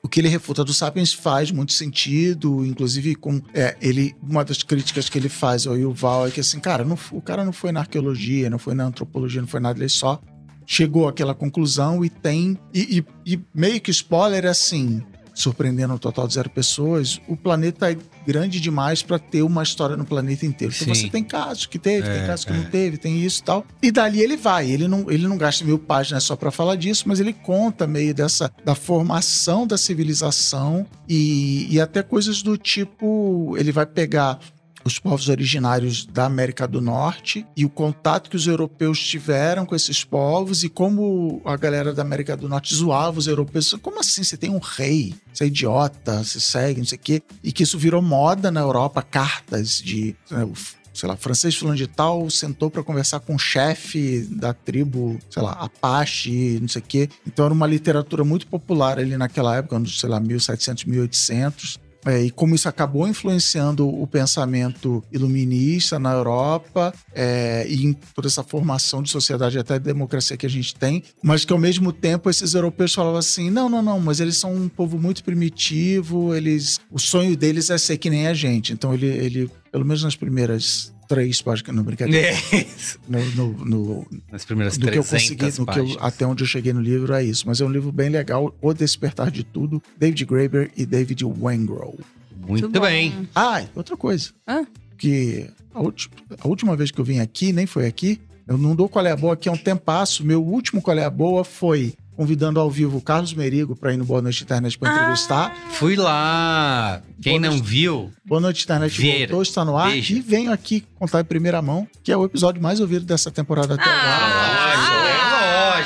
o 0.03 0.07
que 0.09 0.19
ele 0.19 0.27
refuta 0.27 0.63
do 0.63 0.73
Sapiens 0.73 1.13
faz 1.13 1.49
muito 1.51 1.73
sentido, 1.73 2.65
inclusive 2.65 3.15
com 3.15 3.41
é, 3.53 3.75
ele 3.81 4.15
uma 4.21 4.43
das 4.45 4.61
críticas 4.63 5.09
que 5.09 5.17
ele 5.17 5.29
faz 5.29 5.65
ao 5.65 5.77
Yuval 5.77 6.27
é 6.27 6.31
que 6.31 6.39
assim, 6.41 6.59
cara, 6.59 6.83
não, 6.83 6.97
o 7.11 7.21
cara 7.21 7.43
não 7.45 7.53
foi 7.53 7.71
na 7.71 7.79
arqueologia, 7.79 8.49
não 8.49 8.59
foi 8.59 8.73
na 8.75 8.83
antropologia, 8.85 9.41
não 9.41 9.47
foi 9.47 9.59
nada, 9.59 9.79
ele 9.79 9.89
só 9.89 10.21
chegou 10.65 11.07
àquela 11.07 11.33
conclusão 11.33 12.05
e 12.05 12.09
tem 12.09 12.57
e, 12.73 12.99
e- 13.25 13.33
e 13.35 13.39
meio 13.55 13.81
que 13.81 13.89
spoiler 13.91 14.45
é 14.45 14.49
assim, 14.49 15.01
surpreendendo 15.39 15.93
um 15.93 15.97
total 15.97 16.27
de 16.27 16.33
zero 16.33 16.49
pessoas, 16.49 17.19
o 17.27 17.35
planeta 17.35 17.89
é 17.89 17.97
grande 18.27 18.59
demais 18.59 19.01
para 19.01 19.17
ter 19.17 19.41
uma 19.41 19.63
história 19.63 19.95
no 19.95 20.03
planeta 20.05 20.45
inteiro. 20.45 20.73
Então 20.75 20.93
você 20.93 21.09
tem 21.09 21.23
casos 21.23 21.65
que 21.65 21.79
teve, 21.79 22.07
É, 22.07 22.17
tem 22.17 22.27
casos 22.27 22.45
que 22.45 22.51
é. 22.51 22.57
não 22.57 22.65
teve, 22.65 22.97
tem 22.97 23.23
isso 23.23 23.39
e 23.39 23.43
tal. 23.43 23.65
E 23.81 23.89
dali 23.89 24.21
ele 24.21 24.35
vai. 24.35 24.69
Ele 24.69 24.87
não, 24.87 25.09
ele 25.09 25.25
não 25.27 25.37
gasta 25.37 25.63
mil 25.63 25.79
páginas 25.79 26.23
só 26.23 26.35
para 26.35 26.51
falar 26.51 26.75
disso, 26.75 27.05
mas 27.07 27.21
ele 27.21 27.31
conta 27.31 27.87
meio 27.87 28.13
dessa 28.13 28.51
da 28.65 28.75
formação 28.75 29.65
da 29.65 29.77
civilização 29.77 30.85
e, 31.07 31.67
e 31.73 31.79
até 31.79 32.03
coisas 32.03 32.41
do 32.41 32.57
tipo. 32.57 33.55
Ele 33.57 33.71
vai 33.71 33.85
pegar 33.85 34.39
os 34.83 34.99
povos 34.99 35.29
originários 35.29 36.05
da 36.05 36.25
América 36.25 36.67
do 36.67 36.81
Norte 36.81 37.45
e 37.55 37.65
o 37.65 37.69
contato 37.69 38.29
que 38.29 38.35
os 38.35 38.47
europeus 38.47 38.99
tiveram 38.99 39.65
com 39.65 39.75
esses 39.75 40.03
povos 40.03 40.63
e 40.63 40.69
como 40.69 41.41
a 41.45 41.55
galera 41.55 41.93
da 41.93 42.01
América 42.01 42.35
do 42.35 42.49
Norte 42.49 42.73
zoava 42.75 43.19
os 43.19 43.27
europeus. 43.27 43.75
Como 43.81 43.99
assim? 43.99 44.23
Você 44.23 44.37
tem 44.37 44.49
um 44.49 44.59
rei, 44.59 45.13
você 45.33 45.45
é 45.45 45.47
idiota, 45.47 46.23
você 46.23 46.39
segue, 46.39 46.79
não 46.79 46.87
sei 46.87 46.97
o 46.97 47.01
quê. 47.01 47.23
E 47.43 47.51
que 47.51 47.63
isso 47.63 47.77
virou 47.77 48.01
moda 48.01 48.51
na 48.51 48.61
Europa, 48.61 49.01
cartas 49.01 49.81
de. 49.81 50.15
né, 50.29 50.47
sei 50.93 51.07
lá, 51.07 51.15
francês 51.15 51.55
fulano 51.55 51.77
de 51.77 51.87
tal 51.87 52.29
sentou 52.29 52.69
para 52.69 52.83
conversar 52.83 53.21
com 53.21 53.35
o 53.35 53.39
chefe 53.39 54.27
da 54.31 54.53
tribo, 54.53 55.17
sei 55.29 55.41
lá, 55.41 55.53
Apache, 55.53 56.59
não 56.59 56.67
sei 56.67 56.81
o 56.81 56.85
quê. 56.85 57.09
Então 57.25 57.45
era 57.45 57.53
uma 57.53 57.67
literatura 57.67 58.23
muito 58.23 58.47
popular 58.47 58.99
ali 58.99 59.15
naquela 59.15 59.55
época, 59.55 59.77
anos, 59.77 59.99
sei 59.99 60.09
lá, 60.09 60.19
1700, 60.19 60.85
1800. 60.85 61.79
É, 62.05 62.23
e 62.23 62.31
como 62.31 62.55
isso 62.55 62.69
acabou 62.69 63.07
influenciando 63.07 63.87
o 63.87 64.07
pensamento 64.07 65.03
iluminista 65.11 65.99
na 65.99 66.13
Europa 66.13 66.93
é, 67.13 67.65
e 67.67 67.85
em 67.85 67.93
toda 67.93 68.27
essa 68.27 68.43
formação 68.43 69.03
de 69.03 69.09
sociedade 69.09 69.59
até 69.59 69.77
de 69.77 69.85
democracia 69.85 70.37
que 70.37 70.45
a 70.45 70.49
gente 70.49 70.73
tem, 70.75 71.03
mas 71.21 71.43
que 71.43 71.51
ao 71.51 71.59
mesmo 71.59 71.91
tempo 71.91 72.29
esses 72.29 72.53
europeus 72.53 72.93
falavam 72.93 73.19
assim, 73.19 73.49
não, 73.49 73.67
não, 73.67 73.81
não, 73.81 73.99
mas 73.99 74.19
eles 74.19 74.37
são 74.37 74.53
um 74.53 74.69
povo 74.69 74.97
muito 74.97 75.23
primitivo, 75.23 76.33
eles, 76.33 76.79
o 76.89 76.99
sonho 76.99 77.35
deles 77.35 77.69
é 77.69 77.77
ser 77.77 77.97
que 77.97 78.09
nem 78.09 78.27
a 78.27 78.33
gente. 78.33 78.71
Então 78.71 78.93
ele, 78.93 79.07
ele 79.07 79.51
pelo 79.71 79.85
menos 79.85 80.03
nas 80.03 80.15
primeiras 80.15 80.93
três 81.09 81.41
páginas, 81.41 81.75
não 81.75 81.83
brincadeira, 81.83 82.27
É. 82.29 82.65
no, 83.09 83.19
no- 83.35 83.65
no- 83.65 84.07
Nas 84.31 84.45
primeiras 84.45 84.77
do 84.77 84.89
que 84.89 84.97
eu 84.97 85.03
300 85.03 85.57
consegui, 85.57 85.59
no 85.59 85.65
que 85.65 85.79
eu- 85.97 85.97
até 85.99 86.25
onde 86.25 86.43
eu 86.43 86.47
cheguei 86.47 86.71
no 86.71 86.79
livro 86.79 87.11
é 87.13 87.23
isso. 87.23 87.43
Mas 87.47 87.59
é 87.59 87.65
um 87.65 87.69
livro 87.69 87.91
bem 87.91 88.09
legal, 88.09 88.55
O 88.61 88.73
Despertar 88.73 89.29
de 89.31 89.43
Tudo, 89.43 89.81
David 89.97 90.23
Graeber 90.25 90.71
e 90.77 90.85
David 90.85 91.25
Wengrow. 91.25 91.99
Muito 92.47 92.69
bem. 92.79 93.27
Ah, 93.35 93.65
outra 93.75 93.97
coisa. 93.97 94.29
Hã? 94.47 94.65
Que 94.97 95.47
a, 95.73 95.79
a 95.79 96.47
última 96.47 96.75
vez 96.75 96.91
que 96.91 96.99
eu 97.01 97.05
vim 97.05 97.19
aqui, 97.19 97.51
nem 97.51 97.65
foi 97.65 97.85
aqui, 97.87 98.19
eu 98.47 98.57
não 98.57 98.75
dou 98.75 98.87
qual 98.87 99.05
é 99.05 99.11
a 99.11 99.15
boa 99.17 99.33
aqui 99.33 99.49
há 99.49 99.51
um 99.51 99.57
tempasso. 99.57 100.23
Meu 100.25 100.43
último 100.43 100.81
qual 100.81 100.97
é 100.97 101.03
a 101.05 101.09
boa 101.09 101.43
foi 101.43 101.93
convidando 102.19 102.59
ao 102.59 102.69
vivo 102.69 102.97
o 102.97 103.01
Carlos 103.01 103.33
Merigo 103.33 103.77
para 103.77 103.93
ir 103.93 103.97
no 103.97 104.03
Boa 104.03 104.21
Noite 104.21 104.43
Internet 104.43 104.77
para 104.77 104.91
entrevistar. 104.93 105.55
Fui 105.71 105.95
lá. 105.95 107.01
Quem 107.21 107.39
Boa 107.39 107.43
não 107.49 107.57
noite. 107.57 107.65
viu, 107.69 108.11
Boa 108.25 108.41
Noite 108.41 108.65
Internet 108.65 108.99
Ver. 109.01 109.19
voltou, 109.19 109.41
está 109.41 109.63
no 109.63 109.77
ar. 109.77 109.89
Veja. 109.91 110.13
E 110.15 110.19
venho 110.19 110.51
aqui 110.51 110.83
contar 110.95 111.21
em 111.21 111.23
primeira 111.23 111.61
mão, 111.61 111.87
que 112.03 112.11
é 112.11 112.17
o 112.17 112.25
episódio 112.25 112.61
mais 112.61 112.81
ouvido 112.81 113.05
dessa 113.05 113.31
temporada 113.31 113.75
até 113.75 113.83
Ah, 113.85 113.91
agora. 113.93 114.58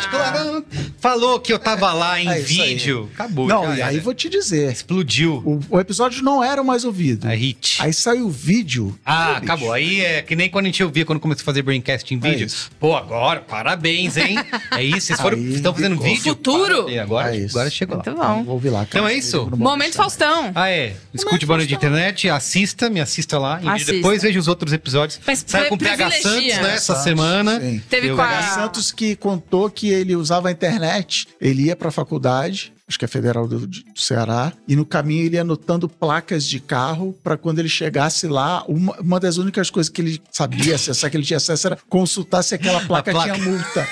É. 0.08 0.64
Falou 1.00 1.40
que 1.40 1.52
eu 1.52 1.60
tava 1.60 1.92
lá 1.94 2.20
em 2.20 2.28
É 2.28 2.34
aí. 2.34 2.42
vídeo. 2.42 3.10
Acabou. 3.14 3.48
Não, 3.48 3.76
e 3.76 3.82
aí 3.82 4.00
vou 4.00 4.14
te 4.14 4.30
dizer. 4.30 4.72
Explodiu. 4.72 5.36
O, 5.46 5.60
o 5.76 5.80
episódio 5.80 6.24
não 6.24 6.44
era 6.44 6.62
o 6.62 6.66
mais 6.66 6.86
ouvido. 6.86 7.28
A 7.28 7.32
hit. 7.36 7.78
Aí 7.82 7.94
saiu 7.94 8.28
o 8.28 8.32
vídeo. 8.32 8.98
Ah, 9.06 9.34
Bicho. 9.34 9.38
acabou. 9.44 9.74
Aí 9.74 10.02
é 10.02 10.22
que 10.22 10.36
nem 10.36 10.50
quando 10.50 10.66
a 10.66 10.68
gente 10.70 10.84
ouvia 10.84 11.06
quando 11.06 11.20
começou 11.20 11.42
a 11.42 11.46
fazer 11.46 11.62
Braincast 11.62 12.14
em 12.14 12.18
É 12.18 12.20
vídeo. 12.20 12.46
isso. 12.48 12.70
Pô, 12.80 12.96
agora, 12.96 13.42
parabéns, 13.42 14.18
hein? 14.18 14.38
É 14.72 14.84
isso, 14.84 15.08
vocês 15.08 15.20
foram, 15.22 15.38
Aí 15.38 15.54
estão 15.54 15.74
fazendo 15.74 15.96
ficou. 15.96 16.08
vídeo. 16.08 16.24
Futuro. 16.24 16.76
Parabéns. 16.84 17.00
Agora, 17.02 17.36
É 17.36 17.40
isso. 17.40 17.58
agora 17.58 17.70
chegou 17.70 17.98
lá. 17.98 18.04
Muito 18.06 18.18
bom. 18.20 18.44
Vou 18.44 18.54
ouvir 18.56 18.70
lá. 18.70 18.84
Então 18.84 19.08
é 19.08 19.14
isso? 19.14 19.50
Momento 19.56 19.96
Faustão. 19.96 20.52
Ah, 20.56 20.70
é. 20.70 20.96
Escute 21.14 21.46
Boa 21.46 21.58
Noite 21.58 21.70
de 21.70 21.76
Internet, 21.76 22.30
assista, 22.30 22.90
me 22.90 23.00
assista 23.00 23.38
lá. 23.38 23.60
E 23.62 23.68
Assista. 23.68 23.92
depois 23.94 24.22
veja 24.24 24.40
os 24.40 24.48
outros 24.48 24.74
episódios. 24.74 25.20
Mas 25.26 25.44
Sai 25.46 25.68
com 25.68 25.76
o 25.76 25.78
PH. 25.78 26.12
Santos, 26.12 26.44
né, 26.58 26.74
essa 26.76 26.96
semana. 26.96 27.60
sim. 27.60 27.82
Teve 27.90 28.10
com 28.10 28.16
PH 28.18 28.40
a... 28.40 28.44
Santos 28.56 28.92
que 28.92 29.16
contou 29.16 29.70
que 29.70 29.93
ele 29.94 30.16
usava 30.16 30.50
a 30.50 30.52
internet, 30.52 31.28
ele 31.40 31.64
ia 31.64 31.76
pra 31.76 31.92
faculdade, 31.92 32.74
acho 32.94 33.00
que 33.00 33.06
é 33.06 33.08
Federal 33.08 33.48
do, 33.48 33.66
do 33.66 33.84
Ceará, 33.96 34.54
e 34.68 34.76
no 34.76 34.86
caminho 34.86 35.26
ele 35.26 35.36
ia 35.36 35.42
anotando 35.42 35.90
placas 35.90 36.46
de 36.46 36.60
carro 36.60 37.18
pra 37.24 37.36
quando 37.36 37.58
ele 37.60 37.68
chegasse 37.70 38.28
lá, 38.28 38.64
uma, 38.68 38.96
uma 39.00 39.20
das 39.20 39.38
únicas 39.38 39.70
coisas 39.72 39.90
que 39.92 40.00
ele 40.02 40.22
sabia 40.32 40.76
acessar, 40.76 41.10
que 41.10 41.18
ele 41.18 41.26
tinha 41.26 41.38
acesso, 41.38 41.68
era 41.68 41.78
consultar 41.90 42.44
se 42.44 42.54
aquela 42.54 42.82
placa, 42.86 43.12
placa. 43.12 43.34
tinha 43.34 43.50
multa. 43.50 43.88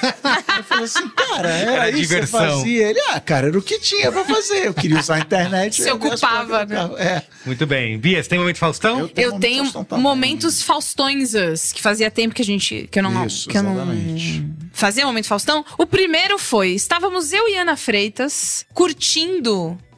Eu 0.58 0.64
falei 0.64 0.84
assim, 0.84 1.10
cara, 1.10 1.50
era, 1.50 1.72
Era 1.72 1.90
isso 1.90 1.96
que 1.98 2.02
diversão. 2.04 2.40
você 2.40 2.48
fazia? 2.58 2.88
Ele, 2.90 3.00
ah, 3.10 3.20
cara, 3.20 3.48
era 3.48 3.58
o 3.58 3.62
que 3.62 3.80
tinha 3.80 4.12
pra 4.12 4.24
fazer. 4.24 4.68
Eu 4.68 4.74
queria 4.74 5.00
usar 5.00 5.16
a 5.16 5.20
internet. 5.20 5.82
Se 5.82 5.92
ocupava, 5.92 6.66
né? 6.66 6.78
É. 6.98 7.24
Muito 7.46 7.66
bem. 7.66 7.98
Bia, 7.98 8.22
você 8.22 8.30
tem 8.30 8.38
momento 8.40 8.58
Faustão? 8.58 9.00
Eu- 9.00 9.12
Eu 9.16 9.32
Momento 9.32 9.42
tenho 9.42 9.66
Faustão 9.66 10.00
momentos 10.00 10.62
faustões, 10.62 11.34
que 11.74 11.82
fazia 11.82 12.12
tempo 12.12 12.36
que 12.36 12.42
a 12.42 12.46
gente 12.46 12.88
que 12.92 13.00
eu 13.00 13.04
não 13.04 13.26
Isso, 13.26 13.50
que 13.50 13.58
eu 13.58 13.64
não 13.64 13.74
exatamente. 13.74 14.46
fazia 14.74 15.06
momento 15.06 15.26
Faustão. 15.28 15.66
O 15.78 15.86
primeiro 15.88 16.38
foi, 16.38 16.70
estávamos 16.72 17.32
eu 17.34 17.48
e 17.50 17.58
Ana 17.58 17.76
Freitas 17.76 18.66
curtindo 18.74 18.91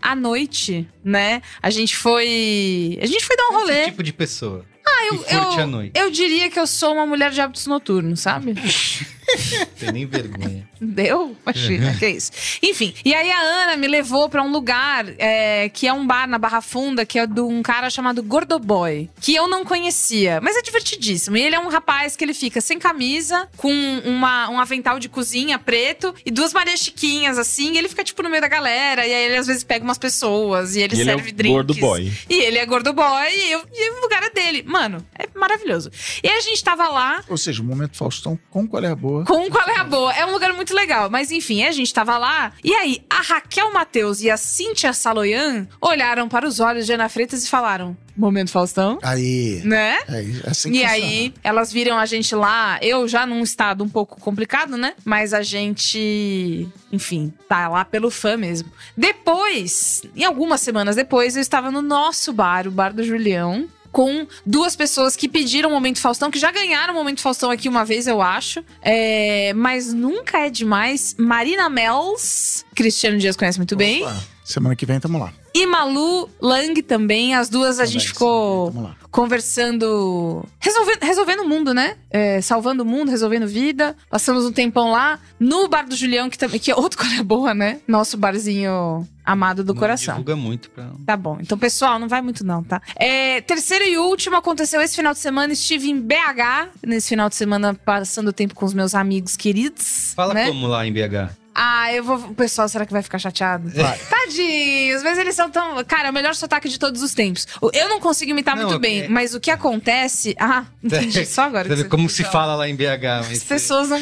a 0.01 0.15
noite, 0.15 0.87
né? 1.03 1.41
A 1.61 1.69
gente 1.69 1.95
foi, 1.95 2.99
a 3.01 3.05
gente 3.05 3.23
foi 3.23 3.37
dar 3.37 3.49
um 3.49 3.53
rolê. 3.53 3.81
Esse 3.81 3.91
tipo 3.91 4.03
de 4.03 4.13
pessoa. 4.13 4.65
Ah, 4.85 5.05
eu, 5.05 5.25
eu, 5.25 5.91
eu 5.95 6.11
diria 6.11 6.49
que 6.49 6.59
eu 6.59 6.67
sou 6.67 6.93
uma 6.93 7.05
mulher 7.05 7.31
de 7.31 7.39
hábitos 7.39 7.65
noturnos, 7.67 8.19
sabe? 8.19 8.53
Tem 9.79 9.91
nem 9.91 10.05
vergonha. 10.05 10.67
Deu? 10.79 11.35
Imagina, 11.43 11.93
que 11.97 12.07
isso. 12.07 12.31
Enfim, 12.61 12.93
e 13.05 13.13
aí 13.13 13.31
a 13.31 13.39
Ana 13.39 13.77
me 13.77 13.87
levou 13.87 14.27
pra 14.29 14.43
um 14.43 14.51
lugar 14.51 15.05
é, 15.17 15.69
que 15.69 15.87
é 15.87 15.93
um 15.93 16.05
bar 16.05 16.27
na 16.27 16.37
Barra 16.37 16.61
Funda, 16.61 17.05
que 17.05 17.17
é 17.17 17.25
de 17.25 17.39
um 17.41 17.61
cara 17.63 17.89
chamado 17.89 18.21
Gordoboy, 18.21 19.09
que 19.21 19.33
eu 19.33 19.47
não 19.47 19.63
conhecia, 19.63 20.39
mas 20.41 20.55
é 20.57 20.61
divertidíssimo. 20.61 21.37
E 21.37 21.41
ele 21.41 21.55
é 21.55 21.59
um 21.59 21.69
rapaz 21.69 22.15
que 22.15 22.23
ele 22.23 22.33
fica 22.33 22.59
sem 22.59 22.77
camisa, 22.79 23.47
com 23.57 23.71
uma, 24.05 24.49
um 24.49 24.59
avental 24.59 24.99
de 24.99 25.07
cozinha 25.09 25.57
preto 25.57 26.13
e 26.25 26.31
duas 26.31 26.53
Maria 26.53 26.75
Chiquinhas, 26.75 27.37
assim, 27.37 27.73
e 27.73 27.77
ele 27.77 27.87
fica, 27.89 28.03
tipo, 28.03 28.21
no 28.21 28.29
meio 28.29 28.41
da 28.41 28.47
galera, 28.47 29.05
e 29.07 29.13
aí 29.13 29.25
ele 29.25 29.37
às 29.37 29.47
vezes 29.47 29.63
pega 29.63 29.83
umas 29.83 29.97
pessoas, 29.97 30.75
e 30.75 30.81
ele 30.81 30.95
E 30.95 31.01
ele 31.01 31.09
é 31.09 31.13
serve 31.15 31.29
o 31.29 31.33
drinks. 31.33 31.55
gordo 31.55 31.73
boy. 31.75 32.11
E 32.29 32.39
ele 32.41 32.57
é 32.57 32.65
gordo 32.65 32.93
boy, 32.93 33.29
e, 33.31 33.51
eu, 33.51 33.63
e 33.73 33.91
o 33.97 34.01
lugar 34.01 34.23
é 34.23 34.29
dele. 34.29 34.63
Mano, 34.63 35.05
é 35.17 35.27
maravilhoso. 35.37 35.89
E 36.21 36.27
aí 36.27 36.37
a 36.37 36.41
gente 36.41 36.63
tava 36.63 36.87
lá, 36.89 37.23
Ou 37.29 37.37
seja, 37.37 37.61
o 37.61 37.65
momento 37.65 37.95
Faustão 37.95 38.37
com 38.49 38.67
qual 38.67 38.83
é 38.83 38.87
a 38.89 38.95
boa. 38.95 39.12
Com 39.25 39.49
qual 39.49 39.67
é 39.69 39.79
a 39.79 39.83
boa. 39.83 40.13
É 40.13 40.25
um 40.25 40.31
lugar 40.31 40.53
muito 40.53 40.73
legal. 40.73 41.09
Mas 41.09 41.31
enfim, 41.31 41.63
a 41.63 41.71
gente 41.71 41.93
tava 41.93 42.17
lá. 42.17 42.51
E 42.63 42.73
aí, 42.73 43.01
a 43.09 43.21
Raquel 43.21 43.71
Matheus 43.71 44.21
e 44.21 44.29
a 44.29 44.37
Cíntia 44.37 44.93
Saloyan 44.93 45.67
olharam 45.81 46.27
para 46.29 46.47
os 46.47 46.59
olhos 46.59 46.85
de 46.85 46.93
Ana 46.93 47.09
Freitas 47.09 47.43
e 47.43 47.49
falaram: 47.49 47.95
Momento 48.15 48.51
Faustão? 48.51 48.99
Aí. 49.03 49.61
Né? 49.63 49.97
É 50.07 50.49
assim 50.49 50.71
que 50.71 50.77
E 50.77 50.81
funciona. 50.81 50.91
aí, 50.93 51.33
elas 51.43 51.71
viram 51.73 51.97
a 51.97 52.05
gente 52.05 52.33
lá, 52.35 52.77
eu 52.81 53.07
já 53.07 53.25
num 53.25 53.41
estado 53.43 53.83
um 53.83 53.89
pouco 53.89 54.19
complicado, 54.19 54.77
né? 54.77 54.93
Mas 55.03 55.33
a 55.33 55.41
gente, 55.41 56.67
enfim, 56.91 57.33
tá 57.49 57.67
lá 57.67 57.83
pelo 57.85 58.09
fã 58.11 58.37
mesmo. 58.37 58.71
Depois, 58.95 60.01
em 60.15 60.23
algumas 60.23 60.61
semanas 60.61 60.95
depois, 60.95 61.35
eu 61.35 61.41
estava 61.41 61.69
no 61.71 61.81
nosso 61.81 62.31
bar, 62.33 62.67
o 62.67 62.71
Bar 62.71 62.93
do 62.93 63.03
Julião. 63.03 63.67
Com 63.93 64.27
duas 64.45 64.75
pessoas 64.75 65.15
que 65.15 65.29
pediram 65.29 65.69
o 65.69 65.71
Momento 65.71 66.01
Faustão, 66.01 66.29
que 66.29 66.39
já 66.39 66.51
ganharam 66.51 66.93
o 66.93 66.97
Momento 66.97 67.21
Faustão 67.21 67.49
aqui 67.49 67.69
uma 67.69 67.85
vez, 67.85 68.07
eu 68.07 68.21
acho. 68.21 68.65
É, 68.81 69.53
mas 69.53 69.93
nunca 69.93 70.39
é 70.39 70.49
demais. 70.49 71.15
Marina 71.17 71.69
Mels, 71.69 72.65
Cristiano 72.75 73.17
Dias 73.17 73.37
conhece 73.37 73.59
muito 73.59 73.75
bem. 73.77 74.03
Semana 74.43 74.75
que 74.75 74.85
vem, 74.85 74.99
tamo 74.99 75.17
lá. 75.17 75.31
E 75.53 75.65
Malu 75.65 76.29
Lang 76.41 76.81
também. 76.81 77.35
As 77.35 77.47
duas 77.47 77.79
a 77.79 77.83
Também, 77.83 77.91
gente 77.91 78.07
ficou 78.07 78.73
conversando, 79.09 80.43
resolvendo, 80.59 81.03
resolvendo 81.03 81.39
o 81.41 81.47
mundo, 81.47 81.73
né? 81.73 81.95
É, 82.09 82.41
salvando 82.41 82.83
o 82.83 82.85
mundo, 82.85 83.09
resolvendo 83.09 83.47
vida. 83.47 83.95
Passamos 84.09 84.45
um 84.45 84.51
tempão 84.51 84.91
lá 84.91 85.19
no 85.39 85.67
bar 85.67 85.87
do 85.87 85.95
Julião, 85.95 86.29
que, 86.29 86.37
também, 86.37 86.59
que 86.59 86.71
é 86.71 86.75
outro 86.75 86.97
coisa 86.99 87.23
boa, 87.23 87.53
né? 87.53 87.79
Nosso 87.87 88.17
barzinho 88.17 89.07
amado 89.23 89.63
do 89.63 89.73
Não 89.73 89.79
coração. 89.79 90.15
Divulga 90.15 90.35
muito 90.35 90.69
pra. 90.71 90.89
Tá 91.05 91.15
bom. 91.15 91.37
Então, 91.39 91.57
pessoal, 91.57 91.99
não 91.99 92.09
vai 92.09 92.21
muito 92.21 92.43
não, 92.43 92.63
tá? 92.63 92.81
É, 92.95 93.39
terceiro 93.41 93.85
e 93.85 93.97
último 93.97 94.35
aconteceu 94.35 94.81
esse 94.81 94.95
final 94.95 95.13
de 95.13 95.19
semana. 95.19 95.53
Estive 95.53 95.89
em 95.89 96.01
BH, 96.01 96.69
nesse 96.85 97.09
final 97.09 97.29
de 97.29 97.35
semana, 97.35 97.73
passando 97.73 98.33
tempo 98.33 98.55
com 98.55 98.65
os 98.65 98.73
meus 98.73 98.95
amigos 98.95 99.37
queridos. 99.37 100.13
Fala 100.15 100.33
né? 100.33 100.47
como 100.47 100.67
lá 100.67 100.85
em 100.85 100.91
BH. 100.91 101.42
Ah, 101.55 101.93
eu 101.93 102.03
vou. 102.03 102.17
O 102.17 102.33
pessoal, 102.33 102.67
será 102.67 102.85
que 102.85 102.91
vai 102.93 103.01
ficar 103.03 103.19
chateado? 103.19 103.69
Vai. 103.69 103.97
Tadinhos, 103.97 105.03
mas 105.03 105.17
eles 105.17 105.35
são 105.35 105.49
tão. 105.49 105.83
Cara, 105.83 106.07
é 106.07 106.11
o 106.11 106.13
melhor 106.13 106.33
sotaque 106.35 106.67
de 106.67 106.79
todos 106.79 107.01
os 107.03 107.13
tempos. 107.13 107.47
Eu 107.73 107.89
não 107.89 107.99
consigo 107.99 108.31
imitar 108.31 108.55
Não, 108.55 108.63
muito 108.63 108.75
é- 108.75 108.79
bem, 108.79 109.07
mas 109.09 109.33
o 109.35 109.39
que 109.39 109.51
acontece. 109.51 110.35
Ah, 110.39 110.65
entendi. 110.83 111.25
Só 111.25 111.43
agora. 111.43 111.63
Você 111.63 111.69
que 111.69 111.75
vê 111.75 111.83
você 111.83 111.89
como 111.89 112.09
se 112.09 112.23
fala 112.23 112.55
lá 112.55 112.67
em 112.67 112.75
BH. 112.75 113.27
mas 113.27 113.31
As 113.37 113.43
pessoas 113.43 113.89
não, 113.89 113.97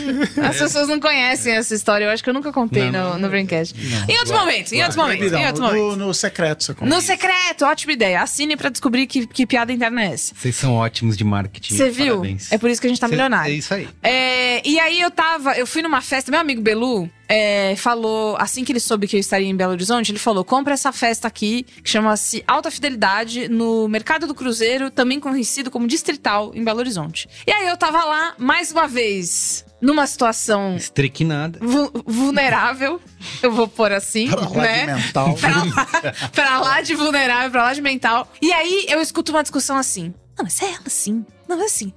as 0.47 0.57
pessoas 0.57 0.87
não 0.87 0.99
conhecem 0.99 1.53
essa 1.53 1.73
história. 1.75 2.05
Eu 2.05 2.11
acho 2.11 2.23
que 2.23 2.29
eu 2.29 2.33
nunca 2.33 2.51
contei 2.53 2.89
Não, 2.89 3.13
no, 3.13 3.19
no 3.19 3.29
Braincast. 3.29 3.75
Em 4.07 4.13
outros 4.17 4.31
momentos, 4.31 4.71
em 4.71 4.79
outros 4.79 4.95
momentos, 4.95 5.31
em 5.31 5.45
outros 5.45 5.59
no, 5.59 5.67
momentos. 5.67 5.97
no 5.97 6.13
secreto 6.13 6.63
você 6.63 6.73
conta. 6.73 6.93
No 6.95 7.01
secreto, 7.01 7.65
ótima 7.65 7.91
ideia. 7.93 8.21
Assine 8.21 8.55
pra 8.55 8.69
descobrir 8.69 9.07
que, 9.07 9.27
que 9.27 9.45
piada 9.45 9.71
interna 9.73 10.03
é 10.03 10.13
essa. 10.13 10.33
Vocês 10.35 10.55
são 10.55 10.75
ótimos 10.75 11.17
de 11.17 11.23
marketing. 11.23 11.75
Você 11.75 11.89
viu? 11.89 12.17
Parabéns. 12.17 12.51
É 12.51 12.57
por 12.57 12.69
isso 12.69 12.79
que 12.79 12.87
a 12.87 12.89
gente 12.89 12.99
tá 12.99 13.07
Cê- 13.07 13.11
milionário. 13.11 13.51
É 13.53 13.55
isso 13.55 13.73
aí. 13.73 13.87
É, 14.01 14.67
e 14.67 14.79
aí 14.79 15.01
eu 15.01 15.11
tava, 15.11 15.53
eu 15.57 15.67
fui 15.67 15.81
numa 15.81 16.01
festa, 16.01 16.31
meu 16.31 16.39
amigo 16.39 16.61
Belu 16.61 17.09
é, 17.31 17.75
falou, 17.77 18.35
assim 18.37 18.63
que 18.63 18.71
ele 18.71 18.79
soube 18.79 19.07
que 19.07 19.15
eu 19.15 19.19
estaria 19.19 19.47
em 19.47 19.55
Belo 19.55 19.71
Horizonte, 19.71 20.11
ele 20.11 20.19
falou: 20.19 20.43
compra 20.43 20.73
essa 20.73 20.91
festa 20.91 21.27
aqui, 21.27 21.63
que 21.83 21.89
chama-se 21.89 22.43
Alta 22.47 22.69
Fidelidade, 22.69 23.47
no 23.47 23.87
Mercado 23.87 24.27
do 24.27 24.35
Cruzeiro, 24.35 24.91
também 24.91 25.19
conhecido 25.19 25.71
como 25.71 25.87
Distrital, 25.87 26.51
em 26.53 26.63
Belo 26.63 26.79
Horizonte. 26.79 27.29
E 27.47 27.51
aí 27.51 27.67
eu 27.67 27.77
tava 27.77 28.03
lá, 28.03 28.33
mais 28.37 28.71
uma 28.71 28.87
vez, 28.87 29.63
numa 29.81 30.05
situação 30.05 30.75
Estriquinada. 30.75 31.59
vu- 31.61 31.91
vulnerável, 32.05 32.99
eu 33.41 33.51
vou 33.51 33.67
pôr 33.67 33.91
assim, 33.91 34.29
Pra 34.29 34.41
lá 34.41 34.49
né? 34.61 34.85
de 34.85 34.93
mental. 35.03 35.33
pra, 35.35 35.49
lá, 35.63 35.87
pra 36.33 36.59
lá 36.59 36.81
de 36.81 36.93
vulnerável, 36.95 37.51
pra 37.51 37.63
lá 37.63 37.73
de 37.73 37.81
mental. 37.81 38.27
E 38.41 38.51
aí 38.51 38.85
eu 38.89 38.99
escuto 39.01 39.31
uma 39.31 39.41
discussão 39.41 39.77
assim. 39.77 40.13
Não, 40.37 40.43
mas 40.45 40.61
é 40.61 40.65
ela 40.65 40.81
sim. 40.87 41.25
Não, 41.55 41.61
é 41.61 41.65
assim. 41.65 41.93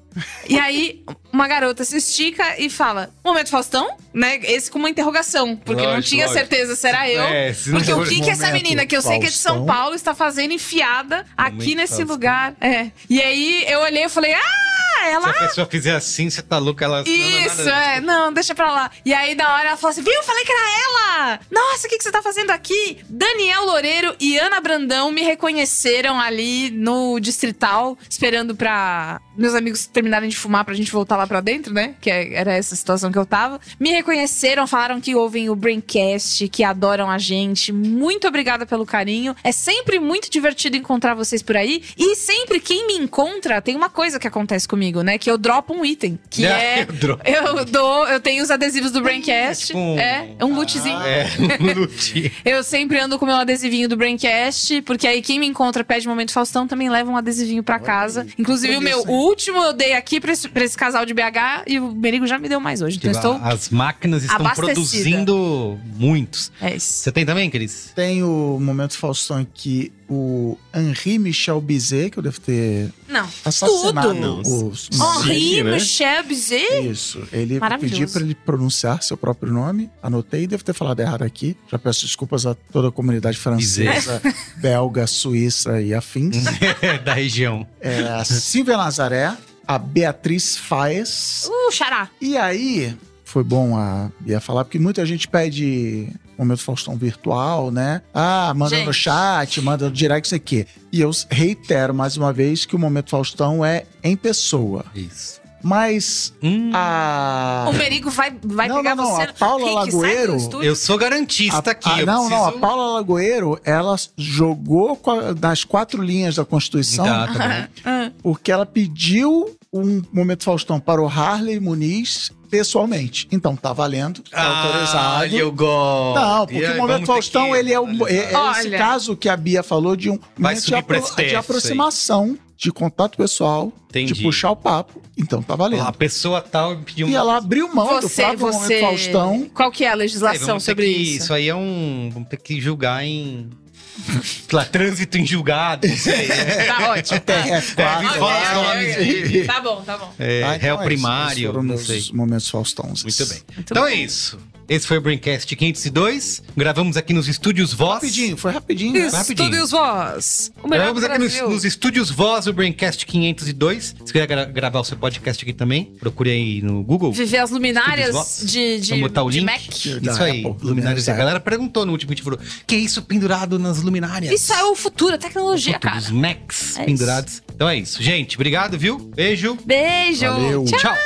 E 0.48 0.58
aí, 0.58 1.04
uma 1.32 1.48
garota 1.48 1.84
se 1.84 1.96
estica 1.96 2.58
e 2.58 2.70
fala: 2.70 3.10
Momento 3.24 3.50
Faustão? 3.50 3.96
Né? 4.12 4.38
Esse 4.44 4.70
com 4.70 4.78
uma 4.78 4.88
interrogação. 4.90 5.56
Porque 5.56 5.82
não 5.82 5.94
Lógico, 5.94 6.08
tinha 6.10 6.26
lógico. 6.26 6.46
certeza 6.46 6.76
se 6.76 6.86
era 6.88 7.08
eu. 7.10 7.22
É, 7.22 7.52
se 7.52 7.70
não 7.70 7.78
porque 7.78 7.92
o 7.92 8.04
que, 8.04 8.20
que 8.20 8.30
essa 8.30 8.50
menina, 8.52 8.86
que 8.86 8.96
eu 8.96 9.02
sei 9.02 9.18
que 9.18 9.26
é 9.26 9.30
de 9.30 9.36
São 9.36 9.56
Faustão. 9.56 9.74
Paulo, 9.74 9.94
está 9.94 10.14
fazendo 10.14 10.52
enfiada 10.52 11.24
aqui 11.36 11.52
Momento 11.52 11.76
nesse 11.76 11.96
Faustão. 11.96 12.14
lugar? 12.14 12.54
É. 12.60 12.90
E 13.10 13.20
aí 13.20 13.64
eu 13.68 13.80
olhei 13.80 14.04
e 14.04 14.08
falei: 14.08 14.32
Ah, 14.34 14.63
ela 15.08 15.32
Se 15.32 15.38
a 15.38 15.48
pessoa 15.48 15.66
fizer 15.66 15.94
assim, 15.94 16.28
você 16.30 16.42
tá 16.42 16.58
louca, 16.58 16.84
ela. 16.84 17.02
isso, 17.06 17.58
não, 17.58 17.64
nada- 17.64 17.84
é. 17.84 18.00
Não, 18.00 18.32
deixa 18.32 18.54
pra 18.54 18.70
lá. 18.72 18.90
E 19.04 19.12
aí, 19.14 19.34
da 19.34 19.52
hora, 19.54 19.68
ela 19.68 19.76
falou 19.76 19.90
assim: 19.92 20.02
viu? 20.02 20.22
Falei 20.22 20.44
que 20.44 20.52
era 20.52 20.60
ela! 20.84 21.40
Nossa, 21.50 21.86
o 21.86 21.90
que, 21.90 21.96
que 21.98 22.04
você 22.04 22.10
tá 22.10 22.22
fazendo 22.22 22.50
aqui? 22.50 22.98
Daniel 23.08 23.64
Loureiro 23.64 24.14
e 24.20 24.38
Ana 24.38 24.60
Brandão 24.60 25.10
me 25.10 25.22
reconheceram 25.22 26.18
ali 26.18 26.70
no 26.70 27.18
Distrital, 27.20 27.96
esperando 28.08 28.54
pra 28.56 29.20
meus 29.36 29.54
amigos 29.54 29.86
terminarem 29.86 30.28
de 30.28 30.36
fumar 30.36 30.64
pra 30.64 30.74
gente 30.74 30.90
voltar 30.92 31.16
lá 31.16 31.26
pra 31.26 31.40
dentro, 31.40 31.72
né? 31.72 31.94
Que 32.00 32.10
é- 32.10 32.34
era 32.34 32.52
essa 32.52 32.74
situação 32.76 33.10
que 33.12 33.18
eu 33.18 33.26
tava. 33.26 33.60
Me 33.78 33.90
reconheceram, 33.90 34.66
falaram 34.66 35.00
que 35.00 35.14
ouvem 35.14 35.48
o 35.50 35.56
Braincast, 35.56 36.48
que 36.48 36.62
adoram 36.64 37.10
a 37.10 37.18
gente. 37.18 37.72
Muito 37.72 38.26
obrigada 38.28 38.64
pelo 38.66 38.84
carinho. 38.86 39.34
É 39.42 39.52
sempre 39.52 39.98
muito 39.98 40.30
divertido 40.30 40.76
encontrar 40.76 41.14
vocês 41.14 41.42
por 41.42 41.56
aí. 41.56 41.82
E 41.96 42.14
sempre 42.16 42.60
quem 42.60 42.86
me 42.86 42.94
encontra, 42.94 43.60
tem 43.60 43.76
uma 43.76 43.90
coisa 43.90 44.18
que 44.18 44.26
acontece 44.28 44.66
comigo, 44.68 44.93
né? 45.02 45.18
Que 45.18 45.30
eu 45.30 45.36
dropo 45.38 45.74
um 45.74 45.84
item. 45.84 46.18
Que 46.30 46.44
é. 46.46 46.82
Eu 46.82 46.86
dropo. 46.92 47.22
Eu 47.28 47.64
dou, 47.64 48.06
eu 48.08 48.20
tenho 48.20 48.42
os 48.42 48.50
adesivos 48.50 48.90
do 48.92 49.00
Braincast. 49.02 49.66
tipo 49.68 49.78
um- 49.78 49.98
É, 49.98 50.30
é 50.38 50.44
um 50.44 50.54
lootzinho. 50.56 51.00
É, 51.00 51.26
um 51.60 51.80
lutinho. 51.80 52.30
Eu 52.44 52.62
sempre 52.62 52.98
ando 52.98 53.18
com 53.18 53.26
meu 53.26 53.36
adesivinho 53.36 53.88
do 53.88 53.96
Braincast, 53.96 54.82
porque 54.82 55.06
aí 55.06 55.20
quem 55.22 55.38
me 55.38 55.46
encontra 55.46 55.82
pede 55.84 56.06
Momento 56.06 56.32
Faustão 56.32 56.66
também 56.66 56.88
leva 56.90 57.10
um 57.10 57.16
adesivinho 57.16 57.62
pra 57.62 57.78
casa. 57.78 58.26
Inclusive 58.38 58.76
o 58.76 58.80
meu 58.80 59.00
último 59.08 59.58
eu 59.62 59.72
dei 59.72 59.94
aqui 59.94 60.20
pra 60.20 60.32
esse, 60.32 60.48
pra 60.48 60.64
esse 60.64 60.76
casal 60.76 61.04
de 61.06 61.14
BH 61.14 61.64
e 61.66 61.78
o 61.78 61.92
Merigo 61.94 62.26
já 62.26 62.38
me 62.38 62.48
deu 62.48 62.60
mais 62.60 62.80
hoje. 62.82 62.96
Então 62.98 63.10
eu 63.10 63.16
estou. 63.16 63.34
As 63.42 63.70
máquinas 63.70 64.22
estão 64.22 64.36
abastecida. 64.40 64.72
produzindo 64.74 65.78
muitos. 65.96 66.52
É 66.60 66.76
isso. 66.76 66.92
Você 67.02 67.12
tem 67.12 67.24
também, 67.26 67.50
Cris? 67.50 67.92
Tem 67.94 68.22
o 68.22 68.58
momento 68.60 68.96
Faustão 68.96 69.38
aqui, 69.38 69.92
o 70.08 70.58
Henri 70.74 71.18
Michel 71.18 71.60
Bizet, 71.60 72.10
que 72.10 72.18
eu 72.18 72.22
devo 72.22 72.40
ter 72.40 72.92
Não. 73.08 73.26
assassinado 73.44 74.42
Tudo. 74.42 74.68
os. 74.68 74.88
Henri 75.24 75.62
né? 75.62 75.72
Michel 75.72 76.24
Bizet? 76.24 76.90
Isso. 76.90 77.22
Ele 77.32 77.58
pediu 77.80 78.08
para 78.08 78.22
ele 78.22 78.34
pronunciar 78.34 79.02
seu 79.02 79.16
próprio 79.16 79.52
nome. 79.52 79.90
Anotei, 80.02 80.46
devo 80.46 80.64
ter 80.64 80.72
falado 80.74 81.00
errado 81.00 81.22
aqui. 81.22 81.56
Já 81.70 81.78
peço 81.78 82.06
desculpas 82.06 82.46
a 82.46 82.54
toda 82.54 82.88
a 82.88 82.92
comunidade 82.92 83.38
francesa, 83.38 84.20
belga, 84.58 85.06
suíça 85.06 85.80
e 85.80 85.94
afins. 85.94 86.44
da 87.04 87.14
região. 87.14 87.66
É, 87.80 88.00
a 88.00 88.24
Silvia 88.24 88.76
Nazaré, 88.76 89.36
a 89.66 89.78
Beatriz 89.78 90.56
Faes. 90.56 91.48
Uh, 91.48 91.72
xará. 91.72 92.10
E 92.20 92.36
aí, 92.36 92.96
foi 93.24 93.42
bom 93.42 93.76
a 93.76 94.10
Bia 94.20 94.40
falar, 94.40 94.64
porque 94.64 94.78
muita 94.78 95.04
gente 95.04 95.26
pede 95.26 96.08
momento 96.38 96.62
Faustão 96.62 96.96
virtual, 96.96 97.70
né? 97.70 98.02
Ah, 98.12 98.52
manda 98.56 98.82
no 98.84 98.92
chat, 98.92 99.60
manda 99.60 99.86
no 99.86 99.90
direct, 99.92 100.26
isso 100.26 100.34
aqui. 100.34 100.66
E 100.92 101.00
eu 101.00 101.10
reitero 101.30 101.94
mais 101.94 102.16
uma 102.16 102.32
vez 102.32 102.64
que 102.64 102.74
o 102.76 102.78
momento 102.78 103.10
Faustão 103.10 103.64
é 103.64 103.84
em 104.02 104.16
pessoa. 104.16 104.84
Isso. 104.94 105.42
Mas 105.66 106.34
Hum, 106.42 106.70
a. 106.74 107.64
O 107.70 107.72
Merigo 107.72 108.10
vai, 108.10 108.36
vai 108.44 108.68
Não, 108.68 108.76
pegar 108.76 108.94
não, 108.94 109.04
não, 109.04 109.14
você. 109.16 109.22
a 109.22 109.32
Paula 109.32 109.64
Rick, 109.84 109.94
Lagoeiro, 109.94 110.36
eu 110.62 110.76
sou 110.76 110.98
garantista 110.98 111.70
A- 111.70 111.72
aqui. 111.72 111.88
a- 111.88 112.00
eu 112.00 112.06
não, 112.06 112.28
não, 112.28 112.36
a 112.36 112.42
preciso- 112.42 112.60
Paula 112.60 112.92
Lagoeiro, 112.92 113.58
ela 113.64 113.96
jogou 114.14 115.00
nas 115.40 115.64
quatro 115.64 116.02
linhas 116.02 116.34
da 116.36 116.44
Constituição, 116.44 117.06
bom. 117.06 117.10
Ah, 117.86 118.10
porque 118.22 118.52
ela 118.52 118.66
pediu 118.66 119.56
um 119.74 120.00
Momento 120.12 120.44
Faustão 120.44 120.78
para 120.78 121.02
o 121.02 121.06
Harley 121.06 121.58
Muniz 121.58 122.30
pessoalmente. 122.48 123.26
Então, 123.32 123.56
tá 123.56 123.72
valendo, 123.72 124.22
tá 124.30 124.42
autorizado. 124.46 125.20
Olha, 125.22 125.36
eu 125.36 125.50
gosto. 125.50 126.20
Não, 126.20 126.46
porque 126.46 126.64
aí, 126.64 126.74
o 126.78 126.80
Momento 126.80 127.06
Faustão, 127.06 127.50
que 127.50 127.56
ele 127.56 127.72
é, 127.72 127.80
o, 127.80 128.06
é, 128.06 128.14
é 128.32 128.50
esse 128.52 128.70
caso 128.70 129.16
que 129.16 129.28
a 129.28 129.36
Bia 129.36 129.62
falou 129.64 129.96
de 129.96 130.08
um 130.10 130.18
Vai 130.38 130.54
momento 130.54 130.66
de, 130.66 130.74
apro- 130.76 131.02
STF 131.04 131.28
de 131.28 131.34
aproximação, 131.36 132.38
de 132.56 132.70
contato 132.70 133.16
pessoal, 133.16 133.72
Entendi. 133.90 134.12
de 134.12 134.22
puxar 134.22 134.52
o 134.52 134.56
papo. 134.56 135.02
Então, 135.18 135.42
tá 135.42 135.56
valendo. 135.56 135.82
A 135.82 135.92
pessoa 135.92 136.40
tal 136.40 136.76
pediu 136.78 137.08
E 137.08 137.14
ela 137.14 137.36
abriu 137.36 137.72
mão 137.74 138.00
do 138.00 138.08
Você, 138.08 138.22
próprio 138.22 138.38
você. 138.52 138.58
Momento 138.58 138.80
Faustão. 138.80 139.50
Qual 139.52 139.72
que 139.72 139.84
é 139.84 139.90
a 139.90 139.94
legislação 139.94 140.58
ter 140.58 140.64
sobre 140.64 140.86
isso? 140.86 141.24
Isso 141.24 141.34
aí 141.34 141.48
é 141.48 141.54
um. 141.54 142.10
Vamos 142.12 142.28
ter 142.28 142.36
que 142.36 142.60
julgar 142.60 143.04
em. 143.04 143.50
lá, 144.52 144.64
trânsito 144.64 145.18
em 145.18 145.26
julgado, 145.26 145.86
não 145.88 145.96
sei. 145.96 146.26
né? 146.28 146.64
Tá 146.66 146.90
ótimo. 146.90 147.20
TRF4. 147.20 147.78
É, 147.78 147.96
Ok, 147.96 148.18
fala 148.18 148.38
ok, 148.38 148.54
nomes 148.54 148.94
ok. 148.96 149.22
de- 149.28 149.44
Tá 149.44 149.60
bom, 149.60 149.82
tá 149.82 149.96
bom. 149.98 150.12
É, 150.18 150.42
Ah, 150.42 150.56
então 150.56 150.58
réu 150.60 150.74
é 150.74 150.78
isso. 150.78 150.84
primário, 150.84 151.62
não 151.62 151.78
sei. 151.78 152.04
momentos 152.12 152.48
Faustões. 152.48 153.02
Muito 153.02 153.26
bem. 153.26 153.38
Muito 153.54 153.72
então 153.72 153.82
bom. 153.82 153.88
é 153.88 153.94
isso. 153.94 154.38
Esse 154.66 154.86
foi 154.86 154.96
o 154.96 155.00
Braincast 155.02 155.54
502. 155.54 156.42
Gravamos 156.56 156.96
aqui 156.96 157.12
nos 157.12 157.28
estúdios 157.28 157.74
Voz. 157.74 157.96
Rapidinho, 157.96 158.34
foi 158.34 158.50
rapidinho. 158.50 158.94
né? 158.94 159.08
rapidinho. 159.08 159.46
Estúdios 159.46 159.70
Voz. 159.72 160.52
O 160.62 160.68
melhor 160.68 160.94
do 160.94 161.00
Gravamos 161.02 161.04
aqui 161.04 161.42
nos, 161.42 161.52
nos 161.54 161.64
estúdios 161.66 162.10
Voz, 162.10 162.46
o 162.46 162.52
Braincast 162.54 163.04
502. 163.04 163.94
Se 164.06 164.10
quiser 164.10 164.26
gra- 164.26 164.46
gravar 164.46 164.80
o 164.80 164.84
seu 164.84 164.96
podcast 164.96 165.42
aqui 165.44 165.52
também, 165.52 165.92
procure 166.00 166.30
aí 166.30 166.62
no 166.62 166.82
Google. 166.82 167.12
Viver 167.12 167.38
as 167.40 167.50
luminárias 167.50 168.40
de, 168.46 168.80
de, 168.80 168.88
Vamos 168.88 169.02
botar 169.08 169.22
o 169.24 169.30
de 169.30 169.40
link. 169.40 169.46
Mac. 169.46 169.68
Isso 169.68 170.22
aí, 170.22 170.46
Apple, 170.46 170.66
luminárias. 170.66 171.08
A 171.10 171.12
galera 171.14 171.40
perguntou 171.40 171.84
no 171.84 171.92
último 171.92 172.08
vídeo, 172.08 172.24
falou, 172.24 172.38
que 172.66 172.74
isso 172.76 173.02
pendurado 173.02 173.58
nas 173.58 173.82
luminárias. 173.84 174.32
Isso 174.32 174.52
é 174.52 174.64
o 174.64 174.74
futuro, 174.74 175.14
a 175.14 175.18
tecnologia, 175.18 175.78
cara. 175.78 175.98
Os 175.98 176.10
Macs 176.10 176.78
é 176.78 176.84
pendurados. 176.84 177.42
Então 177.54 177.68
é 177.68 177.76
isso. 177.76 178.02
Gente, 178.02 178.36
obrigado, 178.36 178.78
viu? 178.78 178.98
Beijo. 178.98 179.56
Beijo. 179.64 180.26
Valeu. 180.26 180.64
Tchau. 180.64 180.80
Tchau. 180.80 180.96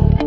Tchau. 0.00 0.25